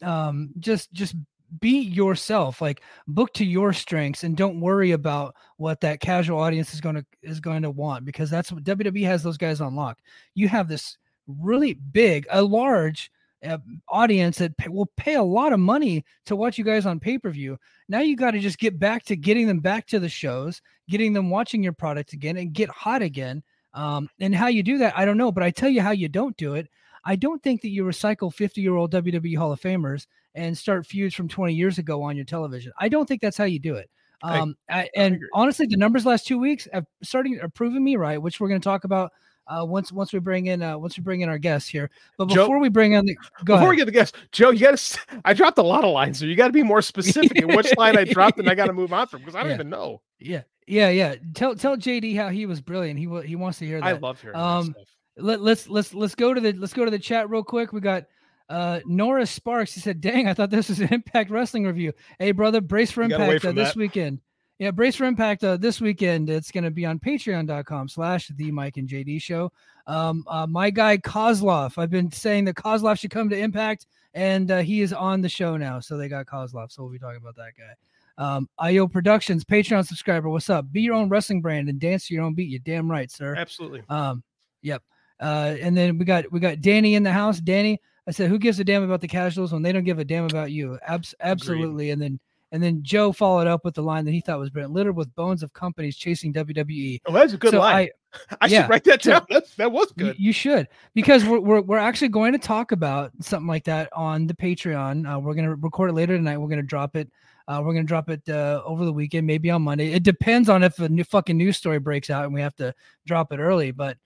Um, 0.00 0.50
just 0.58 0.92
just 0.92 1.16
be 1.60 1.80
yourself 1.80 2.60
like 2.60 2.82
book 3.06 3.32
to 3.34 3.44
your 3.44 3.72
strengths 3.72 4.24
and 4.24 4.36
don't 4.36 4.60
worry 4.60 4.92
about 4.92 5.34
what 5.56 5.80
that 5.80 6.00
casual 6.00 6.40
audience 6.40 6.74
is 6.74 6.80
going 6.80 6.94
to 6.94 7.04
is 7.22 7.40
going 7.40 7.62
to 7.62 7.70
want 7.70 8.04
because 8.04 8.30
that's 8.30 8.52
what 8.52 8.64
WWE 8.64 9.04
has 9.04 9.22
those 9.22 9.38
guys 9.38 9.60
on 9.60 9.74
lock. 9.74 9.98
You 10.34 10.48
have 10.48 10.68
this 10.68 10.98
really 11.26 11.74
big, 11.74 12.26
a 12.30 12.42
large 12.42 13.10
uh, 13.46 13.58
audience 13.88 14.38
that 14.38 14.56
pay, 14.56 14.68
will 14.68 14.90
pay 14.96 15.14
a 15.14 15.22
lot 15.22 15.52
of 15.52 15.60
money 15.60 16.04
to 16.26 16.36
watch 16.36 16.58
you 16.58 16.64
guys 16.64 16.86
on 16.86 16.98
pay-per-view. 16.98 17.58
Now 17.88 18.00
you 18.00 18.16
got 18.16 18.32
to 18.32 18.40
just 18.40 18.58
get 18.58 18.78
back 18.78 19.04
to 19.04 19.16
getting 19.16 19.46
them 19.46 19.60
back 19.60 19.86
to 19.88 20.00
the 20.00 20.08
shows, 20.08 20.60
getting 20.88 21.12
them 21.12 21.30
watching 21.30 21.62
your 21.62 21.72
product 21.72 22.12
again 22.12 22.36
and 22.36 22.52
get 22.52 22.68
hot 22.68 23.02
again. 23.02 23.42
Um, 23.74 24.08
and 24.18 24.34
how 24.34 24.48
you 24.48 24.62
do 24.62 24.78
that, 24.78 24.98
I 24.98 25.04
don't 25.04 25.18
know, 25.18 25.30
but 25.30 25.42
I 25.42 25.50
tell 25.50 25.68
you 25.68 25.82
how 25.82 25.92
you 25.92 26.08
don't 26.08 26.36
do 26.36 26.54
it. 26.54 26.68
I 27.04 27.16
don't 27.16 27.42
think 27.42 27.62
that 27.62 27.68
you 27.68 27.84
recycle 27.84 28.32
50 28.32 28.60
year 28.60 28.74
old 28.74 28.92
WWE 28.92 29.36
Hall 29.36 29.52
of 29.52 29.60
Famers 29.60 30.06
and 30.34 30.56
start 30.56 30.86
feuds 30.86 31.14
from 31.14 31.28
20 31.28 31.54
years 31.54 31.78
ago 31.78 32.02
on 32.02 32.16
your 32.16 32.24
television. 32.24 32.72
I 32.78 32.88
don't 32.88 33.06
think 33.06 33.20
that's 33.20 33.36
how 33.36 33.44
you 33.44 33.58
do 33.58 33.74
it. 33.74 33.90
Um, 34.22 34.56
I, 34.68 34.88
and 34.96 35.14
agree. 35.14 35.28
honestly, 35.32 35.66
the 35.66 35.76
numbers 35.76 36.04
last 36.04 36.26
two 36.26 36.38
weeks 36.38 36.66
have 36.72 36.84
starting 37.02 37.38
are 37.40 37.48
proving 37.48 37.84
me 37.84 37.96
right, 37.96 38.20
which 38.20 38.40
we're 38.40 38.48
going 38.48 38.60
to 38.60 38.64
talk 38.64 38.82
about 38.84 39.12
uh, 39.46 39.64
once 39.64 39.92
once 39.92 40.12
we 40.12 40.18
bring 40.18 40.46
in 40.46 40.60
uh, 40.60 40.76
once 40.76 40.98
we 40.98 41.02
bring 41.04 41.20
in 41.20 41.28
our 41.28 41.38
guests 41.38 41.68
here. 41.68 41.88
But 42.18 42.28
Joe, 42.28 42.42
before 42.42 42.58
we 42.58 42.68
bring 42.68 42.96
on 42.96 43.06
the 43.06 43.14
go 43.14 43.54
Before 43.54 43.56
ahead. 43.58 43.68
we 43.70 43.76
get 43.76 43.84
the 43.86 43.92
guests, 43.92 44.18
Joe, 44.32 44.50
you 44.50 44.58
got 44.60 44.76
to. 44.76 45.00
I 45.24 45.34
dropped 45.34 45.58
a 45.58 45.62
lot 45.62 45.84
of 45.84 45.92
lines, 45.92 46.18
so 46.18 46.24
you 46.24 46.34
got 46.34 46.48
to 46.48 46.52
be 46.52 46.64
more 46.64 46.82
specific 46.82 47.36
in 47.38 47.54
which 47.56 47.74
line 47.78 47.96
I 47.96 48.04
dropped, 48.04 48.40
and 48.40 48.48
I 48.50 48.54
got 48.56 48.66
to 48.66 48.72
move 48.72 48.92
on 48.92 49.06
from 49.06 49.20
because 49.20 49.36
I 49.36 49.40
don't 49.40 49.50
Yeah. 49.50 49.54
even 49.54 49.70
know. 49.70 50.02
yeah, 50.18 50.42
yeah, 50.66 50.88
yeah. 50.90 51.14
Tell 51.34 51.54
tell 51.54 51.76
JD 51.76 52.16
how 52.16 52.28
he 52.28 52.44
was 52.44 52.60
brilliant. 52.60 52.98
He 52.98 53.06
wa- 53.06 53.20
he 53.22 53.36
wants 53.36 53.58
to 53.60 53.66
hear 53.66 53.78
that. 53.80 53.86
I 53.86 53.92
love 53.92 54.20
hearing 54.20 54.36
Um, 54.36 54.66
that 54.66 54.72
stuff. 54.72 54.86
let, 55.16 55.40
let's 55.40 55.68
let's 55.68 55.94
let's 55.94 56.16
go 56.16 56.34
to 56.34 56.40
the 56.40 56.52
let's 56.54 56.74
go 56.74 56.84
to 56.84 56.90
the 56.90 56.98
chat 56.98 57.30
real 57.30 57.44
quick. 57.44 57.72
We 57.72 57.80
got 57.80 58.04
uh 58.48 58.80
Nora 58.86 59.26
Sparks. 59.26 59.74
He 59.74 59.80
said, 59.80 60.00
"Dang, 60.00 60.28
I 60.28 60.34
thought 60.34 60.50
this 60.50 60.68
was 60.68 60.80
an 60.80 60.88
Impact 60.92 61.30
Wrestling 61.30 61.64
review." 61.64 61.92
Hey, 62.18 62.32
brother, 62.32 62.60
brace 62.60 62.90
for 62.90 63.02
You 63.02 63.14
Impact 63.14 63.44
uh, 63.44 63.52
this 63.52 63.76
weekend. 63.76 64.20
Yeah, 64.58 64.72
brace 64.72 64.96
for 64.96 65.04
Impact 65.04 65.44
uh, 65.44 65.56
this 65.56 65.80
weekend. 65.80 66.28
It's 66.28 66.50
going 66.50 66.64
to 66.64 66.70
be 66.70 66.84
on 66.84 66.98
Patreon.com/slash 66.98 68.28
The 68.34 68.50
Mike 68.50 68.76
and 68.76 68.88
JD 68.88 69.22
Show. 69.22 69.52
Um, 69.86 70.24
uh, 70.26 70.46
my 70.46 70.70
guy 70.70 70.98
Kozlov. 70.98 71.78
I've 71.78 71.90
been 71.90 72.10
saying 72.10 72.46
that 72.46 72.56
Kozlov 72.56 72.98
should 72.98 73.10
come 73.10 73.28
to 73.30 73.38
Impact, 73.38 73.86
and 74.14 74.50
uh, 74.50 74.58
he 74.58 74.80
is 74.80 74.92
on 74.92 75.20
the 75.20 75.28
show 75.28 75.56
now. 75.56 75.80
So 75.80 75.96
they 75.96 76.08
got 76.08 76.26
Kozlov. 76.26 76.72
So 76.72 76.82
we'll 76.82 76.92
be 76.92 76.98
talking 76.98 77.20
about 77.22 77.36
that 77.36 77.52
guy. 77.56 77.74
Um, 78.18 78.48
IO 78.58 78.88
Productions 78.88 79.44
Patreon 79.44 79.86
subscriber. 79.86 80.28
What's 80.28 80.50
up? 80.50 80.72
Be 80.72 80.82
your 80.82 80.94
own 80.94 81.08
wrestling 81.08 81.40
brand 81.40 81.68
and 81.68 81.78
dance 81.78 82.08
to 82.08 82.14
your 82.14 82.24
own 82.24 82.34
beat. 82.34 82.50
You 82.50 82.58
damn 82.58 82.90
right, 82.90 83.10
sir. 83.10 83.36
Absolutely. 83.36 83.82
Um, 83.88 84.24
yep. 84.60 84.82
Uh, 85.20 85.54
and 85.60 85.76
then 85.76 85.98
we 85.98 86.04
got 86.04 86.30
we 86.32 86.40
got 86.40 86.60
Danny 86.60 86.96
in 86.96 87.04
the 87.04 87.12
house. 87.12 87.38
Danny, 87.38 87.80
I 88.08 88.10
said, 88.10 88.30
who 88.30 88.38
gives 88.38 88.58
a 88.58 88.64
damn 88.64 88.82
about 88.82 89.02
the 89.02 89.06
casuals 89.08 89.52
when 89.52 89.60
they 89.62 89.70
don't 89.70 89.84
give 89.84 89.98
a 89.98 90.04
damn 90.04 90.24
about 90.24 90.50
you? 90.50 90.78
Abs- 90.86 91.14
absolutely. 91.20 91.90
And 91.90 92.00
then 92.00 92.18
and 92.50 92.62
then 92.62 92.82
Joe 92.82 93.12
followed 93.12 93.46
up 93.46 93.64
with 93.64 93.74
the 93.74 93.82
line 93.82 94.06
that 94.06 94.12
he 94.12 94.22
thought 94.22 94.38
was 94.38 94.48
brilliant, 94.48 94.72
littered 94.72 94.96
with 94.96 95.14
bones 95.14 95.42
of 95.42 95.52
companies 95.52 95.96
chasing 95.96 96.32
WWE. 96.32 97.02
Oh, 97.04 97.12
that's 97.12 97.34
a 97.34 97.36
good 97.36 97.50
so 97.50 97.58
line. 97.58 97.90
I, 98.12 98.36
I, 98.40 98.46
yeah, 98.46 98.62
should 98.62 98.70
write 98.70 98.84
that 98.84 99.02
so- 99.02 99.10
down. 99.10 99.26
That's, 99.30 99.54
that 99.56 99.70
was 99.70 99.92
good. 99.92 100.18
you 100.18 100.32
should 100.32 100.66
because 100.94 101.26
we're, 101.26 101.40
we're 101.40 101.60
we're 101.60 101.76
actually 101.76 102.08
going 102.08 102.32
to 102.32 102.38
talk 102.38 102.72
about 102.72 103.12
something 103.20 103.46
like 103.46 103.64
that 103.64 103.90
on 103.92 104.26
the 104.26 104.32
Patreon. 104.32 105.14
Uh, 105.14 105.18
we're 105.18 105.34
gonna 105.34 105.54
record 105.56 105.90
it 105.90 105.92
later 105.92 106.16
tonight. 106.16 106.38
We're 106.38 106.48
gonna 106.48 106.62
drop 106.62 106.96
it. 106.96 107.10
Uh, 107.46 107.60
we're 107.62 107.74
gonna 107.74 107.84
drop 107.84 108.08
it 108.08 108.26
uh, 108.30 108.62
over 108.64 108.86
the 108.86 108.92
weekend, 108.92 109.26
maybe 109.26 109.50
on 109.50 109.60
Monday. 109.60 109.92
It 109.92 110.02
depends 110.02 110.48
on 110.48 110.62
if 110.62 110.78
a 110.78 110.88
new 110.88 111.04
fucking 111.04 111.36
news 111.36 111.58
story 111.58 111.78
breaks 111.78 112.08
out 112.08 112.24
and 112.24 112.32
we 112.32 112.40
have 112.40 112.56
to 112.56 112.74
drop 113.06 113.30
it 113.32 113.40
early. 113.40 113.72
But 113.72 113.98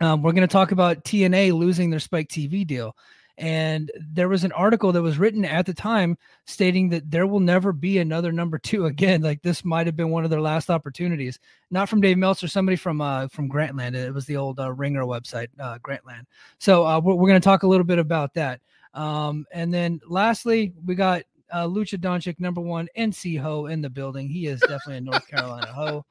um, 0.00 0.22
we're 0.22 0.32
gonna 0.32 0.46
talk 0.46 0.72
about 0.72 1.04
TNA 1.04 1.52
losing 1.52 1.90
their 1.90 2.00
Spike 2.00 2.28
TV 2.28 2.66
deal. 2.66 2.96
And 3.38 3.90
there 3.96 4.28
was 4.28 4.42
an 4.42 4.50
article 4.52 4.90
that 4.92 5.00
was 5.00 5.16
written 5.16 5.44
at 5.44 5.64
the 5.64 5.72
time 5.72 6.18
stating 6.44 6.88
that 6.88 7.08
there 7.08 7.26
will 7.26 7.40
never 7.40 7.72
be 7.72 7.98
another 7.98 8.32
number 8.32 8.58
two 8.58 8.86
again. 8.86 9.22
Like 9.28 9.42
this 9.42 9.64
might 9.64 9.86
have 9.86 9.96
been 9.96 10.10
one 10.10 10.24
of 10.24 10.30
their 10.30 10.40
last 10.40 10.70
opportunities 10.70 11.38
not 11.70 11.88
from 11.88 12.00
Dave 12.00 12.16
Meltzer, 12.16 12.48
somebody 12.48 12.76
from 12.76 13.00
uh 13.00 13.28
from 13.28 13.48
Grantland. 13.48 13.94
It 13.94 14.12
was 14.12 14.26
the 14.26 14.36
old 14.36 14.58
uh, 14.58 14.72
Ringer 14.72 15.04
website, 15.04 15.48
uh, 15.60 15.78
Grantland. 15.78 16.24
So 16.58 16.86
uh, 16.86 16.98
we're, 16.98 17.14
we're 17.14 17.28
going 17.28 17.40
to 17.40 17.44
talk 17.44 17.62
a 17.62 17.68
little 17.68 17.84
bit 17.84 17.98
about 17.98 18.34
that. 18.34 18.60
Um, 18.94 19.46
and 19.52 19.72
then 19.72 20.00
lastly, 20.08 20.72
we 20.84 20.94
got 20.94 21.22
uh, 21.52 21.66
Lucha 21.66 21.98
Doncic, 21.98 22.40
number 22.40 22.60
one 22.60 22.88
NC 22.96 23.40
ho 23.40 23.66
in 23.66 23.80
the 23.80 23.90
building. 23.90 24.28
He 24.28 24.46
is 24.46 24.60
definitely 24.60 24.96
a 24.96 25.00
North 25.02 25.28
Carolina 25.28 25.72
ho. 25.72 26.04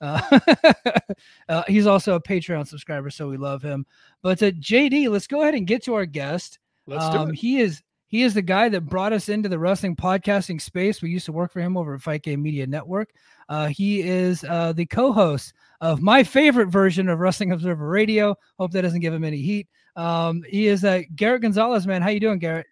Uh, 0.00 0.40
uh, 1.48 1.62
he's 1.66 1.86
also 1.86 2.14
a 2.14 2.22
Patreon 2.22 2.66
subscriber, 2.66 3.10
so 3.10 3.28
we 3.28 3.36
love 3.36 3.62
him. 3.62 3.86
But 4.22 4.42
uh, 4.42 4.50
JD, 4.52 5.08
let's 5.10 5.26
go 5.26 5.42
ahead 5.42 5.54
and 5.54 5.66
get 5.66 5.84
to 5.84 5.94
our 5.94 6.06
guest. 6.06 6.58
Let's 6.86 7.04
Um, 7.04 7.26
do 7.26 7.32
it. 7.32 7.36
He 7.38 7.60
is 7.60 7.82
he 8.06 8.22
is 8.24 8.34
the 8.34 8.42
guy 8.42 8.68
that 8.68 8.82
brought 8.82 9.14
us 9.14 9.30
into 9.30 9.48
the 9.48 9.58
wrestling 9.58 9.96
podcasting 9.96 10.60
space. 10.60 11.00
We 11.00 11.08
used 11.08 11.24
to 11.24 11.32
work 11.32 11.50
for 11.50 11.60
him 11.60 11.78
over 11.78 11.94
at 11.94 12.02
Fight 12.02 12.22
Game 12.22 12.42
Media 12.42 12.66
Network. 12.66 13.08
Uh, 13.48 13.68
he 13.68 14.02
is 14.02 14.44
uh, 14.44 14.74
the 14.74 14.84
co-host 14.84 15.54
of 15.80 16.02
my 16.02 16.22
favorite 16.22 16.66
version 16.68 17.08
of 17.08 17.20
Wrestling 17.20 17.52
Observer 17.52 17.88
Radio. 17.88 18.36
Hope 18.58 18.70
that 18.72 18.82
doesn't 18.82 19.00
give 19.00 19.14
him 19.14 19.24
any 19.24 19.38
heat. 19.38 19.66
Um, 19.96 20.42
he 20.46 20.66
is 20.66 20.84
uh, 20.84 21.00
Garrett 21.16 21.40
Gonzales, 21.40 21.86
man. 21.86 22.02
How 22.02 22.10
you 22.10 22.20
doing, 22.20 22.38
Garrett? 22.38 22.66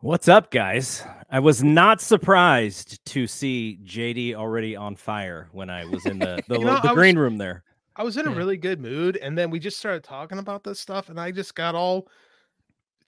What's 0.00 0.26
up, 0.26 0.50
guys? 0.50 1.04
I 1.30 1.38
was 1.38 1.62
not 1.62 2.00
surprised 2.00 3.04
to 3.06 3.26
see 3.28 3.78
JD 3.84 4.34
already 4.34 4.74
on 4.74 4.96
fire 4.96 5.48
when 5.52 5.70
I 5.70 5.84
was 5.84 6.04
in 6.06 6.18
the 6.18 6.42
the, 6.48 6.58
You 6.58 6.64
know, 6.64 6.74
the 6.80 6.88
I 6.88 6.92
was- 6.92 6.94
green 6.94 7.16
room 7.18 7.38
there. 7.38 7.62
I 7.96 8.02
was 8.02 8.16
in 8.16 8.26
a 8.26 8.30
really 8.30 8.56
good 8.56 8.80
mood, 8.80 9.18
and 9.18 9.36
then 9.36 9.50
we 9.50 9.58
just 9.60 9.76
started 9.78 10.02
talking 10.02 10.38
about 10.38 10.64
this 10.64 10.80
stuff, 10.80 11.10
and 11.10 11.20
I 11.20 11.30
just 11.32 11.54
got 11.54 11.74
all 11.74 12.08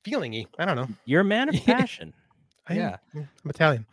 feelingy. 0.05 0.47
I 0.59 0.65
don't 0.65 0.77
know. 0.77 0.88
You're 1.05 1.21
a 1.23 1.25
man 1.25 1.49
of 1.49 1.55
passion. 1.65 2.12
I 2.67 2.75
am- 2.75 2.79
Yeah. 2.79 2.97
I'm 3.45 3.51
Italian. 3.51 3.87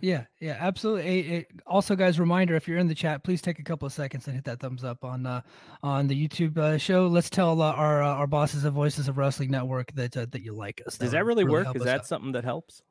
Yeah, 0.00 0.24
yeah, 0.38 0.58
absolutely. 0.60 1.06
Eh, 1.32 1.36
eh, 1.38 1.42
also, 1.66 1.96
guys, 1.96 2.20
reminder: 2.20 2.54
if 2.56 2.68
you're 2.68 2.76
in 2.76 2.88
the 2.88 2.94
chat, 2.94 3.24
please 3.24 3.40
take 3.40 3.58
a 3.58 3.62
couple 3.62 3.86
of 3.86 3.92
seconds 3.92 4.26
and 4.26 4.34
hit 4.36 4.44
that 4.44 4.60
thumbs 4.60 4.84
up 4.84 5.02
on 5.02 5.24
uh, 5.24 5.40
on 5.82 6.06
the 6.08 6.28
YouTube 6.28 6.58
uh, 6.58 6.76
show. 6.76 7.06
Let's 7.06 7.30
tell 7.30 7.62
uh, 7.62 7.72
our 7.72 8.02
uh, 8.02 8.08
our 8.08 8.26
bosses 8.26 8.64
of 8.64 8.74
Voices 8.74 9.08
of 9.08 9.16
Wrestling 9.16 9.50
Network 9.50 9.92
that 9.94 10.14
uh, 10.14 10.26
that 10.32 10.42
you 10.42 10.52
like 10.52 10.82
us. 10.86 10.98
Does 10.98 11.08
would 11.08 11.16
that 11.16 11.24
really 11.24 11.44
work? 11.44 11.64
help 11.64 11.76
Is 11.76 11.84
that 11.84 12.00
out. 12.00 12.06
something 12.06 12.32
that 12.32 12.44
helps? 12.44 12.82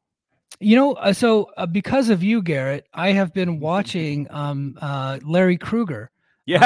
You 0.59 0.75
know, 0.75 0.93
uh, 0.93 1.13
so 1.13 1.51
uh, 1.55 1.67
because 1.67 2.09
of 2.09 2.23
you, 2.23 2.41
Garrett, 2.41 2.87
I 2.95 3.11
have 3.11 3.31
been 3.31 3.59
watching 3.69 4.25
um 4.31 4.75
uh 4.81 5.19
Larry 5.23 5.57
Krueger. 5.57 6.09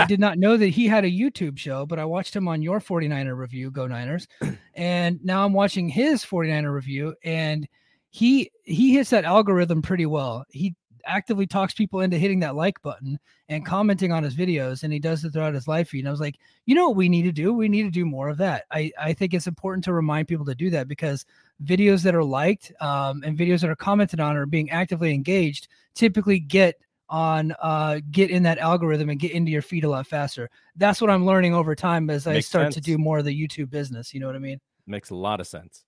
I 0.04 0.06
did 0.06 0.20
not 0.20 0.40
know 0.40 0.58
that 0.58 0.68
he 0.68 0.88
had 0.88 1.06
a 1.06 1.12
YouTube 1.12 1.58
show, 1.58 1.86
but 1.86 2.00
I 2.00 2.06
watched 2.06 2.36
him 2.36 2.48
on 2.48 2.62
your 2.62 2.80
49er 2.80 3.38
review, 3.38 3.70
Go 3.72 3.88
Niners. 3.88 4.28
and 4.76 5.24
now 5.24 5.46
I'm 5.46 5.54
watching 5.54 5.88
his 5.90 6.24
49er 6.24 6.74
review 6.74 7.16
and 7.24 7.68
he 8.10 8.50
he 8.64 8.94
hits 8.94 9.12
that 9.12 9.26
algorithm 9.26 9.82
pretty 9.82 10.06
well. 10.06 10.46
He 10.50 10.76
actively 11.06 11.48
talks 11.48 11.74
people 11.74 12.02
into 12.02 12.18
hitting 12.18 12.40
that 12.42 12.56
like 12.56 12.82
button 12.82 13.18
and 13.50 13.66
commenting 13.66 14.12
on 14.12 14.24
his 14.24 14.36
videos 14.36 14.84
and 14.84 14.92
he 14.92 15.00
does 15.00 15.24
it 15.24 15.32
throughout 15.32 15.54
his 15.54 15.68
live 15.68 15.88
feed. 15.88 16.00
And 16.00 16.08
I 16.08 16.12
was 16.12 16.20
like, 16.20 16.38
you 16.66 16.76
know 16.76 16.90
what 16.90 16.98
we 16.98 17.10
need 17.10 17.24
to 17.24 17.32
do? 17.32 17.54
We 17.54 17.70
need 17.70 17.84
to 17.84 17.92
do 17.92 18.06
more 18.06 18.30
of 18.30 18.38
that. 18.38 18.66
I, 18.72 18.92
I 19.00 19.14
think 19.14 19.34
it's 19.34 19.48
important 19.48 19.84
to 19.86 19.94
remind 19.94 20.28
people 20.28 20.46
to 20.46 20.56
do 20.56 20.70
that 20.72 20.88
because 20.88 21.26
videos 21.64 22.04
that 22.04 22.16
are 22.16 22.24
liked 22.24 22.74
um, 22.82 23.24
and 23.24 23.38
videos 23.38 23.62
that 23.62 23.70
are 23.70 23.76
commented 23.76 24.20
on 24.20 24.36
or 24.36 24.46
being 24.46 24.70
actively 24.70 25.14
engaged 25.14 25.70
typically 25.96 26.40
get 26.40 26.76
on 27.10 27.54
uh 27.62 28.00
get 28.12 28.30
in 28.30 28.44
that 28.44 28.58
algorithm 28.58 29.10
and 29.10 29.20
get 29.20 29.32
into 29.32 29.52
your 29.52 29.62
feed 29.62 29.84
a 29.84 29.90
lot 29.90 30.06
faster 30.06 30.50
that's 30.76 31.00
what 31.00 31.10
i'm 31.10 31.26
learning 31.26 31.54
over 31.54 31.76
time 31.76 32.10
as 32.10 32.28
i 32.28 32.34
Makes 32.34 32.48
start 32.48 32.72
to 32.74 32.82
do 32.82 32.98
more 32.98 33.20
of 33.20 33.26
the 33.26 33.48
youtube 33.48 33.70
business 33.70 34.14
you 34.14 34.20
know 34.20 34.28
what 34.28 34.36
i 34.36 34.40
mean 34.40 34.60
Makes 34.86 35.10
a 35.10 35.16
lot 35.16 35.40
of 35.40 35.48
sense. 35.48 35.86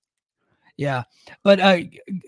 yeah 0.78 1.04
but 1.44 1.60
uh 1.60 1.80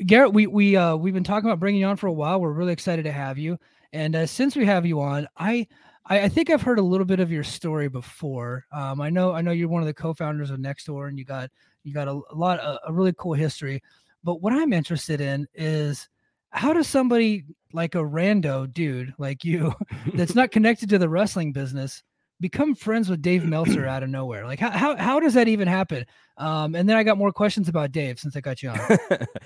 garrett 0.06 0.34
we 0.34 0.47
we 0.47 0.75
uh 0.75 0.95
we've 0.95 1.13
been 1.13 1.23
talking 1.23 1.49
about 1.49 1.60
bringing 1.60 1.82
you 1.82 1.88
on 1.88 1.97
for 1.97 2.08
a 2.08 2.13
while 2.13 2.41
we're 2.41 2.51
really 2.51 2.73
excited 2.73 3.04
to 3.04 3.12
have 3.12 3.38
you 3.38 3.58
and 3.93 4.15
uh, 4.15 4.25
since 4.25 4.56
we 4.56 4.65
have 4.65 4.86
you 4.86 4.99
on 4.99 5.27
i 5.38 5.65
I, 6.06 6.21
I 6.21 6.30
think 6.30 6.49
I've 6.49 6.62
heard 6.62 6.80
a 6.80 6.84
little 6.84 7.06
bit 7.06 7.19
of 7.19 7.32
your 7.32 7.43
story 7.43 7.88
before. 7.88 8.65
Um, 8.71 9.01
I 9.01 9.10
know 9.10 9.34
I 9.34 9.41
know 9.41 9.51
you're 9.51 9.69
one 9.69 9.84
of 9.84 9.88
the 9.88 9.93
co-founders 9.93 10.49
of 10.49 10.60
Nextdoor, 10.60 11.08
and 11.08 11.17
you 11.17 11.25
got 11.25 11.49
you 11.84 11.93
got 11.93 12.08
a, 12.08 12.19
a 12.32 12.36
lot 12.36 12.60
a, 12.60 12.80
a 12.88 12.91
really 12.91 13.13
cool 13.17 13.34
history. 13.34 13.82
But 14.23 14.41
what 14.41 14.54
I'm 14.54 14.73
interested 14.73 15.21
in 15.21 15.47
is 15.54 16.10
how 16.49 16.73
does 16.73 16.88
somebody 16.88 17.45
like 17.74 17.96
a 17.96 18.00
rando 18.00 18.72
dude 18.72 19.14
like 19.18 19.44
you 19.44 19.74
that's 20.14 20.36
not 20.36 20.52
connected 20.52 20.90
to 20.90 20.98
the 20.98 21.10
wrestling 21.10 21.52
business 21.52 22.04
become 22.40 22.74
friends 22.74 23.08
with 23.08 23.22
Dave 23.22 23.46
Meltzer 23.46 23.86
out 23.86 24.04
of 24.04 24.10
nowhere? 24.10 24.46
Like 24.46 24.60
how 24.60 24.72
how, 24.72 24.96
how 24.98 25.20
does 25.20 25.36
that 25.36 25.48
even 25.48 25.68
happen? 25.68 26.06
Um, 26.38 26.76
and 26.76 26.90
then 26.90 26.98
I 26.98 27.04
got 27.04 27.18
more 27.18 27.32
questions 27.32 27.70
about 27.70 27.92
Dave 27.92 28.20
since 28.20 28.36
I 28.36 28.42
got 28.42 28.64
you 28.64 28.70
on. 28.70 28.80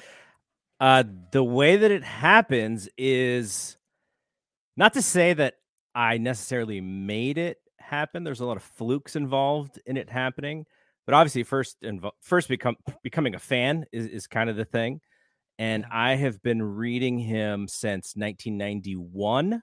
uh, 0.80 1.04
the 1.32 1.44
way 1.44 1.76
that 1.76 1.92
it 1.92 2.04
happens 2.04 2.88
is 2.98 3.78
not 4.78 4.94
to 4.94 5.02
say 5.02 5.34
that 5.34 5.56
I 5.94 6.18
necessarily 6.18 6.82
made 6.82 7.38
it 7.38 7.58
happen. 7.80 8.24
There's 8.24 8.40
a 8.40 8.46
lot 8.46 8.58
of 8.58 8.64
flukes 8.64 9.16
involved 9.16 9.80
in 9.86 9.98
it 9.98 10.10
happening, 10.10 10.66
but 11.06 11.14
obviously, 11.14 11.44
first 11.44 11.82
invo- 11.82 12.12
first 12.22 12.48
become 12.48 12.78
becoming 13.04 13.36
a 13.36 13.40
fan 13.40 13.86
is, 13.92 14.08
is 14.08 14.28
kind 14.28 14.50
of 14.50 14.56
the 14.56 14.66
thing. 14.66 15.02
And. 15.58 15.86
I 15.92 16.16
have 16.16 16.42
been 16.42 16.62
reading 16.62 17.18
him 17.20 17.68
since 17.68 18.16
1991, 18.16 19.62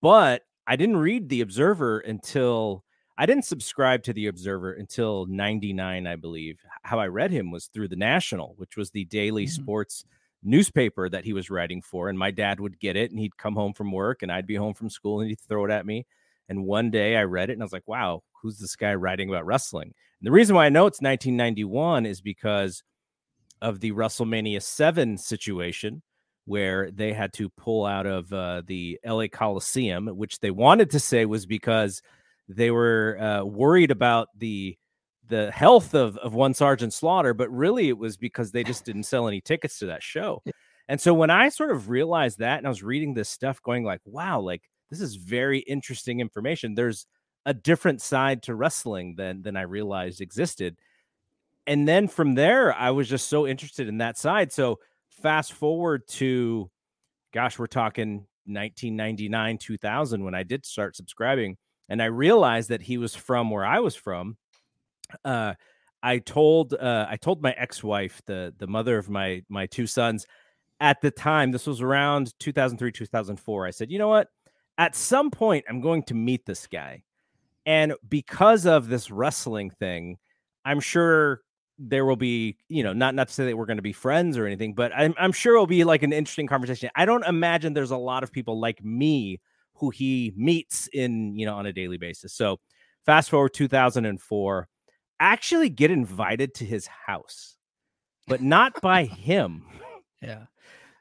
but 0.00 0.42
I 0.66 0.76
didn't 0.76 0.96
read 0.98 1.28
the 1.28 1.40
Observer 1.40 2.00
until 2.00 2.84
I 3.16 3.26
didn't 3.26 3.44
subscribe 3.44 4.02
to 4.04 4.12
the 4.12 4.26
Observer 4.26 4.72
until 4.72 5.26
99, 5.26 6.06
I 6.06 6.16
believe. 6.16 6.58
How 6.82 6.98
I 6.98 7.06
read 7.06 7.30
him 7.30 7.50
was 7.50 7.66
through 7.66 7.88
the 7.88 7.96
National, 7.96 8.54
which 8.56 8.76
was 8.76 8.90
the 8.90 9.04
daily 9.04 9.46
Mhm. 9.46 9.50
sports 9.50 10.04
newspaper 10.42 11.08
that 11.08 11.24
he 11.24 11.32
was 11.32 11.48
writing 11.48 11.80
for. 11.80 12.08
And 12.08 12.18
my 12.18 12.30
dad 12.30 12.60
would 12.60 12.78
get 12.78 12.96
it 12.96 13.10
and 13.10 13.18
he'd 13.18 13.36
come 13.38 13.54
home 13.54 13.72
from 13.72 13.92
work 13.92 14.22
and 14.22 14.30
I'd 14.32 14.46
be 14.46 14.56
home 14.56 14.74
from 14.74 14.90
school 14.90 15.20
and 15.20 15.30
he'd 15.30 15.40
throw 15.40 15.64
it 15.64 15.70
at 15.70 15.86
me. 15.86 16.06
And 16.48 16.64
one 16.66 16.90
day 16.90 17.16
I 17.16 17.22
read 17.24 17.48
it 17.48 17.54
and 17.54 17.62
I 17.62 17.64
was 17.64 17.72
like, 17.72 17.88
wow, 17.88 18.22
who's 18.42 18.58
this 18.58 18.76
guy 18.76 18.94
writing 18.94 19.30
about 19.30 19.46
wrestling? 19.46 19.94
And 20.20 20.26
the 20.26 20.32
reason 20.32 20.54
why 20.54 20.66
I 20.66 20.70
know 20.70 20.86
it's 20.86 21.00
1991 21.00 22.04
is 22.04 22.20
because 22.20 22.82
of 23.64 23.80
the 23.80 23.92
WrestleMania 23.92 24.62
7 24.62 25.16
situation 25.16 26.02
where 26.44 26.90
they 26.90 27.14
had 27.14 27.32
to 27.32 27.48
pull 27.48 27.86
out 27.86 28.04
of 28.06 28.30
uh, 28.32 28.62
the 28.66 29.00
LA 29.04 29.26
Coliseum, 29.32 30.06
which 30.08 30.40
they 30.40 30.50
wanted 30.50 30.90
to 30.90 31.00
say 31.00 31.24
was 31.24 31.46
because 31.46 32.02
they 32.46 32.70
were 32.70 33.18
uh, 33.18 33.44
worried 33.44 33.90
about 33.90 34.28
the 34.38 34.76
the 35.26 35.50
health 35.50 35.94
of, 35.94 36.18
of 36.18 36.34
one 36.34 36.52
Sergeant 36.52 36.92
Slaughter, 36.92 37.32
but 37.32 37.50
really 37.50 37.88
it 37.88 37.96
was 37.96 38.18
because 38.18 38.52
they 38.52 38.62
just 38.62 38.84
didn't 38.84 39.04
sell 39.04 39.26
any 39.26 39.40
tickets 39.40 39.78
to 39.78 39.86
that 39.86 40.02
show. 40.02 40.42
And 40.86 41.00
so 41.00 41.14
when 41.14 41.30
I 41.30 41.48
sort 41.48 41.70
of 41.70 41.88
realized 41.88 42.40
that 42.40 42.58
and 42.58 42.66
I 42.66 42.68
was 42.68 42.82
reading 42.82 43.14
this 43.14 43.30
stuff 43.30 43.62
going 43.62 43.84
like, 43.84 44.02
wow, 44.04 44.40
like 44.40 44.60
this 44.90 45.00
is 45.00 45.16
very 45.16 45.60
interesting 45.60 46.20
information. 46.20 46.74
There's 46.74 47.06
a 47.46 47.54
different 47.54 48.02
side 48.02 48.42
to 48.42 48.54
wrestling 48.54 49.14
than 49.16 49.40
than 49.40 49.56
I 49.56 49.62
realized 49.62 50.20
existed. 50.20 50.76
And 51.66 51.88
then 51.88 52.08
from 52.08 52.34
there, 52.34 52.74
I 52.74 52.90
was 52.90 53.08
just 53.08 53.28
so 53.28 53.46
interested 53.46 53.88
in 53.88 53.98
that 53.98 54.18
side. 54.18 54.52
So 54.52 54.78
fast 55.08 55.52
forward 55.52 56.06
to 56.08 56.70
gosh, 57.32 57.58
we're 57.58 57.66
talking 57.66 58.26
1999, 58.46 59.58
2000 59.58 60.24
when 60.24 60.34
I 60.34 60.42
did 60.42 60.64
start 60.64 60.94
subscribing 60.94 61.56
and 61.88 62.00
I 62.00 62.06
realized 62.06 62.68
that 62.68 62.82
he 62.82 62.98
was 62.98 63.14
from 63.14 63.50
where 63.50 63.64
I 63.64 63.80
was 63.80 63.96
from. 63.96 64.36
Uh 65.24 65.54
I 66.02 66.18
told 66.18 66.74
uh 66.74 67.06
I 67.08 67.16
told 67.16 67.42
my 67.42 67.52
ex-wife, 67.52 68.20
the 68.26 68.54
the 68.58 68.66
mother 68.66 68.98
of 68.98 69.08
my 69.08 69.42
my 69.48 69.66
two 69.66 69.86
sons, 69.86 70.26
at 70.80 71.00
the 71.00 71.10
time, 71.10 71.50
this 71.50 71.66
was 71.66 71.80
around 71.80 72.38
2003, 72.40 72.92
2004. 72.92 73.66
I 73.66 73.70
said, 73.70 73.90
you 73.90 73.98
know 73.98 74.08
what? 74.08 74.28
At 74.76 74.96
some 74.96 75.30
point, 75.30 75.64
I'm 75.68 75.80
going 75.80 76.02
to 76.04 76.14
meet 76.14 76.44
this 76.44 76.66
guy. 76.66 77.04
And 77.64 77.94
because 78.08 78.66
of 78.66 78.88
this 78.88 79.10
wrestling 79.10 79.70
thing, 79.70 80.18
I'm 80.64 80.80
sure 80.80 81.40
there 81.78 82.04
will 82.04 82.16
be, 82.16 82.56
you 82.68 82.82
know, 82.82 82.92
not 82.92 83.14
not 83.14 83.28
to 83.28 83.34
say 83.34 83.46
that 83.46 83.56
we're 83.56 83.66
going 83.66 83.78
to 83.78 83.82
be 83.82 83.92
friends 83.92 84.38
or 84.38 84.46
anything, 84.46 84.74
but 84.74 84.92
I'm 84.96 85.14
I'm 85.18 85.32
sure 85.32 85.54
it'll 85.54 85.66
be 85.66 85.84
like 85.84 86.02
an 86.02 86.12
interesting 86.12 86.46
conversation. 86.46 86.90
I 86.94 87.04
don't 87.04 87.24
imagine 87.24 87.74
there's 87.74 87.90
a 87.90 87.96
lot 87.96 88.22
of 88.22 88.32
people 88.32 88.60
like 88.60 88.84
me 88.84 89.40
who 89.74 89.90
he 89.90 90.32
meets 90.36 90.88
in, 90.92 91.36
you 91.36 91.46
know, 91.46 91.56
on 91.56 91.66
a 91.66 91.72
daily 91.72 91.98
basis. 91.98 92.32
So 92.32 92.60
fast 93.04 93.30
forward 93.30 93.54
2004, 93.54 94.68
actually 95.20 95.68
get 95.68 95.90
invited 95.90 96.54
to 96.54 96.64
his 96.64 96.86
house, 96.86 97.56
but 98.26 98.40
not 98.40 98.80
by 98.80 99.04
him. 99.04 99.64
Yeah. 100.22 100.44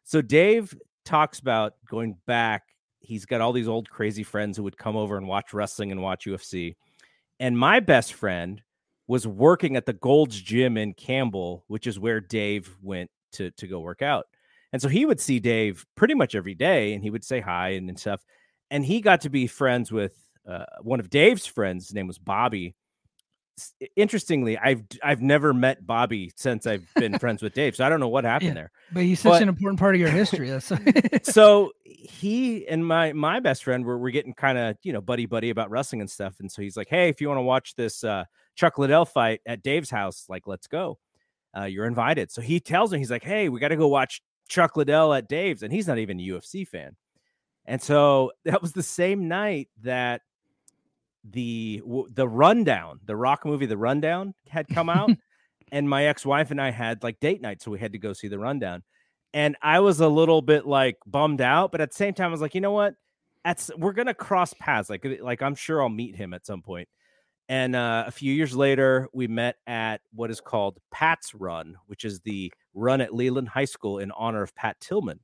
So 0.03 0.21
Dave 0.21 0.75
talks 1.05 1.39
about 1.39 1.73
going 1.89 2.17
back. 2.25 2.63
He's 2.99 3.25
got 3.25 3.41
all 3.41 3.53
these 3.53 3.67
old 3.67 3.89
crazy 3.89 4.23
friends 4.23 4.57
who 4.57 4.63
would 4.63 4.77
come 4.77 4.95
over 4.95 5.17
and 5.17 5.27
watch 5.27 5.53
wrestling 5.53 5.91
and 5.91 6.01
watch 6.01 6.25
UFC. 6.25 6.75
And 7.39 7.57
my 7.57 7.79
best 7.79 8.13
friend 8.13 8.61
was 9.13 9.27
working 9.27 9.75
at 9.75 9.85
the 9.85 9.93
Gold's 9.93 10.41
Gym 10.41 10.75
in 10.75 10.95
Campbell, 10.95 11.65
which 11.67 11.85
is 11.85 11.99
where 11.99 12.19
Dave 12.19 12.75
went 12.81 13.11
to 13.33 13.51
to 13.51 13.67
go 13.67 13.79
work 13.79 14.01
out. 14.01 14.25
And 14.71 14.81
so 14.81 14.87
he 14.87 15.05
would 15.05 15.19
see 15.19 15.39
Dave 15.39 15.85
pretty 15.95 16.15
much 16.15 16.33
every 16.33 16.55
day 16.55 16.95
and 16.95 17.03
he 17.03 17.11
would 17.11 17.23
say 17.23 17.39
hi 17.39 17.69
and, 17.69 17.87
and 17.89 17.99
stuff. 17.99 18.23
And 18.71 18.83
he 18.83 19.01
got 19.01 19.21
to 19.21 19.29
be 19.29 19.45
friends 19.45 19.91
with 19.91 20.15
uh, 20.49 20.65
one 20.81 20.99
of 20.99 21.11
Dave's 21.11 21.45
friends. 21.45 21.85
His 21.85 21.93
name 21.93 22.07
was 22.07 22.17
Bobby 22.17 22.73
interestingly, 23.95 24.57
I've 24.57 24.83
I've 25.03 25.21
never 25.21 25.53
met 25.53 25.85
Bobby 25.85 26.31
since 26.35 26.65
I've 26.65 26.87
been 26.95 27.17
friends 27.19 27.41
with 27.41 27.53
Dave, 27.53 27.75
so 27.75 27.85
I 27.85 27.89
don't 27.89 27.99
know 27.99 28.07
what 28.07 28.23
happened 28.23 28.49
yeah, 28.49 28.53
there. 28.53 28.71
But 28.91 29.03
he's 29.03 29.19
such 29.19 29.33
but, 29.33 29.41
an 29.41 29.49
important 29.49 29.79
part 29.79 29.95
of 29.95 30.01
your 30.01 30.09
history. 30.09 30.51
So 31.23 31.71
he 31.85 32.67
and 32.67 32.85
my 32.85 33.13
my 33.13 33.39
best 33.39 33.63
friend 33.63 33.85
were 33.85 33.97
we're 33.97 34.11
getting 34.11 34.33
kind 34.33 34.57
of 34.57 34.77
you 34.83 34.93
know 34.93 35.01
buddy 35.01 35.25
buddy 35.25 35.49
about 35.49 35.69
wrestling 35.69 36.01
and 36.01 36.09
stuff, 36.09 36.35
and 36.39 36.51
so 36.51 36.61
he's 36.61 36.75
like, 36.75 36.89
hey, 36.89 37.09
if 37.09 37.21
you 37.21 37.27
want 37.27 37.37
to 37.37 37.43
watch 37.43 37.75
this 37.75 38.03
uh, 38.03 38.25
Chuck 38.55 38.77
Liddell 38.77 39.05
fight 39.05 39.41
at 39.45 39.63
Dave's 39.63 39.89
house, 39.89 40.25
like 40.29 40.47
let's 40.47 40.67
go. 40.67 40.99
Uh, 41.55 41.65
you're 41.65 41.85
invited. 41.85 42.31
So 42.31 42.41
he 42.41 42.59
tells 42.59 42.91
me 42.91 42.97
he's 42.97 43.11
like, 43.11 43.23
hey, 43.23 43.49
we 43.49 43.59
got 43.59 43.67
to 43.69 43.75
go 43.75 43.87
watch 43.87 44.21
Chuck 44.47 44.75
Liddell 44.75 45.13
at 45.13 45.27
Dave's, 45.27 45.63
and 45.63 45.71
he's 45.71 45.87
not 45.87 45.99
even 45.99 46.19
a 46.19 46.23
UFC 46.23 46.67
fan. 46.67 46.95
And 47.65 47.81
so 47.81 48.31
that 48.45 48.61
was 48.61 48.73
the 48.73 48.83
same 48.83 49.27
night 49.27 49.69
that 49.83 50.21
the 51.23 51.81
the 52.09 52.27
rundown, 52.27 52.99
the 53.05 53.15
rock 53.15 53.45
movie, 53.45 53.65
the 53.65 53.77
rundown 53.77 54.33
had 54.49 54.67
come 54.67 54.89
out, 54.89 55.09
and 55.71 55.89
my 55.89 56.05
ex-wife 56.05 56.51
and 56.51 56.61
I 56.61 56.71
had 56.71 57.03
like 57.03 57.19
date 57.19 57.41
night, 57.41 57.61
so 57.61 57.71
we 57.71 57.79
had 57.79 57.93
to 57.93 57.99
go 57.99 58.13
see 58.13 58.27
the 58.27 58.39
rundown. 58.39 58.83
And 59.33 59.55
I 59.61 59.79
was 59.79 59.99
a 59.99 60.07
little 60.07 60.41
bit 60.41 60.67
like 60.67 60.97
bummed 61.07 61.41
out, 61.41 61.71
but 61.71 61.81
at 61.81 61.91
the 61.91 61.95
same 61.95 62.13
time, 62.13 62.27
I 62.27 62.31
was 62.31 62.41
like, 62.41 62.53
you 62.53 62.61
know 62.61 62.71
what? 62.71 62.95
That's 63.43 63.71
we're 63.77 63.93
gonna 63.93 64.13
cross 64.13 64.53
paths. 64.53 64.89
Like, 64.89 65.05
like 65.21 65.41
I'm 65.41 65.55
sure 65.55 65.81
I'll 65.81 65.89
meet 65.89 66.15
him 66.15 66.33
at 66.33 66.45
some 66.45 66.61
point. 66.61 66.87
And 67.49 67.75
uh, 67.75 68.05
a 68.07 68.11
few 68.11 68.33
years 68.33 68.55
later, 68.55 69.09
we 69.13 69.27
met 69.27 69.57
at 69.67 70.01
what 70.13 70.31
is 70.31 70.39
called 70.39 70.77
Pat's 70.91 71.35
Run, 71.35 71.75
which 71.87 72.05
is 72.05 72.21
the 72.21 72.51
run 72.73 73.01
at 73.01 73.13
Leland 73.13 73.49
High 73.49 73.65
School 73.65 73.99
in 73.99 74.11
honor 74.11 74.41
of 74.41 74.55
Pat 74.55 74.79
Tillman. 74.79 75.19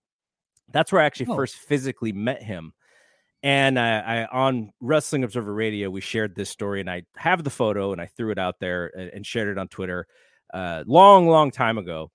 That's 0.71 0.91
where 0.91 1.01
I 1.01 1.05
actually 1.05 1.27
oh. 1.27 1.35
first 1.35 1.55
physically 1.55 2.11
met 2.11 2.43
him. 2.43 2.73
And 3.41 3.79
I, 3.79 3.99
I, 3.99 4.25
on 4.25 4.71
Wrestling 4.81 5.23
Observer 5.23 5.53
Radio, 5.53 5.89
we 5.89 6.01
shared 6.01 6.35
this 6.35 6.49
story, 6.49 6.81
and 6.81 6.89
I 6.89 7.03
have 7.15 7.43
the 7.43 7.49
photo, 7.49 7.93
and 7.93 8.01
I 8.01 8.05
threw 8.05 8.31
it 8.31 8.37
out 8.37 8.59
there 8.59 8.91
and, 8.97 9.09
and 9.13 9.25
shared 9.25 9.47
it 9.47 9.57
on 9.57 9.69
Twitter, 9.69 10.07
uh, 10.53 10.83
long, 10.85 11.27
long 11.27 11.49
time 11.49 11.77
ago. 11.77 12.11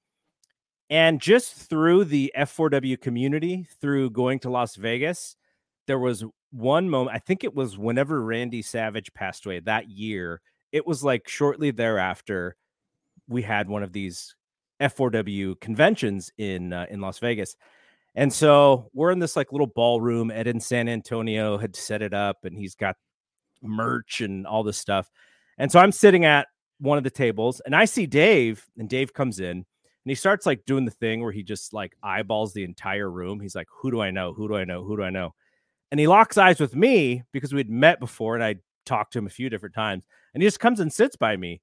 And 0.91 1.21
just 1.21 1.55
through 1.55 2.05
the 2.05 2.31
F4W 2.37 3.01
community, 3.01 3.67
through 3.81 4.11
going 4.11 4.39
to 4.41 4.51
Las 4.51 4.77
Vegas, 4.77 5.37
there 5.87 5.99
was 5.99 6.25
one 6.55 6.89
moment. 6.89 7.17
I 7.17 7.19
think 7.19 7.45
it 7.45 7.55
was 7.55 7.77
whenever 7.77 8.23
Randy 8.23 8.63
Savage 8.63 9.13
passed 9.15 9.47
away 9.47 9.61
that 9.61 9.91
year. 9.91 10.41
It 10.73 10.87
was 10.87 11.05
like 11.05 11.29
shortly 11.29 11.71
thereafter, 11.71 12.57
we 13.29 13.43
had 13.43 13.69
one 13.69 13.83
of 13.83 13.93
these 13.93 14.35
F4W 14.81 15.61
conventions 15.61 16.33
in 16.37 16.73
uh, 16.73 16.87
in 16.91 17.01
Las 17.01 17.19
Vegas 17.19 17.57
and 18.15 18.33
so 18.33 18.91
we're 18.95 19.11
in 19.11 19.19
this 19.19 19.37
like 19.37 19.53
little 19.53 19.67
ballroom. 19.67 20.31
Ed 20.31 20.47
in 20.47 20.61
San 20.61 20.89
Antonio 20.89 21.59
had 21.59 21.75
set 21.75 22.03
it 22.03 22.15
up 22.15 22.45
and 22.45 22.57
he's 22.57 22.75
got 22.75 22.97
merch 23.63 24.21
and 24.21 24.47
all 24.47 24.63
this 24.63 24.79
stuff. 24.79 25.11
And 25.59 25.71
so 25.71 25.81
I'm 25.81 25.93
sitting 25.93 26.25
at 26.25 26.47
one 26.79 26.99
of 26.99 27.05
the 27.05 27.11
tables 27.11 27.61
and 27.65 27.75
I 27.75 27.85
see 27.87 28.07
Dave, 28.07 28.67
and 28.79 28.89
Dave 28.89 29.13
comes 29.13 29.41
in 29.41 29.51
and 29.51 29.65
he 30.05 30.15
starts 30.15 30.47
like 30.47 30.65
doing 30.65 30.85
the 30.85 30.91
thing 30.91 31.23
where 31.23 31.33
he 31.33 31.43
just 31.43 31.73
like 31.73 31.97
eyeballs 32.03 32.53
the 32.53 32.65
entire 32.65 33.11
room. 33.11 33.41
He's 33.41 33.57
like, 33.57 33.69
Who 33.81 33.91
do 33.91 34.01
I 34.01 34.11
know? 34.11 34.33
Who 34.33 34.49
do 34.49 34.57
I 34.57 34.65
know? 34.65 34.85
Who 34.85 34.97
do 34.97 35.03
I 35.03 35.11
know? 35.11 35.35
And 35.95 36.01
he 36.01 36.09
locks 36.09 36.37
eyes 36.37 36.59
with 36.59 36.75
me 36.75 37.23
because 37.31 37.53
we'd 37.53 37.71
met 37.71 38.01
before 38.01 38.35
and 38.35 38.43
I 38.43 38.57
talked 38.85 39.13
to 39.13 39.21
him 39.21 39.29
a 39.29 39.31
few 39.31 39.49
different 39.49 39.77
times. 39.77 40.05
And 40.35 40.43
he 40.43 40.47
just 40.49 40.59
comes 40.59 40.81
and 40.81 40.93
sits 40.93 41.15
by 41.15 41.37
me. 41.37 41.61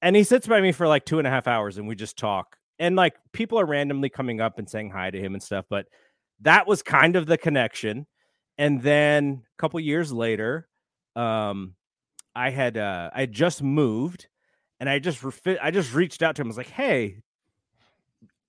And 0.00 0.14
he 0.14 0.22
sits 0.22 0.46
by 0.46 0.60
me 0.60 0.70
for 0.70 0.86
like 0.86 1.04
two 1.04 1.18
and 1.18 1.26
a 1.26 1.30
half 1.30 1.48
hours 1.48 1.76
and 1.76 1.88
we 1.88 1.96
just 1.96 2.16
talk 2.16 2.56
and 2.78 2.96
like 2.96 3.14
people 3.32 3.58
are 3.58 3.64
randomly 3.64 4.08
coming 4.08 4.40
up 4.40 4.58
and 4.58 4.68
saying 4.70 4.90
hi 4.90 5.10
to 5.10 5.20
him 5.20 5.34
and 5.34 5.42
stuff 5.42 5.64
but 5.68 5.86
that 6.40 6.66
was 6.66 6.82
kind 6.82 7.16
of 7.16 7.26
the 7.26 7.38
connection 7.38 8.06
and 8.58 8.82
then 8.82 9.42
a 9.44 9.56
couple 9.60 9.78
years 9.80 10.12
later 10.12 10.68
um 11.16 11.74
i 12.34 12.50
had 12.50 12.76
uh 12.76 13.10
i 13.14 13.20
had 13.20 13.32
just 13.32 13.62
moved 13.62 14.28
and 14.80 14.88
i 14.88 14.98
just 14.98 15.20
refi- 15.22 15.58
i 15.62 15.70
just 15.70 15.94
reached 15.94 16.22
out 16.22 16.36
to 16.36 16.42
him 16.42 16.48
I 16.48 16.50
was 16.50 16.56
like 16.56 16.70
hey 16.70 17.18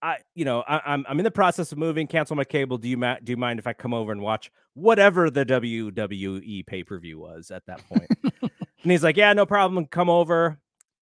I, 0.03 0.17
you 0.35 0.43
know, 0.43 0.65
I, 0.67 0.75
am 0.75 0.81
I'm, 0.85 1.05
I'm 1.07 1.19
in 1.21 1.23
the 1.23 1.31
process 1.31 1.71
of 1.71 1.77
moving. 1.77 2.07
Cancel 2.07 2.35
my 2.35 2.43
cable. 2.43 2.77
Do 2.77 2.89
you 2.89 2.97
ma- 2.97 3.17
do 3.23 3.31
you 3.31 3.37
mind 3.37 3.57
if 3.57 3.65
I 3.65 3.71
come 3.71 3.93
over 3.93 4.11
and 4.11 4.21
watch 4.21 4.51
whatever 4.73 5.29
the 5.29 5.45
WWE 5.45 6.67
pay 6.67 6.83
per 6.83 6.99
view 6.99 7.19
was 7.19 7.51
at 7.51 7.65
that 7.67 7.87
point? 7.87 8.09
and 8.41 8.91
he's 8.91 9.01
like, 9.01 9.15
yeah, 9.15 9.31
no 9.31 9.45
problem. 9.45 9.85
Come 9.85 10.09
over. 10.09 10.59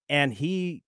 And 0.08 0.32
he 0.32 0.84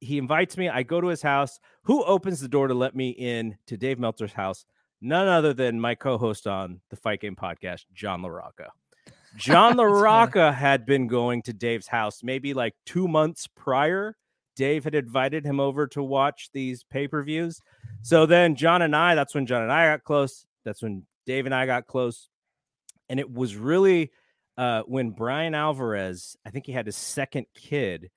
he 0.00 0.16
invites 0.16 0.56
me. 0.56 0.70
I 0.70 0.82
go 0.82 1.02
to 1.02 1.08
his 1.08 1.20
house. 1.20 1.60
Who 1.82 2.02
opens 2.02 2.40
the 2.40 2.48
door 2.48 2.66
to 2.66 2.74
let 2.74 2.96
me 2.96 3.10
in 3.10 3.58
to 3.66 3.76
Dave 3.76 3.98
Meltzer's 3.98 4.32
house? 4.32 4.64
None 5.02 5.28
other 5.28 5.52
than 5.52 5.78
my 5.78 5.94
co-host 5.94 6.46
on 6.46 6.80
the 6.88 6.96
Fight 6.96 7.20
Game 7.20 7.36
podcast, 7.36 7.84
John 7.92 8.22
LaRocca. 8.22 8.68
John 9.36 9.74
LaRocca 9.76 10.54
had 10.54 10.86
been 10.86 11.06
going 11.06 11.42
to 11.42 11.52
Dave's 11.52 11.86
house 11.86 12.22
maybe 12.22 12.54
like 12.54 12.74
two 12.86 13.06
months 13.06 13.46
prior. 13.54 14.16
Dave 14.60 14.84
had 14.84 14.94
invited 14.94 15.46
him 15.46 15.58
over 15.58 15.86
to 15.86 16.02
watch 16.02 16.50
these 16.52 16.84
pay-per-views. 16.84 17.62
So 18.02 18.26
then 18.26 18.56
John 18.56 18.82
and 18.82 18.94
I, 18.94 19.14
that's 19.14 19.34
when 19.34 19.46
John 19.46 19.62
and 19.62 19.72
I 19.72 19.86
got 19.86 20.04
close. 20.04 20.44
That's 20.66 20.82
when 20.82 21.06
Dave 21.24 21.46
and 21.46 21.54
I 21.54 21.64
got 21.64 21.86
close. 21.86 22.28
And 23.08 23.18
it 23.18 23.32
was 23.32 23.56
really 23.56 24.12
uh, 24.58 24.82
when 24.82 25.12
Brian 25.12 25.54
Alvarez, 25.54 26.36
I 26.44 26.50
think 26.50 26.66
he 26.66 26.72
had 26.72 26.84
his 26.84 26.96
second 26.96 27.46
kid 27.54 28.10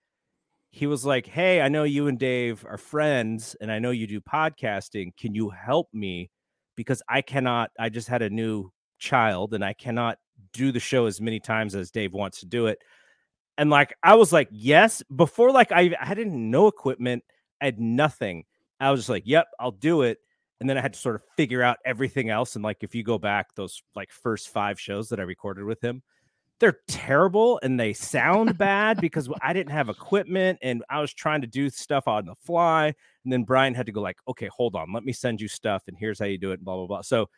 he 0.69 0.87
was 0.87 1.05
like, 1.05 1.27
Hey, 1.27 1.61
I 1.61 1.69
know 1.69 1.83
you 1.83 2.07
and 2.07 2.17
Dave 2.17 2.65
are 2.67 2.79
friends 2.79 3.55
and 3.61 3.71
I 3.71 3.77
know 3.77 3.91
you 3.91 4.07
do 4.07 4.19
podcasting. 4.19 5.15
Can 5.15 5.35
you 5.35 5.51
help 5.51 5.87
me? 5.93 6.31
Because 6.75 7.03
I 7.07 7.21
cannot, 7.21 7.69
I 7.79 7.89
just 7.89 8.07
had 8.07 8.23
a 8.23 8.29
new 8.31 8.71
child 8.97 9.53
and 9.53 9.63
I 9.63 9.73
cannot 9.73 10.17
do 10.51 10.71
the 10.71 10.79
show 10.79 11.05
as 11.05 11.21
many 11.21 11.39
times 11.39 11.75
as 11.75 11.91
Dave 11.91 12.11
wants 12.11 12.39
to 12.39 12.47
do 12.47 12.65
it. 12.65 12.79
And 13.57 13.69
like, 13.69 13.95
I 14.03 14.15
was 14.15 14.33
like, 14.33 14.49
Yes. 14.51 15.03
Before, 15.15 15.51
like, 15.51 15.71
I, 15.71 15.95
I 15.99 16.13
didn't 16.13 16.51
know 16.51 16.67
equipment, 16.67 17.23
I 17.61 17.65
had 17.65 17.79
nothing. 17.79 18.45
I 18.79 18.91
was 18.91 19.01
just 19.01 19.09
like, 19.09 19.23
Yep, 19.25 19.47
I'll 19.59 19.71
do 19.71 20.01
it. 20.01 20.19
And 20.59 20.69
then 20.69 20.77
I 20.77 20.81
had 20.81 20.93
to 20.93 20.99
sort 20.99 21.15
of 21.15 21.21
figure 21.35 21.61
out 21.61 21.77
everything 21.85 22.29
else. 22.29 22.55
And 22.55 22.63
like, 22.63 22.77
if 22.81 22.95
you 22.95 23.03
go 23.03 23.17
back 23.17 23.53
those 23.55 23.83
like 23.95 24.11
first 24.11 24.49
five 24.49 24.79
shows 24.79 25.09
that 25.09 25.19
I 25.19 25.23
recorded 25.23 25.65
with 25.65 25.81
him, 25.81 26.01
they're 26.59 26.79
terrible 26.87 27.59
and 27.63 27.77
they 27.77 27.91
sound 27.91 28.57
bad 28.57 29.01
because 29.01 29.29
I 29.41 29.51
didn't 29.51 29.73
have 29.73 29.89
equipment 29.89 30.59
and 30.61 30.81
I 30.89 31.01
was 31.01 31.13
trying 31.13 31.41
to 31.41 31.47
do 31.47 31.69
stuff 31.69 32.07
on 32.07 32.25
the 32.25 32.35
fly. 32.35 32.85
And 33.23 33.33
then 33.33 33.43
Brian 33.43 33.73
had 33.73 33.87
to 33.87 33.91
go 33.91 34.01
like, 34.01 34.17
okay, 34.29 34.47
hold 34.47 34.75
on, 34.75 34.93
let 34.93 35.03
me 35.03 35.11
send 35.11 35.41
you 35.41 35.49
stuff 35.49 35.83
and 35.87 35.97
here's 35.97 36.19
how 36.19 36.25
you 36.25 36.37
do 36.37 36.51
it, 36.51 36.63
blah 36.63 36.77
blah 36.77 36.87
blah. 36.87 37.01
So, 37.01 37.29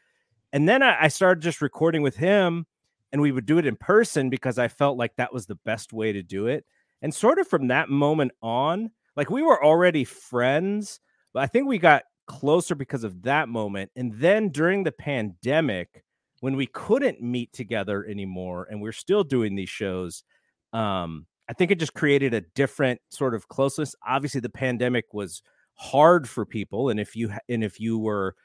and 0.53 0.69
then 0.69 0.83
I, 0.83 1.05
I 1.05 1.07
started 1.07 1.41
just 1.41 1.61
recording 1.61 2.03
with 2.03 2.15
him, 2.15 2.67
and 3.15 3.21
we 3.21 3.31
would 3.31 3.45
do 3.45 3.57
it 3.57 3.65
in 3.65 3.77
person 3.77 4.29
because 4.29 4.59
I 4.59 4.67
felt 4.67 4.97
like 4.97 5.15
that 5.15 5.31
was 5.33 5.45
the 5.45 5.57
best 5.63 5.93
way 5.93 6.11
to 6.11 6.21
do 6.21 6.47
it. 6.47 6.65
And 7.01 7.15
sort 7.15 7.39
of 7.39 7.47
from 7.47 7.69
that 7.69 7.87
moment 7.87 8.33
on, 8.41 8.91
like 9.15 9.29
we 9.29 9.41
were 9.41 9.63
already 9.63 10.03
friends, 10.03 10.99
but 11.33 11.41
I 11.41 11.47
think 11.47 11.65
we 11.65 11.77
got 11.77 12.03
closer 12.27 12.75
because 12.75 13.05
of 13.05 13.21
that 13.21 13.47
moment. 13.47 13.89
And 13.95 14.11
then 14.15 14.49
during 14.49 14.83
the 14.83 14.91
pandemic, 14.91 16.03
when 16.41 16.57
we 16.57 16.65
couldn't 16.65 17.21
meet 17.21 17.53
together 17.53 18.05
anymore 18.05 18.67
and 18.69 18.81
we're 18.81 18.91
still 18.91 19.23
doing 19.23 19.55
these 19.55 19.69
shows, 19.69 20.25
um, 20.73 21.25
I 21.47 21.53
think 21.53 21.71
it 21.71 21.79
just 21.79 21.93
created 21.93 22.33
a 22.33 22.41
different 22.41 22.99
sort 23.11 23.33
of 23.33 23.47
closeness. 23.47 23.95
Obviously, 24.05 24.41
the 24.41 24.49
pandemic 24.49 25.13
was 25.13 25.41
hard 25.75 26.27
for 26.27 26.45
people, 26.45 26.89
and 26.89 26.99
if 26.99 27.15
you 27.15 27.31
and 27.47 27.63
if 27.63 27.79
you 27.79 27.97
were 27.97 28.35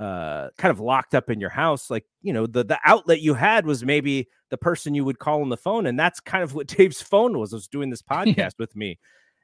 uh, 0.00 0.48
kind 0.56 0.72
of 0.72 0.80
locked 0.80 1.14
up 1.14 1.28
in 1.28 1.40
your 1.40 1.50
house, 1.50 1.90
like 1.90 2.06
you 2.22 2.32
know, 2.32 2.46
the 2.46 2.64
the 2.64 2.78
outlet 2.86 3.20
you 3.20 3.34
had 3.34 3.66
was 3.66 3.84
maybe 3.84 4.28
the 4.48 4.56
person 4.56 4.94
you 4.94 5.04
would 5.04 5.18
call 5.18 5.42
on 5.42 5.50
the 5.50 5.58
phone, 5.58 5.84
and 5.84 6.00
that's 6.00 6.20
kind 6.20 6.42
of 6.42 6.54
what 6.54 6.66
Dave's 6.78 7.02
phone 7.02 7.38
was. 7.38 7.52
Was 7.52 7.68
doing 7.68 7.90
this 7.90 8.02
podcast 8.10 8.54
with 8.58 8.74
me, 8.74 8.98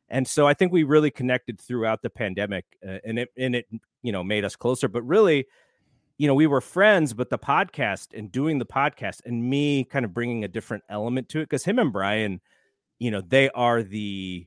and 0.08 0.26
so 0.26 0.48
I 0.48 0.54
think 0.54 0.72
we 0.72 0.82
really 0.82 1.10
connected 1.10 1.60
throughout 1.60 2.00
the 2.00 2.08
pandemic, 2.08 2.64
uh, 2.86 2.98
and 3.04 3.18
it 3.18 3.28
and 3.36 3.54
it 3.54 3.66
you 4.02 4.12
know 4.12 4.24
made 4.24 4.46
us 4.46 4.56
closer. 4.56 4.88
But 4.88 5.02
really, 5.02 5.44
you 6.16 6.26
know, 6.26 6.34
we 6.34 6.46
were 6.46 6.62
friends, 6.62 7.12
but 7.12 7.28
the 7.28 7.38
podcast 7.38 8.16
and 8.16 8.32
doing 8.32 8.58
the 8.58 8.64
podcast 8.64 9.20
and 9.26 9.44
me 9.44 9.84
kind 9.84 10.06
of 10.06 10.14
bringing 10.14 10.42
a 10.42 10.48
different 10.48 10.84
element 10.88 11.28
to 11.30 11.40
it 11.40 11.50
because 11.50 11.64
him 11.64 11.78
and 11.78 11.92
Brian, 11.92 12.40
you 12.98 13.10
know, 13.10 13.20
they 13.20 13.50
are 13.50 13.82
the 13.82 14.46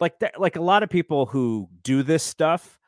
like 0.00 0.14
like 0.38 0.56
a 0.56 0.62
lot 0.62 0.82
of 0.82 0.88
people 0.88 1.26
who 1.26 1.68
do 1.82 2.02
this 2.02 2.22
stuff 2.22 2.79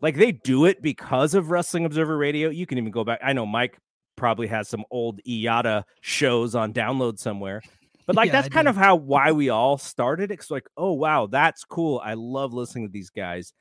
like 0.00 0.16
they 0.16 0.32
do 0.32 0.64
it 0.64 0.82
because 0.82 1.34
of 1.34 1.50
Wrestling 1.50 1.84
Observer 1.84 2.16
Radio. 2.16 2.50
You 2.50 2.66
can 2.66 2.78
even 2.78 2.90
go 2.90 3.04
back. 3.04 3.20
I 3.22 3.32
know 3.32 3.46
Mike 3.46 3.78
probably 4.16 4.48
has 4.48 4.68
some 4.68 4.84
old 4.90 5.20
IATA 5.26 5.84
shows 6.00 6.54
on 6.54 6.72
download 6.72 7.18
somewhere. 7.18 7.62
But 8.06 8.16
like 8.16 8.26
yeah, 8.26 8.32
that's 8.32 8.46
I 8.46 8.50
kind 8.50 8.66
do. 8.66 8.70
of 8.70 8.76
how 8.76 8.96
why 8.96 9.32
we 9.32 9.50
all 9.50 9.76
started. 9.78 10.30
It's 10.30 10.50
like, 10.50 10.66
oh 10.76 10.92
wow, 10.92 11.26
that's 11.26 11.64
cool. 11.64 12.00
I 12.02 12.14
love 12.14 12.54
listening 12.54 12.86
to 12.86 12.92
these 12.92 13.10
guys. 13.10 13.52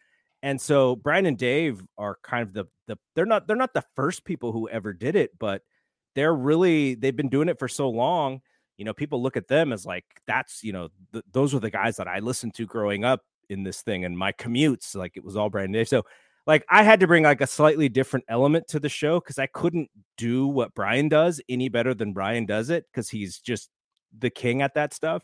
And 0.41 0.59
so 0.61 0.95
Brian 0.95 1.25
and 1.25 1.37
Dave 1.37 1.81
are 1.97 2.17
kind 2.23 2.43
of 2.43 2.53
the 2.53 2.65
the 2.87 2.97
they're 3.15 3.25
not 3.25 3.47
they're 3.47 3.55
not 3.55 3.73
the 3.73 3.83
first 3.95 4.23
people 4.23 4.51
who 4.51 4.69
ever 4.69 4.93
did 4.93 5.15
it, 5.15 5.31
but 5.37 5.63
they're 6.15 6.33
really 6.33 6.95
they've 6.95 7.15
been 7.15 7.29
doing 7.29 7.49
it 7.49 7.59
for 7.59 7.67
so 7.67 7.89
long. 7.89 8.41
You 8.77 8.85
know, 8.85 8.93
people 8.93 9.21
look 9.21 9.37
at 9.37 9.47
them 9.47 9.73
as 9.73 9.85
like 9.85 10.05
that's 10.27 10.63
you 10.63 10.71
know 10.71 10.89
th- 11.11 11.25
those 11.31 11.53
are 11.53 11.59
the 11.59 11.69
guys 11.69 11.97
that 11.97 12.07
I 12.07 12.19
listened 12.19 12.53
to 12.55 12.65
growing 12.65 13.03
up 13.03 13.21
in 13.49 13.63
this 13.63 13.81
thing 13.81 14.05
and 14.05 14.17
my 14.17 14.31
commutes 14.33 14.95
like 14.95 15.15
it 15.15 15.23
was 15.23 15.35
all 15.35 15.49
Brian 15.49 15.65
and 15.65 15.73
Dave. 15.73 15.87
So 15.87 16.03
like 16.47 16.65
I 16.69 16.81
had 16.81 17.01
to 17.01 17.07
bring 17.07 17.23
like 17.23 17.41
a 17.41 17.47
slightly 17.47 17.89
different 17.89 18.25
element 18.29 18.69
to 18.69 18.79
the 18.79 18.89
show 18.89 19.19
because 19.19 19.37
I 19.37 19.47
couldn't 19.47 19.91
do 20.17 20.47
what 20.47 20.73
Brian 20.73 21.09
does 21.09 21.41
any 21.49 21.67
better 21.67 21.93
than 21.93 22.13
Brian 22.13 22.45
does 22.45 22.69
it 22.69 22.85
because 22.89 23.09
he's 23.09 23.39
just 23.39 23.69
the 24.17 24.29
king 24.29 24.61
at 24.61 24.73
that 24.75 24.93
stuff. 24.93 25.23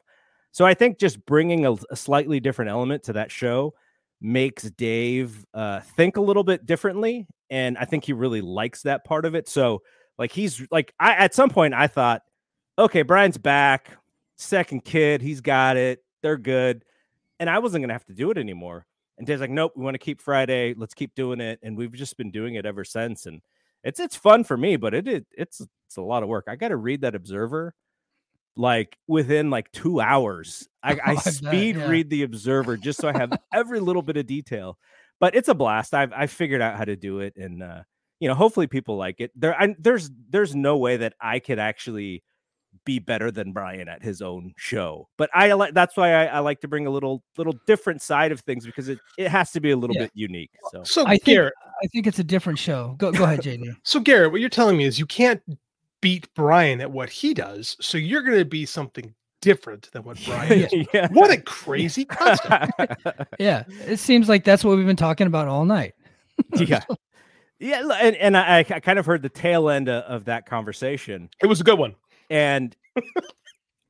So 0.51 0.65
I 0.65 0.73
think 0.73 0.99
just 0.99 1.25
bringing 1.25 1.65
a, 1.65 1.73
a 1.89 1.95
slightly 1.95 2.41
different 2.41 2.69
element 2.69 3.03
to 3.03 3.13
that 3.13 3.31
show 3.31 3.73
makes 4.21 4.63
Dave 4.71 5.45
uh, 5.53 5.79
think 5.95 6.17
a 6.17 6.21
little 6.21 6.43
bit 6.43 6.65
differently, 6.65 7.25
and 7.49 7.77
I 7.77 7.85
think 7.85 8.03
he 8.03 8.13
really 8.13 8.41
likes 8.41 8.83
that 8.83 9.05
part 9.05 9.25
of 9.25 9.33
it. 9.33 9.47
So 9.47 9.81
like 10.19 10.31
he's 10.31 10.61
like 10.71 10.93
I 10.99 11.13
at 11.13 11.33
some 11.33 11.49
point 11.49 11.73
I 11.73 11.87
thought, 11.87 12.21
okay, 12.77 13.01
Brian's 13.01 13.37
back, 13.37 13.97
second 14.35 14.83
kid, 14.83 15.21
he's 15.21 15.39
got 15.39 15.77
it, 15.77 16.03
they're 16.21 16.37
good, 16.37 16.83
and 17.39 17.49
I 17.49 17.59
wasn't 17.59 17.83
gonna 17.83 17.93
have 17.93 18.05
to 18.05 18.13
do 18.13 18.29
it 18.29 18.37
anymore. 18.37 18.85
And 19.23 19.27
Dave's 19.29 19.39
like, 19.39 19.49
nope, 19.49 19.71
we 19.77 19.85
want 19.85 19.93
to 19.93 19.99
keep 19.99 20.19
Friday. 20.19 20.73
Let's 20.77 20.93
keep 20.93 21.15
doing 21.15 21.39
it. 21.39 21.57
And 21.63 21.77
we've 21.77 21.93
just 21.93 22.17
been 22.17 22.29
doing 22.29 22.55
it 22.55 22.65
ever 22.65 22.83
since. 22.83 23.25
And 23.25 23.41
it's 23.81 23.97
it's 23.97 24.17
fun 24.17 24.43
for 24.43 24.57
me, 24.57 24.75
but 24.75 24.93
it, 24.93 25.07
it 25.07 25.25
it's 25.31 25.61
it's 25.87 25.95
a 25.95 26.01
lot 26.01 26.23
of 26.23 26.29
work. 26.29 26.43
I 26.49 26.57
got 26.57 26.67
to 26.67 26.75
read 26.75 27.03
that 27.03 27.15
Observer 27.15 27.73
like 28.57 28.97
within 29.07 29.49
like 29.49 29.71
two 29.71 30.01
hours. 30.01 30.67
I, 30.83 30.99
I 31.05 31.15
speed 31.15 31.75
bet, 31.75 31.85
yeah. 31.85 31.89
read 31.89 32.09
the 32.09 32.23
Observer 32.23 32.75
just 32.75 32.99
so 32.99 33.07
I 33.07 33.17
have 33.17 33.31
every 33.53 33.79
little 33.79 34.01
bit 34.01 34.17
of 34.17 34.27
detail. 34.27 34.77
But 35.21 35.35
it's 35.35 35.47
a 35.47 35.55
blast. 35.55 35.93
I've 35.93 36.11
I 36.11 36.27
figured 36.27 36.61
out 36.61 36.75
how 36.75 36.83
to 36.83 36.97
do 36.97 37.21
it, 37.21 37.37
and 37.37 37.63
uh, 37.63 37.83
you 38.19 38.27
know, 38.27 38.35
hopefully 38.35 38.67
people 38.67 38.97
like 38.97 39.21
it. 39.21 39.31
There, 39.37 39.55
I, 39.57 39.73
there's 39.79 40.11
there's 40.29 40.53
no 40.53 40.75
way 40.75 40.97
that 40.97 41.13
I 41.21 41.39
could 41.39 41.59
actually 41.59 42.23
be 42.85 42.99
better 42.99 43.31
than 43.31 43.51
Brian 43.51 43.87
at 43.87 44.03
his 44.03 44.21
own 44.21 44.53
show. 44.57 45.07
But 45.17 45.29
I 45.33 45.53
like 45.53 45.73
that's 45.73 45.95
why 45.95 46.13
I, 46.13 46.25
I, 46.25 46.39
like 46.39 46.61
to 46.61 46.67
bring 46.67 46.87
a 46.87 46.89
little 46.89 47.23
little 47.37 47.55
different 47.65 48.01
side 48.01 48.31
of 48.31 48.41
things 48.41 48.65
because 48.65 48.89
it, 48.89 48.99
it 49.17 49.29
has 49.29 49.51
to 49.51 49.59
be 49.59 49.71
a 49.71 49.77
little 49.77 49.95
yeah. 49.95 50.03
bit 50.03 50.11
unique. 50.13 50.51
So, 50.71 50.83
so 50.83 51.05
I 51.05 51.17
Garrett, 51.17 51.53
think, 51.61 51.73
I 51.83 51.87
think 51.87 52.07
it's 52.07 52.19
a 52.19 52.23
different 52.23 52.59
show. 52.59 52.95
Go 52.97 53.11
go 53.11 53.23
ahead, 53.23 53.41
JD. 53.41 53.75
so 53.83 53.99
Garrett, 53.99 54.31
what 54.31 54.41
you're 54.41 54.49
telling 54.49 54.77
me 54.77 54.85
is 54.85 54.99
you 54.99 55.05
can't 55.05 55.41
beat 56.01 56.27
Brian 56.33 56.81
at 56.81 56.91
what 56.91 57.09
he 57.09 57.33
does, 57.33 57.77
so 57.79 57.97
you're 57.97 58.23
going 58.23 58.37
to 58.37 58.45
be 58.45 58.65
something 58.65 59.13
different 59.41 59.91
than 59.91 60.03
what 60.03 60.17
Brian 60.25 60.51
is. 60.51 60.87
yeah. 60.93 61.07
What 61.11 61.31
a 61.31 61.41
crazy 61.41 62.05
concept! 62.05 62.73
yeah, 63.39 63.63
it 63.87 63.97
seems 63.97 64.29
like 64.29 64.43
that's 64.43 64.63
what 64.63 64.77
we've 64.77 64.85
been 64.85 64.95
talking 64.95 65.27
about 65.27 65.47
all 65.47 65.65
night. 65.65 65.93
yeah. 66.55 66.81
Yeah, 67.59 67.87
and, 68.01 68.15
and 68.17 68.35
I, 68.35 68.59
I 68.59 68.63
kind 68.63 68.99
of 68.99 69.05
heard 69.05 69.21
the 69.21 69.29
tail 69.29 69.69
end 69.69 69.87
of, 69.87 70.03
of 70.03 70.25
that 70.25 70.45
conversation. 70.45 71.29
It 71.41 71.45
was 71.45 71.61
a 71.61 71.63
good 71.63 71.79
one. 71.79 71.95
And 72.29 72.75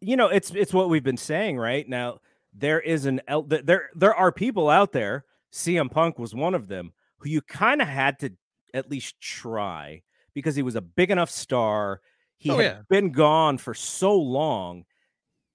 you 0.02 0.18
know, 0.18 0.28
it's 0.28 0.52
it's 0.52 0.74
what 0.74 0.90
we've 0.90 1.04
been 1.04 1.18
saying 1.18 1.58
right 1.58 1.88
now. 1.88 2.20
There 2.54 2.80
is 2.80 3.06
an 3.06 3.22
there 3.48 3.90
there 3.96 4.14
are 4.14 4.32
people 4.32 4.70
out 4.70 4.92
there. 4.92 5.26
CM 5.52 5.90
Punk 5.90 6.20
was 6.20 6.34
one 6.34 6.56
of 6.56 6.68
them 6.68 6.94
who 7.20 7.30
you 7.30 7.42
kind 7.42 7.82
of 7.82 7.88
had 7.88 8.20
to 8.20 8.32
at 8.74 8.90
least 8.90 9.20
try 9.22 10.02
because 10.34 10.56
he 10.56 10.64
was 10.64 10.76
a 10.76 10.82
big 10.82 11.12
enough 11.12 11.30
star. 11.30 12.02
He 12.38 12.50
oh, 12.50 12.58
had 12.58 12.64
yeah. 12.64 12.82
been 12.90 13.12
gone 13.12 13.58
for 13.58 13.74
so 13.74 14.18
long, 14.18 14.84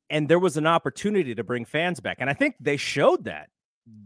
and 0.09 0.29
there 0.29 0.39
was 0.39 0.57
an 0.57 0.67
opportunity 0.67 1.35
to 1.35 1.45
bring 1.45 1.65
fans 1.65 2.01
back. 2.01 2.19
And 2.21 2.31
I 2.31 2.35
think 2.35 2.55
they 2.61 2.77
showed 2.77 3.25
that. 3.25 3.49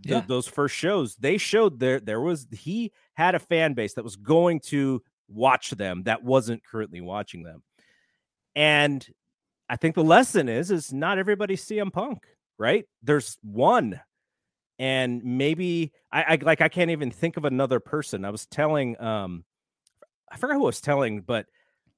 Yeah. 0.04 0.18
Th- 0.18 0.26
those 0.28 0.46
first 0.46 0.74
shows, 0.74 1.16
they 1.16 1.38
showed 1.38 1.80
there 1.80 2.00
there 2.00 2.20
was 2.20 2.46
he 2.52 2.92
had 3.14 3.34
a 3.34 3.40
fan 3.40 3.74
base 3.74 3.94
that 3.94 4.04
was 4.04 4.16
going 4.16 4.60
to 4.60 5.02
watch 5.28 5.70
them 5.70 6.04
that 6.04 6.22
wasn't 6.22 6.64
currently 6.64 7.00
watching 7.00 7.42
them. 7.42 7.62
And 8.54 9.06
I 9.68 9.76
think 9.76 9.94
the 9.94 10.04
lesson 10.04 10.48
is 10.48 10.70
is 10.70 10.92
not 10.92 11.18
everybody 11.18 11.56
CM 11.56 11.92
Punk, 11.92 12.26
right? 12.58 12.84
There's 13.02 13.38
one. 13.42 14.00
And 14.78 15.22
maybe 15.22 15.92
I, 16.10 16.22
I 16.22 16.38
like 16.42 16.60
I 16.60 16.68
can't 16.68 16.90
even 16.90 17.10
think 17.10 17.36
of 17.36 17.44
another 17.44 17.80
person. 17.80 18.24
I 18.24 18.30
was 18.30 18.46
telling 18.46 19.00
um 19.00 19.44
I 20.30 20.36
forgot 20.36 20.54
who 20.54 20.62
I 20.62 20.66
was 20.66 20.80
telling, 20.80 21.20
but 21.20 21.46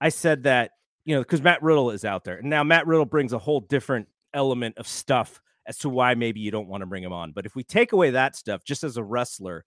I 0.00 0.08
said 0.08 0.42
that, 0.42 0.72
you 1.04 1.14
know, 1.14 1.22
because 1.22 1.42
Matt 1.42 1.62
Riddle 1.62 1.90
is 1.92 2.04
out 2.04 2.24
there. 2.24 2.36
And 2.38 2.50
now 2.50 2.64
Matt 2.64 2.86
Riddle 2.86 3.06
brings 3.06 3.32
a 3.32 3.38
whole 3.38 3.60
different 3.60 4.08
element 4.32 4.78
of 4.78 4.88
stuff 4.88 5.40
as 5.66 5.78
to 5.78 5.88
why 5.88 6.14
maybe 6.14 6.40
you 6.40 6.50
don't 6.50 6.68
want 6.68 6.82
to 6.82 6.86
bring 6.86 7.02
him 7.02 7.12
on. 7.12 7.32
But 7.32 7.46
if 7.46 7.54
we 7.54 7.62
take 7.62 7.92
away 7.92 8.10
that 8.10 8.36
stuff, 8.36 8.64
just 8.64 8.84
as 8.84 8.96
a 8.96 9.04
wrestler, 9.04 9.64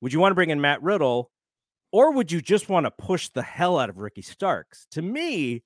would 0.00 0.12
you 0.12 0.20
want 0.20 0.32
to 0.32 0.34
bring 0.34 0.50
in 0.50 0.60
Matt 0.60 0.82
Riddle 0.82 1.30
or 1.92 2.12
would 2.12 2.32
you 2.32 2.40
just 2.40 2.68
want 2.68 2.84
to 2.84 2.90
push 2.90 3.28
the 3.28 3.42
hell 3.42 3.78
out 3.78 3.88
of 3.88 3.98
Ricky 3.98 4.22
Starks? 4.22 4.86
To 4.92 5.02
me, 5.02 5.62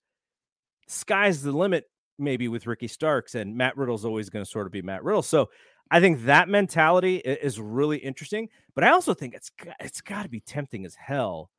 sky's 0.91 1.43
the 1.43 1.53
limit 1.53 1.85
maybe 2.19 2.49
with 2.49 2.67
Ricky 2.67 2.89
Starks 2.89 3.35
and 3.35 3.57
Matt 3.57 3.77
Riddle's 3.77 4.05
always 4.05 4.29
going 4.29 4.45
to 4.45 4.51
sort 4.51 4.67
of 4.67 4.73
be 4.73 4.83
Matt 4.83 5.03
Riddle. 5.03 5.23
So 5.23 5.49
I 5.91 6.01
think 6.01 6.25
that 6.25 6.49
mentality 6.49 7.17
is 7.17 7.59
really 7.59 7.99
interesting, 7.99 8.49
but 8.75 8.85
I 8.85 8.91
also 8.91 9.15
think 9.15 9.35
it's 9.35 9.51
it's 9.81 10.01
got 10.01 10.23
to 10.25 10.29
be 10.29 10.41
tempting 10.41 10.85
as 10.85 10.95
hell 10.95 11.51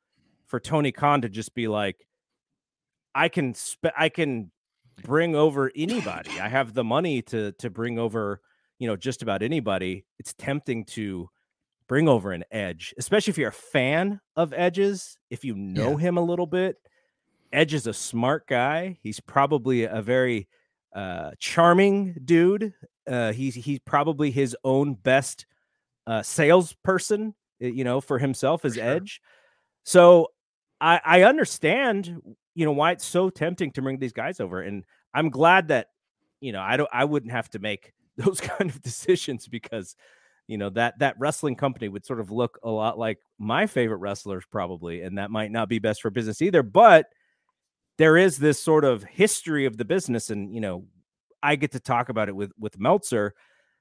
for 0.46 0.60
Tony 0.60 0.92
Khan 0.92 1.22
to 1.22 1.28
just 1.28 1.54
be 1.54 1.68
like 1.68 2.06
I 3.14 3.28
can 3.28 3.52
sp- 3.52 3.96
I 3.96 4.08
can 4.08 4.50
bring 5.02 5.34
over 5.34 5.70
anybody. 5.74 6.40
I 6.40 6.48
have 6.48 6.72
the 6.72 6.84
money 6.84 7.22
to 7.22 7.52
to 7.52 7.68
bring 7.68 7.98
over, 7.98 8.40
you 8.78 8.86
know, 8.86 8.96
just 8.96 9.22
about 9.22 9.42
anybody. 9.42 10.06
It's 10.18 10.32
tempting 10.32 10.84
to 10.86 11.28
bring 11.88 12.08
over 12.08 12.32
an 12.32 12.44
edge, 12.50 12.94
especially 12.96 13.32
if 13.32 13.38
you're 13.38 13.50
a 13.50 13.52
fan 13.52 14.20
of 14.36 14.54
edges, 14.54 15.18
if 15.28 15.44
you 15.44 15.54
know 15.54 15.90
yeah. 15.90 16.08
him 16.08 16.16
a 16.16 16.24
little 16.24 16.46
bit 16.46 16.76
Edge 17.52 17.74
is 17.74 17.86
a 17.86 17.92
smart 17.92 18.46
guy. 18.46 18.98
He's 19.02 19.20
probably 19.20 19.84
a 19.84 20.02
very 20.02 20.48
uh, 20.94 21.32
charming 21.38 22.16
dude. 22.24 22.72
Uh, 23.08 23.32
he's 23.32 23.54
he's 23.54 23.80
probably 23.80 24.30
his 24.30 24.56
own 24.64 24.94
best 24.94 25.46
uh, 26.06 26.22
salesperson, 26.22 27.34
you 27.58 27.84
know, 27.84 28.00
for 28.00 28.18
himself 28.18 28.64
as 28.64 28.74
sure. 28.74 28.84
Edge. 28.84 29.20
So 29.84 30.28
I, 30.80 31.00
I 31.04 31.22
understand, 31.22 32.20
you 32.54 32.64
know, 32.64 32.72
why 32.72 32.92
it's 32.92 33.04
so 33.04 33.30
tempting 33.30 33.72
to 33.72 33.82
bring 33.82 33.98
these 33.98 34.12
guys 34.12 34.40
over, 34.40 34.62
and 34.62 34.84
I'm 35.14 35.30
glad 35.30 35.68
that 35.68 35.88
you 36.40 36.52
know 36.52 36.60
I 36.60 36.76
don't 36.76 36.90
I 36.92 37.04
wouldn't 37.04 37.32
have 37.32 37.48
to 37.50 37.58
make 37.58 37.92
those 38.16 38.40
kind 38.40 38.70
of 38.70 38.82
decisions 38.82 39.46
because 39.48 39.96
you 40.46 40.58
know 40.58 40.70
that 40.70 40.98
that 40.98 41.18
wrestling 41.18 41.56
company 41.56 41.88
would 41.88 42.04
sort 42.04 42.20
of 42.20 42.30
look 42.30 42.58
a 42.62 42.70
lot 42.70 42.98
like 42.98 43.18
my 43.38 43.66
favorite 43.66 43.98
wrestlers 43.98 44.44
probably 44.50 45.02
and 45.02 45.18
that 45.18 45.30
might 45.30 45.50
not 45.50 45.68
be 45.68 45.78
best 45.78 46.02
for 46.02 46.10
business 46.10 46.42
either 46.42 46.62
but 46.62 47.06
there 47.98 48.16
is 48.16 48.38
this 48.38 48.60
sort 48.60 48.84
of 48.84 49.02
history 49.04 49.64
of 49.66 49.76
the 49.76 49.84
business 49.84 50.30
and 50.30 50.54
you 50.54 50.60
know 50.60 50.84
i 51.42 51.56
get 51.56 51.72
to 51.72 51.80
talk 51.80 52.08
about 52.08 52.28
it 52.28 52.36
with 52.36 52.52
with 52.58 52.78
meltzer 52.78 53.34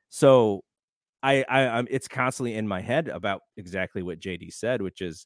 so 0.09 0.63
i 1.23 1.43
i 1.49 1.67
I'm, 1.67 1.87
it's 1.89 2.07
constantly 2.07 2.55
in 2.55 2.67
my 2.67 2.81
head 2.81 3.07
about 3.07 3.41
exactly 3.57 4.03
what 4.03 4.19
jd 4.19 4.53
said 4.53 4.81
which 4.81 5.01
is 5.01 5.25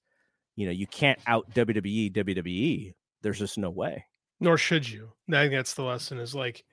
you 0.55 0.65
know 0.65 0.71
you 0.71 0.87
can't 0.87 1.19
out 1.27 1.49
wwe 1.51 2.11
wwe 2.11 2.93
there's 3.21 3.39
just 3.39 3.57
no 3.57 3.69
way 3.69 4.05
nor 4.39 4.57
should 4.57 4.87
you 4.87 5.11
i 5.29 5.43
think 5.43 5.53
that's 5.53 5.73
the 5.73 5.83
lesson 5.83 6.19
is 6.19 6.35
like 6.35 6.63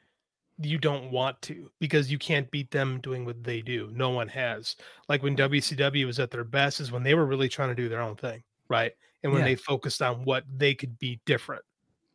you 0.59 0.79
don't 0.79 1.11
want 1.11 1.41
to 1.43 1.71
because 1.81 2.11
you 2.11 2.19
can't 2.19 2.51
beat 2.51 2.71
them 2.71 3.01
doing 3.01 3.25
what 3.25 3.43
they 3.43 3.61
do. 3.61 3.91
No 3.93 4.11
one 4.11 4.29
has. 4.29 4.77
Like 5.09 5.23
when 5.23 5.37
WCW 5.37 6.07
was 6.07 6.19
at 6.19 6.31
their 6.31 6.45
best 6.45 6.81
is 6.81 6.93
when 6.93 7.03
they 7.03 7.15
were 7.15 7.27
really 7.27 7.49
trying 7.49 7.71
to 7.71 7.75
do 7.75 7.89
their 7.89 8.03
own 8.03 8.17
thing, 8.17 8.43
right? 8.69 8.93
And 9.23 9.33
when 9.33 9.41
Yeah. 9.41 9.49
they 9.49 9.55
focused 9.57 10.03
on 10.03 10.25
what 10.25 10.45
they 10.55 10.75
could 10.75 10.99
be 10.99 11.21
different. 11.27 11.65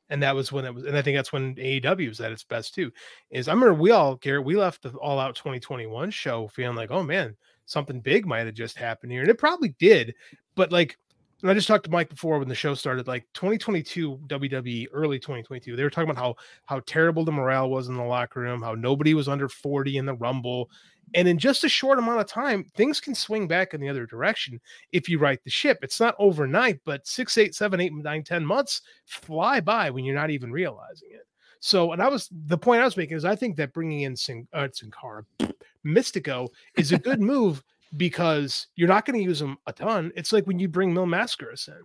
And 0.10 0.24
that 0.24 0.36
was 0.36 0.52
when 0.52 0.66
it 0.66 0.74
was, 0.74 0.86
and 0.86 0.98
I 0.98 1.02
think 1.02 1.18
that's 1.18 1.34
when 1.34 1.56
AEW 1.56 2.08
was 2.08 2.22
at 2.22 2.32
its 2.32 2.44
best 2.44 2.74
too. 2.74 2.92
Is 3.30 3.48
I 3.48 3.54
remember 3.54 3.74
we 3.74 3.92
all, 3.92 4.16
Garrett, 4.16 4.46
we 4.46 4.56
left 4.56 4.84
the 4.84 4.90
All 4.92 5.20
Out 5.20 5.36
2021 5.36 6.12
show 6.12 6.48
feeling 6.48 6.78
like, 6.78 6.92
oh 6.92 7.04
man, 7.04 7.36
something 7.66 8.00
big 8.00 8.26
might 8.26 8.46
have 8.46 8.56
just 8.56 8.78
happened 8.78 9.12
here. 9.12 9.22
And 9.22 9.30
it 9.30 9.38
probably 9.38 9.76
did. 9.80 10.16
But 10.56 10.72
like, 10.72 10.98
and 11.42 11.52
I 11.52 11.54
just 11.54 11.68
talked 11.68 11.86
to 11.86 11.92
Mike 11.92 12.10
before 12.10 12.40
when 12.40 12.48
the 12.48 12.56
show 12.56 12.74
started, 12.74 13.08
like 13.08 13.28
2022 13.34 14.18
WWE, 14.28 14.88
early 14.92 15.20
2022, 15.20 15.76
they 15.76 15.84
were 15.84 15.90
talking 15.90 16.10
about 16.10 16.22
how 16.22 16.36
how 16.66 16.82
terrible 16.86 17.24
the 17.24 17.32
morale 17.32 17.70
was 17.70 17.88
in 17.88 17.96
the 17.96 18.04
locker 18.04 18.40
room, 18.40 18.62
how 18.62 18.74
nobody 18.74 19.14
was 19.14 19.28
under 19.28 19.48
40 19.48 19.98
in 19.98 20.06
the 20.06 20.16
rumble. 20.16 20.70
And 21.14 21.28
in 21.28 21.38
just 21.38 21.64
a 21.64 21.70
short 21.70 22.00
amount 22.00 22.20
of 22.20 22.28
time, 22.28 22.66
things 22.76 23.00
can 23.00 23.16
swing 23.16 23.48
back 23.48 23.74
in 23.74 23.80
the 23.80 23.88
other 23.88 24.06
direction 24.06 24.60
if 24.92 25.08
you 25.08 25.20
right 25.20 25.42
the 25.44 25.50
ship. 25.50 25.80
It's 25.82 26.02
not 26.02 26.16
overnight, 26.20 26.82
but 26.84 27.08
six, 27.08 27.38
eight, 27.38 27.56
seven, 27.56 27.80
eight, 27.80 27.94
nine, 27.94 28.24
ten 28.24 28.46
months 28.46 28.82
fly 29.06 29.62
by 29.62 29.90
when 29.90 30.04
you're 30.04 30.16
not 30.16 30.32
even 30.32 30.52
realizing 30.52 31.10
it. 31.12 31.26
So, 31.60 31.94
and 31.94 32.02
I 32.02 32.10
was 32.10 32.30
the 32.32 32.58
point 32.58 32.82
I 32.82 32.86
was 32.86 32.98
making 32.98 33.16
is 33.16 33.26
I 33.26 33.36
think 33.36 33.56
that 33.58 33.74
bringing 33.74 34.02
in 34.02 34.16
Sin, 34.16 34.48
uh, 34.54 34.68
Sin 34.72 34.92
Cara, 34.92 35.24
Mystico 35.86 36.50
is 36.78 36.92
a 36.92 37.00
good 37.00 37.22
move 37.22 37.64
because 37.96 38.68
you're 38.76 38.88
not 38.88 39.06
going 39.06 39.18
to 39.20 39.24
use 39.24 39.40
them 39.40 39.58
a 39.68 39.74
ton. 39.74 40.12
It's 40.16 40.34
like 40.34 40.46
when 40.46 40.60
you 40.60 40.68
bring 40.68 40.94
Mil 40.94 41.06
Mascaras 41.06 41.68
in, 41.68 41.76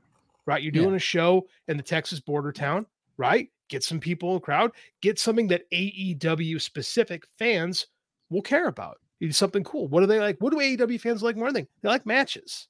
right? 0.47 0.63
You're 0.63 0.73
Yeah. 0.75 0.83
doing 0.83 0.95
a 0.97 0.99
show 1.01 1.47
in 1.69 1.77
the 1.77 1.83
Texas 1.83 2.19
border 2.21 2.51
town, 2.53 2.87
right? 3.17 3.49
Get 3.69 3.85
some 3.85 4.01
people 4.01 4.31
in 4.31 4.35
the 4.37 4.41
crowd, 4.41 4.73
get 5.01 5.19
something 5.19 5.47
that 5.49 5.63
AEW 5.71 6.61
specific 6.61 7.25
fans 7.39 7.87
will 8.31 8.43
care 8.43 8.67
about. 8.69 8.99
You 9.21 9.29
do 9.29 9.33
something 9.33 9.63
cool. 9.63 9.87
What 9.89 10.01
do 10.01 10.07
they 10.07 10.19
like? 10.19 10.37
What 10.41 10.51
do 10.51 10.59
AEW 10.59 10.99
fans 11.01 11.23
like 11.23 11.37
more 11.37 11.47
than 11.49 11.57
anything? 11.59 11.69
They 11.83 11.89
like 11.89 12.05
matches, 12.05 12.67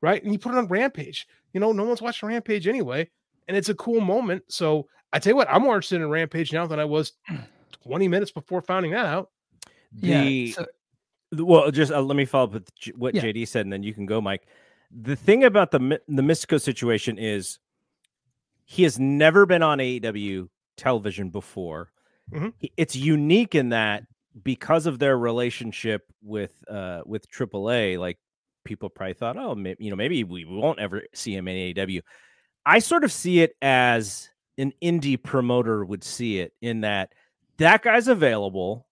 right? 0.00 0.22
And 0.22 0.32
you 0.32 0.38
put 0.38 0.52
it 0.54 0.58
on 0.58 0.66
Rampage. 0.66 1.28
You 1.52 1.60
know, 1.60 1.72
no 1.72 1.84
one's 1.84 2.00
watching 2.00 2.28
Rampage 2.28 2.66
anyway, 2.66 3.08
and 3.48 3.56
it's 3.56 3.68
a 3.68 3.74
cool 3.74 4.00
moment. 4.00 4.42
So 4.48 4.88
I 5.12 5.18
tell 5.18 5.32
you 5.32 5.36
what, 5.36 5.50
I'm 5.50 5.62
more 5.62 5.74
interested 5.74 6.00
in 6.00 6.08
Rampage 6.08 6.52
now 6.52 6.66
than 6.66 6.80
I 6.80 6.84
was 6.86 7.12
20 7.84 8.08
minutes 8.08 8.30
before 8.30 8.62
finding 8.62 8.92
that 8.92 9.04
out. 9.06 9.30
Yeah. 9.94 10.52
So- 10.54 10.62
The- 10.62 10.68
Well, 11.32 11.70
just 11.70 11.92
uh, 11.92 12.00
let 12.00 12.16
me 12.16 12.24
follow 12.24 12.44
up 12.44 12.52
with 12.54 12.74
J- 12.74 12.92
what 12.96 13.14
Yeah. 13.14 13.22
JD 13.22 13.46
said, 13.48 13.66
and 13.66 13.72
then 13.72 13.82
you 13.82 13.94
can 13.94 14.06
go, 14.06 14.20
Mike. 14.20 14.46
The 14.90 15.14
thing 15.16 15.44
about 15.44 15.70
the 15.70 15.78
the 16.08 16.22
Mystico 16.22 16.60
situation 16.60 17.18
is 17.18 17.58
he 18.64 18.82
has 18.82 18.98
never 18.98 19.46
been 19.46 19.62
on 19.62 19.78
AEW 19.78 20.48
television 20.76 21.30
before. 21.30 21.92
Mhm. 22.32 22.52
It's 22.76 22.96
unique 22.96 23.54
in 23.54 23.68
that 23.70 24.04
because 24.42 24.86
of 24.86 24.98
their 24.98 25.16
relationship 25.18 26.02
with 26.22 26.52
uh 26.68 27.02
with 27.06 27.28
AAA, 27.30 27.98
like 27.98 28.18
people 28.64 28.88
probably 28.88 29.14
thought, 29.14 29.36
oh, 29.36 29.54
may- 29.54 29.76
you 29.78 29.90
know, 29.90 29.96
maybe 29.96 30.22
we 30.24 30.44
won't 30.44 30.78
ever 30.80 31.02
see 31.14 31.34
him 31.34 31.46
in 31.48 31.74
AEW. 31.74 32.00
I 32.66 32.78
sort 32.80 33.04
of 33.04 33.12
see 33.12 33.40
it 33.40 33.56
as 33.62 34.28
an 34.58 34.72
indie 34.82 35.20
promoter 35.22 35.84
would 35.84 36.04
see 36.04 36.40
it 36.40 36.52
in 36.60 36.80
that 36.82 37.12
that 37.58 37.82
guy's 37.82 38.08
available. 38.08 38.86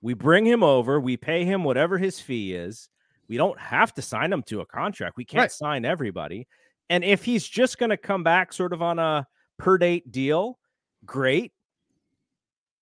We 0.00 0.14
bring 0.14 0.46
him 0.46 0.62
over, 0.62 1.00
we 1.00 1.16
pay 1.16 1.44
him 1.44 1.64
whatever 1.64 1.98
his 1.98 2.20
fee 2.20 2.54
is. 2.54 2.88
We 3.28 3.36
don't 3.36 3.58
have 3.58 3.92
to 3.94 4.02
sign 4.02 4.32
him 4.32 4.42
to 4.44 4.60
a 4.60 4.66
contract. 4.66 5.16
We 5.16 5.24
can't 5.24 5.42
Right. 5.42 5.52
sign 5.52 5.84
everybody. 5.84 6.46
And 6.88 7.04
if 7.04 7.24
he's 7.24 7.46
just 7.46 7.78
going 7.78 7.90
to 7.90 7.96
come 7.96 8.22
back 8.22 8.52
sort 8.52 8.72
of 8.72 8.80
on 8.80 8.98
a 8.98 9.26
per 9.58 9.76
date 9.76 10.10
deal, 10.10 10.58
great. 11.04 11.52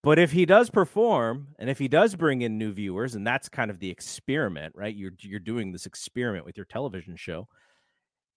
But 0.03 0.21
if 0.21 0.31
he 0.31 0.47
does 0.47 0.71
perform 0.71 1.49
and 1.59 1.69
if 1.69 1.79
he 1.81 1.89
does 1.89 2.15
bring 2.15 2.43
in 2.43 2.59
new 2.59 2.73
viewers, 2.73 3.17
and 3.17 3.27
that's 3.27 3.49
kind 3.49 3.71
of 3.73 3.81
the 3.81 3.91
experiment, 3.91 4.75
right? 4.77 4.95
You're 4.95 5.11
you're 5.19 5.41
doing 5.41 5.73
this 5.73 5.87
experiment 5.87 6.45
with 6.45 6.57
your 6.57 6.67
television 6.67 7.17
show. 7.17 7.49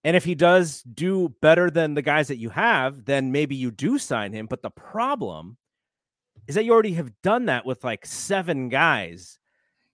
And 0.04 0.16
if 0.16 0.24
he 0.24 0.34
does 0.34 0.82
do 0.82 1.30
better 1.42 1.70
than 1.70 1.94
the 1.94 2.02
guys 2.02 2.30
that 2.30 2.38
you 2.38 2.50
have, 2.50 3.06
then 3.06 3.32
maybe 3.32 3.56
you 3.56 3.70
do 3.70 4.00
sign 4.00 4.34
him. 4.34 4.48
But 4.48 4.64
the 4.64 4.72
problem 4.72 5.58
is 6.50 6.56
that 6.56 6.66
you 6.66 6.74
already 6.74 6.94
have 6.94 7.12
done 7.22 7.46
that 7.46 7.64
with 7.64 7.84
like 7.84 8.06
seven 8.08 8.70
guys, 8.70 9.38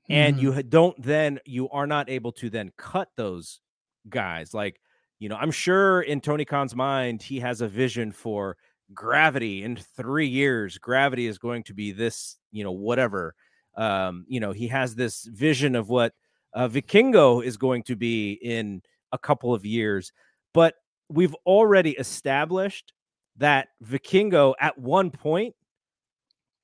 and 0.10 0.38
Mhm. 0.38 0.41
you 0.41 0.64
don't 0.64 0.99
then 1.03 1.38
you 1.45 1.70
are 1.70 1.86
not 1.86 2.10
able 2.10 2.32
to 2.32 2.49
then 2.49 2.72
cut 2.78 3.10
those 3.18 3.60
guys. 4.08 4.53
Like, 4.53 4.80
you 5.20 5.28
know, 5.28 5.36
I'm 5.36 5.51
sure 5.51 6.01
in 6.01 6.22
Tony 6.22 6.45
Khan's 6.45 6.74
mind, 6.74 7.22
he 7.22 7.41
has 7.41 7.60
a 7.60 7.68
vision 7.68 8.14
for 8.14 8.56
gravity 8.93 9.64
in 9.64 9.76
three 9.76 10.28
years. 10.28 10.78
Gravity 10.78 11.28
is 11.28 11.38
going 11.38 11.64
to 11.64 11.74
be 11.74 11.91
this, 11.91 12.38
you 12.51 12.64
know, 12.64 12.72
whatever. 12.72 13.36
Um, 13.76 14.26
you 14.30 14.39
know, 14.39 14.53
he 14.53 14.70
has 14.70 14.95
this 14.95 15.26
vision 15.26 15.76
of 15.76 15.89
what 15.89 16.14
uh, 16.53 16.70
Vikingo 16.70 17.43
is 17.43 17.58
going 17.58 17.84
to 17.84 17.97
be 17.97 18.32
in 18.34 18.82
a 19.12 19.18
couple 19.18 19.53
of 19.53 19.66
years. 19.66 20.14
But 20.53 20.76
we've 21.10 21.36
already 21.45 21.91
established 21.97 22.93
that 23.36 23.68
Vikingo 23.84 24.53
at 24.62 24.78
one 24.78 25.12
point 25.12 25.53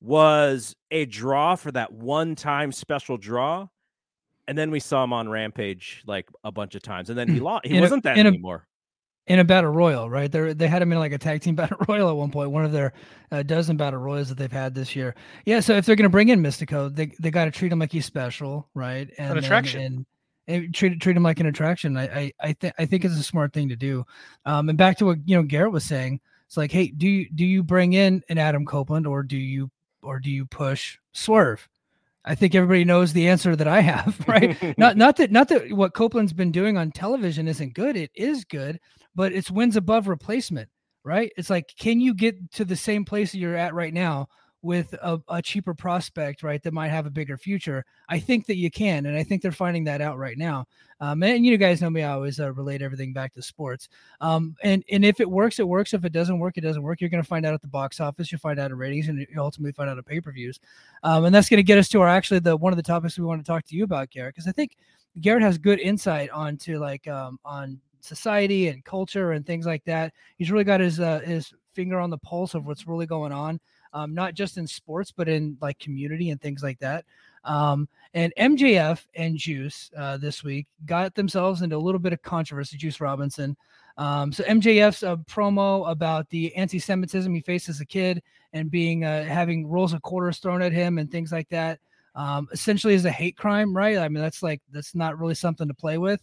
was 0.02 0.76
a 0.89 1.06
draw 1.06 1.56
for 1.56 1.72
that 1.72 1.93
one 1.93 2.36
time 2.36 2.72
special 2.72 3.18
draw. 3.18 3.68
And 4.47 4.58
then 4.58 4.72
we 4.72 4.80
saw 4.80 5.04
him 5.04 5.14
on 5.14 5.30
Rampage 5.30 6.04
like 6.08 6.28
a 6.43 6.52
bunch 6.52 6.76
of 6.76 6.82
times. 6.82 7.10
And 7.10 7.18
then 7.18 7.28
he 7.30 7.39
lost. 7.39 7.66
He 7.68 7.76
In 7.76 7.82
wasn't 7.82 8.04
that 8.04 8.18
in 8.18 8.26
a- 8.26 8.30
anymore. 8.30 8.68
in 9.28 9.38
a 9.39 9.43
battle 9.45 9.70
royal, 9.70 10.10
right? 10.10 10.30
They 10.32 10.54
they 10.54 10.68
had 10.68 10.82
him 10.82 10.91
in 10.91 10.97
like 10.99 11.14
a 11.14 11.18
tag 11.20 11.41
team 11.41 11.56
battle 11.62 11.78
royal 11.88 12.10
at 12.10 12.16
one 12.16 12.32
point, 12.32 12.49
one 12.52 12.66
of 12.66 12.72
their 12.72 12.91
uh, 13.32 13.43
dozen 13.43 13.78
battle 13.78 13.99
royals 13.99 14.30
that 14.30 14.38
they've 14.38 14.52
had 14.52 14.74
this 14.74 14.95
year. 14.95 15.16
Yeah, 15.45 15.60
so 15.60 15.74
if 15.76 15.86
they're 15.86 15.95
going 15.95 16.04
to 16.04 16.10
bring 16.10 16.30
in 16.30 16.41
Mystico, 16.41 16.93
they 16.93 17.12
they 17.20 17.30
got 17.32 17.45
to 17.45 17.52
treat 17.52 17.72
him 17.72 17.80
like 17.80 17.91
he's 17.91 18.06
special, 18.06 18.68
right? 18.74 19.08
And 19.18 19.30
then- 19.30 19.38
attraction. 19.38 19.82
and, 19.82 20.06
and 20.47 20.74
treat 20.74 20.99
treat 20.99 21.16
him 21.16 21.24
like 21.24 21.39
an 21.39 21.45
attraction. 21.45 21.95
I 21.95 22.04
I 22.04 22.32
I, 22.41 22.54
th- 22.54 22.74
I 22.80 22.86
think 22.88 23.06
it's 23.06 23.18
a 23.18 23.24
smart 23.24 23.54
thing 23.54 23.70
to 23.70 23.76
do. 23.76 24.04
Um, 24.45 24.68
and 24.70 24.78
back 24.78 24.97
to 24.97 25.06
what 25.06 25.20
you 25.26 25.38
know 25.38 25.43
Garrett 25.43 25.72
was 25.72 25.86
saying, 25.86 26.20
it's 26.47 26.58
like, 26.58 26.72
hey, 26.72 26.88
do 26.88 27.08
you 27.08 27.30
do 27.30 27.45
you 27.45 27.62
bring 27.64 27.93
in 27.93 28.24
an 28.28 28.39
Adam 28.39 28.66
Copeland 28.66 29.06
or 29.06 29.22
do 29.22 29.38
you 29.38 29.70
or 30.04 30.20
do 30.20 30.30
you 30.30 30.45
push 30.45 30.97
Swerve? 31.14 31.68
I 32.24 32.36
think 32.36 32.54
everybody 32.54 32.86
knows 32.86 33.14
the 33.14 33.28
answer 33.28 33.56
that 33.56 33.68
I 33.68 33.82
have, 33.82 34.24
right? 34.28 34.78
not 34.78 34.97
not 34.97 35.18
that 35.18 35.32
not 35.32 35.47
that 35.49 35.72
what 35.72 35.93
Copeland's 35.93 36.34
been 36.34 36.52
doing 36.52 36.78
on 36.78 36.91
television 36.91 37.47
isn't 37.47 37.74
good. 37.74 37.95
It 37.95 38.12
is 38.16 38.45
good, 38.45 38.80
but 39.16 39.34
it's 39.34 39.52
wins 39.52 39.76
above 39.76 40.08
replacement, 40.08 40.70
right? 41.04 41.32
It's 41.38 41.49
like, 41.49 41.74
can 41.80 41.99
you 41.99 42.14
get 42.14 42.52
to 42.54 42.66
the 42.66 42.76
same 42.76 43.06
place 43.06 43.34
you're 43.34 43.58
at 43.58 43.74
right 43.74 43.93
now 43.93 44.28
with 44.62 44.93
a, 44.93 45.20
a 45.28 45.41
cheaper 45.41 45.74
prospect, 45.74 46.43
right? 46.43 46.62
That 46.62 46.74
might 46.74 46.89
have 46.89 47.05
a 47.05 47.12
bigger 47.12 47.38
future. 47.38 47.84
I 48.09 48.20
think 48.20 48.45
that 48.45 48.57
you 48.57 48.70
can, 48.70 49.05
and 49.05 49.18
I 49.18 49.24
think 49.24 49.41
they're 49.41 49.51
finding 49.51 49.84
that 49.86 50.01
out 50.01 50.18
right 50.18 50.38
now. 50.38 50.66
Um, 50.99 51.24
and 51.24 51.45
you 51.45 51.57
guys 51.57 51.82
know 51.82 51.89
me; 51.89 52.03
I 52.03 52.12
always 52.12 52.39
uh, 52.39 52.53
relate 52.53 52.82
everything 52.82 53.12
back 53.12 53.34
to 53.34 53.41
sports. 53.41 53.89
Um, 54.20 54.55
and 54.64 54.84
and 54.91 55.03
if 55.03 55.20
it 55.20 55.30
works, 55.30 55.59
it 55.59 55.68
works. 55.68 55.93
If 55.93 56.05
it 56.05 56.14
doesn't 56.14 56.39
work, 56.39 56.57
it 56.57 56.62
doesn't 56.62 56.84
work. 56.84 57.01
You're 57.01 57.09
going 57.09 57.24
to 57.24 57.28
find 57.28 57.45
out 57.45 57.53
at 57.53 57.62
the 57.62 57.68
box 57.68 57.99
office. 57.99 58.32
You'll 58.32 58.39
find 58.39 58.59
out 58.59 58.72
in 58.72 58.78
ratings, 58.78 59.07
and 59.07 59.20
you 59.20 59.28
ultimately 59.38 59.72
find 59.72 59.89
out 59.89 59.97
at 59.97 60.05
pay 60.05 60.22
per 60.22 60.32
views. 60.32 60.59
Um, 61.03 61.26
and 61.26 61.34
that's 61.34 61.49
going 61.49 61.57
to 61.57 61.64
get 61.64 61.80
us 61.80 61.89
to 61.89 62.01
our 62.01 62.07
actually 62.07 62.39
the 62.39 62.55
one 62.55 62.72
of 62.72 62.78
the 62.78 62.84
topics 62.84 63.18
we 63.18 63.26
want 63.26 63.43
to 63.43 63.47
talk 63.47 63.66
to 63.66 63.76
you 63.76 63.84
about, 63.84 64.12
Garrett, 64.12 64.36
because 64.36 64.47
I 64.47 64.51
think 64.51 64.78
Garrett 65.20 65.43
has 65.43 65.57
good 65.57 65.80
insight 65.80 66.30
onto 66.30 66.80
like 66.80 67.07
um, 67.07 67.39
on 67.43 67.80
society 67.99 68.68
and 68.68 68.84
culture 68.84 69.32
and 69.32 69.45
things 69.45 69.66
like 69.66 69.84
that. 69.86 70.14
He's 70.38 70.51
really 70.51 70.64
got 70.64 70.80
his 70.80 70.99
uh, 70.99 71.20
his 71.20 71.53
finger 71.74 71.99
on 71.99 72.09
the 72.09 72.18
pulse 72.18 72.53
of 72.53 72.66
what's 72.66 72.88
really 72.88 73.05
going 73.05 73.32
on, 73.32 73.59
um, 73.94 74.14
not 74.14 74.34
just 74.34 74.58
in 74.58 74.68
sports 74.68 75.12
but 75.12 75.28
in 75.28 75.58
like 75.62 75.80
community 75.80 76.30
and 76.30 76.42
things 76.42 76.64
like 76.64 76.80
that. 76.80 77.06
Um, 77.44 77.88
and 78.14 78.34
MJF 78.38 79.06
and 79.16 79.38
Juice 79.38 79.89
uh, 79.98 80.18
this 80.18 80.44
week 80.44 80.68
got 80.86 81.16
themselves 81.16 81.62
into 81.62 81.76
a 81.76 81.80
little 81.80 82.00
bit 82.00 82.14
of 82.14 82.22
controversy. 82.22 82.78
Juice 82.78 83.02
Robinson. 83.02 83.56
Um, 83.98 84.32
so 84.32 84.44
MJF's 84.44 85.04
uh, 85.04 85.18
promo 85.18 85.89
about 85.89 86.30
the 86.30 86.54
anti-Semitism 86.56 87.34
he 87.34 87.42
faced 87.42 87.70
as 87.70 87.82
a 87.82 87.86
kid 87.86 88.22
and 88.54 88.72
being 88.72 89.06
uh, 89.06 89.24
having 89.24 89.68
rolls 89.68 89.94
of 89.94 90.02
quarters 90.02 90.39
thrown 90.39 90.62
at 90.62 90.72
him 90.72 90.98
and 90.98 91.12
things 91.12 91.32
like 91.32 91.50
that. 91.50 91.80
Um, 92.16 92.48
essentially, 92.52 92.94
is 92.94 93.06
a 93.06 93.12
hate 93.12 93.38
crime, 93.38 93.76
right? 93.76 93.98
I 93.98 94.10
mean, 94.10 94.22
that's 94.22 94.44
like 94.44 94.62
that's 94.72 94.94
not 94.94 95.18
really 95.18 95.36
something 95.36 95.68
to 95.68 95.74
play 95.74 95.98
with. 95.98 96.22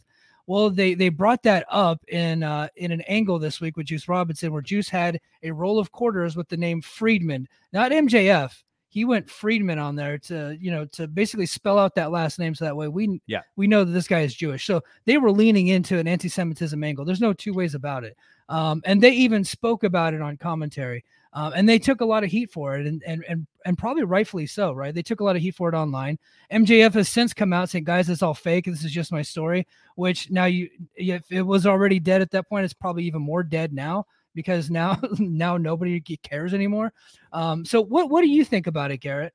Well, 0.49 0.71
they 0.71 0.95
they 0.95 1.11
brought 1.11 1.43
that 1.43 1.67
up 1.69 2.03
in 2.09 2.43
uh, 2.43 2.69
in 2.77 2.91
an 2.91 3.03
angle 3.03 3.39
this 3.39 3.61
week 3.61 3.77
with 3.77 3.87
Juice 3.87 4.09
Robinson, 4.09 4.51
where 4.51 4.63
Juice 4.63 4.89
had 4.89 5.21
a 5.43 5.51
roll 5.51 5.79
of 5.79 5.93
quarters 5.93 6.37
with 6.37 6.49
the 6.49 6.57
name 6.57 6.81
Friedman, 6.81 7.47
not 7.75 7.93
MJF. 7.93 8.63
He 8.89 9.05
went 9.05 9.29
Friedman 9.29 9.79
on 9.79 9.95
there 9.95 10.17
to 10.21 10.57
you 10.59 10.71
know 10.71 10.87
to 10.87 11.07
basically 11.07 11.45
spell 11.45 11.79
out 11.79 11.95
that 11.97 12.11
last 12.11 12.39
name 12.39 12.55
so 12.55 12.65
that 12.65 12.75
way 12.75 12.89
we 12.89 13.21
Yeah. 13.27 13.43
we 13.57 13.67
know 13.67 13.85
that 13.85 13.93
this 13.93 14.09
guy 14.09 14.21
is 14.21 14.35
Jewish. 14.35 14.65
So 14.65 14.81
they 15.05 15.19
were 15.19 15.31
leaning 15.31 15.67
into 15.67 15.99
an 15.99 16.09
anti-Semitism 16.09 16.83
angle. 16.83 17.05
There's 17.05 17.21
no 17.21 17.35
two 17.35 17.53
ways 17.53 17.75
about 17.75 18.05
it. 18.05 18.17
Um, 18.49 18.81
and 18.87 19.03
they 19.03 19.11
even 19.11 19.45
spoke 19.45 19.85
about 19.85 20.15
it 20.15 20.23
on 20.23 20.39
commentary. 20.39 21.05
Um, 21.33 21.53
and 21.55 21.68
they 21.68 21.79
took 21.79 22.01
a 22.01 22.07
lot 22.07 22.24
of 22.24 22.31
heat 22.31 22.51
for 22.51 22.76
it, 22.76 22.87
and, 22.87 23.03
and 23.07 23.24
and 23.29 23.47
and 23.66 23.76
probably 23.76 24.05
rightfully 24.05 24.47
so, 24.47 24.72
right? 24.72 24.95
They 24.95 25.03
took 25.03 25.20
a 25.20 25.24
lot 25.24 25.37
of 25.37 25.43
heat 25.43 25.55
for 25.55 25.68
it 25.68 25.74
online. 25.74 26.18
MJF 26.51 26.95
has 26.95 27.09
since 27.09 27.35
come 27.35 27.53
out 27.53 27.68
saying, 27.68 27.85
"Guys, 27.85 28.09
it's 28.09 28.22
all 28.22 28.35
fake. 28.35 28.64
This 28.64 28.85
is 28.85 28.93
just 28.93 29.12
my 29.12 29.22
story." 29.22 29.66
Which 29.97 30.31
now 30.31 30.47
you, 30.47 30.70
if 30.95 31.31
it 31.31 31.43
was 31.43 31.66
already 31.66 32.01
dead 32.01 32.22
at 32.22 32.31
that 32.31 32.49
point, 32.49 32.64
it's 32.64 32.74
probably 32.74 33.05
even 33.05 33.22
more 33.22 33.43
dead 33.43 33.72
now 33.72 34.07
because 34.35 34.70
now 34.70 34.99
now 35.18 35.57
nobody 35.57 36.01
cares 36.01 36.55
anymore. 36.55 36.93
Um, 37.33 37.64
so 37.64 37.81
what 37.81 38.09
what 38.09 38.22
do 38.22 38.29
you 38.29 38.45
think 38.45 38.66
about 38.66 38.91
it, 38.91 38.99
Garrett? 38.99 39.35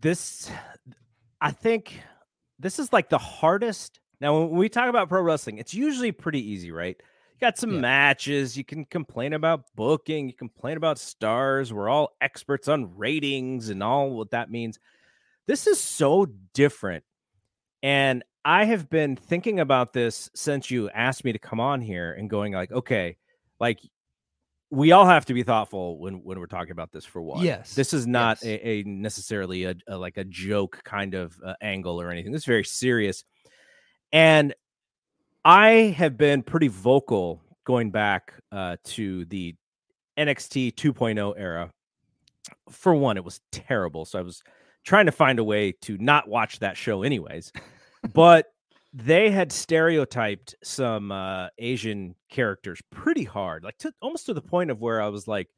This, 0.00 0.50
I 1.40 1.50
think, 1.50 2.00
this 2.58 2.78
is 2.78 2.92
like 2.92 3.08
the 3.08 3.18
hardest. 3.18 3.98
Now, 4.20 4.38
when 4.38 4.50
we 4.50 4.68
talk 4.68 4.88
about 4.88 5.08
pro 5.08 5.22
wrestling, 5.22 5.58
it's 5.58 5.74
usually 5.74 6.12
pretty 6.12 6.50
easy, 6.52 6.70
right? 6.70 7.00
Got 7.40 7.56
some 7.58 7.74
Yeah. 7.74 7.80
matches. 7.80 8.56
You 8.56 8.64
can 8.64 8.84
complain 8.84 9.32
about 9.32 9.64
booking. 9.76 10.28
You 10.28 10.34
complain 10.34 10.76
about 10.76 10.98
stars. 10.98 11.72
We're 11.72 11.88
all 11.88 12.16
experts 12.20 12.68
on 12.68 12.96
ratings 12.96 13.68
and 13.68 13.82
all 13.82 14.10
what 14.10 14.30
that 14.32 14.50
means. 14.50 14.78
This 15.46 15.66
is 15.66 15.80
so 15.80 16.26
different. 16.52 17.04
And 17.82 18.24
I 18.44 18.64
have 18.64 18.90
been 18.90 19.14
thinking 19.14 19.60
about 19.60 19.92
this 19.92 20.30
since 20.34 20.70
you 20.70 20.90
asked 20.90 21.24
me 21.24 21.32
to 21.32 21.38
come 21.38 21.60
on 21.60 21.80
here 21.80 22.12
and 22.12 22.28
going 22.28 22.52
like, 22.52 22.72
okay, 22.72 23.16
like 23.60 23.78
we 24.70 24.92
all 24.92 25.06
have 25.06 25.24
to 25.26 25.34
be 25.34 25.42
thoughtful 25.42 25.98
when 25.98 26.22
when 26.24 26.38
we're 26.38 26.46
talking 26.46 26.72
about 26.72 26.92
this 26.92 27.04
for 27.04 27.22
one. 27.22 27.44
Yes, 27.44 27.74
This 27.74 27.94
is 27.94 28.06
not 28.06 28.38
yes. 28.42 28.60
a, 28.62 28.68
a 28.68 28.82
necessarily 28.82 29.64
a, 29.64 29.74
a 29.86 29.96
like 29.96 30.16
a 30.16 30.24
joke 30.24 30.80
kind 30.84 31.14
of 31.14 31.38
uh, 31.44 31.54
angle 31.62 32.00
or 32.00 32.10
anything. 32.10 32.32
This 32.32 32.42
is 32.42 32.46
very 32.46 32.64
serious. 32.64 33.24
And 34.12 34.54
I 35.48 35.94
have 35.96 36.18
been 36.18 36.42
pretty 36.42 36.68
vocal 36.68 37.40
going 37.64 37.90
back 37.90 38.34
uh, 38.52 38.76
to 38.84 39.24
the 39.24 39.54
NXT 40.18 40.74
2.0 40.74 41.34
era. 41.38 41.70
For 42.68 42.94
one, 42.94 43.16
it 43.16 43.24
was 43.24 43.40
terrible. 43.50 44.04
So 44.04 44.18
I 44.18 44.22
was 44.22 44.42
trying 44.84 45.06
to 45.06 45.12
find 45.12 45.38
a 45.38 45.44
way 45.44 45.72
to 45.72 45.96
not 45.96 46.28
watch 46.28 46.58
that 46.58 46.76
show, 46.76 47.02
anyways. 47.02 47.50
but 48.12 48.48
they 48.92 49.30
had 49.30 49.50
stereotyped 49.50 50.54
some 50.62 51.10
uh, 51.10 51.48
Asian 51.56 52.14
characters 52.28 52.82
pretty 52.92 53.24
hard, 53.24 53.64
like 53.64 53.78
to 53.78 53.90
almost 54.02 54.26
to 54.26 54.34
the 54.34 54.42
point 54.42 54.70
of 54.70 54.82
where 54.82 55.00
I 55.00 55.08
was 55.08 55.26
like, 55.26 55.48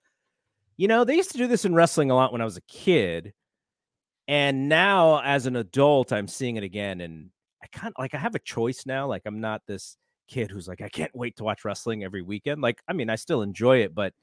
you 0.77 0.87
know, 0.87 1.03
they 1.03 1.17
used 1.17 1.33
to 1.33 1.39
do 1.39 1.49
this 1.49 1.65
in 1.65 1.75
wrestling 1.75 2.13
a 2.13 2.15
lot 2.15 2.31
when 2.31 2.41
I 2.41 2.45
was 2.45 2.57
a 2.57 2.63
kid. 2.69 3.33
And 4.29 4.69
now 4.69 5.21
as 5.21 5.47
an 5.47 5.57
adult, 5.57 6.13
I'm 6.13 6.29
seeing 6.29 6.55
it 6.55 6.63
again. 6.63 7.01
And 7.01 7.31
I 7.63 7.67
of 7.87 7.93
like 7.99 8.15
I 8.15 8.19
have 8.19 8.35
a 8.35 8.41
choice 8.41 8.87
now. 8.87 9.07
Like 9.07 9.23
I'm 9.27 9.41
not 9.41 9.63
this 9.67 9.97
kid 10.29 10.51
who's 10.51 10.69
like, 10.69 10.81
I 10.81 10.89
can't 10.89 11.15
wait 11.15 11.37
to 11.37 11.45
watch 11.45 11.65
wrestling 11.65 12.05
every 12.05 12.23
weekend. 12.23 12.63
Like, 12.63 12.81
I 12.89 12.93
mean, 12.93 13.11
I 13.11 13.17
still 13.17 13.43
enjoy 13.43 13.79
it, 13.79 13.95
but 13.95 14.15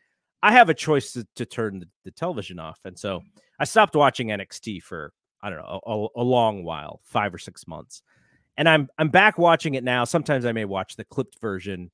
I 0.42 0.52
have 0.54 0.70
a 0.70 0.74
choice 0.74 1.12
to, 1.14 1.28
to 1.36 1.46
turn 1.46 1.80
the, 1.80 1.88
the 2.06 2.12
television 2.12 2.60
off. 2.60 2.80
And 2.86 2.98
so 2.98 3.22
I 3.60 3.66
stopped 3.66 3.96
watching 3.96 4.30
NXT 4.30 4.84
for 4.84 5.12
I 5.42 5.50
don't 5.50 5.60
know 5.60 6.12
a, 6.16 6.22
a 6.22 6.24
long 6.24 6.64
while, 6.64 7.02
five 7.04 7.34
or 7.34 7.38
six 7.38 7.68
months, 7.68 8.02
and 8.58 8.68
I'm 8.68 8.90
I'm 8.98 9.10
back 9.10 9.38
watching 9.38 9.76
it 9.76 9.84
now. 9.84 10.04
Sometimes 10.04 10.46
I 10.46 10.52
may 10.52 10.66
watch 10.66 10.96
the 10.96 11.06
clipped 11.06 11.40
version, 11.40 11.92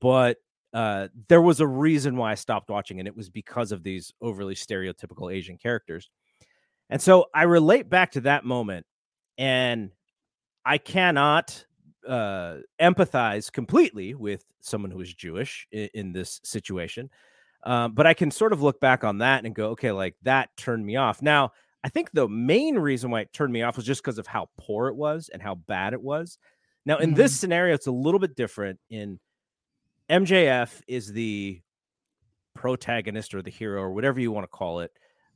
but 0.00 0.36
uh, 0.72 1.08
there 1.28 1.42
was 1.42 1.60
a 1.60 1.66
reason 1.66 2.16
why 2.16 2.32
I 2.32 2.36
stopped 2.36 2.70
watching, 2.70 2.98
and 3.00 3.08
it 3.08 3.16
was 3.16 3.28
because 3.28 3.72
of 3.72 3.82
these 3.82 4.12
overly 4.20 4.54
stereotypical 4.54 5.32
Asian 5.32 5.56
characters. 5.56 6.08
And 6.90 7.00
so 7.02 7.26
I 7.34 7.44
relate 7.44 7.88
back 7.88 8.12
to 8.12 8.20
that 8.22 8.44
moment, 8.44 8.86
and 9.38 9.90
I 10.64 10.78
cannot 10.78 11.64
uh, 12.06 12.58
empathize 12.80 13.52
completely 13.52 14.14
with 14.14 14.44
someone 14.60 14.90
who 14.90 15.00
is 15.00 15.12
Jewish 15.12 15.66
in, 15.72 15.88
in 15.94 16.12
this 16.12 16.40
situation. 16.44 17.10
Um, 17.64 17.92
but 17.92 18.06
I 18.06 18.14
can 18.14 18.30
sort 18.30 18.52
of 18.52 18.62
look 18.62 18.80
back 18.80 19.04
on 19.04 19.18
that 19.18 19.44
and 19.44 19.54
go, 19.54 19.70
okay, 19.70 19.90
like 19.90 20.16
that 20.22 20.50
turned 20.56 20.84
me 20.84 20.96
off. 20.96 21.22
Now, 21.22 21.52
I 21.82 21.88
think 21.88 22.10
the 22.12 22.28
main 22.28 22.78
reason 22.78 23.10
why 23.10 23.20
it 23.20 23.32
turned 23.32 23.52
me 23.52 23.62
off 23.62 23.76
was 23.76 23.86
just 23.86 24.02
because 24.02 24.18
of 24.18 24.26
how 24.26 24.48
poor 24.58 24.88
it 24.88 24.96
was 24.96 25.30
and 25.32 25.42
how 25.42 25.54
bad 25.54 25.92
it 25.92 26.02
was. 26.02 26.38
Now, 26.86 26.98
in 26.98 27.14
this 27.14 27.38
scenario, 27.38 27.74
it's 27.74 27.86
a 27.86 27.92
little 27.92 28.20
bit 28.20 28.36
different. 28.36 28.78
In 28.90 29.18
MJF 30.10 30.82
is 30.86 31.12
the 31.12 31.60
protagonist 32.54 33.34
or 33.34 33.42
the 33.42 33.50
hero 33.50 33.80
or 33.80 33.92
whatever 33.92 34.20
you 34.20 34.30
want 34.30 34.44
to 34.44 34.48
call 34.48 34.80
it. 34.80 34.92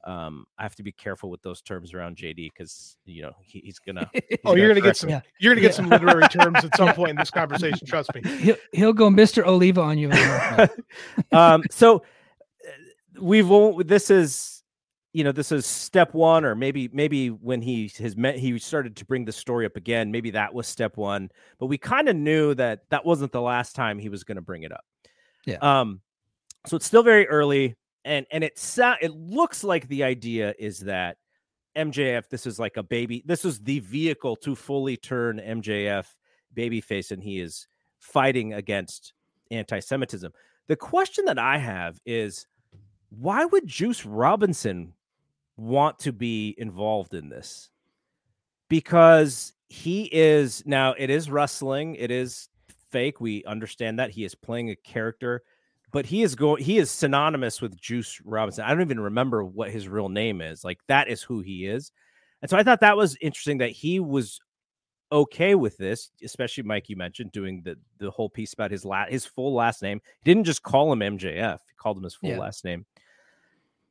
Um, 0.09 0.47
I 0.59 0.63
have 0.63 0.75
to 0.77 0.83
be 0.83 0.91
careful 0.93 1.29
with 1.29 1.43
those 1.43 1.61
terms 1.61 1.93
around 1.93 2.17
JD 2.17 2.51
because 2.53 2.97
you 3.05 3.21
know 3.23 3.33
he, 3.43 3.61
he's 3.61 3.79
gonna. 3.87 4.09
he's 4.13 4.39
Oh, 4.45 4.55
you're 4.57 4.69
gonna 4.69 4.81
get 4.81 4.97
some. 4.97 5.11
Yeah. 5.11 5.21
You're 5.39 5.53
gonna 5.55 5.61
get 5.61 5.73
Yeah. 5.73 5.77
some 5.77 5.89
literary 5.91 6.27
terms 6.29 6.65
at 6.65 6.75
some 6.77 6.95
point 6.95 7.11
in 7.11 7.17
this 7.17 7.31
conversation. 7.31 7.87
Trust 7.87 8.15
me. 8.15 8.23
he'll, 8.39 8.57
he'll 8.73 8.93
go 8.95 9.11
Mr. 9.11 9.45
Oliva 9.47 9.83
on 9.83 9.99
you. 9.99 10.09
in 10.09 10.15
a 10.17 10.51
minute. 10.57 10.85
um, 11.33 11.63
so 11.71 11.97
uh, 11.99 12.71
we've 13.21 13.51
all, 13.51 13.83
this 13.85 14.11
is 14.11 14.63
you 15.13 15.25
know 15.25 15.33
this 15.33 15.53
is 15.53 15.67
step 15.67 16.15
one 16.15 16.45
or 16.45 16.55
maybe 16.55 16.89
maybe 16.93 17.29
when 17.29 17.61
he 17.63 17.91
has 17.99 18.17
met 18.17 18.39
he 18.39 18.59
started 18.59 18.95
to 18.97 19.05
bring 19.07 19.25
the 19.25 19.33
story 19.33 19.65
up 19.67 19.75
again 19.77 20.11
maybe 20.13 20.31
that 20.31 20.53
was 20.53 20.67
step 20.69 20.97
one 20.99 21.31
but 21.59 21.67
we 21.67 21.79
kind 21.79 22.09
of 22.11 22.15
knew 22.15 22.55
that 22.55 22.81
that 22.91 23.05
wasn't 23.07 23.33
the 23.33 23.41
last 23.41 23.75
time 23.75 23.99
he 23.99 24.11
was 24.11 24.23
going 24.23 24.37
to 24.37 24.43
bring 24.43 24.65
it 24.65 24.71
up 24.73 24.85
Yeah. 25.47 25.57
um 25.63 26.03
so 26.67 26.77
it's 26.77 26.85
still 26.87 27.03
very 27.03 27.27
early 27.27 27.75
and 28.09 28.27
and 28.33 28.43
it 28.43 28.59
it 29.01 29.13
looks 29.13 29.63
like 29.63 29.87
the 29.89 30.03
idea 30.03 30.55
is 30.59 30.81
that 30.81 31.17
MJF 31.77 32.29
this 32.29 32.47
is 32.47 32.59
like 32.59 32.77
a 32.77 32.83
baby 32.83 33.23
this 33.27 33.45
is 33.45 33.61
the 33.61 33.79
vehicle 33.81 34.35
to 34.37 34.57
fully 34.57 34.97
turn 34.97 35.39
MJF 35.39 36.07
babyface 36.57 37.13
and 37.13 37.23
he 37.23 37.41
is 37.41 37.69
fighting 38.01 38.55
against 38.55 39.13
anti-semitism 39.51 40.33
the 40.69 40.77
question 40.77 41.25
that 41.27 41.39
I 41.39 41.59
have 41.59 41.99
is 42.05 42.47
why 43.11 43.45
would 43.45 43.67
Juice 43.67 44.05
Robinson 44.05 44.93
want 45.57 45.99
to 46.01 46.13
be 46.13 46.55
involved 46.59 47.15
in 47.15 47.29
this? 47.29 47.71
Because 48.69 49.55
he 49.69 50.09
is 50.13 50.63
now, 50.67 50.95
it 50.97 51.11
is 51.11 51.31
wrestling, 51.31 51.95
it 51.95 52.11
is 52.11 52.49
fake. 52.91 53.21
We 53.21 53.45
understand 53.45 53.99
that 53.99 54.11
he 54.11 54.25
is 54.25 54.35
playing 54.35 54.71
a 54.71 54.77
character, 54.77 55.43
but 55.91 56.07
he 56.07 56.22
is 56.22 56.34
going, 56.34 56.62
he 56.62 56.78
is 56.78 56.91
synonymous 56.91 57.61
with 57.61 57.76
Juice 57.80 58.20
Robinson. 58.24 58.64
I 58.64 58.70
don't 58.70 58.82
even 58.82 59.01
remember 59.01 59.45
what 59.45 59.70
his 59.70 59.89
real 59.89 60.09
name 60.09 60.41
is. 60.41 60.64
Like, 60.64 60.80
that 60.89 61.09
is 61.09 61.22
who 61.22 61.41
he 61.41 61.66
is. 61.66 61.93
And 62.43 62.51
so 62.51 62.57
I 62.57 62.62
thought 62.62 62.80
that 62.80 62.97
was 62.97 63.16
interesting 63.20 63.59
that 63.59 63.70
he 63.70 63.99
was 64.01 64.41
okay 65.11 65.55
with 65.55 65.76
this, 65.78 66.11
especially 66.22 66.62
Mike. 66.64 66.89
You 66.89 66.97
mentioned 66.97 67.32
doing 67.32 67.62
the 67.64 67.76
the 67.99 68.11
whole 68.11 68.28
piece 68.28 68.53
about 68.53 68.70
his 68.70 68.84
la- 68.84 69.07
his 69.07 69.24
full 69.24 69.55
last 69.55 69.82
name. 69.82 70.01
He 70.22 70.30
didn't 70.32 70.45
just 70.45 70.62
call 70.62 70.93
him 70.93 71.01
MJF; 71.01 71.59
he 71.66 71.74
called 71.76 71.97
him 71.97 72.05
his 72.05 72.14
full 72.14 72.30
Yeah. 72.30 72.39
last 72.39 72.64
name. 72.64 72.86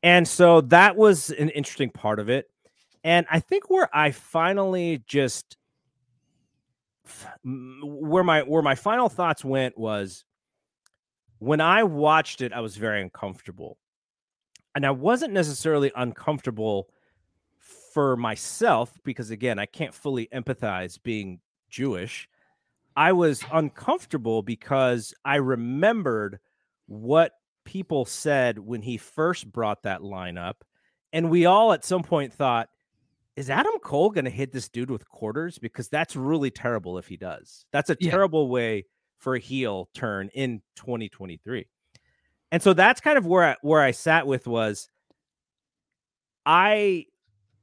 And 0.03 0.27
so 0.27 0.61
that 0.61 0.95
was 0.95 1.31
an 1.31 1.49
interesting 1.49 1.89
part 1.89 2.19
of 2.19 2.29
it. 2.29 2.49
And 3.03 3.25
I 3.31 3.39
think 3.39 3.69
where 3.69 3.89
I 3.95 4.11
finally 4.11 5.03
just 5.07 5.57
where 7.43 8.23
my 8.23 8.41
where 8.43 8.61
my 8.61 8.75
final 8.75 9.09
thoughts 9.09 9.43
went 9.43 9.77
was 9.77 10.23
when 11.39 11.61
I 11.61 11.83
watched 11.83 12.41
it, 12.41 12.53
I 12.53 12.61
was 12.61 12.77
very 12.77 13.01
uncomfortable. 13.01 13.77
And 14.75 14.85
I 14.85 14.91
wasn't 14.91 15.33
necessarily 15.33 15.91
uncomfortable 15.95 16.89
for 17.57 18.15
myself 18.15 18.93
because 19.03 19.31
again, 19.31 19.57
I 19.57 19.65
can't 19.65 19.93
fully 19.93 20.27
empathize 20.33 21.01
being 21.01 21.39
Jewish. 21.69 22.29
I 22.95 23.11
was 23.13 23.43
uncomfortable 23.51 24.41
because 24.41 25.13
I 25.25 25.37
remembered 25.37 26.39
what 26.87 27.33
people 27.65 28.05
said 28.05 28.59
when 28.59 28.81
he 28.81 28.97
first 28.97 29.51
brought 29.51 29.83
that 29.83 30.03
line 30.03 30.37
up. 30.37 30.63
And 31.11 31.29
we 31.29 31.45
all 31.45 31.73
at 31.73 31.85
some 31.85 32.03
point 32.03 32.33
thought, 32.33 32.69
is 33.35 33.49
Adam 33.49 33.77
Cole 33.83 34.09
going 34.09 34.25
to 34.25 34.31
hit 34.31 34.51
this 34.51 34.69
dude 34.69 34.89
with 34.89 35.07
quarters? 35.09 35.59
Because 35.59 35.89
that's 35.89 36.15
really 36.15 36.49
terrible 36.49 36.97
if 36.97 37.07
he 37.07 37.17
does. 37.17 37.65
That's 37.71 37.89
a 37.89 37.97
Yeah. 37.99 38.11
terrible 38.11 38.47
way 38.49 38.85
for 39.17 39.35
a 39.35 39.39
heel 39.39 39.89
turn 39.93 40.29
in 40.33 40.61
2023. 40.75 41.65
And 42.51 42.61
so 42.61 42.73
that's 42.73 43.01
kind 43.01 43.17
of 43.17 43.25
where 43.25 43.43
I, 43.43 43.55
where 43.61 43.81
I 43.81 43.91
sat 43.91 44.25
with 44.25 44.47
was 44.47 44.89
I 46.45 47.05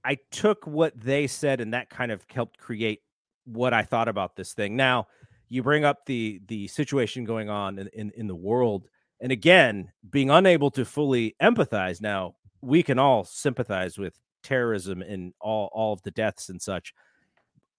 I 0.04 0.18
took 0.30 0.66
what 0.66 0.98
they 1.00 1.26
said 1.26 1.60
and 1.60 1.72
that 1.72 1.88
kind 1.88 2.12
of 2.12 2.22
helped 2.32 2.58
create 2.58 3.00
what 3.44 3.72
I 3.72 3.82
thought 3.82 4.08
about 4.08 4.36
this 4.36 4.52
thing. 4.52 4.76
Now, 4.76 5.06
you 5.48 5.62
bring 5.62 5.84
up 5.84 6.04
the 6.06 6.42
the 6.46 6.68
situation 6.68 7.24
going 7.24 7.48
on 7.48 7.78
in, 7.78 7.88
in, 7.94 8.12
in 8.16 8.26
the 8.26 8.34
world. 8.34 8.88
And 9.20 9.32
again, 9.32 9.90
being 10.10 10.28
unable 10.28 10.70
to 10.72 10.84
fully 10.84 11.34
empathize. 11.40 12.02
Now, 12.02 12.34
we 12.60 12.82
can 12.82 12.98
all 12.98 13.24
sympathize 13.24 13.96
with 13.96 14.18
terrorism 14.42 15.00
and 15.00 15.32
all, 15.40 15.70
all 15.72 15.94
of 15.94 16.02
the 16.02 16.10
deaths 16.10 16.50
and 16.50 16.60
such. 16.60 16.92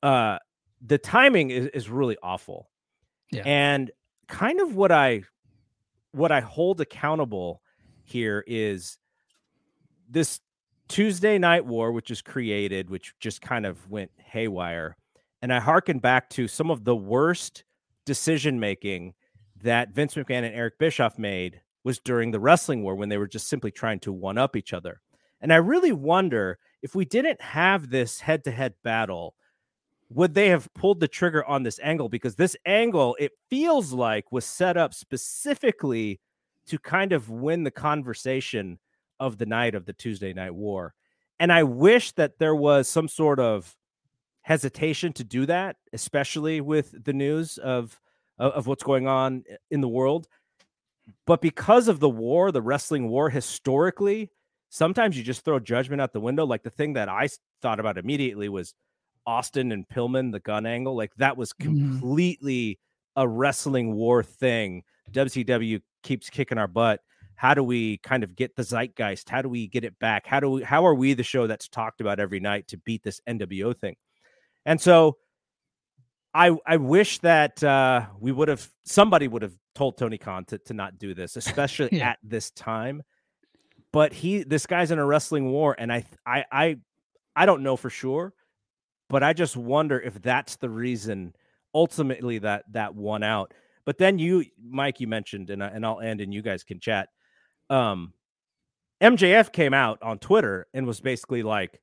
Uh 0.01 0.39
the 0.82 0.97
timing 0.97 1.49
is, 1.51 1.67
is 1.67 1.89
really 1.89 2.17
awful. 2.21 2.69
Yeah. 3.36 3.43
And 3.45 3.91
kind 4.27 4.59
of 4.59 4.75
what 4.75 4.91
I 4.91 5.23
what 6.11 6.31
I 6.31 6.39
hold 6.39 6.79
accountable 6.81 7.61
here 8.03 8.43
is 8.47 8.97
this 10.09 10.39
Tuesday 10.88 11.38
night 11.38 11.65
war, 11.65 11.91
which 11.91 12.11
is 12.11 12.21
created, 12.21 12.89
which 12.89 13.13
just 13.19 13.41
kind 13.41 13.65
of 13.65 13.89
went 13.89 14.11
haywire. 14.17 14.95
And 15.41 15.53
I 15.53 15.59
hearken 15.59 15.99
back 15.99 16.29
to 16.31 16.47
some 16.47 16.71
of 16.71 16.83
the 16.86 16.95
worst 16.95 17.63
decision 18.05 18.59
making 18.59 19.13
that 19.61 19.89
Vince 19.89 20.15
McMahon 20.15 20.43
and 20.45 20.55
Eric 20.55 20.77
Bischoff 20.77 21.17
made 21.17 21.61
was 21.83 21.99
during 21.99 22.31
the 22.31 22.39
wrestling 22.39 22.83
war 22.83 22.95
when 22.95 23.09
they 23.09 23.17
were 23.17 23.27
just 23.27 23.47
simply 23.47 23.71
trying 23.71 23.99
to 24.01 24.13
one 24.13 24.38
up 24.38 24.55
each 24.55 24.73
other. 24.73 25.01
And 25.41 25.51
I 25.51 25.57
really 25.57 25.91
wonder 25.91 26.57
if 26.81 26.95
we 26.95 27.05
didn't 27.05 27.41
have 27.41 27.89
this 27.89 28.19
head 28.19 28.43
to 28.45 28.51
head 28.51 28.73
battle, 28.83 29.36
would 30.09 30.33
they 30.33 30.49
have 30.49 30.71
pulled 30.73 30.99
the 30.99 31.07
trigger 31.07 31.43
on 31.45 31.63
this 31.63 31.79
angle? 31.81 32.09
Because 32.09 32.35
this 32.35 32.55
angle, 32.65 33.15
it 33.19 33.31
feels 33.49 33.91
like, 33.91 34.31
was 34.31 34.45
set 34.45 34.77
up 34.77 34.93
specifically 34.93 36.19
to 36.67 36.77
kind 36.77 37.11
of 37.11 37.29
win 37.29 37.63
the 37.63 37.71
conversation 37.71 38.79
of 39.19 39.37
the 39.37 39.45
night 39.45 39.75
of 39.75 39.85
the 39.85 39.93
Tuesday 39.93 40.33
night 40.33 40.53
war. 40.53 40.93
And 41.39 41.51
I 41.51 41.63
wish 41.63 42.11
that 42.13 42.39
there 42.39 42.55
was 42.55 42.87
some 42.87 43.07
sort 43.07 43.39
of 43.39 43.75
hesitation 44.41 45.11
to 45.13 45.23
do 45.23 45.45
that, 45.47 45.77
especially 45.91 46.61
with 46.61 47.03
the 47.03 47.13
news 47.13 47.57
of 47.57 47.99
of, 48.37 48.67
what's 48.67 48.83
going 48.83 49.07
on 49.07 49.43
eh, 49.49 49.55
in 49.71 49.79
the 49.79 49.87
world. 49.87 50.27
But 51.25 51.41
because 51.41 51.87
of 51.87 51.99
the 51.99 52.09
war, 52.09 52.51
the 52.51 52.61
wrestling 52.61 53.07
war 53.07 53.29
historically, 53.29 54.29
sometimes 54.69 55.17
you 55.17 55.23
just 55.23 55.45
throw 55.45 55.59
judgment 55.59 56.01
out 56.01 56.11
the 56.11 56.19
window. 56.19 56.45
Like 56.45 56.63
the 56.63 56.69
thing 56.69 56.93
that 56.93 57.07
I 57.07 57.29
thought 57.61 57.79
about 57.79 57.97
immediately 57.97 58.49
was 58.49 58.73
Austin 59.28 59.71
and 59.71 59.88
Pillman, 59.88 60.32
the 60.32 60.39
gun 60.39 60.65
angle. 60.65 60.95
Like 60.95 61.13
that 61.17 61.36
was 61.38 61.53
Mhm. 61.53 61.63
completely 61.63 62.80
a 63.15 63.28
wrestling 63.28 63.93
war 63.95 64.21
thing. 64.23 64.84
WCW 65.11 65.80
keeps 66.03 66.30
kicking 66.30 66.57
our 66.57 66.67
butt. 66.67 67.01
How 67.36 67.53
do 67.53 67.63
we 67.63 67.97
kind 67.97 68.23
of 68.23 68.36
get 68.36 68.55
the 68.55 68.63
zeitgeist? 68.63 69.30
How 69.30 69.41
do 69.41 69.49
we 69.49 69.67
get 69.67 69.84
it 69.84 69.97
back? 69.99 70.26
How 70.26 70.39
do 70.39 70.49
we 70.49 70.63
how 70.63 70.86
are 70.86 70.95
we 70.95 71.13
the 71.13 71.23
show 71.23 71.47
that's 71.47 71.67
talked 71.67 72.01
about 72.01 72.19
every 72.19 72.39
night 72.39 72.67
to 72.69 72.78
beat 72.78 73.03
this 73.03 73.19
NWO 73.28 73.73
thing? 73.73 73.95
And 74.65 74.80
so 74.80 75.17
I 76.34 76.55
I 76.65 76.78
wish 76.78 77.19
that 77.19 77.63
uh 77.63 78.07
we 78.19 78.32
would 78.32 78.47
have 78.47 78.69
somebody 78.84 79.28
would 79.28 79.41
have 79.41 79.55
told 79.73 79.97
Tony 79.97 80.17
Khan 80.17 80.45
to, 80.45 80.57
to 80.59 80.73
not 80.73 80.97
do 80.97 81.13
this, 81.13 81.36
especially 81.36 81.89
Yeah. 81.97 82.09
at 82.11 82.19
this 82.23 82.51
time. 82.51 83.03
But 83.91 84.13
he 84.13 84.43
this 84.43 84.65
guy's 84.65 84.91
in 84.91 84.99
a 84.99 85.05
wrestling 85.05 85.49
war, 85.51 85.76
and 85.78 85.91
I 85.91 86.03
I 86.26 86.45
I 86.51 86.78
I 87.36 87.45
don't 87.45 87.63
know 87.63 87.76
for 87.78 87.89
sure, 87.89 88.34
but 89.09 89.23
I 89.23 89.33
just 89.33 89.55
wonder 89.57 89.99
if 89.99 90.21
that's 90.21 90.55
the 90.55 90.69
reason 90.69 91.35
ultimately 91.73 92.39
that 92.39 92.63
that 92.71 92.95
won 92.95 93.23
out. 93.23 93.53
But 93.85 93.97
then 93.97 94.17
you, 94.17 94.45
Mike, 94.63 94.99
you 94.99 95.07
mentioned, 95.07 95.49
and 95.49 95.63
I, 95.63 95.67
and 95.67 95.85
I'll 95.85 95.99
end, 95.99 96.21
and 96.21 96.33
you 96.33 96.41
guys 96.41 96.63
can 96.63 96.79
chat. 96.79 97.09
Um, 97.69 98.13
MJF 99.01 99.51
came 99.51 99.73
out 99.73 100.01
on 100.01 100.17
Twitter 100.17 100.67
and 100.73 100.87
was 100.87 101.01
basically 101.01 101.43
like, 101.43 101.79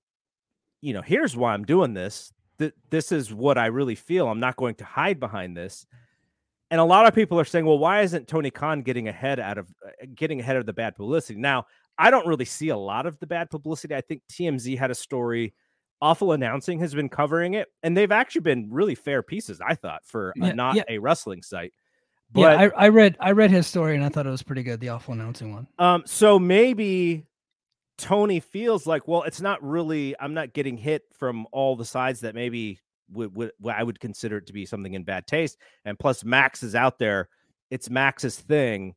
you 0.80 0.92
know, 0.92 1.02
here's 1.02 1.36
why 1.36 1.52
I'm 1.52 1.64
doing 1.64 1.94
this. 1.94 2.32
Th- 2.58 2.74
this 2.90 3.12
is 3.12 3.32
what 3.32 3.58
I 3.58 3.66
really 3.66 3.94
feel. 3.94 4.28
I'm 4.28 4.40
not 4.40 4.56
going 4.56 4.74
to 4.76 4.84
hide 4.84 5.20
behind 5.20 5.56
this. 5.56 5.86
And 6.70 6.80
a 6.80 6.84
lot 6.84 7.06
of 7.06 7.14
people 7.14 7.38
are 7.38 7.44
saying, 7.44 7.66
well, 7.66 7.78
why 7.78 8.00
isn't 8.00 8.26
Tony 8.26 8.50
Khan 8.50 8.80
getting 8.80 9.06
ahead 9.06 9.38
out 9.38 9.58
of 9.58 9.68
uh, 9.86 10.06
getting 10.14 10.40
ahead 10.40 10.56
of 10.56 10.66
the 10.66 10.72
bad 10.72 10.96
publicity? 10.96 11.38
Now, 11.38 11.66
I 11.98 12.10
don't 12.10 12.26
really 12.26 12.46
see 12.46 12.70
a 12.70 12.76
lot 12.76 13.06
of 13.06 13.18
the 13.20 13.26
bad 13.26 13.50
publicity. 13.50 13.94
I 13.94 14.00
think 14.00 14.22
TMZ 14.30 14.78
had 14.78 14.90
a 14.90 14.94
story. 14.94 15.54
Awful 16.02 16.32
announcing 16.32 16.80
has 16.80 16.94
been 16.94 17.08
covering 17.08 17.54
it, 17.54 17.68
and 17.84 17.96
they've 17.96 18.10
actually 18.10 18.40
been 18.40 18.68
really 18.70 18.96
fair 18.96 19.22
pieces. 19.22 19.60
I 19.64 19.76
thought 19.76 20.02
for 20.04 20.32
Yeah, 20.36 20.52
not 20.52 20.74
yeah. 20.74 20.82
a 20.88 20.98
wrestling 20.98 21.42
site. 21.42 21.72
But 22.32 22.40
yeah, 22.40 22.70
I, 22.76 22.86
I 22.86 22.88
read 22.88 23.16
I 23.20 23.30
read 23.32 23.50
his 23.50 23.66
story 23.66 23.94
and 23.94 24.04
I 24.04 24.08
thought 24.08 24.26
it 24.26 24.30
was 24.30 24.42
pretty 24.42 24.62
good. 24.62 24.80
The 24.80 24.88
awful 24.88 25.14
announcing 25.14 25.52
one. 25.52 25.68
Um, 25.78 26.02
so 26.06 26.38
maybe 26.38 27.26
Tony 27.98 28.40
feels 28.40 28.86
like, 28.86 29.06
well, 29.06 29.22
it's 29.22 29.40
not 29.40 29.62
really. 29.62 30.16
I'm 30.18 30.34
not 30.34 30.54
getting 30.54 30.76
hit 30.76 31.02
from 31.16 31.46
all 31.52 31.76
the 31.76 31.84
sides 31.84 32.20
that 32.20 32.34
maybe 32.34 32.80
would, 33.12 33.36
would 33.36 33.52
I 33.70 33.82
would 33.82 34.00
consider 34.00 34.38
it 34.38 34.46
to 34.46 34.52
be 34.52 34.66
something 34.66 34.94
in 34.94 35.04
bad 35.04 35.26
taste. 35.26 35.58
And 35.84 35.98
plus, 35.98 36.24
Max 36.24 36.62
is 36.62 36.74
out 36.74 36.98
there. 36.98 37.28
It's 37.70 37.90
Max's 37.90 38.38
thing, 38.38 38.94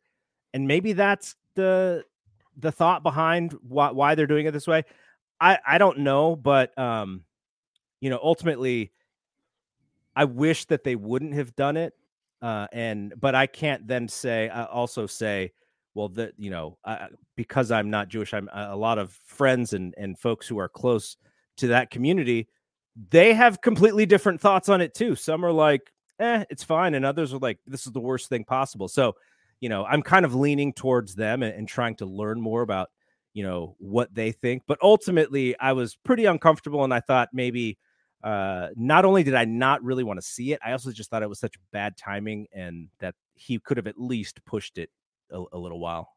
and 0.54 0.68
maybe 0.68 0.94
that's 0.94 1.36
the 1.56 2.04
the 2.58 2.72
thought 2.72 3.04
behind 3.04 3.54
why 3.62 3.92
why 3.92 4.16
they're 4.16 4.28
doing 4.28 4.46
it 4.46 4.52
this 4.52 4.68
way. 4.68 4.84
I 5.40 5.60
I 5.66 5.78
don't 5.78 6.00
know, 6.00 6.36
but 6.36 6.78
um, 6.78 7.24
you 8.02 8.10
know, 8.10 8.20
ultimately, 8.22 8.92
I 10.16 10.26
wish 10.26 10.66
that 10.66 10.84
they 10.84 10.96
wouldn't 10.96 11.34
have 11.34 11.56
done 11.56 11.78
it. 11.78 11.94
Uh, 12.42 12.68
and 12.72 13.14
but 13.20 13.36
I 13.36 13.48
can't 13.48 13.88
then 13.88 14.08
say 14.08 14.50
uh, 14.50 14.66
also 14.66 15.08
say 15.08 15.52
well 15.96 16.10
that 16.10 16.34
you 16.38 16.52
know 16.52 16.78
uh, 16.86 17.08
because 17.36 17.72
i'm 17.72 17.90
not 17.90 18.10
jewish 18.10 18.34
i'm 18.34 18.50
a 18.54 18.76
lot 18.76 19.00
of 19.00 19.12
friends 19.26 19.74
and 19.74 19.96
and 19.98 20.20
folks 20.20 20.48
who 20.48 20.60
are 20.60 20.70
close 20.70 21.18
to 21.58 21.68
that 21.68 21.90
community 21.90 22.48
they 23.10 23.34
have 23.34 23.62
completely 23.62 24.06
different 24.06 24.40
thoughts 24.40 24.70
on 24.70 24.82
it 24.82 24.94
too 24.94 25.16
some 25.16 25.44
are 25.44 25.52
like 25.52 25.92
eh 26.20 26.44
it's 26.50 26.64
fine 26.64 26.94
and 26.94 27.06
others 27.06 27.34
are 27.34 27.40
like 27.40 27.58
this 27.66 27.88
is 27.88 27.94
the 27.94 28.00
worst 28.00 28.30
thing 28.30 28.44
possible 28.44 28.88
so 28.88 29.16
you 29.62 29.70
know 29.70 29.86
i'm 29.86 30.04
kind 30.04 30.26
of 30.26 30.36
leaning 30.36 30.72
towards 30.72 31.16
them 31.16 31.42
and, 31.42 31.56
and 31.56 31.68
trying 31.68 31.96
to 31.96 32.06
learn 32.06 32.40
more 32.40 32.62
about 32.62 32.90
you 33.36 33.44
know 33.44 33.76
what 33.78 34.12
they 34.16 34.32
think 34.32 34.64
but 34.66 34.80
ultimately 34.82 35.56
i 35.60 35.72
was 35.72 35.96
pretty 35.96 36.26
uncomfortable 36.26 36.84
and 36.84 36.94
i 36.94 37.00
thought 37.00 37.30
maybe 37.34 37.78
uh 38.24 38.70
not 38.76 39.06
only 39.06 39.22
did 39.22 39.36
i 39.36 39.46
not 39.46 39.84
really 39.84 40.04
want 40.04 40.18
to 40.18 40.26
see 40.26 40.54
it 40.54 40.60
i 40.66 40.72
also 40.72 40.92
just 40.92 41.12
thought 41.12 41.22
it 41.22 41.30
was 41.30 41.40
such 41.40 41.54
bad 41.72 41.96
timing 41.96 42.48
and 42.54 42.88
that 43.00 43.14
he 43.36 43.60
could 43.60 43.78
have 43.78 43.86
at 43.86 44.00
least 44.00 44.44
pushed 44.46 44.80
it 44.80 44.90
a, 45.32 45.44
a 45.54 45.58
little 45.58 45.80
while 45.80 46.10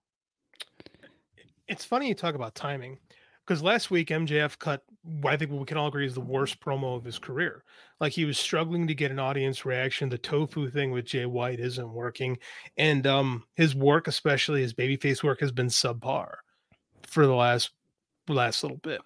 It's 1.66 1.84
funny 1.84 2.08
you 2.08 2.14
talk 2.14 2.34
about 2.34 2.54
timing 2.54 2.98
because 3.46 3.62
last 3.62 3.90
week 3.90 4.08
MJF 4.08 4.58
cut 4.58 4.82
I 5.24 5.36
think 5.36 5.50
what 5.50 5.60
we 5.60 5.66
can 5.66 5.76
all 5.76 5.88
agree 5.88 6.06
is 6.06 6.14
the 6.14 6.20
worst 6.20 6.60
promo 6.60 6.96
of 6.96 7.04
his 7.04 7.18
career. 7.18 7.64
Like 7.98 8.12
he 8.12 8.26
was 8.26 8.38
struggling 8.38 8.86
to 8.86 8.94
get 8.94 9.10
an 9.10 9.18
audience 9.18 9.64
reaction. 9.64 10.08
The 10.08 10.18
tofu 10.18 10.70
thing 10.70 10.90
with 10.92 11.06
Jay 11.06 11.24
White 11.24 11.58
isn't 11.58 11.92
working, 11.92 12.38
and 12.76 13.06
um, 13.06 13.44
his 13.54 13.74
work, 13.74 14.06
especially 14.06 14.60
his 14.60 14.74
babyface 14.74 15.22
work, 15.22 15.40
has 15.40 15.50
been 15.50 15.68
subpar 15.68 16.34
for 17.08 17.26
the 17.26 17.34
last 17.34 17.70
last 18.28 18.62
little 18.62 18.78
bit. 18.78 19.00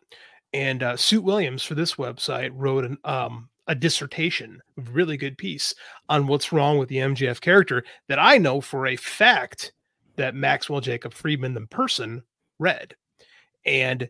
And 0.52 0.82
uh, 0.82 0.96
Suit 0.96 1.24
Williams 1.24 1.62
for 1.62 1.74
this 1.74 1.94
website 1.94 2.50
wrote 2.52 2.84
an 2.84 2.98
um, 3.04 3.48
a 3.68 3.74
dissertation, 3.74 4.60
a 4.78 4.82
really 4.82 5.16
good 5.16 5.38
piece 5.38 5.74
on 6.08 6.26
what's 6.26 6.52
wrong 6.52 6.78
with 6.78 6.88
the 6.88 6.96
MJF 6.96 7.40
character 7.40 7.84
that 8.08 8.18
I 8.18 8.38
know 8.38 8.60
for 8.60 8.86
a 8.86 8.96
fact 8.96 9.72
that 10.16 10.34
Maxwell 10.34 10.80
Jacob 10.80 11.14
Friedman, 11.14 11.54
the 11.54 11.62
person, 11.62 12.22
read. 12.58 12.94
And 13.64 14.08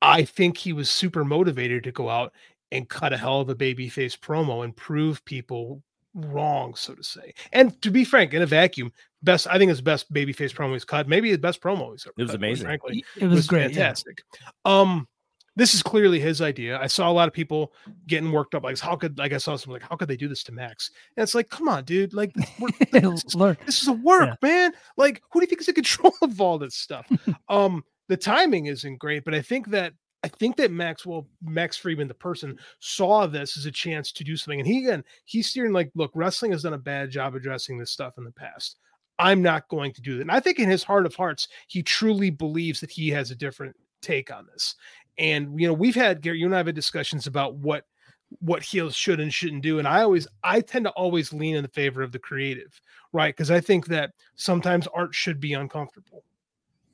I 0.00 0.24
think 0.24 0.56
he 0.56 0.72
was 0.72 0.88
super 0.88 1.24
motivated 1.24 1.84
to 1.84 1.92
go 1.92 2.08
out 2.08 2.32
and 2.72 2.88
cut 2.88 3.12
a 3.12 3.16
hell 3.16 3.40
of 3.40 3.48
a 3.50 3.54
babyface 3.54 4.18
promo 4.18 4.64
and 4.64 4.76
prove 4.76 5.24
people 5.24 5.82
wrong, 6.14 6.74
so 6.74 6.94
to 6.94 7.02
say. 7.02 7.34
And 7.52 7.80
to 7.82 7.90
be 7.90 8.04
frank, 8.04 8.34
in 8.34 8.42
a 8.42 8.46
vacuum, 8.46 8.92
best 9.22 9.46
I 9.48 9.58
think 9.58 9.68
his 9.68 9.80
best 9.80 10.12
babyface 10.12 10.54
promo 10.54 10.72
he's 10.72 10.84
cut, 10.84 11.08
maybe 11.08 11.28
his 11.28 11.38
best 11.38 11.60
promo 11.60 11.92
he's 11.92 12.06
ever 12.06 12.14
It 12.18 12.22
was 12.22 12.30
cut, 12.30 12.36
amazing. 12.36 12.66
Frankly, 12.66 13.04
It 13.16 13.26
was, 13.26 13.46
great. 13.46 13.70
yeah. 13.70 13.76
fantastic. 13.76 14.22
Um, 14.64 15.06
this 15.56 15.74
is 15.74 15.82
clearly 15.82 16.20
his 16.20 16.40
idea. 16.40 16.78
I 16.80 16.86
saw 16.86 17.10
a 17.10 17.12
lot 17.12 17.26
of 17.26 17.34
people 17.34 17.72
getting 18.06 18.30
worked 18.30 18.54
up, 18.54 18.62
like 18.62 18.78
how 18.78 18.94
could 18.94 19.18
like 19.18 19.32
I 19.32 19.38
saw 19.38 19.56
some 19.56 19.72
like 19.72 19.82
how 19.82 19.96
could 19.96 20.06
they 20.08 20.16
do 20.16 20.28
this 20.28 20.44
to 20.44 20.52
Max? 20.52 20.90
And 21.16 21.22
it's 21.24 21.34
like, 21.34 21.48
come 21.50 21.66
on, 21.68 21.82
dude, 21.84 22.14
like 22.14 22.32
this, 22.34 22.48
is, 22.94 23.34
this 23.66 23.82
is 23.82 23.88
a 23.88 23.92
work, 23.92 24.38
Yeah. 24.42 24.48
man. 24.48 24.72
Like, 24.96 25.20
who 25.32 25.40
do 25.40 25.44
you 25.44 25.48
think 25.48 25.60
is 25.60 25.68
in 25.68 25.74
control 25.74 26.12
of 26.22 26.40
all 26.40 26.58
this 26.58 26.76
stuff? 26.76 27.10
um, 27.48 27.82
the 28.08 28.16
timing 28.16 28.66
isn't 28.66 28.98
great, 29.00 29.24
but 29.24 29.34
I 29.34 29.42
think 29.42 29.68
that 29.70 29.94
I 30.24 30.28
think 30.28 30.56
that 30.56 30.72
Maxwell 30.72 31.28
Max 31.42 31.76
Friedman, 31.76 32.08
the 32.08 32.14
person, 32.14 32.58
saw 32.80 33.26
this 33.26 33.56
as 33.56 33.66
a 33.66 33.70
chance 33.70 34.10
to 34.12 34.24
do 34.24 34.36
something. 34.36 34.60
And 34.60 34.66
he 34.66 34.78
again, 34.78 35.04
he's 35.24 35.48
steering 35.48 35.72
like, 35.72 35.90
look, 35.94 36.10
wrestling 36.14 36.52
has 36.52 36.62
done 36.62 36.74
a 36.74 36.78
bad 36.78 37.10
job 37.10 37.34
addressing 37.34 37.78
this 37.78 37.90
stuff 37.90 38.18
in 38.18 38.24
the 38.24 38.32
past. 38.32 38.78
I'm 39.20 39.42
not 39.42 39.68
going 39.68 39.92
to 39.92 40.00
do 40.00 40.16
that. 40.16 40.22
And 40.22 40.32
I 40.32 40.40
think 40.40 40.58
in 40.58 40.68
his 40.68 40.84
heart 40.84 41.06
of 41.06 41.14
hearts, 41.14 41.48
he 41.66 41.82
truly 41.82 42.30
believes 42.30 42.80
that 42.80 42.90
he 42.90 43.08
has 43.10 43.30
a 43.30 43.36
different 43.36 43.76
take 44.00 44.32
on 44.32 44.46
this. 44.46 44.74
And 45.18 45.58
you 45.60 45.66
know, 45.66 45.74
we've 45.74 45.94
had 45.94 46.20
Gary, 46.20 46.38
you 46.38 46.46
and 46.46 46.54
I 46.54 46.58
have 46.58 46.66
had 46.66 46.74
discussions 46.74 47.26
about 47.26 47.54
what 47.56 47.84
what 48.40 48.62
heels 48.62 48.94
should 48.94 49.20
and 49.20 49.32
shouldn't 49.32 49.62
do. 49.62 49.78
And 49.78 49.88
I 49.88 50.02
always 50.02 50.26
I 50.42 50.60
tend 50.60 50.84
to 50.84 50.90
always 50.90 51.32
lean 51.32 51.56
in 51.56 51.62
the 51.62 51.68
favor 51.68 52.02
of 52.02 52.12
the 52.12 52.18
creative, 52.18 52.80
right? 53.12 53.34
Because 53.34 53.50
I 53.50 53.60
think 53.60 53.86
that 53.86 54.10
sometimes 54.34 54.86
art 54.88 55.14
should 55.14 55.40
be 55.40 55.54
uncomfortable. 55.54 56.24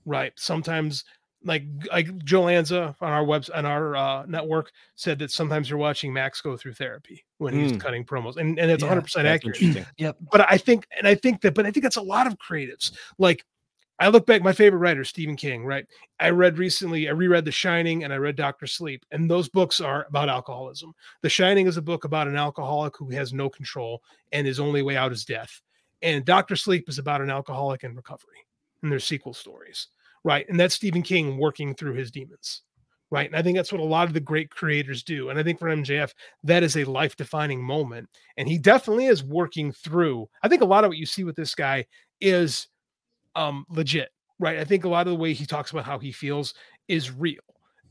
Right. 0.07 0.33
Sometimes 0.37 1.05
like 1.45 1.65
like 1.93 2.17
Joe 2.25 2.43
Lanza 2.43 2.97
on 3.01 3.13
our 3.13 3.25
webs 3.25 3.51
on 3.51 3.67
our 3.67 3.95
uh, 3.97 4.27
network 4.27 4.73
said 4.95 5.19
that 5.19 5.31
sometimes 5.31 5.69
you're 5.69 5.79
watching 5.79 6.13
Max 6.13 6.41
go 6.41 6.57
through 6.57 6.75
therapy 6.75 7.25
when 7.39 7.55
he's 7.55 7.73
Mm. 7.73 7.81
cutting 7.81 8.05
promos, 8.05 8.37
and 8.37 8.59
and 8.59 8.71
it's 8.71 8.83
Yeah, 8.83 8.89
100 8.89 9.03
percent 9.03 9.27
accurate 9.29 9.61
interesting. 9.61 9.87
Yep. 9.99 10.17
but 10.33 10.51
I 10.51 10.57
think, 10.59 10.87
and 10.97 11.07
I 11.07 11.15
think 11.15 11.41
that, 11.43 11.55
but 11.55 11.67
I 11.67 11.71
think 11.71 11.83
that's 11.83 11.97
a 11.97 12.03
lot 12.03 12.27
of 12.27 12.39
creatives. 12.39 12.93
Like, 13.19 13.45
I 14.01 14.09
look 14.09 14.27
back, 14.27 14.43
my 14.43 14.53
favorite 14.53 14.81
writer, 14.81 15.05
Stephen 15.05 15.37
King, 15.37 15.65
right? 15.65 15.87
I 16.19 16.31
read 16.31 16.59
recently, 16.59 17.09
I 17.09 17.13
reread 17.13 17.45
The 17.45 17.53
Shining 17.53 18.03
and 18.05 18.13
I 18.13 18.17
read 18.17 18.35
Doctor 18.37 18.67
Sleep, 18.67 19.05
and 19.13 19.31
those 19.31 19.49
books 19.49 19.81
are 19.81 20.07
about 20.09 20.29
alcoholism. 20.29 20.95
The 21.23 21.29
Shining 21.29 21.67
is 21.69 21.77
a 21.77 21.83
book 21.83 22.05
about 22.05 22.27
an 22.27 22.37
alcoholic 22.37 22.97
who 22.97 23.09
has 23.11 23.33
no 23.33 23.49
control 23.49 24.03
and 24.33 24.47
his 24.47 24.59
only 24.59 24.83
way 24.83 24.97
out 24.97 25.13
is 25.13 25.25
death. 25.25 25.61
And 26.03 26.25
Doctor 26.25 26.57
Sleep 26.57 26.89
is 26.89 26.99
about 26.99 27.21
an 27.21 27.31
alcoholic 27.31 27.85
in 27.85 27.95
recovery, 27.95 28.45
and 28.83 28.91
there's 28.91 29.05
sequel 29.05 29.33
stories, 29.33 29.87
right? 30.25 30.49
And 30.49 30.59
that's 30.59 30.75
Stephen 30.75 31.03
King 31.03 31.39
working 31.39 31.75
through 31.75 31.95
his 31.95 32.11
demons. 32.11 32.63
Right. 33.11 33.27
And 33.27 33.37
I 33.37 33.43
think 33.43 33.57
that's 33.57 33.71
what 33.71 33.81
a 33.81 33.85
lot 33.85 34.09
of 34.09 34.15
the 34.15 34.19
great 34.19 34.51
creators 34.51 35.05
do. 35.05 35.29
And 35.29 35.39
I 35.39 35.43
think 35.45 35.61
for 35.61 35.69
MJF, 35.69 36.13
that 36.43 36.65
is 36.65 36.77
a 36.77 36.85
life 36.85 37.15
defining 37.15 37.63
moment. 37.63 38.09
And 38.39 38.49
he 38.49 38.59
definitely 38.59 39.07
is 39.07 39.23
working 39.23 39.71
through. 39.71 40.29
I 40.43 40.49
think 40.49 40.63
a 40.63 40.67
lot 40.67 40.83
of 40.83 40.89
what 40.89 40.97
you 40.97 41.07
see 41.07 41.23
with 41.23 41.37
this 41.37 41.55
guy 41.55 41.85
is 42.21 42.67
um 43.37 43.67
legit, 43.69 44.09
right? 44.41 44.59
I 44.59 44.65
think 44.65 44.85
a 44.85 44.89
lot 44.89 45.07
of 45.07 45.13
the 45.13 45.19
way 45.19 45.33
he 45.33 45.47
talks 45.47 45.71
about 45.71 45.85
how 45.85 45.99
he 45.99 46.11
feels 46.11 46.55
is 46.89 47.13
real. 47.13 47.43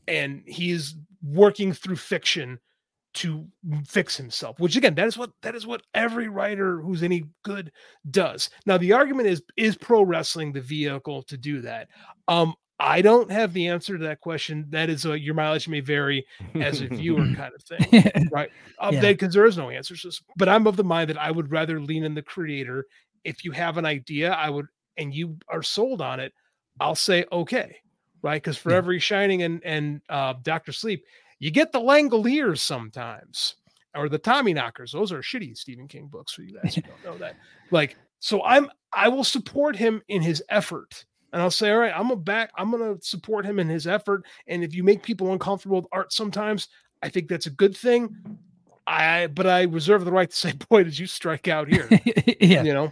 And 0.08 0.42
he 0.46 0.72
is 0.72 0.94
working 1.22 1.72
through 1.72 1.96
fiction 1.96 2.58
to 3.14 3.46
fix 3.86 4.16
himself, 4.16 4.58
which 4.58 4.76
again, 4.76 4.94
that 4.96 5.06
is 5.06 5.16
what 5.16 5.30
that 5.42 5.54
is 5.54 5.66
what 5.66 5.82
every 5.94 6.28
writer 6.28 6.80
who's 6.82 7.02
any 7.02 7.24
good 7.44 7.70
does. 8.10 8.50
Now, 8.66 8.76
the 8.76 8.92
argument 8.92 9.28
is 9.28 9.42
is 9.56 9.76
pro 9.76 10.02
wrestling 10.02 10.52
the 10.52 10.60
vehicle 10.60 11.22
to 11.24 11.36
do 11.36 11.60
that? 11.62 11.88
Um, 12.28 12.54
I 12.80 13.02
don't 13.02 13.30
have 13.30 13.52
the 13.52 13.68
answer 13.68 13.96
to 13.96 14.04
that 14.04 14.20
question. 14.20 14.66
That 14.70 14.90
is 14.90 15.04
a, 15.04 15.16
your 15.18 15.34
mileage 15.34 15.68
may 15.68 15.78
vary 15.78 16.26
as 16.56 16.80
a 16.80 16.88
viewer 16.88 17.24
kind 17.36 17.52
of 17.54 17.62
thing, 17.62 18.28
right? 18.32 18.50
Um, 18.80 18.94
Yeah. 18.94 19.00
Because 19.00 19.32
there 19.32 19.46
is 19.46 19.56
no 19.56 19.70
answer. 19.70 19.96
So- 19.96 20.10
But 20.36 20.48
I'm 20.48 20.66
of 20.66 20.76
the 20.76 20.82
mind 20.82 21.08
that 21.10 21.16
I 21.18 21.30
would 21.30 21.52
rather 21.52 21.80
lean 21.80 22.02
in 22.02 22.14
the 22.14 22.22
creator. 22.22 22.84
If 23.22 23.44
you 23.44 23.52
have 23.52 23.78
an 23.78 23.86
idea, 23.86 24.32
I 24.32 24.50
would, 24.50 24.66
and 24.96 25.14
you 25.14 25.38
are 25.48 25.62
sold 25.62 26.02
on 26.02 26.18
it, 26.18 26.32
I'll 26.80 26.96
say 26.96 27.24
okay, 27.30 27.76
right? 28.22 28.42
Because 28.42 28.56
for 28.58 28.72
Yeah. 28.72 28.78
every 28.78 28.98
Shining 28.98 29.44
and 29.44 29.62
and 29.64 30.00
uh, 30.08 30.34
Doctor 30.42 30.72
Sleep, 30.72 31.04
you 31.44 31.50
get 31.50 31.72
the 31.72 31.78
Langoliers 31.78 32.60
sometimes, 32.60 33.56
or 33.94 34.08
the 34.08 34.18
Tommyknockers. 34.18 34.92
Those 34.92 35.12
are 35.12 35.20
shitty 35.20 35.54
Stephen 35.54 35.86
King 35.86 36.06
books 36.06 36.32
for 36.32 36.40
you 36.40 36.58
guys 36.58 36.74
who 36.74 36.80
don't 36.80 37.04
know 37.04 37.18
that. 37.18 37.36
Like, 37.70 37.98
so 38.18 38.42
I'm 38.44 38.70
I 38.94 39.08
will 39.08 39.24
support 39.24 39.76
him 39.76 40.00
in 40.08 40.22
his 40.22 40.42
effort. 40.48 41.04
And 41.34 41.42
I'll 41.42 41.50
say, 41.50 41.70
all 41.70 41.76
right, 41.76 41.92
I'm 41.94 42.04
gonna 42.04 42.16
back, 42.16 42.50
I'm 42.56 42.70
gonna 42.70 42.96
support 43.02 43.44
him 43.44 43.58
in 43.58 43.68
his 43.68 43.86
effort. 43.86 44.24
And 44.46 44.64
if 44.64 44.74
you 44.74 44.82
make 44.82 45.02
people 45.02 45.34
uncomfortable 45.34 45.76
with 45.76 45.86
art 45.92 46.14
sometimes, 46.14 46.68
I 47.02 47.10
think 47.10 47.28
that's 47.28 47.44
a 47.44 47.50
good 47.50 47.76
thing. 47.76 48.16
I 48.86 49.26
but 49.26 49.46
I 49.46 49.64
reserve 49.64 50.06
the 50.06 50.12
right 50.12 50.30
to 50.30 50.34
say, 50.34 50.52
boy, 50.70 50.84
did 50.84 50.98
you 50.98 51.06
strike 51.06 51.46
out 51.46 51.68
here. 51.68 51.86
yeah, 52.40 52.62
You 52.62 52.72
know, 52.72 52.90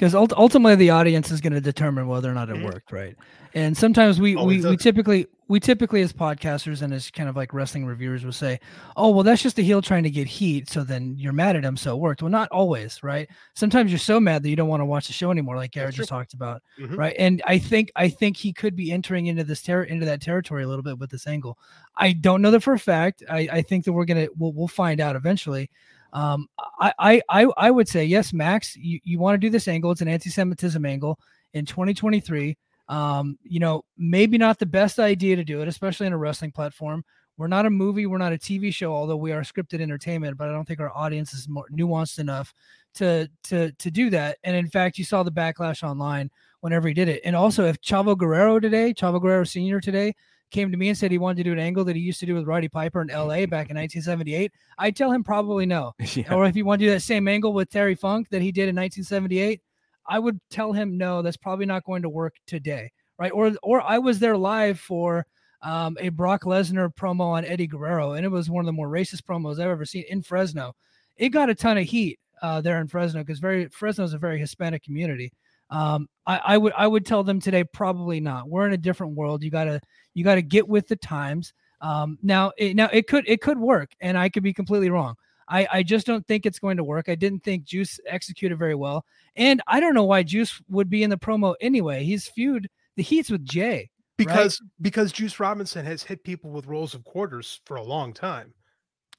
because 0.00 0.14
ult- 0.14 0.32
ultimately 0.32 0.76
the 0.76 0.88
audience 0.88 1.30
is 1.30 1.42
going 1.42 1.52
to 1.52 1.60
determine 1.60 2.08
whether 2.08 2.30
or 2.30 2.32
not 2.32 2.48
it 2.48 2.56
Mhm. 2.56 2.64
worked, 2.64 2.90
right? 2.90 3.14
And 3.52 3.76
sometimes 3.76 4.18
we 4.18 4.34
Oh, 4.34 4.46
we, 4.46 4.64
we 4.64 4.76
typically 4.78 5.26
we 5.48 5.60
typically 5.60 6.00
as 6.00 6.10
podcasters 6.12 6.80
and 6.80 6.94
as 6.94 7.10
kind 7.10 7.28
of 7.28 7.34
like 7.36 7.52
wrestling 7.52 7.84
reviewers 7.84 8.24
will 8.24 8.32
say, 8.32 8.60
"Oh, 8.96 9.10
well, 9.10 9.24
that's 9.24 9.42
just 9.42 9.58
a 9.58 9.62
heel 9.62 9.82
trying 9.82 10.04
to 10.04 10.10
get 10.10 10.26
heat." 10.28 10.70
So 10.70 10.84
then 10.84 11.16
you're 11.18 11.32
mad 11.34 11.56
at 11.56 11.64
him, 11.64 11.76
so 11.76 11.94
it 11.96 11.98
worked. 11.98 12.22
Well, 12.22 12.30
not 12.30 12.48
always, 12.50 13.02
right? 13.02 13.28
Sometimes 13.54 13.90
you're 13.90 13.98
so 13.98 14.20
mad 14.20 14.42
that 14.44 14.48
you 14.48 14.54
don't 14.56 14.68
want 14.68 14.80
to 14.80 14.84
watch 14.86 15.08
the 15.08 15.12
show 15.12 15.30
anymore, 15.32 15.56
like 15.56 15.72
Garrett 15.72 15.96
just 15.96 16.08
talked 16.08 16.32
about, 16.32 16.62
Mhm. 16.80 16.96
right? 16.96 17.16
And 17.18 17.42
I 17.46 17.58
think 17.58 17.90
I 17.96 18.08
think 18.08 18.36
he 18.38 18.52
could 18.54 18.74
be 18.76 18.90
entering 18.92 19.26
into 19.26 19.44
this 19.44 19.60
ter- 19.62 19.82
into 19.82 20.06
that 20.06 20.22
territory 20.22 20.62
a 20.62 20.68
little 20.68 20.84
bit 20.84 20.98
with 20.98 21.10
this 21.10 21.26
angle. 21.26 21.58
I 21.96 22.12
don't 22.12 22.40
know 22.40 22.52
that 22.52 22.60
for 22.62 22.72
a 22.72 22.78
fact. 22.78 23.22
I, 23.28 23.48
I 23.52 23.62
think 23.62 23.84
that 23.84 23.92
we're 23.92 24.06
gonna 24.06 24.28
we'll, 24.38 24.52
we'll 24.52 24.68
find 24.68 25.00
out 25.00 25.16
eventually. 25.16 25.68
Um, 26.12 26.48
I, 26.80 27.22
I 27.28 27.46
I 27.56 27.70
would 27.70 27.88
say 27.88 28.04
yes, 28.04 28.32
Max. 28.32 28.76
You 28.76 29.00
you 29.04 29.18
want 29.18 29.34
to 29.34 29.38
do 29.38 29.50
this 29.50 29.68
angle? 29.68 29.90
It's 29.90 30.00
an 30.00 30.08
anti-Semitism 30.08 30.84
angle 30.84 31.18
in 31.54 31.66
2023. 31.66 32.56
Um, 32.88 33.38
you 33.44 33.60
know, 33.60 33.84
maybe 33.96 34.36
not 34.36 34.58
the 34.58 34.66
best 34.66 34.98
idea 34.98 35.36
to 35.36 35.44
do 35.44 35.62
it, 35.62 35.68
especially 35.68 36.08
in 36.08 36.12
a 36.12 36.18
wrestling 36.18 36.50
platform. 36.50 37.04
We're 37.36 37.46
not 37.46 37.64
a 37.64 37.70
movie, 37.70 38.04
we're 38.06 38.18
not 38.18 38.34
a 38.34 38.38
TV 38.38 38.74
show, 38.74 38.92
although 38.92 39.16
we 39.16 39.32
are 39.32 39.40
scripted 39.42 39.80
entertainment. 39.80 40.36
But 40.36 40.48
I 40.48 40.52
don't 40.52 40.66
think 40.66 40.80
our 40.80 40.94
audience 40.94 41.32
is 41.32 41.48
more 41.48 41.66
nuanced 41.72 42.18
enough 42.18 42.52
to 42.94 43.30
to 43.44 43.72
to 43.72 43.90
do 43.90 44.10
that. 44.10 44.38
And 44.44 44.56
in 44.56 44.68
fact, 44.68 44.98
you 44.98 45.04
saw 45.04 45.22
the 45.22 45.32
backlash 45.32 45.82
online 45.82 46.30
whenever 46.60 46.88
he 46.88 46.94
did 46.94 47.08
it. 47.08 47.22
And 47.24 47.34
also, 47.34 47.64
if 47.64 47.80
Chavo 47.80 48.16
Guerrero 48.16 48.60
today, 48.60 48.92
Chavo 48.92 49.20
Guerrero 49.22 49.44
Senior 49.44 49.80
today, 49.80 50.14
came 50.50 50.70
to 50.70 50.76
me 50.76 50.88
and 50.88 50.98
said 50.98 51.10
he 51.10 51.18
wanted 51.18 51.38
to 51.38 51.44
do 51.44 51.52
an 51.52 51.58
angle 51.58 51.84
that 51.84 51.96
he 51.96 52.02
used 52.02 52.20
to 52.20 52.26
do 52.26 52.34
with 52.34 52.46
Roddy 52.46 52.68
Piper 52.68 53.00
in 53.00 53.08
LA 53.08 53.46
back 53.46 53.70
in 53.70 53.76
1978, 53.76 54.52
I'd 54.78 54.96
tell 54.96 55.12
him 55.12 55.24
probably 55.24 55.66
no. 55.66 55.94
Yeah. 56.14 56.34
Or 56.34 56.46
if 56.46 56.56
you 56.56 56.64
want 56.64 56.80
to 56.80 56.86
do 56.86 56.90
that 56.90 57.00
same 57.00 57.28
angle 57.28 57.52
with 57.52 57.70
Terry 57.70 57.94
Funk 57.94 58.28
that 58.30 58.42
he 58.42 58.50
did 58.50 58.68
in 58.68 58.76
1978, 58.76 59.60
I 60.06 60.18
would 60.18 60.40
tell 60.50 60.72
him 60.72 60.98
no, 60.98 61.22
that's 61.22 61.36
probably 61.36 61.66
not 61.66 61.84
going 61.84 62.02
to 62.02 62.08
work 62.08 62.34
today. 62.46 62.90
Right. 63.18 63.32
Or 63.32 63.52
or 63.62 63.82
I 63.82 63.98
was 63.98 64.18
there 64.18 64.36
live 64.36 64.80
for 64.80 65.26
um, 65.62 65.96
a 66.00 66.08
Brock 66.08 66.44
Lesnar 66.44 66.92
promo 66.94 67.26
on 67.26 67.44
Eddie 67.44 67.66
Guerrero, 67.66 68.12
and 68.12 68.24
it 68.24 68.30
was 68.30 68.48
one 68.48 68.62
of 68.62 68.66
the 68.66 68.72
more 68.72 68.88
racist 68.88 69.22
promos 69.22 69.54
I've 69.60 69.68
ever 69.68 69.84
seen 69.84 70.04
in 70.08 70.22
Fresno. 70.22 70.74
It 71.16 71.28
got 71.28 71.50
a 71.50 71.54
ton 71.54 71.76
of 71.76 71.84
heat 71.84 72.18
uh, 72.42 72.60
there 72.60 72.80
in 72.80 72.88
Fresno 72.88 73.20
because 73.20 73.38
very 73.38 73.68
Fresno 73.68 74.04
is 74.04 74.14
a 74.14 74.18
very 74.18 74.38
Hispanic 74.38 74.82
community. 74.82 75.32
Um, 75.70 76.08
I, 76.26 76.40
I 76.44 76.58
would 76.58 76.72
I 76.76 76.86
would 76.86 77.06
tell 77.06 77.24
them 77.24 77.40
today 77.40 77.64
probably 77.64 78.20
not. 78.20 78.48
We're 78.48 78.66
in 78.66 78.72
a 78.72 78.78
different 78.78 79.14
world. 79.14 79.42
You 79.42 79.50
gotta 79.50 79.80
you 80.14 80.24
gotta 80.24 80.42
get 80.42 80.68
with 80.68 80.88
the 80.88 80.96
times. 80.96 81.52
Um, 81.80 82.18
now 82.22 82.52
it, 82.58 82.76
now 82.76 82.88
it 82.92 83.06
could 83.06 83.24
it 83.28 83.40
could 83.40 83.58
work, 83.58 83.90
and 84.00 84.18
I 84.18 84.28
could 84.28 84.42
be 84.42 84.52
completely 84.52 84.90
wrong. 84.90 85.14
I, 85.48 85.66
I 85.72 85.82
just 85.82 86.06
don't 86.06 86.24
think 86.28 86.46
it's 86.46 86.60
going 86.60 86.76
to 86.76 86.84
work. 86.84 87.08
I 87.08 87.16
didn't 87.16 87.42
think 87.42 87.64
Juice 87.64 87.98
executed 88.06 88.56
very 88.56 88.76
well, 88.76 89.04
and 89.34 89.60
I 89.66 89.80
don't 89.80 89.94
know 89.94 90.04
why 90.04 90.22
Juice 90.22 90.60
would 90.68 90.88
be 90.88 91.02
in 91.02 91.10
the 91.10 91.16
promo 91.18 91.54
anyway. 91.60 92.04
He's 92.04 92.28
feud 92.28 92.68
the 92.96 93.02
heat's 93.02 93.30
with 93.30 93.44
Jay. 93.44 93.90
because 94.16 94.60
because 94.80 95.10
Juice 95.12 95.40
Robinson 95.40 95.84
has 95.86 96.02
hit 96.02 96.22
people 96.22 96.50
with 96.50 96.66
rolls 96.66 96.94
of 96.94 97.02
quarters 97.04 97.60
for 97.64 97.76
a 97.76 97.82
long 97.82 98.12
time. 98.12 98.52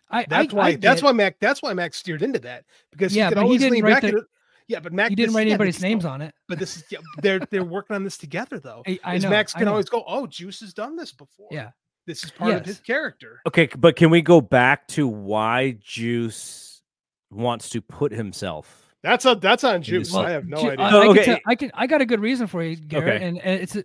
I 0.10 0.26
That's 0.30 0.54
I, 0.54 0.58
why 0.58 0.66
I 0.68 0.76
that's 0.76 1.02
why 1.02 1.12
Mac 1.14 1.38
that's 1.40 1.62
why 1.62 1.74
Mac 1.74 1.94
steered 1.94 2.22
into 2.22 2.40
that 2.40 2.66
because 2.92 3.16
Yeah, 3.16 3.26
he 3.26 3.30
could 3.30 3.38
he 3.40 3.44
always 3.44 3.62
didn't 3.62 3.74
lean 3.74 3.86
back 3.86 4.02
the- 4.04 4.26
yeah, 4.72 4.80
but 4.80 4.94
Mac 4.94 5.10
he 5.10 5.16
didn't 5.16 5.30
this- 5.30 5.36
write 5.36 5.48
anybody's 5.48 5.76
this- 5.76 5.84
names 5.84 6.06
on 6.06 6.22
it. 6.22 6.34
But 6.48 6.60
this 6.60 6.78
is 6.78 6.84
yeah, 6.90 7.00
they're 7.22 7.40
they're 7.52 7.64
working 7.64 7.96
on 7.96 8.04
this 8.04 8.18
together 8.18 8.60
though. 8.60 8.84
I, 8.88 9.00
I 9.04 9.18
know. 9.18 9.30
Max 9.30 9.56
I 9.56 9.60
can 9.60 9.66
know. 9.66 9.72
always 9.72 9.90
go, 9.90 10.04
oh, 10.08 10.26
Juice 10.28 10.60
has 10.62 10.74
done 10.74 10.96
this 10.96 11.12
before. 11.12 11.48
Yeah. 11.52 11.72
this 12.08 12.24
is 12.24 12.32
part 12.32 12.54
of 12.56 12.66
his 12.66 12.80
character. 12.80 13.40
Okay, 13.48 13.70
but 13.78 13.96
can 13.96 14.10
we 14.10 14.22
go 14.22 14.42
back 14.42 14.88
to 14.90 15.08
why 15.08 15.78
Juice 15.82 16.82
wants 17.30 17.70
to 17.70 17.82
put 17.82 18.12
himself? 18.12 18.78
That's 19.04 19.26
a 19.26 19.36
that's 19.36 19.64
on 19.64 19.82
Juice. 19.82 20.08
Juice. 20.10 20.14
Well, 20.16 20.26
I 20.26 20.32
have 20.32 20.48
no 20.48 20.58
Ju- 20.62 20.72
idea. 20.72 20.86
I, 20.86 20.92
Oh, 20.94 21.02
I, 21.02 21.08
okay. 21.08 21.24
can 21.24 21.26
tell, 21.26 21.40
I 21.48 21.56
can 21.56 21.72
I 21.74 21.88
got 21.88 22.02
a 22.02 22.06
good 22.06 22.20
reason 22.20 22.48
for 22.48 22.62
you, 22.64 22.76
Garrett. 22.76 23.16
Okay. 23.16 23.26
And, 23.28 23.38
and 23.40 23.62
it's 23.62 23.76
a, 23.76 23.84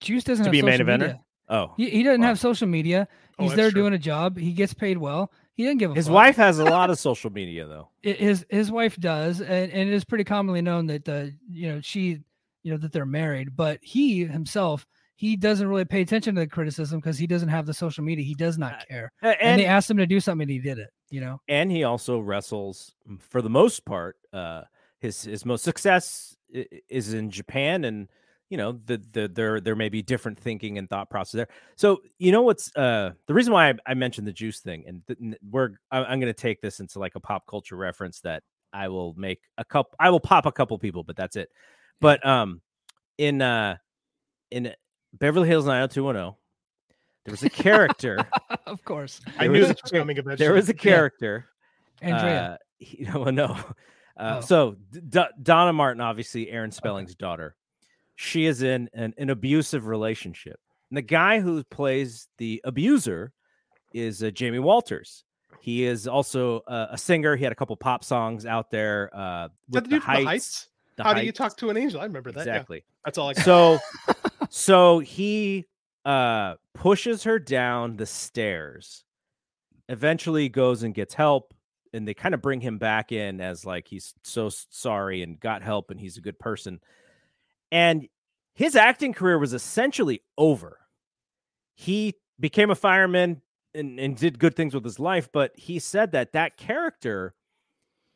Juice 0.00 0.24
doesn't 0.24 0.44
To 0.44 0.48
have 0.48 0.52
be 0.52 0.60
a 0.60 0.64
main 0.64 0.78
social 0.78 0.86
eventer? 0.86 1.00
media. 1.00 1.20
Oh, 1.48 1.72
He, 1.76 1.88
he 1.90 2.02
doesn't 2.02 2.20
Wow. 2.20 2.26
have 2.26 2.40
social 2.40 2.66
media. 2.66 3.06
Oh, 3.38 3.44
He's 3.44 3.52
that's 3.52 3.56
there 3.56 3.70
true. 3.70 3.82
doing 3.82 3.94
a 3.94 3.98
job. 3.98 4.36
He 4.36 4.52
gets 4.52 4.74
paid 4.74 4.98
well. 4.98 5.30
He 5.56 5.64
didn't 5.64 5.78
give 5.78 5.90
a 5.90 5.94
his 5.94 6.06
fuck. 6.06 6.14
wife 6.14 6.36
has 6.36 6.58
a 6.58 6.64
lot 6.64 6.90
of 6.90 6.98
social 6.98 7.30
media 7.30 7.66
though. 7.66 7.88
His 8.02 8.44
his 8.50 8.70
wife 8.70 8.96
does, 8.98 9.40
and, 9.40 9.72
and 9.72 9.88
it 9.88 9.92
is 9.92 10.04
pretty 10.04 10.24
commonly 10.24 10.62
known 10.62 10.86
that 10.86 11.08
uh, 11.08 11.26
you 11.50 11.68
know 11.72 11.80
she 11.80 12.20
you 12.62 12.72
know 12.72 12.76
that 12.78 12.92
they're 12.92 13.06
married. 13.06 13.56
But 13.56 13.78
he 13.82 14.24
himself 14.24 14.86
he 15.14 15.34
doesn't 15.36 15.66
really 15.66 15.86
pay 15.86 16.02
attention 16.02 16.34
to 16.34 16.42
the 16.42 16.46
criticism 16.46 17.00
because 17.00 17.16
he 17.18 17.26
doesn't 17.26 17.48
have 17.48 17.64
the 17.64 17.72
social 17.72 18.04
media. 18.04 18.22
He 18.24 18.34
does 18.34 18.58
not 18.58 18.86
care. 18.86 19.10
A- 19.22 19.28
And, 19.28 19.36
And 19.40 19.60
they 19.60 19.64
asked 19.66 19.90
him 19.90 19.96
to 19.96 20.06
do 20.06 20.20
something, 20.20 20.42
and 20.42 20.50
he 20.50 20.58
did 20.58 20.78
it. 20.78 20.90
You 21.10 21.20
know. 21.22 21.40
and 21.48 21.70
he 21.70 21.84
also 21.84 22.18
wrestles 22.20 22.92
mm, 23.08 23.20
for 23.22 23.40
the 23.40 23.48
most 23.50 23.84
part. 23.86 24.16
Uh, 24.32 24.62
his 25.00 25.22
his 25.22 25.44
most 25.46 25.64
success 25.64 26.36
is 26.88 27.12
in 27.14 27.30
Japan, 27.30 27.84
and 27.84 28.08
you 28.50 28.56
know 28.56 28.72
the 28.84 29.02
the 29.12 29.28
there 29.28 29.60
there 29.60 29.74
may 29.76 29.88
be 29.88 30.02
different 30.02 30.38
thinking 30.38 30.78
and 30.78 30.88
thought 30.88 31.10
process 31.10 31.32
there. 31.38 31.48
So 31.76 32.00
you 32.18 32.32
know 32.32 32.42
what's 32.42 32.74
uh 32.76 33.12
the 33.26 33.34
reason 33.34 33.52
why 33.52 33.70
I, 33.70 33.74
I 33.88 33.94
mentioned 33.94 34.26
the 34.26 34.32
juice 34.32 34.60
thing, 34.60 34.84
and 34.86 35.02
th- 35.06 35.36
we're 35.50 35.70
I- 35.90 36.04
I'm 36.04 36.20
going 36.20 36.32
to 36.32 36.40
take 36.40 36.60
this 36.60 36.80
into 36.80 36.98
like 36.98 37.14
a 37.16 37.20
pop 37.20 37.44
culture 37.48 37.76
reference 37.76 38.20
that 38.20 38.42
I 38.72 38.88
will 38.88 39.14
make 39.16 39.40
a 39.58 39.64
couple. 39.64 39.92
I 39.98 40.10
will 40.10 40.20
pop 40.20 40.46
a 40.46 40.52
couple 40.52 40.78
people, 40.78 41.02
but 41.02 41.16
that's 41.16 41.36
it. 41.36 41.48
But 42.00 42.24
um, 42.26 42.60
in 43.18 43.40
uh 43.42 43.76
in 44.50 44.72
Beverly 45.12 45.48
Hills 45.48 45.64
90210, 45.66 46.36
there 47.24 47.32
was 47.32 47.42
a 47.42 47.50
character. 47.50 48.18
of 48.66 48.84
course, 48.84 49.20
I 49.38 49.46
knew 49.48 49.66
this 49.66 49.80
was 49.82 49.90
coming 49.90 50.18
eventually. 50.18 50.36
there 50.46 50.54
was 50.54 50.68
a 50.68 50.74
character. 50.74 51.46
Andrea. 52.02 52.40
Uh, 52.52 52.56
he, 52.78 53.08
well, 53.14 53.32
no. 53.32 53.46
Uh, 53.46 53.62
Oh. 54.18 54.40
So 54.40 54.76
D- 54.92 55.00
D- 55.08 55.20
Donna 55.42 55.72
Martin, 55.74 56.00
obviously 56.00 56.48
Aaron 56.50 56.70
Spelling's 56.70 57.14
daughter, 57.14 57.54
she 58.16 58.46
is 58.46 58.62
in 58.62 58.90
an, 58.94 59.14
an 59.18 59.30
abusive 59.30 59.86
relationship. 59.86 60.58
And 60.90 60.96
the 60.96 61.02
guy 61.02 61.40
who 61.40 61.62
plays 61.64 62.28
the 62.38 62.60
abuser 62.64 63.32
is 63.92 64.22
uh, 64.22 64.30
Jamie 64.30 64.58
Walters. 64.58 65.24
He 65.60 65.84
is 65.84 66.06
also 66.06 66.60
uh, 66.66 66.88
a 66.90 66.98
singer. 66.98 67.36
He 67.36 67.44
had 67.44 67.52
a 67.52 67.56
couple 67.56 67.76
pop 67.76 68.04
songs 68.04 68.46
out 68.46 68.70
there. 68.70 69.10
Uh, 69.12 69.48
with 69.68 69.84
the 69.84 69.90
the 69.90 69.96
dude 69.96 70.02
from 70.02 70.14
the 70.14 70.18
heights. 70.18 70.26
heights? 70.26 70.68
The 70.96 71.04
How 71.04 71.14
do 71.14 71.24
you 71.24 71.32
talk 71.32 71.56
to 71.58 71.70
an 71.70 71.76
angel? 71.76 72.00
I 72.00 72.04
remember 72.04 72.32
that. 72.32 72.46
yeah. 72.46 72.54
Exactly. 72.54 72.84
That's 73.04 73.18
all 73.18 73.28
I 73.28 73.34
got. 73.34 73.44
So, 73.44 73.78
so 74.50 74.98
he 75.00 75.66
uh 76.04 76.54
pushes 76.72 77.24
her 77.24 77.38
down 77.38 77.96
the 77.96 78.06
stairs. 78.06 79.04
Eventually, 79.88 80.48
goes 80.48 80.82
and 80.82 80.94
gets 80.94 81.14
help, 81.14 81.52
and 81.92 82.08
they 82.08 82.14
kind 82.14 82.34
of 82.34 82.40
bring 82.40 82.60
him 82.60 82.78
back 82.78 83.12
in 83.12 83.40
as 83.40 83.64
like 83.64 83.86
he's 83.88 84.14
so 84.24 84.48
sorry 84.48 85.22
and 85.22 85.38
got 85.38 85.62
help, 85.62 85.90
and 85.90 86.00
he's 86.00 86.16
a 86.16 86.22
good 86.22 86.38
person. 86.38 86.80
And 87.70 88.08
his 88.54 88.76
acting 88.76 89.12
career 89.12 89.38
was 89.38 89.52
essentially 89.52 90.22
over. 90.38 90.78
He 91.74 92.14
became 92.40 92.70
a 92.70 92.74
fireman 92.74 93.42
and, 93.74 94.00
and 94.00 94.16
did 94.16 94.38
good 94.38 94.56
things 94.56 94.74
with 94.74 94.84
his 94.84 94.98
life, 94.98 95.28
but 95.32 95.52
he 95.56 95.78
said 95.78 96.12
that 96.12 96.32
that 96.32 96.56
character, 96.56 97.34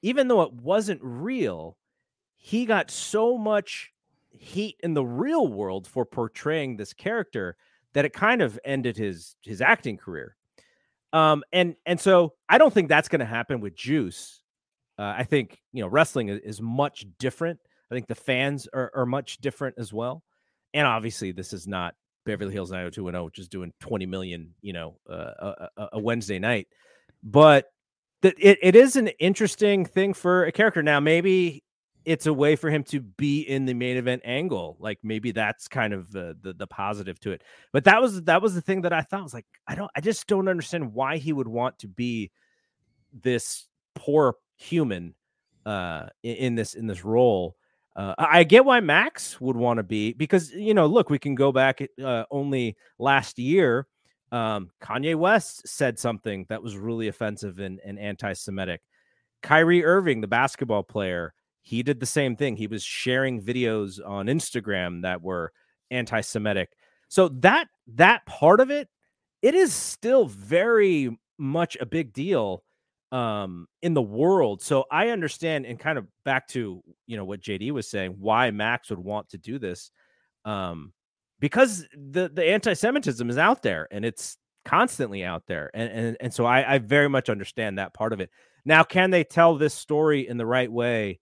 even 0.03 0.29
though 0.29 0.43
it 0.43 0.53
wasn't 0.53 1.01
real, 1.03 1.77
he 2.37 2.65
got 2.65 2.91
so 2.91 3.37
much 3.37 3.93
heat 4.31 4.77
in 4.83 4.95
the 4.95 5.05
real 5.05 5.47
world 5.47 5.87
for 5.87 6.07
portraying 6.07 6.77
this 6.77 6.95
character 6.95 7.57
that 7.93 8.05
it 8.05 8.13
kind 8.13 8.41
of 8.41 8.59
ended 8.65 8.97
his 8.97 9.37
his 9.43 9.61
acting 9.61 9.97
career. 9.97 10.37
Um, 11.13 11.43
and 11.53 11.75
and 11.85 12.01
so 12.01 12.35
I 12.49 12.59
don't 12.59 12.73
think 12.73 12.89
that's 12.89 13.09
going 13.09 13.21
to 13.21 13.27
happen 13.27 13.61
with 13.61 13.75
Juice. 13.75 14.41
Uh, 14.99 15.15
I 15.19 15.25
think 15.25 15.61
you 15.73 15.83
know 15.83 15.89
wrestling 15.89 16.29
is, 16.29 16.41
is 16.41 16.63
much 16.63 17.05
different. 17.19 17.59
I 17.91 17.95
think 17.95 18.07
the 18.07 18.15
fans 18.15 18.69
are, 18.73 18.91
are 18.95 19.07
much 19.07 19.39
different 19.39 19.77
as 19.79 19.93
well. 19.93 20.23
And 20.75 20.87
obviously, 20.87 21.33
this 21.33 21.53
is 21.53 21.67
not 21.67 21.95
Beverly 22.25 22.53
Hills 22.53 22.71
90210, 22.71 23.25
which 23.25 23.39
is 23.39 23.49
doing 23.49 23.73
20 23.81 24.07
million, 24.07 24.55
you 24.63 24.73
know, 24.73 24.97
uh, 25.09 25.67
a, 25.77 25.89
a- 25.93 25.99
Wednesday 25.99 26.39
night. 26.39 26.69
But 27.23 27.67
it, 28.23 28.59
it 28.63 28.77
is 28.77 28.97
an 28.97 29.09
interesting 29.19 29.85
thing 29.85 30.15
for 30.15 30.45
a 30.45 30.53
character. 30.53 30.83
Now, 30.83 31.01
maybe 31.01 31.65
it's 32.05 32.27
a 32.27 32.33
way 32.33 32.57
for 32.57 32.71
him 32.71 32.83
to 32.85 33.01
be 33.01 33.43
in 33.43 33.67
the 33.67 33.75
main 33.75 33.97
event 33.97 34.23
angle. 34.25 34.77
Like 34.81 34.99
maybe 35.03 35.33
that's 35.33 35.69
kind 35.69 35.93
of 35.93 36.11
the, 36.11 36.37
the 36.41 36.55
the 36.55 36.67
positive 36.67 37.21
to 37.21 37.33
it. 37.33 37.43
But 37.73 37.85
that 37.85 38.01
was 38.01 38.23
that 38.23 38.41
was 38.43 38.55
the 38.55 38.63
thing 38.63 38.83
that 38.83 38.93
I 38.93 39.03
thought 39.03 39.23
was 39.23 39.35
like 39.35 39.47
I 39.67 39.75
don't 39.75 39.91
I 39.95 40.01
just 40.01 40.27
don't 40.27 40.49
understand 40.49 40.95
why 40.95 41.19
he 41.19 41.33
would 41.33 41.49
want 41.49 41.79
to 41.81 41.89
be 41.89 42.31
this 43.13 43.67
poor 43.95 44.37
human 44.57 45.15
uh 45.67 46.07
in, 46.23 46.37
in 46.37 46.55
this 46.55 46.75
in 46.75 46.87
this 46.87 47.05
role. 47.05 47.57
Uh, 48.01 48.15
I 48.17 48.45
get 48.45 48.65
why 48.65 48.81
Max 48.81 49.39
would 49.43 49.57
want 49.57 49.77
to 49.77 49.83
be 49.83 50.15
because 50.15 50.53
you 50.53 50.73
know, 50.73 50.87
look, 50.87 51.11
we 51.11 51.19
can 51.19 51.35
go 51.35 51.53
back 51.53 51.87
uh, 52.03 52.25
only 52.31 52.75
last 52.99 53.39
year. 53.39 53.87
Um, 54.33 54.71
Kanye 54.83 55.17
West 55.17 55.69
said 55.69 55.99
something 55.99 56.47
that 56.49 56.63
was 56.63 56.79
really 56.79 57.09
offensive 57.09 57.59
and, 57.59 57.79
and 57.85 57.99
anti-Semitic. 57.99 58.81
Kyrie 59.43 59.85
Irving, 59.85 60.23
the 60.23 60.29
basketball 60.29 60.83
player, 60.83 61.35
he 61.61 61.83
did 61.83 62.01
the 62.01 62.07
same 62.07 62.37
thing. 62.37 62.57
He 62.57 62.69
was 62.69 62.83
sharing 62.83 63.43
videos 63.43 64.01
on 64.03 64.27
Instagram 64.27 65.03
that 65.03 65.21
were 65.21 65.53
anti-Semitic. 65.91 66.71
So 67.09 67.29
that 67.29 67.69
that 67.97 68.25
part 68.25 68.61
of 68.61 68.71
it, 68.71 68.89
it 69.43 69.55
is 69.55 69.75
still 69.75 70.25
very 70.25 71.19
much 71.37 71.77
a 71.79 71.85
big 71.85 72.15
deal 72.15 72.65
um 73.13 73.67
in 73.83 73.95
the 73.95 74.03
world. 74.03 74.63
So 74.63 74.85
I 74.91 75.09
understand 75.09 75.67
and 75.67 75.79
kind 75.79 75.99
of 75.99 76.07
back 76.25 76.47
to, 76.49 76.83
you 77.07 77.17
know, 77.17 77.25
what 77.25 77.41
JD 77.41 77.73
was 77.73 77.89
saying, 77.89 78.17
why 78.19 78.51
Max 78.51 78.91
would 78.91 78.99
want 78.99 79.31
to 79.31 79.39
do 79.39 79.59
this. 79.59 79.91
Um 80.45 80.93
because 81.41 81.87
the 81.93 82.31
the 82.33 82.45
anti-Semitism 82.45 83.29
is 83.29 83.39
out 83.39 83.63
there 83.63 83.89
and 83.91 84.05
it's 84.05 84.37
constantly 84.65 85.25
out 85.25 85.45
there. 85.47 85.71
And 85.75 85.91
and, 85.91 86.17
and 86.21 86.35
so 86.35 86.45
I, 86.45 86.75
I 86.75 86.79
very 86.79 87.09
much 87.09 87.29
understand 87.29 87.79
that 87.79 87.95
part 87.95 88.13
of 88.13 88.21
it. 88.21 88.31
Now, 88.65 88.85
can 88.85 89.11
they 89.11 89.25
tell 89.25 89.57
this 89.57 89.75
story 89.75 90.29
in 90.29 90.37
the 90.37 90.47
right 90.47 90.71
way 90.71 91.19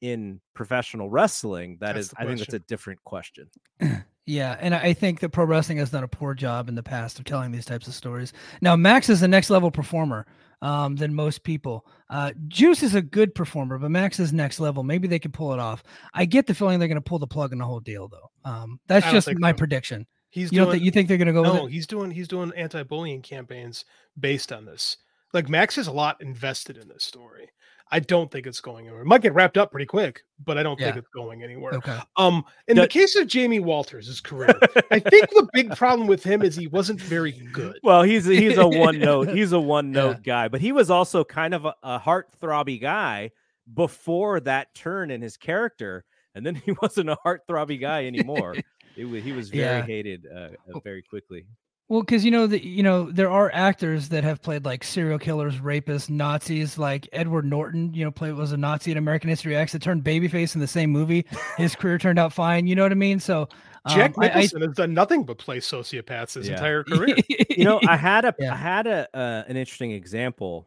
in 0.00 0.40
professional 0.52 1.08
wrestling? 1.08 1.78
That 1.80 1.94
That's 1.94 2.08
is, 2.08 2.14
I 2.18 2.26
think 2.26 2.40
that's 2.40 2.54
a 2.54 2.58
different 2.58 3.02
question. 3.04 3.48
Yeah, 4.24 4.56
and 4.60 4.72
I 4.72 4.78
I 4.78 4.92
think 4.92 5.18
that 5.20 5.30
pro 5.30 5.44
wrestling 5.44 5.78
has 5.78 5.90
done 5.90 6.04
a 6.04 6.08
poor 6.08 6.34
job 6.34 6.68
in 6.68 6.76
the 6.76 6.82
past 6.82 7.18
of 7.18 7.24
telling 7.24 7.50
these 7.50 7.64
types 7.64 7.88
of 7.88 7.94
stories. 7.94 8.32
Now, 8.60 8.76
Max 8.76 9.08
is 9.08 9.20
the 9.20 9.26
next 9.26 9.50
level 9.50 9.70
performer 9.70 10.26
um, 10.62 10.96
than 10.96 11.14
most 11.14 11.42
people. 11.42 11.84
Uh, 12.08 12.32
Juice 12.48 12.82
is 12.82 12.94
a 12.94 13.02
good 13.02 13.34
performer, 13.34 13.76
but 13.76 13.90
Max 13.90 14.18
is 14.18 14.32
next 14.32 14.60
level. 14.60 14.82
Maybe 14.82 15.08
they 15.08 15.18
can 15.18 15.32
pull 15.32 15.52
it 15.52 15.58
off. 15.58 15.82
I 16.14 16.24
get 16.24 16.46
the 16.46 16.54
feeling 16.54 16.78
they're 16.78 16.88
going 16.88 16.96
to 16.96 17.02
pull 17.02 17.18
the 17.18 17.26
plug 17.26 17.52
on 17.52 17.58
the 17.58 17.64
whole 17.66 17.80
deal, 17.80 18.08
though. 18.08 18.30
Um, 18.50 18.80
that's 18.86 19.10
just 19.10 19.28
my 19.38 19.50
so. 19.50 19.58
prediction. 19.58 20.06
He's 20.30 20.50
You 20.50 20.58
don't 20.58 20.68
doing 20.68 20.76
think 20.76 20.84
you 20.84 20.90
think 20.92 21.08
they're 21.08 21.18
going 21.18 21.26
to 21.26 21.34
go 21.34 21.42
no, 21.42 21.66
he's 21.66 21.86
doing 21.86 22.10
he's 22.10 22.28
doing 22.28 22.52
anti-bullying 22.56 23.20
campaigns 23.20 23.84
based 24.18 24.50
on 24.50 24.64
this. 24.64 24.96
Like 25.34 25.50
Max 25.50 25.76
has 25.76 25.88
a 25.88 25.92
lot 25.92 26.22
invested 26.22 26.78
in 26.78 26.88
this 26.88 27.04
story. 27.04 27.50
I 27.92 28.00
don't 28.00 28.30
think 28.30 28.46
it's 28.46 28.60
going 28.60 28.86
anywhere. 28.86 29.02
It 29.02 29.06
might 29.06 29.20
get 29.20 29.34
wrapped 29.34 29.58
up 29.58 29.70
pretty 29.70 29.84
quick, 29.86 30.22
but 30.44 30.56
I 30.58 30.62
don't 30.62 30.78
think 30.80 30.96
it's 30.96 31.08
going 31.14 31.42
anywhere. 31.42 31.74
Okay. 31.74 31.98
Um, 32.16 32.42
in 32.66 32.76
the 32.76 32.88
case 32.88 33.14
of 33.16 33.26
Jamie 33.28 33.60
Walters' 33.60 34.06
his 34.06 34.20
career, 34.20 34.58
I 34.90 34.98
think 35.10 35.28
the 35.30 35.46
big 35.52 35.76
problem 35.76 36.08
with 36.08 36.24
him 36.24 36.42
is 36.42 36.56
he 36.56 36.66
wasn't 36.68 37.00
very 37.00 37.32
good. 37.52 37.78
Well, 37.82 38.02
he's 38.02 38.26
a, 38.28 38.34
he's 38.34 38.56
a 38.56 38.66
one 38.66 38.98
note 38.98 39.28
he's 39.28 39.52
a 39.52 39.60
one 39.60 39.88
Yeah. 39.92 40.00
note 40.00 40.22
guy, 40.22 40.48
but 40.48 40.60
he 40.62 40.72
was 40.72 40.90
also 40.90 41.22
kind 41.22 41.52
of 41.54 41.66
a, 41.66 41.74
a 41.82 42.00
heartthrobby 42.00 42.80
guy 42.80 43.30
before 43.74 44.40
that 44.40 44.74
turn 44.74 45.10
in 45.10 45.20
his 45.22 45.36
character, 45.36 46.04
and 46.34 46.44
then 46.46 46.54
he 46.54 46.72
wasn't 46.82 47.10
a 47.10 47.16
heartthrobby 47.24 47.78
guy 47.80 48.06
anymore. 48.06 48.56
it 48.96 49.04
was, 49.04 49.22
he 49.22 49.32
was 49.32 49.50
very 49.50 49.62
Yeah. 49.80 49.82
hated 49.86 50.26
uh, 50.34 50.48
uh, 50.74 50.80
very 50.82 51.02
quickly. 51.02 51.44
Well, 51.92 52.00
because 52.00 52.24
you 52.24 52.30
know 52.30 52.46
that 52.46 52.64
you 52.64 52.82
know 52.82 53.10
there 53.12 53.30
are 53.30 53.50
actors 53.52 54.08
that 54.08 54.24
have 54.24 54.40
played 54.40 54.64
like 54.64 54.82
serial 54.82 55.18
killers, 55.18 55.56
rapists, 55.56 56.08
Nazis. 56.08 56.78
Like 56.78 57.06
Edward 57.12 57.44
Norton, 57.44 57.92
you 57.92 58.02
know, 58.02 58.10
played 58.10 58.32
was 58.32 58.50
a 58.52 58.56
Nazi 58.56 58.92
in 58.92 58.96
American 58.96 59.28
History 59.28 59.54
X 59.54 59.72
that 59.72 59.82
turned 59.82 60.02
babyface 60.02 60.54
in 60.54 60.62
the 60.62 60.66
same 60.66 60.88
movie. 60.88 61.26
His 61.58 61.76
career 61.76 61.98
turned 61.98 62.18
out 62.18 62.32
fine. 62.32 62.66
You 62.66 62.76
know 62.76 62.82
what 62.82 62.92
I 62.92 62.94
mean? 62.94 63.20
So 63.20 63.46
Jack 63.90 64.16
um, 64.16 64.24
I- 64.24 64.30
I- 64.30 64.34
Nicholson 64.36 64.62
has 64.62 64.74
done 64.74 64.94
nothing 64.94 65.24
but 65.24 65.36
play 65.36 65.58
sociopaths 65.58 66.32
his 66.32 66.48
Yeah. 66.48 66.54
entire 66.54 66.82
career. 66.84 67.14
You 67.50 67.64
know, 67.64 67.78
I 67.86 67.98
had 67.98 68.24
a 68.24 68.28
I 68.40 68.42
Yeah. 68.42 68.56
had 68.56 68.86
a 68.86 69.06
uh, 69.14 69.42
an 69.46 69.58
interesting 69.58 69.90
example, 69.90 70.66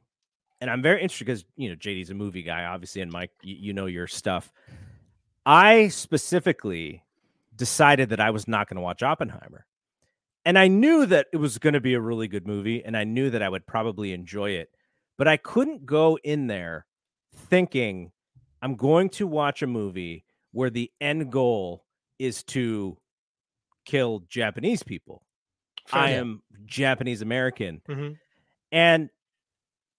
and 0.62 0.70
I'm 0.70 0.84
very 0.84 1.02
interested 1.02 1.26
because 1.26 1.44
you 1.56 1.70
know 1.70 1.76
JD's 1.76 2.12
a 2.12 2.14
movie 2.14 2.44
guy, 2.44 2.66
obviously, 2.66 3.02
and 3.02 3.12
Mike, 3.12 3.32
you, 3.42 3.56
you 3.60 3.74
know 3.74 3.88
your 3.88 4.06
stuff. 4.06 4.54
I 5.44 5.88
specifically 5.88 7.04
decided 7.56 8.10
that 8.10 8.20
I 8.20 8.30
was 8.30 8.48
not 8.48 8.70
going 8.70 8.76
to 8.76 8.82
watch 8.84 9.02
Oppenheimer. 9.02 9.66
And 10.46 10.60
I 10.60 10.68
knew 10.68 11.06
that 11.08 11.28
it 11.34 11.38
was 11.38 11.58
going 11.58 11.74
to 11.74 11.82
be 11.82 11.96
a 11.96 12.00
really 12.02 12.28
good 12.28 12.46
movie 12.48 12.84
and 12.86 12.96
I 12.96 13.04
knew 13.04 13.30
that 13.32 13.42
I 13.42 13.50
would 13.50 13.66
probably 13.66 14.14
enjoy 14.14 14.52
it. 14.52 14.70
But 15.18 15.28
I 15.28 15.38
couldn't 15.38 15.86
go 15.86 16.18
in 16.24 16.48
there 16.48 16.86
thinking 17.36 18.12
I'm 18.62 18.76
going 18.76 19.10
to 19.12 19.28
watch 19.28 19.62
a 19.62 19.68
movie 19.68 20.24
where 20.52 20.70
the 20.70 20.92
end 21.02 21.32
goal 21.32 21.84
is 22.20 22.44
to 22.44 22.98
kill 23.86 24.24
Japanese 24.30 24.84
people. 24.84 25.24
I 25.92 26.10
Fair. 26.12 26.20
am 26.20 26.44
Japanese 26.66 27.22
American. 27.22 27.82
Mhm. 27.88 28.18
And 28.72 29.10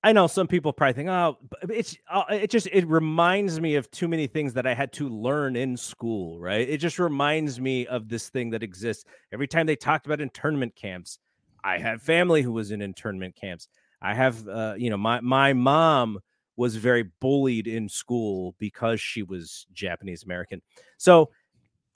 I 0.06 0.12
know 0.12 0.28
some 0.28 0.46
people 0.46 0.72
probably 0.72 0.92
think, 0.92 1.08
oh, 1.08 1.36
it's 1.68 1.96
uh, 2.08 2.22
it 2.30 2.48
just 2.48 2.68
it 2.70 2.86
reminds 2.86 3.60
me 3.60 3.74
of 3.74 3.90
too 3.90 4.06
many 4.06 4.28
things 4.28 4.52
that 4.52 4.64
I 4.64 4.72
had 4.72 4.92
to 4.92 5.08
learn 5.08 5.56
in 5.56 5.76
school, 5.76 6.38
right? 6.38 6.68
It 6.68 6.78
just 6.78 7.00
reminds 7.00 7.58
me 7.58 7.88
of 7.88 8.08
this 8.08 8.28
thing 8.28 8.50
that 8.50 8.62
exists. 8.62 9.04
Every 9.32 9.48
time 9.48 9.66
they 9.66 9.74
talked 9.74 10.06
about 10.06 10.20
internment 10.20 10.76
camps, 10.76 11.18
I 11.64 11.78
have 11.78 12.02
family 12.02 12.42
who 12.42 12.52
was 12.52 12.70
in 12.70 12.82
internment 12.82 13.34
camps. 13.34 13.66
I 14.00 14.14
have, 14.14 14.46
uh, 14.46 14.74
you 14.78 14.90
know, 14.90 14.96
my 14.96 15.20
my 15.22 15.52
mom 15.54 16.20
was 16.54 16.76
very 16.76 17.10
bullied 17.20 17.66
in 17.66 17.88
school 17.88 18.54
because 18.60 19.00
she 19.00 19.24
was 19.24 19.66
Japanese 19.72 20.22
American. 20.22 20.62
So 20.98 21.30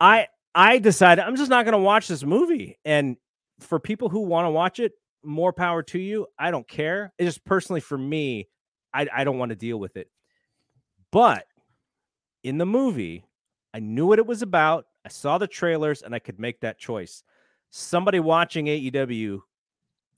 I 0.01 0.27
I 0.53 0.81
decided 0.81 1.25
I'm 1.25 1.37
just 1.37 1.49
not 1.49 1.65
going 1.65 1.75
to 1.75 1.79
watch 1.79 2.09
this 2.09 2.25
movie. 2.25 2.77
And 2.85 3.19
for 3.61 3.79
people 3.79 4.09
who 4.09 4.23
want 4.23 4.47
to 4.47 4.51
watch 4.51 4.81
it, 4.81 4.95
more 5.23 5.53
power 5.53 5.83
to 5.85 5.99
you. 5.99 6.27
I 6.39 6.51
don't 6.51 6.67
care. 6.67 7.13
It's 7.19 7.27
just 7.27 7.45
personally 7.45 7.81
for 7.81 7.99
me, 7.99 8.49
I, 8.93 9.07
I 9.13 9.25
don't 9.25 9.39
want 9.39 9.51
to 9.51 9.57
deal 9.57 9.79
with 9.79 9.97
it. 9.97 10.11
But 11.11 11.47
in 12.43 12.59
the 12.59 12.67
movie, 12.67 13.25
I 13.75 13.81
knew 13.81 14.07
what 14.07 14.19
it 14.19 14.27
was 14.27 14.43
about. 14.43 14.87
I 15.05 15.09
saw 15.09 15.39
the 15.39 15.47
trailers 15.47 16.03
and 16.03 16.15
I 16.15 16.19
could 16.19 16.39
make 16.39 16.61
that 16.61 16.79
choice. 16.79 17.23
Somebody 17.71 18.21
watching 18.21 18.67
AEW 18.67 19.41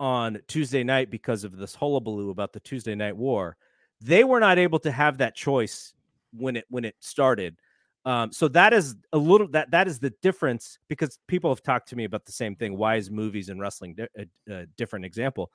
on 0.01 0.39
Tuesday 0.49 0.83
night 0.83 1.11
because 1.11 1.45
of 1.45 1.57
this 1.57 1.75
hullabaloo 1.75 2.31
about 2.31 2.53
the 2.53 2.61
Tuesday 2.61 2.95
night 2.95 3.17
war, 3.17 3.57
they 4.01 4.25
were 4.25 4.41
not 4.41 4.59
able 4.59 4.79
to 4.81 4.91
have 4.91 5.19
that 5.19 5.35
choice 5.35 5.95
when 6.33 6.57
it 6.57 6.65
when 6.69 6.85
it 6.85 6.97
started. 7.01 7.57
Um, 8.05 8.33
so 8.33 8.49
that 8.49 8.73
is 8.73 8.97
a 9.13 9.19
little 9.19 9.47
that 9.49 9.71
that 9.71 9.87
is 9.87 9.99
the 10.01 10.11
difference 10.23 10.79
because 10.89 11.19
people 11.29 11.51
have 11.51 11.63
talked 11.63 11.89
to 11.91 11.97
me 11.97 12.05
about 12.05 12.25
the 12.25 12.33
same 12.33 12.57
thing. 12.57 12.77
Why 12.77 12.97
is 12.97 13.11
movies 13.11 13.49
and 13.49 13.61
wrestling 13.61 13.95
di- 13.95 14.09
a, 14.49 14.53
a 14.53 14.67
different 14.77 15.05
example? 15.05 15.53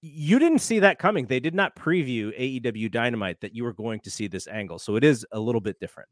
You 0.00 0.38
didn't 0.38 0.58
see 0.60 0.78
that 0.80 0.98
coming. 0.98 1.26
They 1.26 1.40
did 1.40 1.54
not 1.54 1.74
preview 1.74 2.30
AEW 2.38 2.90
Dynamite 2.92 3.40
that 3.40 3.54
you 3.56 3.64
were 3.64 3.72
going 3.72 4.00
to 4.00 4.10
see 4.10 4.26
this 4.28 4.46
angle. 4.46 4.78
So 4.78 4.96
it 4.96 5.02
is 5.04 5.26
a 5.32 5.40
little 5.40 5.60
bit 5.62 5.80
different. 5.80 6.08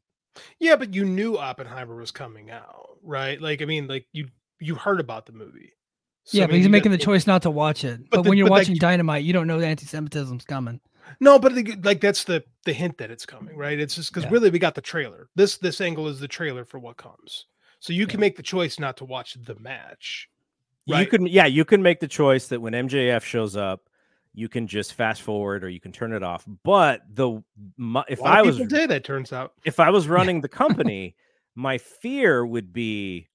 Yeah, 0.59 0.77
but 0.77 0.95
you 0.95 1.05
knew 1.05 1.37
Oppenheimer 1.37 1.95
was 1.95 2.11
coming 2.11 2.51
out, 2.51 2.97
right? 3.03 3.39
Like, 3.41 3.61
I 3.61 3.67
mean, 3.67 3.87
like 3.87 4.07
you 4.13 4.29
you 4.61 4.75
heard 4.75 4.99
about 4.99 5.27
the 5.27 5.33
movie. 5.33 5.73
So, 6.25 6.39
yeah, 6.39 6.45
I 6.45 6.47
but 6.47 6.55
he's 6.57 6.65
you 6.65 6.71
making 6.71 6.93
the 6.93 6.99
choice 6.99 7.27
not 7.27 7.43
to 7.43 7.51
watch 7.51 7.85
it. 7.85 8.01
But, 8.09 8.11
But 8.19 8.23
the- 8.23 8.29
when 8.31 8.39
you're 8.39 8.47
but, 8.49 8.53
watching 8.53 8.75
you- 8.75 8.81
Dynamite, 8.81 9.25
you 9.25 9.33
don't 9.33 9.47
know 9.47 9.59
the 9.61 9.67
anti-Semitism's 9.67 10.45
coming. 10.45 10.81
No, 11.21 11.39
but 11.39 11.53
like 11.85 12.01
that's 12.01 12.25
the 12.25 12.45
the 12.65 12.73
hint 12.73 12.99
that 12.99 13.11
it's 13.11 13.27
coming, 13.27 13.57
right? 13.57 13.79
It's 13.79 13.95
just 13.95 14.11
because 14.11 14.25
Yeah. 14.25 14.31
really 14.31 14.51
we 14.51 14.59
got 14.59 14.75
the 14.75 14.81
trailer. 14.81 15.29
This 15.35 15.57
this 15.59 15.81
angle 15.81 16.09
is 16.09 16.21
the 16.21 16.29
trailer 16.29 16.65
for 16.65 16.79
what 16.79 16.97
comes. 16.97 17.47
So 17.81 17.93
you 17.93 18.07
can 18.07 18.19
Yeah. 18.19 18.23
make 18.23 18.37
the 18.37 18.43
choice 18.43 18.79
not 18.79 18.97
to 18.99 19.05
watch 19.05 19.35
the 19.43 19.55
match. 19.57 20.29
You 20.87 21.07
can, 21.07 21.27
yeah, 21.27 21.47
you 21.47 21.65
can 21.65 21.81
make 21.81 22.01
the 22.01 22.09
choice 22.09 22.49
that 22.49 22.61
when 22.61 22.73
MJF 22.75 23.23
shows 23.25 23.57
up, 23.57 23.89
you 24.35 24.49
can 24.49 24.67
just 24.67 24.95
fast 24.95 25.23
forward 25.23 25.63
or 25.63 25.69
you 25.69 25.79
can 25.81 25.93
turn 25.93 26.13
it 26.13 26.23
off. 26.23 26.45
But 26.65 27.03
the 27.15 27.43
my, 27.77 28.03
if 28.09 28.21
I 28.23 28.43
was 28.43 28.59
did, 28.59 28.91
that 28.91 29.05
turns 29.05 29.33
out. 29.33 29.53
if 29.65 29.79
I 29.79 29.91
was 29.91 30.09
running 30.09 30.41
the 30.41 30.49
company, 30.49 31.15
my 31.55 31.79
fear 31.79 32.45
would 32.45 32.73
be 32.73 33.29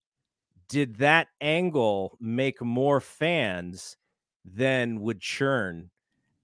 did 0.69 0.97
that 0.97 1.27
angle 1.39 2.17
make 2.19 2.61
more 2.61 2.99
fans 2.99 3.95
than 4.43 4.99
would 5.01 5.21
churn? 5.21 5.89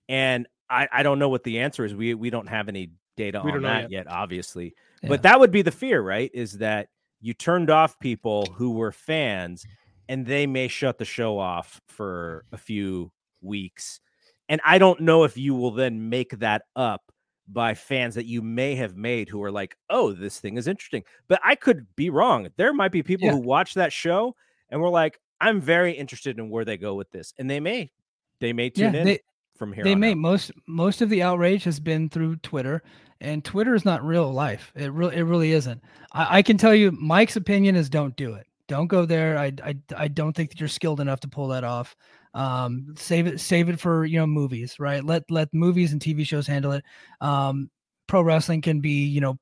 And 0.08 0.48
I, 0.74 0.88
I 0.92 1.04
don't 1.04 1.20
know 1.20 1.30
what 1.30 1.44
the 1.44 1.60
answer 1.60 1.86
is. 1.86 1.94
We 1.96 2.14
we 2.14 2.30
don't 2.30 2.48
have 2.48 2.68
any 2.68 2.92
data 3.16 3.42
We 3.44 3.52
on 3.52 3.54
don't 3.56 3.64
that 3.64 3.84
yet. 3.84 3.92
yet, 3.92 4.08
obviously. 4.08 4.74
Yeah. 5.02 5.10
But 5.10 5.24
that 5.24 5.40
would 5.40 5.52
be 5.52 5.62
the 5.62 5.72
fear, 5.72 6.02
right? 6.02 6.32
Is 6.34 6.58
that 6.60 6.88
you 7.22 7.34
turned 7.34 7.70
off 7.70 8.00
people 8.00 8.54
who 8.58 8.72
were 8.72 8.92
fans 8.92 9.66
and 10.10 10.26
they 10.26 10.46
may 10.48 10.68
shut 10.68 10.98
the 10.98 11.06
show 11.06 11.38
off 11.40 11.80
for 11.88 12.46
a 12.52 12.58
few 12.58 13.12
weeks. 13.42 14.02
And 14.50 14.60
I 14.66 14.78
don't 14.78 15.00
know 15.02 15.24
if 15.24 15.38
you 15.38 15.56
will 15.56 15.72
then 15.72 16.10
make 16.10 16.38
that 16.40 16.64
up 16.76 17.02
by 17.48 17.74
fans 17.76 18.16
that 18.16 18.26
you 18.26 18.42
may 18.42 18.76
have 18.76 18.98
made 18.98 19.30
who 19.30 19.42
are 19.44 19.52
like, 19.52 19.78
oh, 19.90 20.12
this 20.12 20.40
thing 20.40 20.58
is 20.58 20.68
interesting. 20.68 21.04
But 21.28 21.40
I 21.44 21.56
could 21.56 21.88
be 21.96 22.10
wrong. 22.10 22.50
There 22.58 22.74
might 22.74 22.92
be 22.92 23.04
people 23.04 23.28
Yeah. 23.28 23.32
who 23.34 23.38
watch 23.40 23.74
that 23.76 23.94
show 23.94 24.36
and 24.70 24.82
were 24.82 24.90
like, 24.90 25.20
I'm 25.40 25.62
very 25.62 25.94
interested 25.94 26.38
in 26.40 26.50
where 26.50 26.66
they 26.66 26.78
go 26.78 26.96
with 26.96 27.10
this. 27.12 27.34
And 27.38 27.50
they 27.50 27.60
may, 27.60 27.92
they 28.40 28.54
may 28.54 28.72
Yeah, 28.76 28.92
tune 28.92 28.96
in 28.96 29.08
they 29.08 29.20
from 29.64 29.74
here. 29.74 29.84
they 29.84 29.96
may 29.96 30.12
out. 30.12 30.18
most 30.18 30.52
most 30.68 31.02
of 31.02 31.10
the 31.10 31.24
outrage 31.24 31.64
has 31.64 31.80
been 31.80 32.10
through 32.10 32.36
Twitter 32.38 32.84
and 33.24 33.44
Twitter 33.44 33.74
is 33.74 33.86
not 33.86 34.06
real 34.06 34.32
life. 34.32 34.72
It 34.76 34.92
really, 34.92 35.16
it 35.16 35.24
really 35.24 35.54
isn't. 35.54 35.82
I, 36.12 36.40
I 36.40 36.42
can 36.42 36.58
tell 36.58 36.76
you, 36.76 36.92
Mike's 36.92 37.38
opinion 37.38 37.76
is 37.76 37.90
don't 37.90 38.16
do 38.18 38.34
it. 38.34 38.46
Don't 38.68 38.88
go 38.88 39.06
there. 39.06 39.38
I, 39.38 39.54
I, 39.64 39.76
I 39.96 40.08
don't 40.10 40.36
think 40.36 40.50
that 40.52 40.60
you're 40.60 40.70
skilled 40.70 41.00
enough 41.00 41.22
to 41.22 41.28
pull 41.28 41.48
that 41.50 41.64
off. 41.64 41.96
Um, 42.34 42.96
save 42.98 43.28
it, 43.28 43.40
save 43.40 43.70
it 43.70 43.80
for 43.80 44.06
you 44.06 44.20
know 44.20 44.28
movies, 44.28 44.76
right? 44.80 45.04
Let 45.04 45.24
let 45.30 45.54
movies 45.54 45.94
and 45.94 46.02
TV 46.02 46.26
shows 46.26 46.48
handle 46.48 46.74
it. 46.74 46.84
Um, 47.22 47.70
pro 48.08 48.22
wrestling 48.22 48.62
can 48.62 48.82
be 48.82 49.06
you 49.06 49.22
know 49.22 49.38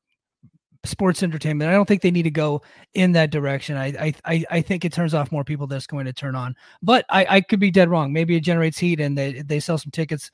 sports 0.84 1.22
entertainment. 1.22 1.70
I 1.70 1.74
don't 1.74 1.88
think 1.88 2.02
they 2.02 2.12
need 2.12 2.24
to 2.24 2.32
go 2.32 2.62
in 2.94 3.12
that 3.12 3.32
direction. 3.32 3.78
I 3.78 4.14
I 4.26 4.46
I 4.50 4.62
think 4.62 4.84
it 4.84 4.94
turns 4.94 5.14
off 5.14 5.32
more 5.32 5.44
people 5.44 5.68
that's 5.68 5.88
going 5.88 6.06
to 6.06 6.14
turn 6.14 6.36
on. 6.36 6.56
But 6.82 7.06
I 7.10 7.26
I 7.30 7.42
could 7.42 7.60
be 7.60 7.72
dead 7.72 7.90
wrong. 7.90 8.12
Maybe 8.12 8.36
it 8.36 8.42
generates 8.42 8.78
heat 8.78 9.00
and 9.00 9.18
they 9.18 9.42
they 9.42 9.60
sell 9.60 9.78
some 9.78 9.92
tickets 9.92 10.32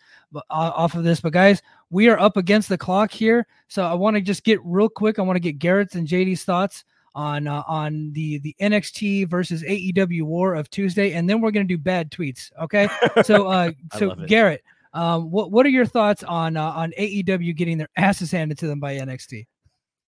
off 0.49 0.95
of 0.95 1.03
this. 1.03 1.19
But 1.19 1.33
guys, 1.33 1.61
we 1.89 2.09
are 2.09 2.19
up 2.19 2.37
against 2.37 2.69
the 2.69 2.77
clock 2.77 3.11
here, 3.11 3.47
so 3.67 3.83
I 3.83 3.93
want 3.93 4.15
to 4.15 4.21
just 4.21 4.43
get 4.43 4.59
real 4.63 4.89
quick. 4.89 5.19
I 5.19 5.23
want 5.23 5.35
to 5.35 5.41
get 5.41 5.59
Garrett's 5.59 5.95
and 5.95 6.07
JD's 6.07 6.43
thoughts 6.43 6.85
on 7.13 7.47
uh, 7.47 7.63
on 7.67 8.11
the 8.13 8.37
the 8.39 8.55
NXT 8.61 9.29
versus 9.29 9.63
AEW 9.63 10.23
war 10.23 10.55
of 10.55 10.69
Tuesday, 10.69 11.13
and 11.13 11.29
then 11.29 11.41
we're 11.41 11.51
gonna 11.51 11.65
do 11.65 11.77
bad 11.77 12.11
tweets. 12.11 12.51
Okay, 12.61 12.87
so 13.23 13.47
uh, 13.49 13.71
so 13.97 14.15
Garrett. 14.15 14.63
Um, 14.93 15.29
what 15.29 15.51
what 15.51 15.65
are 15.65 15.69
your 15.69 15.85
thoughts 15.85 16.23
on 16.23 16.55
uh, 16.55 16.71
on 16.71 16.93
AEW 16.97 17.55
getting 17.55 17.77
their 17.77 17.89
asses 17.97 18.31
handed 18.31 18.57
to 18.59 18.67
them 18.67 18.79
by 18.79 18.95
NXT? 18.95 19.45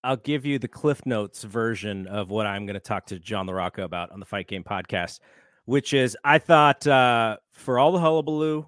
I'll 0.04 0.18
give 0.18 0.46
you 0.46 0.60
the 0.60 0.68
Cliff 0.68 1.06
Notes 1.06 1.44
version 1.44 2.08
of 2.08 2.30
what 2.30 2.48
I'm 2.48 2.66
going 2.66 2.76
to 2.76 2.80
talk 2.80 3.08
to 3.08 3.20
John 3.20 3.48
LaRocca 3.48 3.84
about 3.84 4.12
on 4.12 4.20
the 4.20 4.26
Fight 4.26 4.48
Game 4.48 4.64
podcast, 4.64 5.20
which 5.66 5.94
is 5.94 6.18
I 6.24 6.40
thought 6.40 6.88
uh, 6.88 7.38
for 7.52 7.80
all 7.80 7.92
the 7.92 8.00
hullabaloo, 8.00 8.66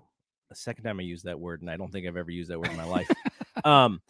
the 0.49 0.55
second 0.55 0.83
time 0.83 0.99
I 0.99 1.03
used 1.03 1.25
that 1.25 1.39
word, 1.39 1.61
and 1.61 1.69
I 1.69 1.77
don't 1.77 1.91
think 1.91 2.05
I've 2.05 2.17
ever 2.17 2.31
used 2.31 2.49
that 2.49 2.59
word 2.59 2.71
in 2.71 2.77
my 2.77 2.83
life. 2.83 3.09
um, 3.65 4.01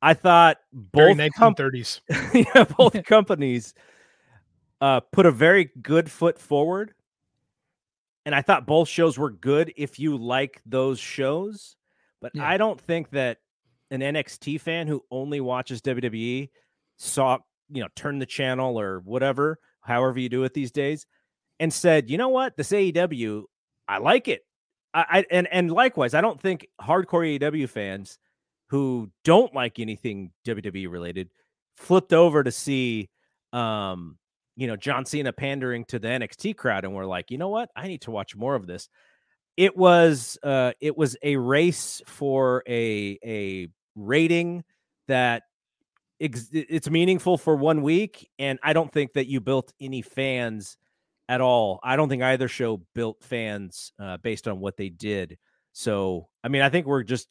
I 0.00 0.14
thought 0.14 0.58
both 0.72 1.18
1930s, 1.18 2.00
com- 2.10 2.30
yeah, 2.54 2.64
both 2.64 3.04
companies 3.04 3.74
uh, 4.80 5.00
put 5.00 5.26
a 5.26 5.32
very 5.32 5.70
good 5.82 6.10
foot 6.10 6.38
forward, 6.38 6.94
and 8.24 8.34
I 8.34 8.40
thought 8.40 8.66
both 8.66 8.88
shows 8.88 9.18
were 9.18 9.30
good 9.30 9.72
if 9.76 9.98
you 9.98 10.16
like 10.16 10.62
those 10.64 10.98
shows. 10.98 11.76
But 12.20 12.32
yeah. 12.34 12.48
I 12.48 12.56
don't 12.56 12.80
think 12.80 13.10
that 13.10 13.38
an 13.90 14.00
NXT 14.00 14.60
fan 14.60 14.86
who 14.86 15.04
only 15.10 15.40
watches 15.40 15.80
WWE 15.82 16.48
saw, 16.96 17.38
you 17.70 17.82
know, 17.82 17.88
turn 17.96 18.18
the 18.18 18.26
channel 18.26 18.78
or 18.78 19.00
whatever, 19.00 19.58
however 19.80 20.18
you 20.18 20.28
do 20.28 20.44
it 20.44 20.54
these 20.54 20.72
days, 20.72 21.06
and 21.60 21.72
said, 21.72 22.10
you 22.10 22.18
know 22.18 22.28
what, 22.28 22.56
this 22.56 22.70
AEW, 22.70 23.44
I 23.86 23.98
like 23.98 24.28
it. 24.28 24.42
I, 24.94 25.04
I 25.10 25.24
and 25.30 25.46
and 25.52 25.70
likewise, 25.70 26.14
I 26.14 26.20
don't 26.20 26.40
think 26.40 26.66
hardcore 26.80 27.38
AEW 27.38 27.68
fans 27.68 28.18
who 28.70 29.10
don't 29.24 29.54
like 29.54 29.78
anything 29.78 30.30
WWE 30.46 30.90
related 30.90 31.30
flipped 31.76 32.12
over 32.12 32.42
to 32.42 32.50
see 32.50 33.08
um 33.52 34.18
you 34.56 34.66
know 34.66 34.76
John 34.76 35.04
Cena 35.04 35.32
pandering 35.32 35.84
to 35.86 35.98
the 35.98 36.08
NXT 36.08 36.56
crowd 36.56 36.84
and 36.84 36.94
we're 36.94 37.06
like, 37.06 37.30
you 37.30 37.38
know 37.38 37.48
what? 37.48 37.70
I 37.76 37.88
need 37.88 38.02
to 38.02 38.10
watch 38.10 38.36
more 38.36 38.54
of 38.54 38.66
this. 38.66 38.88
It 39.56 39.76
was 39.76 40.38
uh 40.42 40.72
it 40.80 40.96
was 40.96 41.16
a 41.22 41.36
race 41.36 42.02
for 42.06 42.62
a 42.68 43.18
a 43.24 43.68
rating 43.98 44.64
that 45.08 45.44
ex- 46.20 46.50
it's 46.52 46.88
meaningful 46.88 47.38
for 47.38 47.56
one 47.56 47.82
week 47.82 48.30
and 48.38 48.58
I 48.62 48.72
don't 48.72 48.92
think 48.92 49.14
that 49.14 49.26
you 49.26 49.40
built 49.40 49.72
any 49.80 50.02
fans 50.02 50.76
at 51.28 51.40
all. 51.40 51.80
I 51.82 51.96
don't 51.96 52.08
think 52.08 52.22
either 52.22 52.48
show 52.48 52.82
built 52.94 53.22
fans 53.22 53.92
uh, 53.98 54.16
based 54.18 54.48
on 54.48 54.60
what 54.60 54.76
they 54.76 54.88
did. 54.88 55.38
So, 55.72 56.28
I 56.42 56.48
mean, 56.48 56.62
I 56.62 56.70
think 56.70 56.86
we're 56.86 57.02
just 57.02 57.28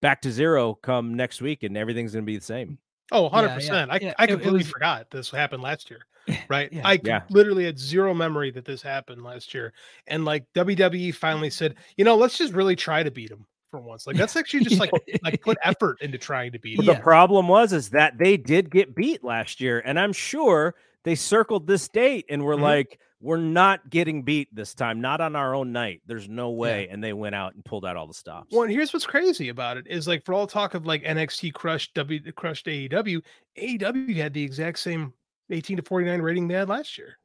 back 0.00 0.22
to 0.22 0.32
zero 0.32 0.74
come 0.74 1.14
next 1.14 1.40
week 1.40 1.62
and 1.62 1.76
everything's 1.76 2.12
going 2.12 2.24
to 2.24 2.26
be 2.26 2.36
the 2.36 2.44
same. 2.44 2.78
Oh, 3.12 3.28
100%. 3.30 3.68
Yeah, 3.68 3.74
yeah. 3.74 3.86
I, 3.88 3.98
yeah, 4.00 4.14
I 4.18 4.26
completely 4.26 4.58
was... 4.58 4.68
forgot 4.68 5.10
this 5.10 5.30
happened 5.30 5.62
last 5.62 5.90
year. 5.90 6.00
Right. 6.48 6.70
I 6.84 7.00
literally 7.30 7.64
had 7.64 7.80
zero 7.80 8.14
memory 8.14 8.52
that 8.52 8.64
this 8.64 8.80
happened 8.80 9.24
last 9.24 9.52
year. 9.54 9.72
And 10.06 10.24
like 10.24 10.44
WWE 10.54 11.12
finally 11.12 11.50
said, 11.50 11.74
you 11.96 12.04
know, 12.04 12.14
let's 12.14 12.38
just 12.38 12.52
really 12.52 12.76
try 12.76 13.02
to 13.02 13.10
beat 13.10 13.30
them 13.30 13.44
for 13.72 13.80
once. 13.80 14.06
Like 14.06 14.16
that's 14.16 14.36
actually 14.36 14.62
just 14.62 14.78
like 14.78 14.92
like 15.24 15.40
put 15.40 15.58
effort 15.64 16.00
into 16.00 16.18
trying 16.18 16.52
to 16.52 16.60
beat. 16.60 16.76
Them. 16.76 16.86
The 16.86 16.94
problem 16.94 17.48
was 17.48 17.72
is 17.72 17.88
that 17.90 18.18
they 18.18 18.36
did 18.36 18.70
get 18.70 18.94
beat 18.94 19.24
last 19.24 19.60
year, 19.60 19.82
and 19.84 19.98
I'm 19.98 20.12
sure 20.12 20.76
they 21.02 21.16
circled 21.16 21.66
this 21.66 21.88
date 21.88 22.26
and 22.28 22.44
were 22.44 22.54
mm-hmm. 22.54 22.62
like, 22.62 23.00
"We're 23.20 23.38
not 23.38 23.90
getting 23.90 24.22
beat 24.22 24.54
this 24.54 24.74
time, 24.74 25.00
not 25.00 25.20
on 25.20 25.34
our 25.34 25.56
own 25.56 25.72
night. 25.72 26.02
There's 26.06 26.28
no 26.28 26.50
way." 26.50 26.84
Yeah. 26.86 26.92
And 26.92 27.02
they 27.02 27.14
went 27.14 27.34
out 27.34 27.54
and 27.54 27.64
pulled 27.64 27.84
out 27.84 27.96
all 27.96 28.06
the 28.06 28.14
stops. 28.14 28.54
Well, 28.54 28.68
here's 28.68 28.92
what's 28.92 29.06
crazy 29.06 29.48
about 29.48 29.78
it 29.78 29.86
is 29.88 30.06
like 30.06 30.24
for 30.24 30.34
all 30.34 30.46
talk 30.46 30.74
of 30.74 30.86
like 30.86 31.02
NXT 31.02 31.54
crushed 31.54 31.94
W 31.94 32.30
crushed 32.32 32.66
AEW, 32.66 33.22
AEW 33.58 34.14
had 34.14 34.34
the 34.34 34.44
exact 34.44 34.78
same 34.78 35.12
18 35.50 35.78
to 35.78 35.82
49 35.82 36.20
rating 36.22 36.46
they 36.46 36.54
had 36.54 36.68
last 36.68 36.96
year. 36.96 37.18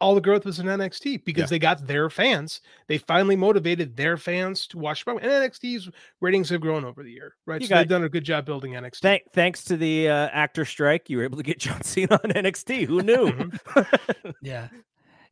all 0.00 0.14
the 0.14 0.20
growth 0.20 0.44
was 0.44 0.58
in 0.58 0.66
NXT 0.66 1.24
because 1.24 1.42
yeah. 1.42 1.46
they 1.46 1.58
got 1.58 1.86
their 1.86 2.08
fans. 2.08 2.62
They 2.86 2.98
finally 2.98 3.36
motivated 3.36 3.96
their 3.96 4.16
fans 4.16 4.66
to 4.68 4.78
watch 4.78 5.04
And 5.06 5.20
NXT's 5.20 5.90
ratings 6.20 6.48
have 6.48 6.60
grown 6.60 6.84
over 6.84 7.02
the 7.02 7.10
year, 7.10 7.36
right? 7.46 7.60
You 7.60 7.66
so 7.66 7.74
got, 7.74 7.78
they've 7.78 7.88
done 7.88 8.04
a 8.04 8.08
good 8.08 8.24
job 8.24 8.46
building 8.46 8.72
NXT. 8.72 9.00
Th- 9.00 9.22
thanks 9.32 9.62
to 9.64 9.76
the 9.76 10.08
uh, 10.08 10.28
actor 10.32 10.64
strike, 10.64 11.10
you 11.10 11.18
were 11.18 11.24
able 11.24 11.36
to 11.36 11.42
get 11.42 11.58
John 11.60 11.82
Cena 11.82 12.14
on 12.24 12.30
NXT. 12.30 12.86
Who 12.86 13.02
knew? 13.02 13.30
Mm-hmm. 13.30 14.30
yeah, 14.42 14.68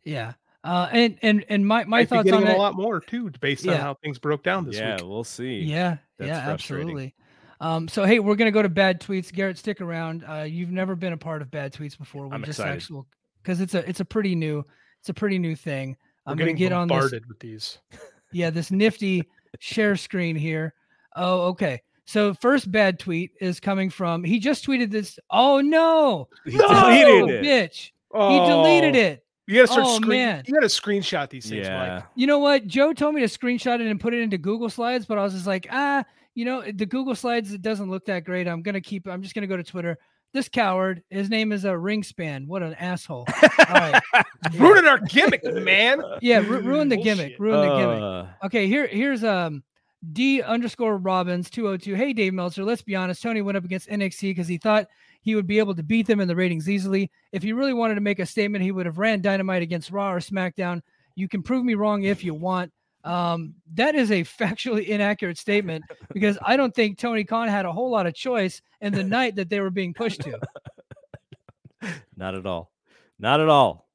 yeah. 0.04 0.34
Uh, 0.64 0.88
and 0.92 1.18
and 1.22 1.44
and 1.48 1.66
my 1.66 1.84
my 1.84 2.00
Might 2.00 2.08
thoughts 2.08 2.30
on 2.30 2.46
it, 2.46 2.54
a 2.54 2.58
lot 2.58 2.74
more 2.74 3.00
too, 3.00 3.30
based 3.40 3.64
yeah. 3.64 3.74
on 3.74 3.80
how 3.80 3.94
things 3.94 4.18
broke 4.18 4.42
down 4.42 4.66
this 4.66 4.76
yeah, 4.76 4.94
week. 4.94 5.00
Yeah, 5.00 5.06
we'll 5.06 5.24
see. 5.24 5.60
Yeah, 5.60 5.96
That's 6.18 6.28
yeah, 6.28 6.50
absolutely. 6.50 7.14
Um, 7.60 7.88
so 7.88 8.04
hey, 8.04 8.18
we're 8.18 8.34
gonna 8.34 8.50
go 8.50 8.62
to 8.62 8.68
bad 8.68 9.00
tweets. 9.00 9.32
Garrett, 9.32 9.56
stick 9.56 9.80
around. 9.80 10.24
Uh, 10.28 10.42
you've 10.42 10.70
never 10.70 10.96
been 10.96 11.12
a 11.12 11.16
part 11.16 11.42
of 11.42 11.50
bad 11.50 11.72
tweets 11.72 11.96
before. 11.96 12.26
We 12.26 12.34
I'm 12.34 12.42
just 12.42 12.58
excited. 12.58 12.74
actually 12.74 13.04
because 13.48 13.62
it's 13.62 13.74
a 13.74 13.88
it's 13.88 14.00
a 14.00 14.04
pretty 14.04 14.34
new 14.34 14.62
it's 15.00 15.08
a 15.08 15.14
pretty 15.14 15.38
new 15.38 15.56
thing. 15.56 15.96
We're 16.26 16.32
I'm 16.32 16.38
gonna 16.38 16.52
get 16.52 16.70
on 16.72 16.88
this. 16.88 17.10
with 17.10 17.40
these. 17.40 17.78
Yeah, 18.30 18.50
this 18.50 18.70
nifty 18.70 19.26
share 19.58 19.96
screen 19.96 20.36
here. 20.36 20.74
Oh, 21.16 21.46
okay. 21.46 21.80
So 22.04 22.34
first 22.34 22.70
bad 22.70 22.98
tweet 22.98 23.30
is 23.40 23.58
coming 23.58 23.88
from 23.88 24.22
he 24.22 24.38
just 24.38 24.66
tweeted 24.66 24.90
this. 24.90 25.18
Oh 25.30 25.62
no, 25.62 26.28
he 26.44 26.58
deleted 26.58 27.30
it. 27.30 27.42
bitch. 27.42 27.92
Oh. 28.12 28.28
He 28.28 28.50
deleted 28.50 28.96
it. 28.96 29.24
You 29.46 29.54
gotta 29.54 29.68
start. 29.68 29.86
Oh 29.86 29.96
screen- 29.96 30.10
man, 30.10 30.44
you 30.46 30.52
gotta 30.52 30.66
screenshot 30.66 31.30
these 31.30 31.48
things. 31.48 31.66
Yeah. 31.66 31.94
Mike. 31.94 32.04
You 32.16 32.26
know 32.26 32.38
what? 32.38 32.66
Joe 32.66 32.92
told 32.92 33.14
me 33.14 33.22
to 33.22 33.28
screenshot 33.28 33.80
it 33.80 33.86
and 33.86 33.98
put 33.98 34.12
it 34.12 34.20
into 34.20 34.36
Google 34.36 34.68
Slides, 34.68 35.06
but 35.06 35.16
I 35.16 35.22
was 35.22 35.32
just 35.32 35.46
like, 35.46 35.66
ah, 35.70 36.04
you 36.34 36.44
know, 36.44 36.62
the 36.70 36.84
Google 36.84 37.14
Slides 37.14 37.54
it 37.54 37.62
doesn't 37.62 37.88
look 37.88 38.04
that 38.04 38.24
great. 38.24 38.46
I'm 38.46 38.60
gonna 38.60 38.82
keep. 38.82 39.08
I'm 39.08 39.22
just 39.22 39.34
gonna 39.34 39.46
go 39.46 39.56
to 39.56 39.64
Twitter 39.64 39.96
this 40.32 40.48
coward, 40.48 41.02
his 41.10 41.30
name 41.30 41.52
is 41.52 41.64
a 41.64 41.70
Ringspan. 41.70 42.46
What 42.46 42.62
an 42.62 42.74
asshole! 42.74 43.26
All 43.42 43.74
right, 43.74 44.02
ruining 44.54 44.86
our 44.86 44.98
gimmick, 44.98 45.42
man. 45.44 46.02
Yeah, 46.20 46.38
ru- 46.38 46.60
ruin 46.60 46.88
the 46.88 46.96
gimmick. 46.96 47.36
Ruin 47.38 47.60
the 47.68 47.76
gimmick. 47.76 48.02
Uh. 48.02 48.46
Okay, 48.46 48.66
here 48.66 48.86
here's 48.86 49.24
um 49.24 49.62
D 50.12 50.42
underscore 50.42 50.96
Robbins 50.96 51.50
202. 51.50 51.94
Hey 51.94 52.12
Dave 52.12 52.34
Meltzer, 52.34 52.64
let's 52.64 52.82
be 52.82 52.94
honest. 52.94 53.22
Tony 53.22 53.42
went 53.42 53.58
up 53.58 53.64
against 53.64 53.88
NXT 53.88 54.30
because 54.30 54.48
he 54.48 54.58
thought 54.58 54.86
he 55.22 55.34
would 55.34 55.46
be 55.46 55.58
able 55.58 55.74
to 55.74 55.82
beat 55.82 56.06
them 56.06 56.20
in 56.20 56.28
the 56.28 56.36
ratings 56.36 56.68
easily. 56.68 57.10
If 57.32 57.42
he 57.42 57.52
really 57.52 57.74
wanted 57.74 57.96
to 57.96 58.00
make 58.00 58.18
a 58.18 58.26
statement, 58.26 58.62
he 58.62 58.70
would 58.70 58.86
have 58.86 58.98
ran 58.98 59.20
Dynamite 59.20 59.62
against 59.62 59.90
Raw 59.90 60.12
or 60.12 60.20
SmackDown. 60.20 60.82
You 61.16 61.28
can 61.28 61.42
prove 61.42 61.64
me 61.64 61.74
wrong 61.74 62.04
if 62.04 62.22
you 62.22 62.32
want. 62.32 62.72
Um, 63.08 63.54
that 63.74 63.94
is 63.94 64.10
a 64.10 64.22
factually 64.38 64.86
inaccurate 64.86 65.38
statement 65.38 65.84
because 66.12 66.38
I 66.42 66.56
don't 66.56 66.74
think 66.74 66.98
Tony 66.98 67.24
Khan 67.24 67.48
had 67.48 67.64
a 67.64 67.72
whole 67.72 67.90
lot 67.90 68.06
of 68.06 68.14
choice 68.14 68.60
in 68.82 68.92
the 68.92 69.02
night 69.02 69.36
that 69.36 69.48
they 69.48 69.60
were 69.60 69.70
being 69.70 69.94
pushed 69.94 70.20
to. 70.22 70.38
Not 72.16 72.34
at 72.34 72.44
all. 72.44 72.70
Not 73.18 73.40
at 73.40 73.48
all. 73.48 73.88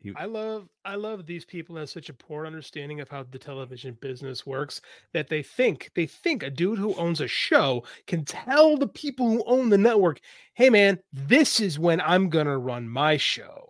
He... 0.00 0.12
I 0.16 0.24
love 0.24 0.68
I 0.84 0.96
love 0.96 1.26
these 1.26 1.44
people 1.44 1.76
have 1.76 1.90
such 1.90 2.08
a 2.08 2.14
poor 2.14 2.46
understanding 2.46 3.00
of 3.00 3.08
how 3.08 3.24
the 3.24 3.38
television 3.38 3.96
business 4.00 4.46
works 4.46 4.80
that 5.12 5.28
they 5.28 5.42
think 5.42 5.90
they 5.94 6.06
think 6.06 6.42
a 6.42 6.50
dude 6.50 6.78
who 6.78 6.94
owns 6.94 7.20
a 7.20 7.28
show 7.28 7.84
can 8.06 8.24
tell 8.24 8.76
the 8.76 8.86
people 8.86 9.28
who 9.28 9.44
own 9.46 9.68
the 9.68 9.78
network, 9.78 10.20
"Hey 10.54 10.70
man, 10.70 10.98
this 11.12 11.60
is 11.60 11.78
when 11.78 12.00
I'm 12.00 12.28
going 12.30 12.46
to 12.46 12.58
run 12.58 12.88
my 12.88 13.16
show." 13.16 13.65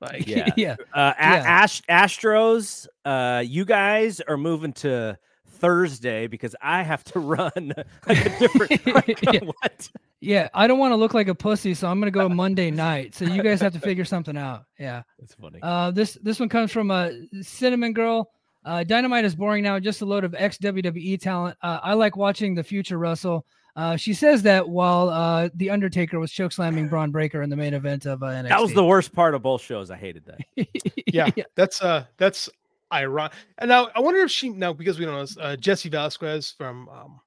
Like, 0.00 0.26
yeah, 0.26 0.48
yeah. 0.56 0.76
Uh, 0.92 1.12
yeah. 1.18 1.44
Ast- 1.46 1.86
Astros, 1.88 2.86
uh, 3.04 3.42
you 3.44 3.64
guys 3.64 4.20
are 4.20 4.36
moving 4.36 4.72
to 4.74 5.18
Thursday 5.46 6.26
because 6.26 6.54
I 6.60 6.82
have 6.82 7.04
to 7.04 7.18
run 7.20 7.72
like 8.06 8.26
a 8.26 8.38
different. 8.38 8.80
yeah. 9.32 9.40
What? 9.40 9.90
Yeah, 10.20 10.48
I 10.52 10.66
don't 10.66 10.78
want 10.78 10.92
to 10.92 10.96
look 10.96 11.14
like 11.14 11.28
a 11.28 11.34
pussy, 11.34 11.74
so 11.74 11.88
I'm 11.88 12.00
gonna 12.00 12.10
go 12.10 12.28
Monday 12.28 12.70
night. 12.70 13.14
So 13.14 13.24
you 13.24 13.42
guys 13.42 13.60
have 13.60 13.72
to 13.74 13.80
figure 13.80 14.04
something 14.04 14.36
out. 14.36 14.64
Yeah, 14.78 15.02
that's 15.18 15.34
funny. 15.34 15.60
Uh, 15.62 15.92
this 15.92 16.18
this 16.22 16.40
one 16.40 16.48
comes 16.48 16.72
from 16.72 16.90
a 16.90 16.94
uh, 16.94 17.12
cinnamon 17.42 17.92
girl. 17.92 18.30
Uh, 18.64 18.82
Dynamite 18.82 19.24
is 19.24 19.34
boring 19.36 19.62
now. 19.62 19.78
Just 19.78 20.02
a 20.02 20.04
load 20.04 20.24
of 20.24 20.34
ex 20.36 20.58
WWE 20.58 21.20
talent. 21.20 21.56
Uh, 21.62 21.78
I 21.82 21.94
like 21.94 22.16
watching 22.16 22.54
the 22.54 22.64
future 22.64 22.98
Russell. 22.98 23.46
Uh, 23.78 23.96
she 23.96 24.12
says 24.12 24.42
that 24.42 24.68
while 24.68 25.08
uh, 25.08 25.48
the 25.54 25.70
Undertaker 25.70 26.18
was 26.18 26.32
chokeslamming 26.32 26.90
Bron 26.90 27.12
Breakker 27.12 27.42
in 27.42 27.48
the 27.48 27.54
main 27.56 27.74
event 27.74 28.06
of 28.06 28.24
uh, 28.24 28.26
NXT. 28.26 28.48
That 28.48 28.60
was 28.60 28.74
the 28.74 28.84
worst 28.84 29.12
part 29.12 29.36
of 29.36 29.42
both 29.42 29.62
shows. 29.62 29.88
I 29.92 29.96
hated 29.96 30.24
that. 30.26 30.66
yeah, 31.14 31.30
yeah, 31.36 31.44
that's 31.54 31.80
uh, 31.80 32.04
that's 32.16 32.48
ironic. 32.92 33.32
And 33.58 33.68
now 33.68 33.88
I 33.94 34.00
wonder 34.00 34.18
if 34.20 34.32
she 34.32 34.48
now 34.48 34.72
because 34.72 34.98
we 34.98 35.04
don't 35.04 35.14
know 35.36 35.42
uh, 35.42 35.54
Jesse 35.54 35.88
Vasquez 35.88 36.50
from 36.50 36.88
um, 36.88 37.20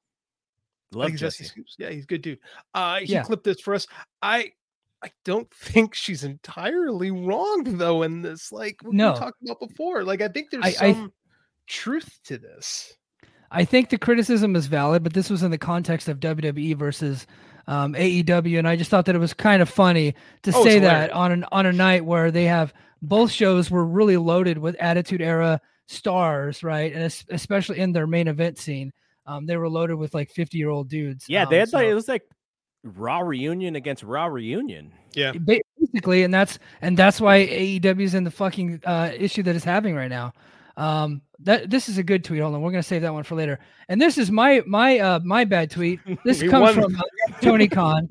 Love 0.92 1.12
Jesse 1.12 1.20
Jesse. 1.20 1.44
Scoops. 1.46 1.76
Yeah, 1.80 1.90
he's 1.90 2.04
a 2.04 2.08
good 2.08 2.22
dude. 2.22 2.40
Uh, 2.74 3.00
he 3.00 3.06
Yeah. 3.14 3.24
clipped 3.24 3.46
this 3.46 3.62
for 3.62 3.74
us. 3.74 3.88
I 4.22 4.52
I 5.02 5.10
don't 5.24 5.50
think 5.54 5.96
she's 5.96 6.26
entirely 6.26 7.12
wrong 7.12 7.64
though 7.78 8.04
in 8.04 8.22
this. 8.22 8.52
Like 8.52 8.76
what 8.82 8.94
No. 8.94 9.14
we 9.14 9.20
talked 9.20 9.42
about 9.42 9.60
before. 9.62 10.04
Like 10.04 10.20
I 10.22 10.28
think 10.28 10.50
there's 10.52 10.66
I- 10.66 10.88
I- 10.88 10.94
some 10.94 11.14
truth 11.66 12.20
to 12.26 12.38
this. 12.38 12.94
I 13.52 13.66
think 13.66 13.90
the 13.90 13.98
criticism 13.98 14.56
is 14.56 14.68
valid, 14.68 15.04
but 15.04 15.14
this 15.14 15.30
was 15.30 15.44
in 15.44 15.52
the 15.52 15.58
context 15.58 16.08
of 16.08 16.20
WWE 16.20 16.76
versus 16.78 17.28
um, 17.68 17.94
AEW, 17.94 18.58
and 18.58 18.68
I 18.68 18.76
just 18.76 18.90
thought 18.90 19.06
that 19.06 19.16
it 19.16 19.20
was 19.20 19.34
kind 19.34 19.62
of 19.62 19.70
funny 19.70 20.16
to 20.44 20.52
Oh, 20.56 20.64
say 20.64 20.80
that 20.80 21.12
on 21.12 21.32
an 21.32 21.46
on 21.52 21.66
a 21.66 21.74
night 21.74 22.06
where 22.06 22.32
they 22.32 22.46
have 22.46 22.74
both 23.02 23.30
shows 23.32 23.70
were 23.70 23.86
really 23.86 24.18
loaded 24.18 24.58
with 24.58 24.76
Attitude 24.80 25.22
Era 25.22 25.60
stars, 25.88 26.64
right, 26.64 26.94
and 26.94 27.04
es- 27.04 27.26
especially 27.30 27.80
in 27.80 27.92
their 27.92 28.08
main 28.08 28.28
event 28.28 28.58
scene, 28.58 28.92
um, 29.26 29.46
they 29.46 29.58
were 29.58 29.70
loaded 29.70 29.96
with 29.96 30.14
like 30.14 30.32
fifty 30.32 30.58
year 30.58 30.70
old 30.70 30.90
dudes. 30.90 31.26
Yeah, 31.28 31.44
um, 31.44 31.50
they 31.50 31.58
had 31.60 31.72
like 31.74 31.84
so- 31.84 31.90
it 31.90 31.94
was 31.94 32.08
like 32.08 32.24
Raw 32.84 33.20
reunion 33.20 33.76
against 33.76 34.02
Raw 34.02 34.26
reunion. 34.26 34.94
Yeah. 35.14 35.34
Basically 35.34 36.24
and 36.24 36.34
that's 36.34 36.58
and 36.82 36.96
that's 36.98 37.20
why 37.22 37.46
AEW 37.46 38.02
is 38.02 38.14
in 38.16 38.24
the 38.24 38.32
fucking 38.32 38.82
uh, 38.86 39.12
issue 39.16 39.44
that 39.44 39.56
it's 39.56 39.66
having 39.66 39.94
right 39.96 40.10
now. 40.10 40.34
Um, 40.82 41.22
that 41.42 41.70
this 41.70 41.88
is 41.88 42.00
a 42.00 42.04
good 42.04 42.24
tweet. 42.24 42.42
Hold 42.42 42.56
on, 42.56 42.62
we're 42.62 42.72
gonna 42.72 42.82
save 42.82 43.04
that 43.04 43.14
one 43.14 43.24
for 43.24 43.36
later. 43.36 43.60
And 43.88 44.02
this 44.02 44.18
is 44.18 44.32
my 44.32 44.64
my 44.66 44.98
uh 44.98 45.20
my 45.24 45.46
bad 45.46 45.70
tweet. 45.70 46.00
This 46.26 46.42
comes 46.42 46.76
won. 46.76 46.82
from 46.84 46.96
uh, 46.96 47.40
Tony 47.40 47.68
Khan. 47.68 48.10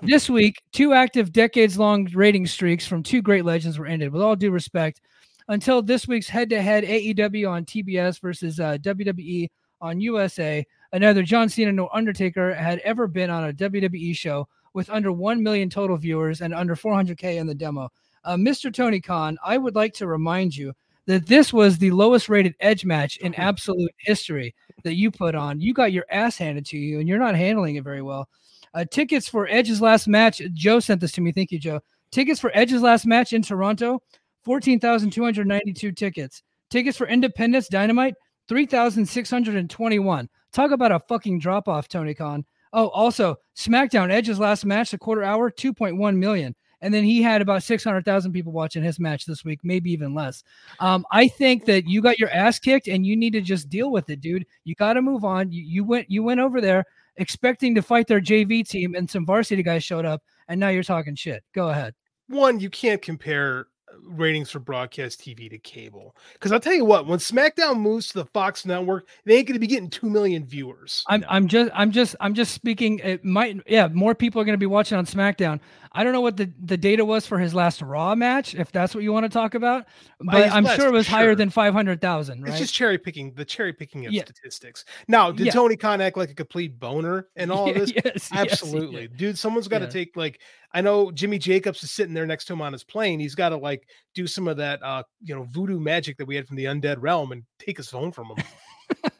This 0.00 0.30
week, 0.30 0.62
two 0.72 0.94
active 0.94 1.30
decades 1.30 1.78
long 1.78 2.06
rating 2.14 2.46
streaks 2.46 2.86
from 2.86 3.02
two 3.02 3.20
great 3.20 3.44
legends 3.44 3.78
were 3.78 3.86
ended. 3.86 4.12
With 4.12 4.22
all 4.22 4.34
due 4.34 4.50
respect, 4.50 5.02
until 5.48 5.82
this 5.82 6.08
week's 6.08 6.28
head 6.28 6.48
to 6.50 6.62
head 6.62 6.84
AEW 6.84 7.50
on 7.50 7.64
TBS 7.66 8.20
versus 8.20 8.60
uh, 8.60 8.78
WWE 8.78 9.50
on 9.82 10.00
USA, 10.00 10.66
neither 10.94 11.22
John 11.22 11.50
Cena 11.50 11.72
nor 11.72 11.94
Undertaker 11.94 12.54
had 12.54 12.78
ever 12.80 13.06
been 13.06 13.28
on 13.28 13.48
a 13.48 13.52
WWE 13.52 14.16
show 14.16 14.48
with 14.72 14.88
under 14.90 15.12
1 15.12 15.42
million 15.42 15.68
total 15.68 15.96
viewers 15.96 16.40
and 16.40 16.54
under 16.54 16.76
400K 16.76 17.36
in 17.36 17.46
the 17.46 17.54
demo. 17.54 17.90
Uh, 18.24 18.36
Mr. 18.36 18.72
Tony 18.72 19.00
Khan, 19.00 19.38
I 19.44 19.58
would 19.58 19.74
like 19.74 19.94
to 19.94 20.06
remind 20.06 20.56
you 20.56 20.72
that 21.06 21.26
this 21.26 21.52
was 21.52 21.78
the 21.78 21.90
lowest 21.92 22.28
rated 22.28 22.54
edge 22.60 22.84
match 22.84 23.16
in 23.18 23.34
absolute 23.36 23.92
history 23.98 24.54
that 24.84 24.94
you 24.94 25.10
put 25.10 25.34
on. 25.34 25.60
You 25.60 25.72
got 25.72 25.92
your 25.92 26.04
ass 26.10 26.36
handed 26.36 26.66
to 26.66 26.78
you, 26.78 26.98
and 26.98 27.08
you're 27.08 27.18
not 27.18 27.36
handling 27.36 27.76
it 27.76 27.84
very 27.84 28.02
well. 28.02 28.28
Uh, 28.74 28.84
tickets 28.90 29.28
for 29.28 29.48
Edge's 29.48 29.80
last 29.80 30.08
match, 30.08 30.42
Joe 30.52 30.80
sent 30.80 31.00
this 31.00 31.12
to 31.12 31.20
me. 31.20 31.32
Thank 31.32 31.52
you, 31.52 31.58
Joe. 31.58 31.80
Tickets 32.10 32.40
for 32.40 32.50
Edge's 32.54 32.82
last 32.82 33.06
match 33.06 33.32
in 33.32 33.42
Toronto, 33.42 34.02
14,292 34.44 35.92
tickets. 35.92 36.42
Tickets 36.70 36.96
for 36.96 37.06
Independence 37.06 37.68
Dynamite, 37.68 38.14
3,621. 38.48 40.28
Talk 40.52 40.70
about 40.70 40.92
a 40.92 41.00
fucking 41.00 41.38
drop 41.38 41.68
off, 41.68 41.88
Tony 41.88 42.14
Khan. 42.14 42.44
Oh, 42.72 42.88
also, 42.88 43.36
SmackDown 43.56 44.10
Edge's 44.10 44.38
last 44.38 44.64
match, 44.64 44.90
the 44.90 44.98
quarter 44.98 45.22
hour, 45.22 45.50
2.1 45.50 46.16
million. 46.16 46.54
And 46.82 46.92
then 46.92 47.04
he 47.04 47.22
had 47.22 47.40
about 47.40 47.62
600,000 47.62 48.32
people 48.32 48.52
watching 48.52 48.82
his 48.82 49.00
match 49.00 49.24
this 49.24 49.44
week, 49.44 49.60
maybe 49.62 49.90
even 49.92 50.14
less. 50.14 50.44
Um, 50.78 51.06
I 51.10 51.26
think 51.28 51.64
that 51.66 51.88
you 51.88 52.02
got 52.02 52.18
your 52.18 52.30
ass 52.30 52.58
kicked 52.58 52.86
and 52.86 53.06
you 53.06 53.16
need 53.16 53.32
to 53.32 53.40
just 53.40 53.68
deal 53.68 53.90
with 53.90 54.10
it, 54.10 54.20
dude. 54.20 54.46
You 54.64 54.74
got 54.74 54.94
to 54.94 55.02
move 55.02 55.24
on. 55.24 55.50
You, 55.50 55.62
you 55.62 55.84
went 55.84 56.10
you 56.10 56.22
went 56.22 56.40
over 56.40 56.60
there 56.60 56.84
expecting 57.16 57.74
to 57.74 57.82
fight 57.82 58.06
their 58.06 58.20
JV 58.20 58.66
team 58.68 58.94
and 58.94 59.08
some 59.08 59.24
varsity 59.24 59.62
guys 59.62 59.82
showed 59.82 60.04
up 60.04 60.22
and 60.48 60.60
now 60.60 60.68
you're 60.68 60.82
talking 60.82 61.14
shit. 61.14 61.42
Go 61.54 61.70
ahead. 61.70 61.94
One, 62.28 62.58
you 62.60 62.70
can't 62.70 63.00
compare 63.00 63.68
uh, 63.88 63.96
ratings 64.02 64.50
for 64.50 64.58
broadcast 64.58 65.20
TV 65.20 65.48
to 65.48 65.58
cable. 65.58 66.16
Because 66.32 66.50
I'll 66.50 66.60
tell 66.60 66.74
you 66.74 66.84
what, 66.84 67.06
when 67.06 67.18
SmackDown 67.18 67.78
moves 67.78 68.08
to 68.08 68.14
the 68.14 68.24
Fox 68.26 68.66
network, 68.66 69.08
they 69.24 69.36
ain't 69.36 69.46
gonna 69.46 69.60
be 69.60 69.68
getting 69.68 69.90
two 69.90 70.10
million 70.10 70.44
viewers. 70.44 71.04
I'm 71.06 71.24
I'm 71.28 71.46
just 71.46 71.70
I'm 71.74 71.92
just 71.92 72.16
I'm 72.20 72.34
just 72.34 72.52
speaking. 72.52 72.98
It 72.98 73.24
might 73.24 73.60
yeah, 73.66 73.88
more 73.88 74.14
people 74.14 74.40
are 74.40 74.44
going 74.44 74.54
to 74.54 74.58
be 74.58 74.66
watching 74.66 74.98
on 74.98 75.06
SmackDown. 75.06 75.60
I 75.96 76.04
don't 76.04 76.12
know 76.12 76.20
what 76.20 76.36
the, 76.36 76.52
the 76.62 76.76
data 76.76 77.04
was 77.04 77.26
for 77.26 77.38
his 77.38 77.54
last 77.54 77.80
Raw 77.82 78.14
match, 78.14 78.54
if 78.54 78.70
that's 78.70 78.94
what 78.94 79.02
you 79.02 79.12
want 79.12 79.24
to 79.24 79.28
talk 79.30 79.54
about, 79.54 79.86
but 80.20 80.44
his 80.44 80.52
I'm 80.52 80.64
last, 80.64 80.76
sure 80.76 80.86
it 80.88 80.92
was 80.92 81.06
for 81.06 81.12
higher 81.12 81.34
than 81.34 81.50
five 81.50 81.72
hundred 81.72 82.00
thousand. 82.00 82.42
Right? 82.42 82.50
It's 82.50 82.58
just 82.60 82.74
cherry 82.74 82.98
picking, 82.98 83.32
the 83.34 83.44
cherry 83.44 83.72
picking 83.72 84.06
of 84.06 84.12
Yeah. 84.12 84.22
statistics. 84.24 84.84
Now, 85.08 85.32
did 85.32 85.46
Yeah. 85.46 85.52
Tony 85.52 85.76
Khan 85.76 86.00
act 86.00 86.16
like 86.16 86.30
a 86.30 86.34
complete 86.34 86.78
boner 86.78 87.28
and 87.34 87.50
all 87.50 87.68
of 87.70 87.74
this? 87.76 87.92
yes, 87.94 88.04
yes, 88.04 88.32
Absolutely. 88.32 89.08
did. 89.08 89.16
Dude, 89.16 89.38
someone's 89.38 89.68
got 89.68 89.78
to 89.78 89.84
Yeah. 89.86 89.90
take 89.90 90.16
like 90.16 90.40
I 90.72 90.82
know 90.82 91.10
Jimmy 91.10 91.38
Jacobs 91.38 91.82
is 91.82 91.90
sitting 91.90 92.12
there 92.12 92.26
next 92.26 92.44
to 92.46 92.52
him 92.52 92.60
on 92.60 92.72
his 92.72 92.84
plane. 92.84 93.18
He's 93.18 93.34
got 93.34 93.48
to 93.48 93.56
like 93.56 93.88
do 94.14 94.26
some 94.26 94.46
of 94.48 94.58
that 94.58 94.82
uh, 94.82 95.02
you 95.22 95.34
know, 95.34 95.44
voodoo 95.50 95.80
magic 95.80 96.18
that 96.18 96.26
we 96.26 96.36
had 96.36 96.46
from 96.46 96.56
the 96.56 96.66
undead 96.66 96.96
realm 97.00 97.32
and 97.32 97.44
take 97.58 97.78
his 97.78 97.88
phone 97.88 98.12
from 98.12 98.26
him. 98.26 98.44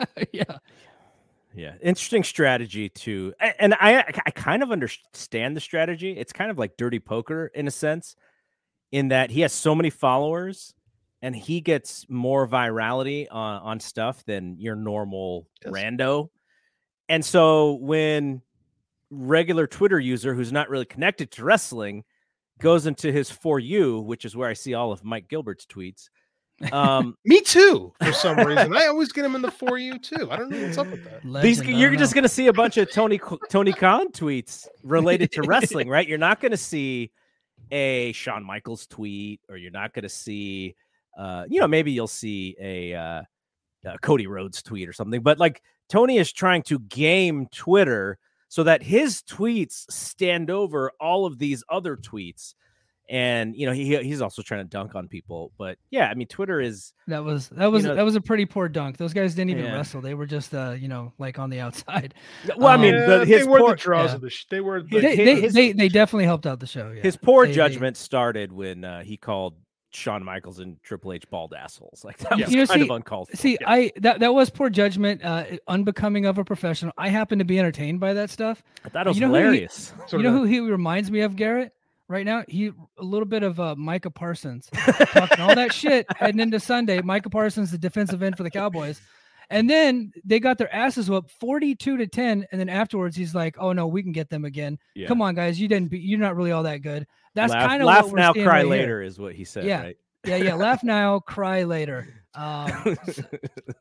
yeah. 0.32 0.44
Yeah, 1.56 1.74
interesting 1.80 2.22
strategy 2.22 2.90
too, 2.90 3.32
A- 3.40 3.60
and 3.62 3.72
I 3.74 4.00
I 4.26 4.30
kind 4.30 4.62
of 4.62 4.70
understand 4.70 5.56
the 5.56 5.60
strategy. 5.60 6.12
It's 6.12 6.32
kind 6.32 6.50
of 6.50 6.58
like 6.58 6.76
dirty 6.76 7.00
poker 7.00 7.46
in 7.54 7.66
a 7.66 7.70
sense, 7.70 8.14
in 8.92 9.08
that 9.08 9.30
he 9.30 9.40
has 9.40 9.52
so 9.54 9.74
many 9.74 9.88
followers, 9.90 10.74
and 11.22 11.34
he 11.34 11.62
gets 11.62 12.04
more 12.10 12.46
virality 12.46 13.26
on 13.30 13.62
on 13.62 13.80
stuff 13.80 14.22
than 14.26 14.58
your 14.58 14.76
normal 14.76 15.48
Yes. 15.64 15.72
rando. 15.72 16.28
And 17.08 17.24
so 17.24 17.74
when 17.74 18.42
regular 19.10 19.66
Twitter 19.66 20.00
user 20.00 20.34
who's 20.34 20.52
not 20.52 20.68
really 20.70 20.84
connected 20.84 21.30
to 21.32 21.44
wrestling 21.44 22.04
goes 22.60 22.86
into 22.86 23.12
his 23.12 23.30
for 23.30 23.58
you, 23.60 24.00
which 24.00 24.24
is 24.26 24.36
where 24.36 24.48
I 24.48 24.54
see 24.54 24.74
all 24.74 24.92
of 24.92 25.04
Mike 25.04 25.28
Gilbert's 25.28 25.66
tweets. 25.66 26.10
Um, 26.72 27.16
Me 27.24 27.40
too, 27.40 27.92
for 28.02 28.12
some 28.12 28.38
reason. 28.38 28.74
I 28.76 28.86
always 28.88 29.12
get 29.12 29.24
him 29.24 29.34
in 29.34 29.42
the 29.42 29.50
for 29.50 29.78
you 29.78 29.98
too. 29.98 30.28
I 30.30 30.36
don't 30.36 30.50
know 30.50 30.62
what's 30.62 30.78
up 30.78 30.90
with 30.90 31.04
that. 31.04 31.24
Legend, 31.24 31.68
I 31.68 31.70
you're 31.72 31.90
don't 31.90 31.98
just 31.98 32.14
going 32.14 32.22
to 32.22 32.28
see 32.28 32.46
a 32.46 32.52
bunch 32.52 32.76
of 32.76 32.90
Tony 32.90 33.20
Tony 33.50 33.72
Khan 33.72 34.08
tweets 34.12 34.66
related 34.82 35.32
to 35.32 35.42
wrestling, 35.42 35.88
right? 35.88 36.06
You're 36.06 36.18
not 36.18 36.40
going 36.40 36.52
to 36.52 36.56
see 36.56 37.10
a 37.70 38.12
Shawn 38.12 38.44
Michaels 38.44 38.86
tweet, 38.86 39.40
or 39.48 39.56
you're 39.56 39.70
not 39.70 39.92
going 39.92 40.04
to 40.04 40.08
see, 40.08 40.74
uh, 41.18 41.44
you 41.48 41.60
know, 41.60 41.68
maybe 41.68 41.92
you'll 41.92 42.06
see 42.06 42.56
a, 42.60 42.94
uh, 42.94 43.22
a 43.84 43.98
Cody 43.98 44.26
Rhodes 44.26 44.62
tweet 44.62 44.88
or 44.88 44.92
something. 44.92 45.22
But 45.22 45.38
like 45.38 45.62
Tony 45.88 46.18
is 46.18 46.32
trying 46.32 46.62
to 46.64 46.78
game 46.78 47.46
Twitter 47.52 48.18
so 48.48 48.62
that 48.62 48.82
his 48.82 49.22
tweets 49.22 49.90
stand 49.90 50.50
over 50.50 50.92
all 51.00 51.26
of 51.26 51.38
these 51.38 51.64
other 51.68 51.96
tweets. 51.96 52.54
And 53.08 53.54
you 53.54 53.66
know 53.66 53.72
he 53.72 53.96
he's 54.02 54.20
also 54.20 54.42
trying 54.42 54.64
to 54.64 54.68
dunk 54.68 54.96
on 54.96 55.06
people, 55.06 55.52
but 55.58 55.78
yeah, 55.90 56.08
I 56.10 56.14
mean 56.14 56.26
Twitter 56.26 56.60
is 56.60 56.92
That 57.06 57.22
was 57.22 57.48
that 57.50 57.70
was 57.70 57.84
know- 57.84 57.94
that 57.94 58.04
was 58.04 58.16
a 58.16 58.20
pretty 58.20 58.46
poor 58.46 58.68
dunk. 58.68 58.96
Those 58.96 59.12
guys 59.14 59.34
didn't 59.36 59.50
even 59.50 59.64
Yeah. 59.64 59.76
wrestle. 59.76 60.00
They 60.00 60.14
were 60.14 60.26
just 60.26 60.52
uh, 60.52 60.74
you 60.76 60.88
know, 60.88 61.12
like 61.16 61.38
on 61.38 61.48
the 61.48 61.60
outside. 61.60 62.14
well, 62.56 62.66
I 62.66 62.76
mean 62.76 62.94
Um, 62.96 63.08
the, 63.08 63.18
his 63.24 63.42
they 63.42 63.48
were 63.48 63.60
poor, 63.60 63.70
the 63.70 63.76
draws 63.76 64.10
yeah. 64.10 64.14
of 64.16 64.20
the 64.22 64.30
sh- 64.30 64.46
they 64.50 64.60
were 64.60 64.82
the, 64.82 65.00
They, 65.00 65.16
they, 65.16 65.40
his- 65.40 65.54
they, 65.54 65.70
they 65.72 65.88
definitely 65.88 66.24
helped 66.24 66.46
out 66.46 66.58
the 66.58 66.66
show. 66.66 66.90
Yeah. 66.90 67.00
his 67.02 67.16
poor 67.16 67.44
They- 67.46 67.52
they- 67.52 67.56
judgment 67.56 67.96
started 67.96 68.50
when 68.50 68.84
uh, 68.84 69.02
he 69.04 69.16
called 69.16 69.54
Shawn 69.90 70.24
Michaels 70.24 70.58
and 70.58 70.82
Triple 70.82 71.12
H 71.12 71.30
bald 71.30 71.54
assholes. 71.54 72.04
Like 72.04 72.18
that 72.18 72.32
was 72.36 72.50
You 72.50 72.56
know, 72.56 72.66
kind 72.66 72.80
see- 72.80 72.86
of 72.88 72.90
uncalled 72.90 73.28
for. 73.30 73.36
See, 73.36 73.56
I 73.64 73.92
that 73.98 74.18
that 74.18 74.34
was 74.34 74.50
poor 74.50 74.68
judgment, 74.68 75.24
uh, 75.24 75.44
unbecoming 75.68 76.26
of 76.26 76.38
a 76.38 76.44
professional. 76.44 76.92
I 76.98 77.08
happen 77.10 77.38
to 77.38 77.44
be 77.44 77.56
entertained 77.60 78.00
by 78.00 78.14
that 78.14 78.30
stuff. 78.30 78.64
I 78.84 78.88
thought 78.88 79.06
it 79.06 79.10
was 79.10 79.16
you 79.16 79.20
know 79.20 79.28
who 79.28 79.34
he- 79.34 79.40
hilarious. 79.42 79.92
sort 80.08 80.20
you 80.20 80.28
know 80.28 80.32
who 80.36 80.42
he 80.42 80.58
reminds 80.58 81.08
me 81.12 81.20
of, 81.20 81.36
Garrett? 81.36 81.72
Right 82.08 82.24
now, 82.24 82.44
he 82.46 82.68
a 82.98 83.02
little 83.02 83.26
bit 83.26 83.42
of 83.42 83.58
uh, 83.58 83.74
Micah 83.74 84.10
Parsons 84.10 84.68
talking 84.72 85.40
all 85.40 85.54
that 85.56 85.72
shit 85.72 86.06
heading 86.16 86.40
into 86.40 86.60
Sunday. 86.60 87.02
Micah 87.02 87.30
Parsons, 87.30 87.72
the 87.72 87.78
defensive 87.78 88.22
end 88.22 88.36
for 88.36 88.44
the 88.44 88.50
Cowboys, 88.50 89.00
and 89.50 89.68
then 89.68 90.12
they 90.24 90.38
got 90.38 90.56
their 90.56 90.72
asses 90.72 91.10
whooped, 91.10 91.32
forty-two 91.32 91.96
to 91.96 92.06
ten. 92.06 92.46
And 92.52 92.60
then 92.60 92.68
afterwards, 92.68 93.16
he's 93.16 93.34
like, 93.34 93.56
"Oh 93.58 93.72
no, 93.72 93.88
we 93.88 94.04
can 94.04 94.12
get 94.12 94.30
them 94.30 94.44
again. 94.44 94.78
Yeah. 94.94 95.08
Come 95.08 95.20
on, 95.20 95.34
guys, 95.34 95.58
you 95.58 95.66
didn't. 95.66 95.90
Be, 95.90 95.98
you're 95.98 96.20
not 96.20 96.36
really 96.36 96.52
all 96.52 96.62
that 96.62 96.82
good." 96.82 97.08
That's 97.34 97.52
kind 97.52 97.82
of 97.82 97.86
laugh 97.86 98.04
what 98.04 98.12
we're 98.12 98.18
now, 98.18 98.32
cry 98.32 98.44
right 98.44 98.66
later 98.66 99.02
is 99.02 99.18
what 99.18 99.34
he 99.34 99.44
said. 99.44 99.64
Yeah. 99.64 99.82
Right? 99.82 99.96
Yeah, 100.24 100.36
yeah. 100.36 100.54
Laugh 100.54 100.84
now, 100.84 101.20
cry 101.20 101.64
later. 101.64 102.08
Um, 102.36 102.98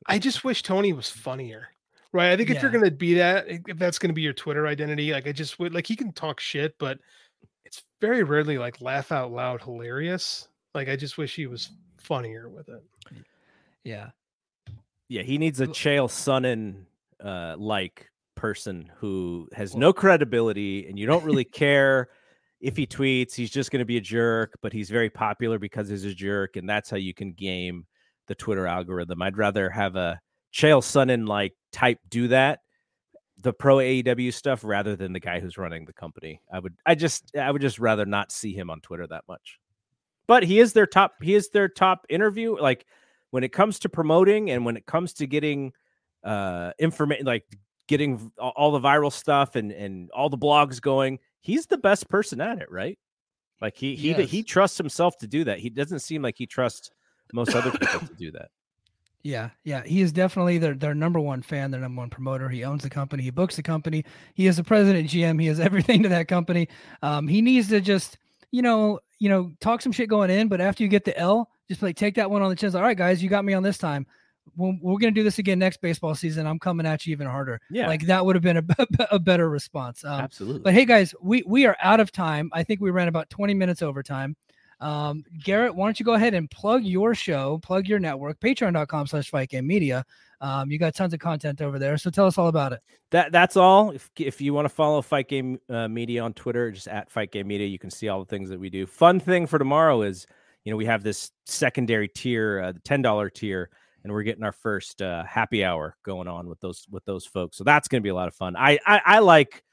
I 0.07 0.17
just 0.17 0.45
wish 0.45 0.63
Tony 0.63 0.93
was 0.93 1.09
funnier. 1.09 1.67
Right. 2.13 2.31
I 2.31 2.37
think 2.37 2.49
if 2.49 2.61
you're 2.61 2.71
gonna 2.71 2.89
be 2.89 3.15
that, 3.15 3.47
if 3.49 3.77
that's 3.77 3.99
gonna 3.99 4.13
be 4.13 4.21
your 4.21 4.31
Twitter 4.31 4.65
identity, 4.65 5.11
like 5.11 5.27
I 5.27 5.33
just 5.33 5.59
would 5.59 5.73
like 5.73 5.85
he 5.85 5.97
can 5.97 6.13
talk 6.13 6.39
shit, 6.39 6.73
but 6.79 6.97
it's 7.75 7.83
very 8.01 8.23
rarely 8.23 8.57
like 8.57 8.81
laugh 8.81 9.11
out 9.11 9.31
loud 9.31 9.61
hilarious. 9.61 10.47
Like 10.73 10.89
I 10.89 10.95
just 10.95 11.17
wish 11.17 11.35
he 11.35 11.47
was 11.47 11.69
funnier 11.97 12.49
with 12.49 12.69
it. 12.69 12.83
yeah. 13.83 14.09
yeah, 15.07 15.23
he 15.23 15.37
needs 15.37 15.59
a 15.59 15.65
Well- 15.65 15.73
Chael 15.73 16.09
Sonnen 16.09 16.85
uh, 17.23 17.55
like 17.57 18.09
person 18.35 18.91
who 18.97 19.47
has 19.53 19.75
no 19.75 19.93
credibility, 19.93 20.87
and 20.87 20.99
you 20.99 21.05
don't 21.05 21.23
really 21.23 21.45
care 21.45 22.09
if 22.59 22.75
he 22.77 22.85
tweets. 22.85 23.33
He's 23.33 23.51
just 23.51 23.71
going 23.71 23.79
to 23.79 23.85
be 23.85 23.97
a 23.97 24.01
jerk, 24.01 24.57
but 24.61 24.73
he's 24.73 24.89
very 24.89 25.09
popular 25.09 25.57
because 25.59 25.89
he's 25.89 26.05
a 26.05 26.13
jerk, 26.13 26.55
and 26.57 26.67
that's 26.69 26.89
how 26.89 26.97
you 26.97 27.13
can 27.13 27.31
game 27.33 27.85
the 28.27 28.35
Twitter 28.35 28.67
algorithm. 28.67 29.21
I'd 29.21 29.37
rather 29.37 29.69
have 29.69 29.95
a 29.95 30.19
Chael 30.53 30.81
Sonnen 30.81 31.27
like 31.27 31.53
type 31.71 31.99
do 32.09 32.27
that, 32.29 32.59
the 33.41 33.53
pro 33.53 33.77
AEW 33.77 34.33
stuff, 34.33 34.63
rather 34.63 34.95
than 34.95 35.13
the 35.13 35.19
guy 35.19 35.39
who's 35.39 35.57
running 35.57 35.85
the 35.85 35.93
company. 35.93 36.41
I 36.51 36.59
would, 36.59 36.75
I 36.85 36.95
just, 36.95 37.35
I 37.35 37.51
would 37.51 37.61
just 37.61 37.79
rather 37.79 38.05
not 38.05 38.31
see 38.31 38.53
him 38.53 38.69
on 38.69 38.81
Twitter 38.81 39.07
that 39.07 39.23
much. 39.27 39.59
But 40.27 40.43
he 40.43 40.59
is 40.59 40.73
their 40.73 40.87
top. 40.87 41.15
He 41.21 41.35
is 41.35 41.49
their 41.49 41.67
top 41.67 42.05
interview. 42.09 42.57
Like 42.57 42.85
when 43.31 43.43
it 43.43 43.51
comes 43.51 43.79
to 43.79 43.89
promoting 43.89 44.49
and 44.49 44.65
when 44.65 44.77
it 44.77 44.85
comes 44.85 45.13
to 45.13 45.27
getting 45.27 45.73
uh 46.23 46.71
information 46.79 47.25
like 47.25 47.45
getting 47.87 48.31
all 48.39 48.53
all 48.55 48.71
the 48.71 48.79
viral 48.79 49.11
stuff 49.11 49.55
and 49.55 49.71
and 49.71 50.09
all 50.11 50.29
the 50.29 50.37
blogs 50.37 50.81
going. 50.81 51.19
He's 51.41 51.67
the 51.67 51.77
best 51.77 52.09
person 52.09 52.41
at 52.41 52.59
it, 52.59 52.71
right? 52.71 52.97
Like 53.61 53.77
he 53.77 53.95
he 53.95 54.13
he 54.13 54.43
trusts 54.43 54.77
himself 54.77 55.17
to 55.19 55.27
do 55.27 55.43
that. 55.43 55.59
He 55.59 55.69
doesn't 55.69 55.99
seem 55.99 56.21
like 56.21 56.35
he 56.37 56.47
trusts 56.47 56.91
most 57.33 57.55
other 57.55 57.71
people 57.71 58.07
to 58.07 58.15
do 58.17 58.31
that. 58.31 58.49
Yeah, 59.25 59.49
yeah, 59.63 59.81
he 59.83 60.01
is 60.01 60.11
definitely 60.11 60.59
their 60.59 60.75
their 60.75 60.93
number 60.93 61.19
one 61.19 61.41
fan, 61.41 61.71
their 61.71 61.81
number 61.81 61.99
one 61.99 62.11
promoter. 62.11 62.47
He 62.47 62.63
owns 62.63 62.83
the 62.83 62.91
company, 62.91 63.23
he 63.23 63.31
books 63.31 63.55
the 63.55 63.63
company, 63.63 64.05
he 64.35 64.45
is 64.45 64.57
the 64.57 64.63
president, 64.63 65.09
GM, 65.09 65.41
he 65.41 65.47
has 65.47 65.59
everything 65.69 66.03
to 66.03 66.09
that 66.09 66.27
company. 66.27 66.69
Um, 67.01 67.27
he 67.27 67.41
needs 67.41 67.67
to 67.69 67.81
just, 67.81 68.19
you 68.51 68.61
know, 68.61 68.99
you 69.17 69.29
know, 69.29 69.51
talk 69.61 69.81
some 69.81 69.91
shit 69.91 70.09
going 70.09 70.29
in, 70.29 70.47
but 70.47 70.61
after 70.61 70.83
you 70.83 70.89
get 70.89 71.05
the 71.05 71.17
L, 71.17 71.49
just 71.67 71.81
like 71.81 71.95
take 71.95 72.13
that 72.15 72.29
one 72.29 72.43
on 72.43 72.49
the 72.49 72.55
chin. 72.55 72.75
All 72.75 72.83
right, 72.83 72.95
guys, 72.95 73.23
you 73.23 73.27
got 73.27 73.43
me 73.43 73.55
on 73.55 73.63
this 73.63 73.79
time. 73.79 74.05
We're, 74.55 74.77
we're 74.79 74.99
gonna 74.99 75.11
do 75.11 75.23
this 75.23 75.39
again 75.39 75.57
next 75.57 75.81
baseball 75.81 76.13
season. 76.13 76.45
I'm 76.45 76.59
coming 76.59 76.85
at 76.85 77.07
you 77.07 77.11
even 77.11 77.25
harder. 77.25 77.59
Yeah, 77.71 77.87
Like 77.87 78.05
that 78.05 78.23
would 78.23 78.35
have 78.35 78.43
been 78.43 78.57
a, 78.57 78.65
a 79.09 79.17
better 79.17 79.49
response. 79.49 80.05
Um, 80.05 80.21
absolutely. 80.21 80.61
but 80.61 80.75
hey, 80.75 80.85
guys, 80.85 81.15
we 81.19 81.41
we 81.47 81.65
are 81.65 81.75
out 81.81 81.99
of 81.99 82.11
time. 82.11 82.51
I 82.53 82.61
think 82.61 82.79
we 82.79 82.91
ran 82.91 83.07
about 83.07 83.31
20 83.31 83.55
minutes 83.55 83.81
over 83.81 84.03
time. 84.03 84.35
Um, 84.79 85.23
Garrett, 85.43 85.75
why 85.75 85.87
don't 85.87 85.99
you 85.99 86.05
go 86.05 86.13
ahead 86.13 86.33
and 86.33 86.49
plug 86.51 86.83
your 86.83 87.15
show, 87.15 87.59
plug 87.63 87.87
your 87.87 87.99
network, 87.99 88.39
patreon.com 88.39 89.07
slash 89.07 89.29
fight 89.29 89.49
game 89.49 89.67
media. 89.67 90.05
Um, 90.41 90.69
you 90.69 90.77
got 90.77 90.93
tons 90.93 91.13
of 91.13 91.19
content 91.19 91.61
over 91.61 91.79
there. 91.79 91.97
So 91.97 92.09
tell 92.09 92.27
us 92.27 92.37
all 92.37 92.49
about 92.49 92.73
it. 92.73 92.81
that 93.11 93.31
that's 93.31 93.55
all. 93.55 93.91
If 93.91 94.09
if 94.17 94.41
you 94.41 94.53
want 94.53 94.65
to 94.65 94.69
follow 94.69 95.01
Fight 95.01 95.29
Game 95.29 95.59
uh, 95.69 95.87
Media 95.87 96.21
on 96.21 96.33
Twitter, 96.33 96.71
just 96.71 96.87
at 96.89 97.09
Fight 97.09 97.31
Game 97.31 97.47
Media, 97.47 97.67
you 97.67 97.79
can 97.79 97.89
see 97.89 98.09
all 98.09 98.19
the 98.19 98.25
things 98.25 98.49
that 98.49 98.59
we 98.59 98.69
do. 98.69 98.85
Fun 98.85 99.19
thing 99.19 99.47
for 99.47 99.57
tomorrow 99.57 100.01
is, 100.01 100.27
you 100.65 100.71
know, 100.71 100.77
we 100.77 100.85
have 100.85 101.03
this 101.03 101.31
secondary 101.45 102.09
tier, 102.09 102.61
uh, 102.61 102.71
the 102.73 102.79
ten 102.81 103.01
dollar 103.01 103.29
tier, 103.29 103.69
and 104.03 104.11
we're 104.11 104.23
getting 104.23 104.43
our 104.43 104.51
first 104.51 105.01
uh, 105.01 105.23
happy 105.23 105.63
hour 105.63 105.95
going 106.03 106.27
on 106.27 106.49
with 106.49 106.59
those 106.59 106.85
with 106.91 107.05
those 107.05 107.25
folks. 107.25 107.55
So 107.57 107.63
that's 107.63 107.87
going 107.87 108.01
to 108.01 108.03
be 108.03 108.09
a 108.09 108.15
lot 108.15 108.27
of 108.27 108.35
fun. 108.35 108.55
I, 108.57 108.77
I 108.85 109.01
I 109.05 109.19
like 109.19 109.63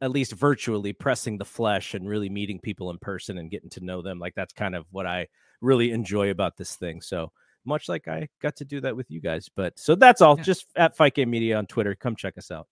at 0.00 0.10
least 0.10 0.32
virtually 0.32 0.92
pressing 0.92 1.38
the 1.38 1.44
flesh 1.44 1.94
and 1.94 2.08
really 2.08 2.28
meeting 2.28 2.58
people 2.60 2.90
in 2.90 2.98
person 2.98 3.38
and 3.38 3.50
getting 3.50 3.70
to 3.70 3.80
know 3.84 4.02
them. 4.02 4.18
Like 4.18 4.34
that's 4.34 4.52
kind 4.52 4.74
of 4.74 4.84
what 4.90 5.06
I 5.06 5.28
really 5.60 5.90
enjoy 5.92 6.30
about 6.30 6.56
this 6.56 6.76
thing. 6.76 7.00
So 7.00 7.32
much 7.64 7.88
like 7.88 8.06
I 8.08 8.28
got 8.42 8.56
to 8.56 8.64
do 8.64 8.80
that 8.82 8.96
with 8.96 9.10
you 9.10 9.20
guys. 9.20 9.48
But 9.54 9.78
so 9.78 9.94
that's 9.94 10.20
all. 10.20 10.36
Yeah. 10.36 10.42
Just 10.44 10.66
at 10.76 10.96
Fight 10.96 11.14
Game 11.14 11.30
Media 11.30 11.56
on 11.58 11.66
Twitter. 11.66 11.94
Come 11.94 12.14
check 12.16 12.36
us 12.38 12.50
out. 12.50 12.66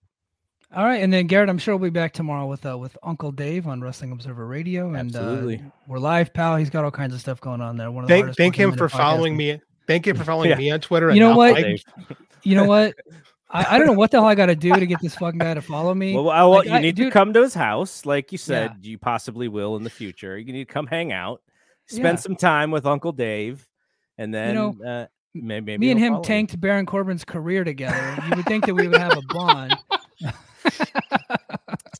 All 0.74 0.84
right, 0.84 1.02
and 1.02 1.12
then 1.12 1.28
Garrett, 1.28 1.48
I'm 1.48 1.58
sure 1.58 1.76
we'll 1.76 1.88
be 1.90 1.92
back 1.92 2.12
tomorrow 2.12 2.46
with 2.46 2.66
uh, 2.66 2.76
with 2.76 2.96
Uncle 3.04 3.30
Dave 3.30 3.68
on 3.68 3.80
Wrestling 3.80 4.10
Observer 4.10 4.44
Radio, 4.44 4.88
and 4.88 5.14
Absolutely. 5.14 5.58
uh, 5.58 5.70
we're 5.86 5.98
live, 5.98 6.34
pal. 6.34 6.56
He's 6.56 6.70
got 6.70 6.84
all 6.84 6.90
kinds 6.90 7.14
of 7.14 7.20
stuff 7.20 7.40
going 7.40 7.60
on 7.60 7.76
there. 7.76 7.92
One 7.92 8.02
of 8.02 8.08
the 8.08 8.14
Thank 8.14 8.24
hardest 8.24 8.38
thank 8.38 8.56
him 8.56 8.76
for 8.76 8.88
following 8.88 9.34
podcasting. 9.34 9.36
me. 9.36 9.60
Thank 9.86 10.06
you 10.06 10.14
for 10.14 10.24
following 10.24 10.50
Yeah. 10.50 10.56
me 10.56 10.70
on 10.72 10.80
Twitter. 10.80 11.12
You 11.12 11.20
know 11.20 11.36
what? 11.36 11.62
You 12.42 12.56
know 12.56 12.64
what? 12.64 12.94
I, 13.50 13.74
I 13.74 13.78
don't 13.78 13.86
know 13.86 13.92
what 13.92 14.10
the 14.10 14.18
hell 14.18 14.26
I 14.26 14.34
got 14.34 14.46
to 14.46 14.56
do 14.56 14.72
to 14.74 14.86
get 14.86 15.00
this 15.00 15.14
fucking 15.16 15.38
guy 15.38 15.54
to 15.54 15.62
follow 15.62 15.94
me. 15.94 16.14
Well, 16.14 16.30
I, 16.30 16.40
well 16.42 16.50
Like, 16.50 16.66
you 16.66 16.72
I- 16.72 16.80
need 16.80 16.96
to 16.96 17.10
come 17.10 17.32
to 17.34 17.42
his 17.42 17.54
house, 17.54 18.04
like 18.04 18.32
you 18.32 18.38
said. 18.38 18.76
Yeah. 18.80 18.90
You 18.90 18.98
possibly 18.98 19.48
will 19.48 19.76
in 19.76 19.84
the 19.84 19.90
future. 19.90 20.38
You 20.38 20.52
need 20.52 20.66
to 20.66 20.72
come 20.72 20.86
hang 20.86 21.12
out, 21.12 21.42
spend 21.86 22.04
Yeah. 22.04 22.22
some 22.22 22.36
time 22.36 22.70
with 22.70 22.86
Uncle 22.86 23.12
Dave, 23.12 23.68
and 24.18 24.32
then 24.34 24.54
know, 24.54 24.76
uh, 24.84 25.06
may- 25.34 25.60
maybe 25.60 25.78
me 25.78 25.90
and 25.90 26.00
him 26.00 26.14
follow 26.14 26.22
you. 26.22 26.26
tanked 26.26 26.60
Baron 26.60 26.86
Corbin's 26.86 27.24
career 27.24 27.64
together. 27.64 28.22
You 28.28 28.36
would 28.36 28.46
think 28.46 28.66
that 28.66 28.74
we 28.74 28.88
would 28.88 29.00
have 29.00 29.16
a 29.16 29.22
bond. 29.22 29.76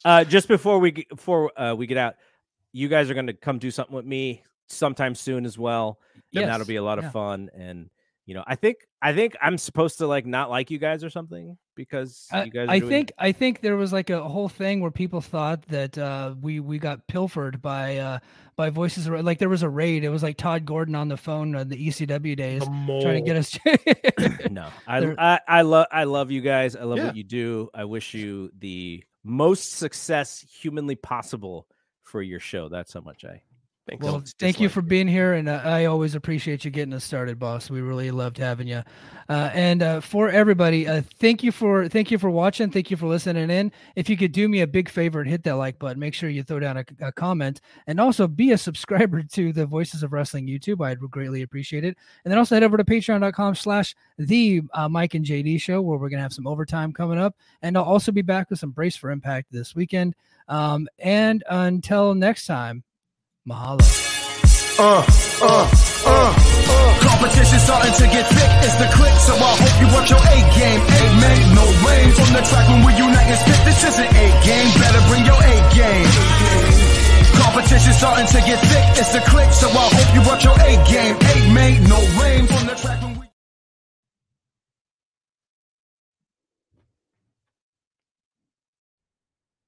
Uh, 0.04 0.22
just 0.22 0.48
before 0.48 0.78
we 0.78 0.90
get, 0.90 1.08
before 1.08 1.50
uh, 1.58 1.74
we 1.74 1.86
get 1.86 1.96
out, 1.96 2.16
you 2.72 2.88
guys 2.88 3.08
are 3.08 3.14
going 3.14 3.26
to 3.26 3.32
come 3.32 3.58
do 3.58 3.70
something 3.70 3.96
with 3.96 4.04
me 4.04 4.42
sometime 4.68 5.14
soon 5.14 5.46
as 5.46 5.56
well, 5.58 5.98
and 6.34 6.46
that'll 6.46 6.66
be 6.66 6.76
a 6.76 6.82
lot 6.82 6.98
of 6.98 7.04
yeah. 7.04 7.10
fun. 7.10 7.50
And 7.54 7.88
you 8.26 8.34
know, 8.34 8.44
I 8.46 8.54
think 8.54 8.86
I 9.05 9.12
think 9.14 9.36
I'm 9.43 9.59
supposed 9.59 9.98
to 9.98 10.06
like 10.06 10.24
not 10.24 10.48
like 10.48 10.70
you 10.70 10.78
guys 10.78 11.05
or 11.05 11.10
something 11.10 11.59
because 11.76 12.26
I, 12.32 12.44
you 12.44 12.51
guys. 12.51 12.68
Are 12.68 12.72
I 12.72 12.78
doing- 12.78 12.90
think 12.90 13.12
I 13.18 13.32
think 13.32 13.60
there 13.60 13.76
was 13.76 13.93
like 13.93 14.09
a 14.10 14.22
whole 14.26 14.48
thing 14.48 14.81
where 14.81 14.90
people 14.90 15.20
thought 15.20 15.62
that 15.66 15.98
uh, 15.98 16.35
we 16.40 16.59
we 16.59 16.78
got 16.78 17.06
pilfered 17.06 17.60
by 17.60 17.98
uh, 17.98 18.18
by 18.56 18.70
voices 18.70 19.06
like 19.09 19.39
there 19.39 19.51
was 19.51 19.62
a 19.62 19.68
raid. 19.68 20.05
It 20.05 20.09
was 20.09 20.22
like 20.22 20.39
Tod 20.39 20.64
Gordon 20.64 20.94
on 20.94 21.09
the 21.09 21.18
phone 21.18 21.55
on 21.55 21.68
the 21.68 21.76
ECW 21.89 22.35
days 22.35 22.62
trying 22.64 23.02
to 23.12 23.20
get 23.20 23.36
us. 23.36 23.59
no 24.51 24.68
i 24.86 24.98
i, 25.18 25.40
I 25.47 25.62
love 25.62 25.86
i 25.93 26.05
love 26.05 26.31
you 26.31 26.40
guys 26.40 26.74
i 26.76 26.82
love 26.85 26.98
Yeah. 26.98 27.06
what 27.06 27.16
you 27.16 27.24
do 27.24 27.68
i 27.74 27.85
wish 27.85 28.14
you 28.14 28.51
the 28.59 29.05
most 29.22 29.72
success 29.72 30.44
humanly 30.60 30.97
possible 30.97 31.66
for 32.02 32.22
your 32.22 32.40
show 32.40 32.68
that's 32.68 32.93
how 32.94 33.01
much 33.01 33.24
i 33.24 33.43
Thanks. 33.86 34.02
Well, 34.02 34.23
thank 34.39 34.61
you 34.61 34.70
for 34.70 34.81
being 34.81 35.06
here, 35.06 35.35
and 35.35 35.47
uh, 35.47 35.61
I 35.62 35.85
always 35.85 36.15
appreciate 36.15 36.65
you 36.65 36.70
getting 36.70 36.94
us 36.94 37.05
started, 37.05 37.39
boss. 37.39 37.69
We 37.69 37.82
really 37.82 38.11
loved 38.11 38.39
having 38.39 38.66
you. 38.66 38.82
Uh, 39.28 39.51
and 39.52 39.82
uh, 39.82 40.01
for 40.01 40.31
everybody, 40.31 40.89
uh, 40.89 41.02
thank 41.19 41.43
you 41.43 41.52
for 41.52 41.86
thank 41.86 42.11
you 42.11 42.16
for 42.16 42.31
watching. 42.31 42.70
Thank 42.70 42.90
you 42.90 42.97
for 42.97 43.06
listening 43.06 43.51
in. 43.51 43.70
If 43.94 44.09
you 44.09 44.16
could 44.16 44.32
do 44.32 44.48
me 44.48 44.62
a 44.62 44.66
big 44.66 44.89
favor 44.89 45.20
and 45.20 45.28
hit 45.28 45.43
that 45.43 45.56
like 45.56 45.78
button, 45.78 46.01
make 46.01 46.15
sure 46.15 46.31
you 46.31 46.43
throw 46.43 46.61
down 46.61 46.78
a, 46.78 46.85
a 47.01 47.12
comment, 47.12 47.61
and 47.86 48.01
also 48.01 48.27
be 48.27 48.52
a 48.52 48.59
subscriber 48.59 49.23
to 49.32 49.52
the 49.52 49.66
Voices 49.66 50.02
of 50.02 50.15
Wrestling 50.15 50.47
YouTube. 50.47 50.82
I'd 50.82 50.98
greatly 51.11 51.43
appreciate 51.43 51.85
it. 51.85 51.94
And 52.24 52.32
then 52.32 52.39
also 52.39 52.56
head 52.56 52.62
over 52.62 52.78
to 52.78 52.85
Patreon.com/slash 52.85 53.94
the 54.16 54.62
uh, 54.73 54.89
Mike 54.89 55.12
and 55.12 55.27
JD 55.27 55.61
Show, 55.61 55.82
where 55.82 55.98
we're 55.98 56.09
gonna 56.09 56.23
have 56.23 56.32
some 56.32 56.47
overtime 56.47 56.94
coming 56.94 57.19
up, 57.19 57.36
and 57.61 57.77
I'll 57.77 57.85
also 57.85 58.12
be 58.12 58.23
back 58.23 58.48
with 58.48 58.61
some 58.61 58.70
Brace 58.70 58.97
for 58.97 59.11
Impact 59.11 59.52
this 59.52 59.74
weekend. 59.74 60.15
Um, 60.48 60.89
and 60.98 61.44
until 61.51 62.15
next 62.15 62.47
time, 62.47 62.82
mahalo. 63.46 63.84
Uh, 64.78 65.04
uh, 65.44 65.68
uh. 66.06 66.32
Competition 67.04 67.58
starting 67.60 67.92
to 67.92 68.06
get 68.08 68.24
thick. 68.26 68.50
It's 68.64 68.76
the 68.80 68.88
click, 68.96 69.14
so 69.20 69.32
I 69.36 69.52
hope 69.54 69.76
you 69.80 69.88
watch 69.92 70.10
your 70.10 70.18
A 70.18 70.38
game. 70.56 70.80
A 70.80 71.00
make 71.20 71.46
no 71.52 71.64
rain 71.84 72.08
from 72.16 72.30
the 72.32 72.42
track 72.42 72.66
when 72.72 72.82
we 72.88 72.92
unite 72.96 73.28
and 73.28 73.38
spit. 73.38 73.60
This 73.68 73.84
isn't 73.84 74.10
A 74.10 74.26
game. 74.42 74.68
Better 74.80 75.02
bring 75.12 75.24
your 75.28 75.36
A 75.38 75.54
game. 75.76 76.08
Competition 77.38 77.92
starting 77.92 78.26
to 78.26 78.40
get 78.48 78.58
thick. 78.64 78.86
It's 78.98 79.12
the 79.12 79.20
click, 79.28 79.50
so 79.52 79.68
I 79.68 79.86
hope 79.92 80.10
you 80.16 80.22
watch 80.26 80.42
your 80.44 80.56
A 80.58 80.72
game. 80.88 81.14
A 81.14 81.34
make 81.52 81.78
no 81.84 82.00
rain 82.18 82.46
from 82.48 82.66
the 82.66 82.74
track 82.74 83.02
when 83.02 83.20
we. 83.20 83.24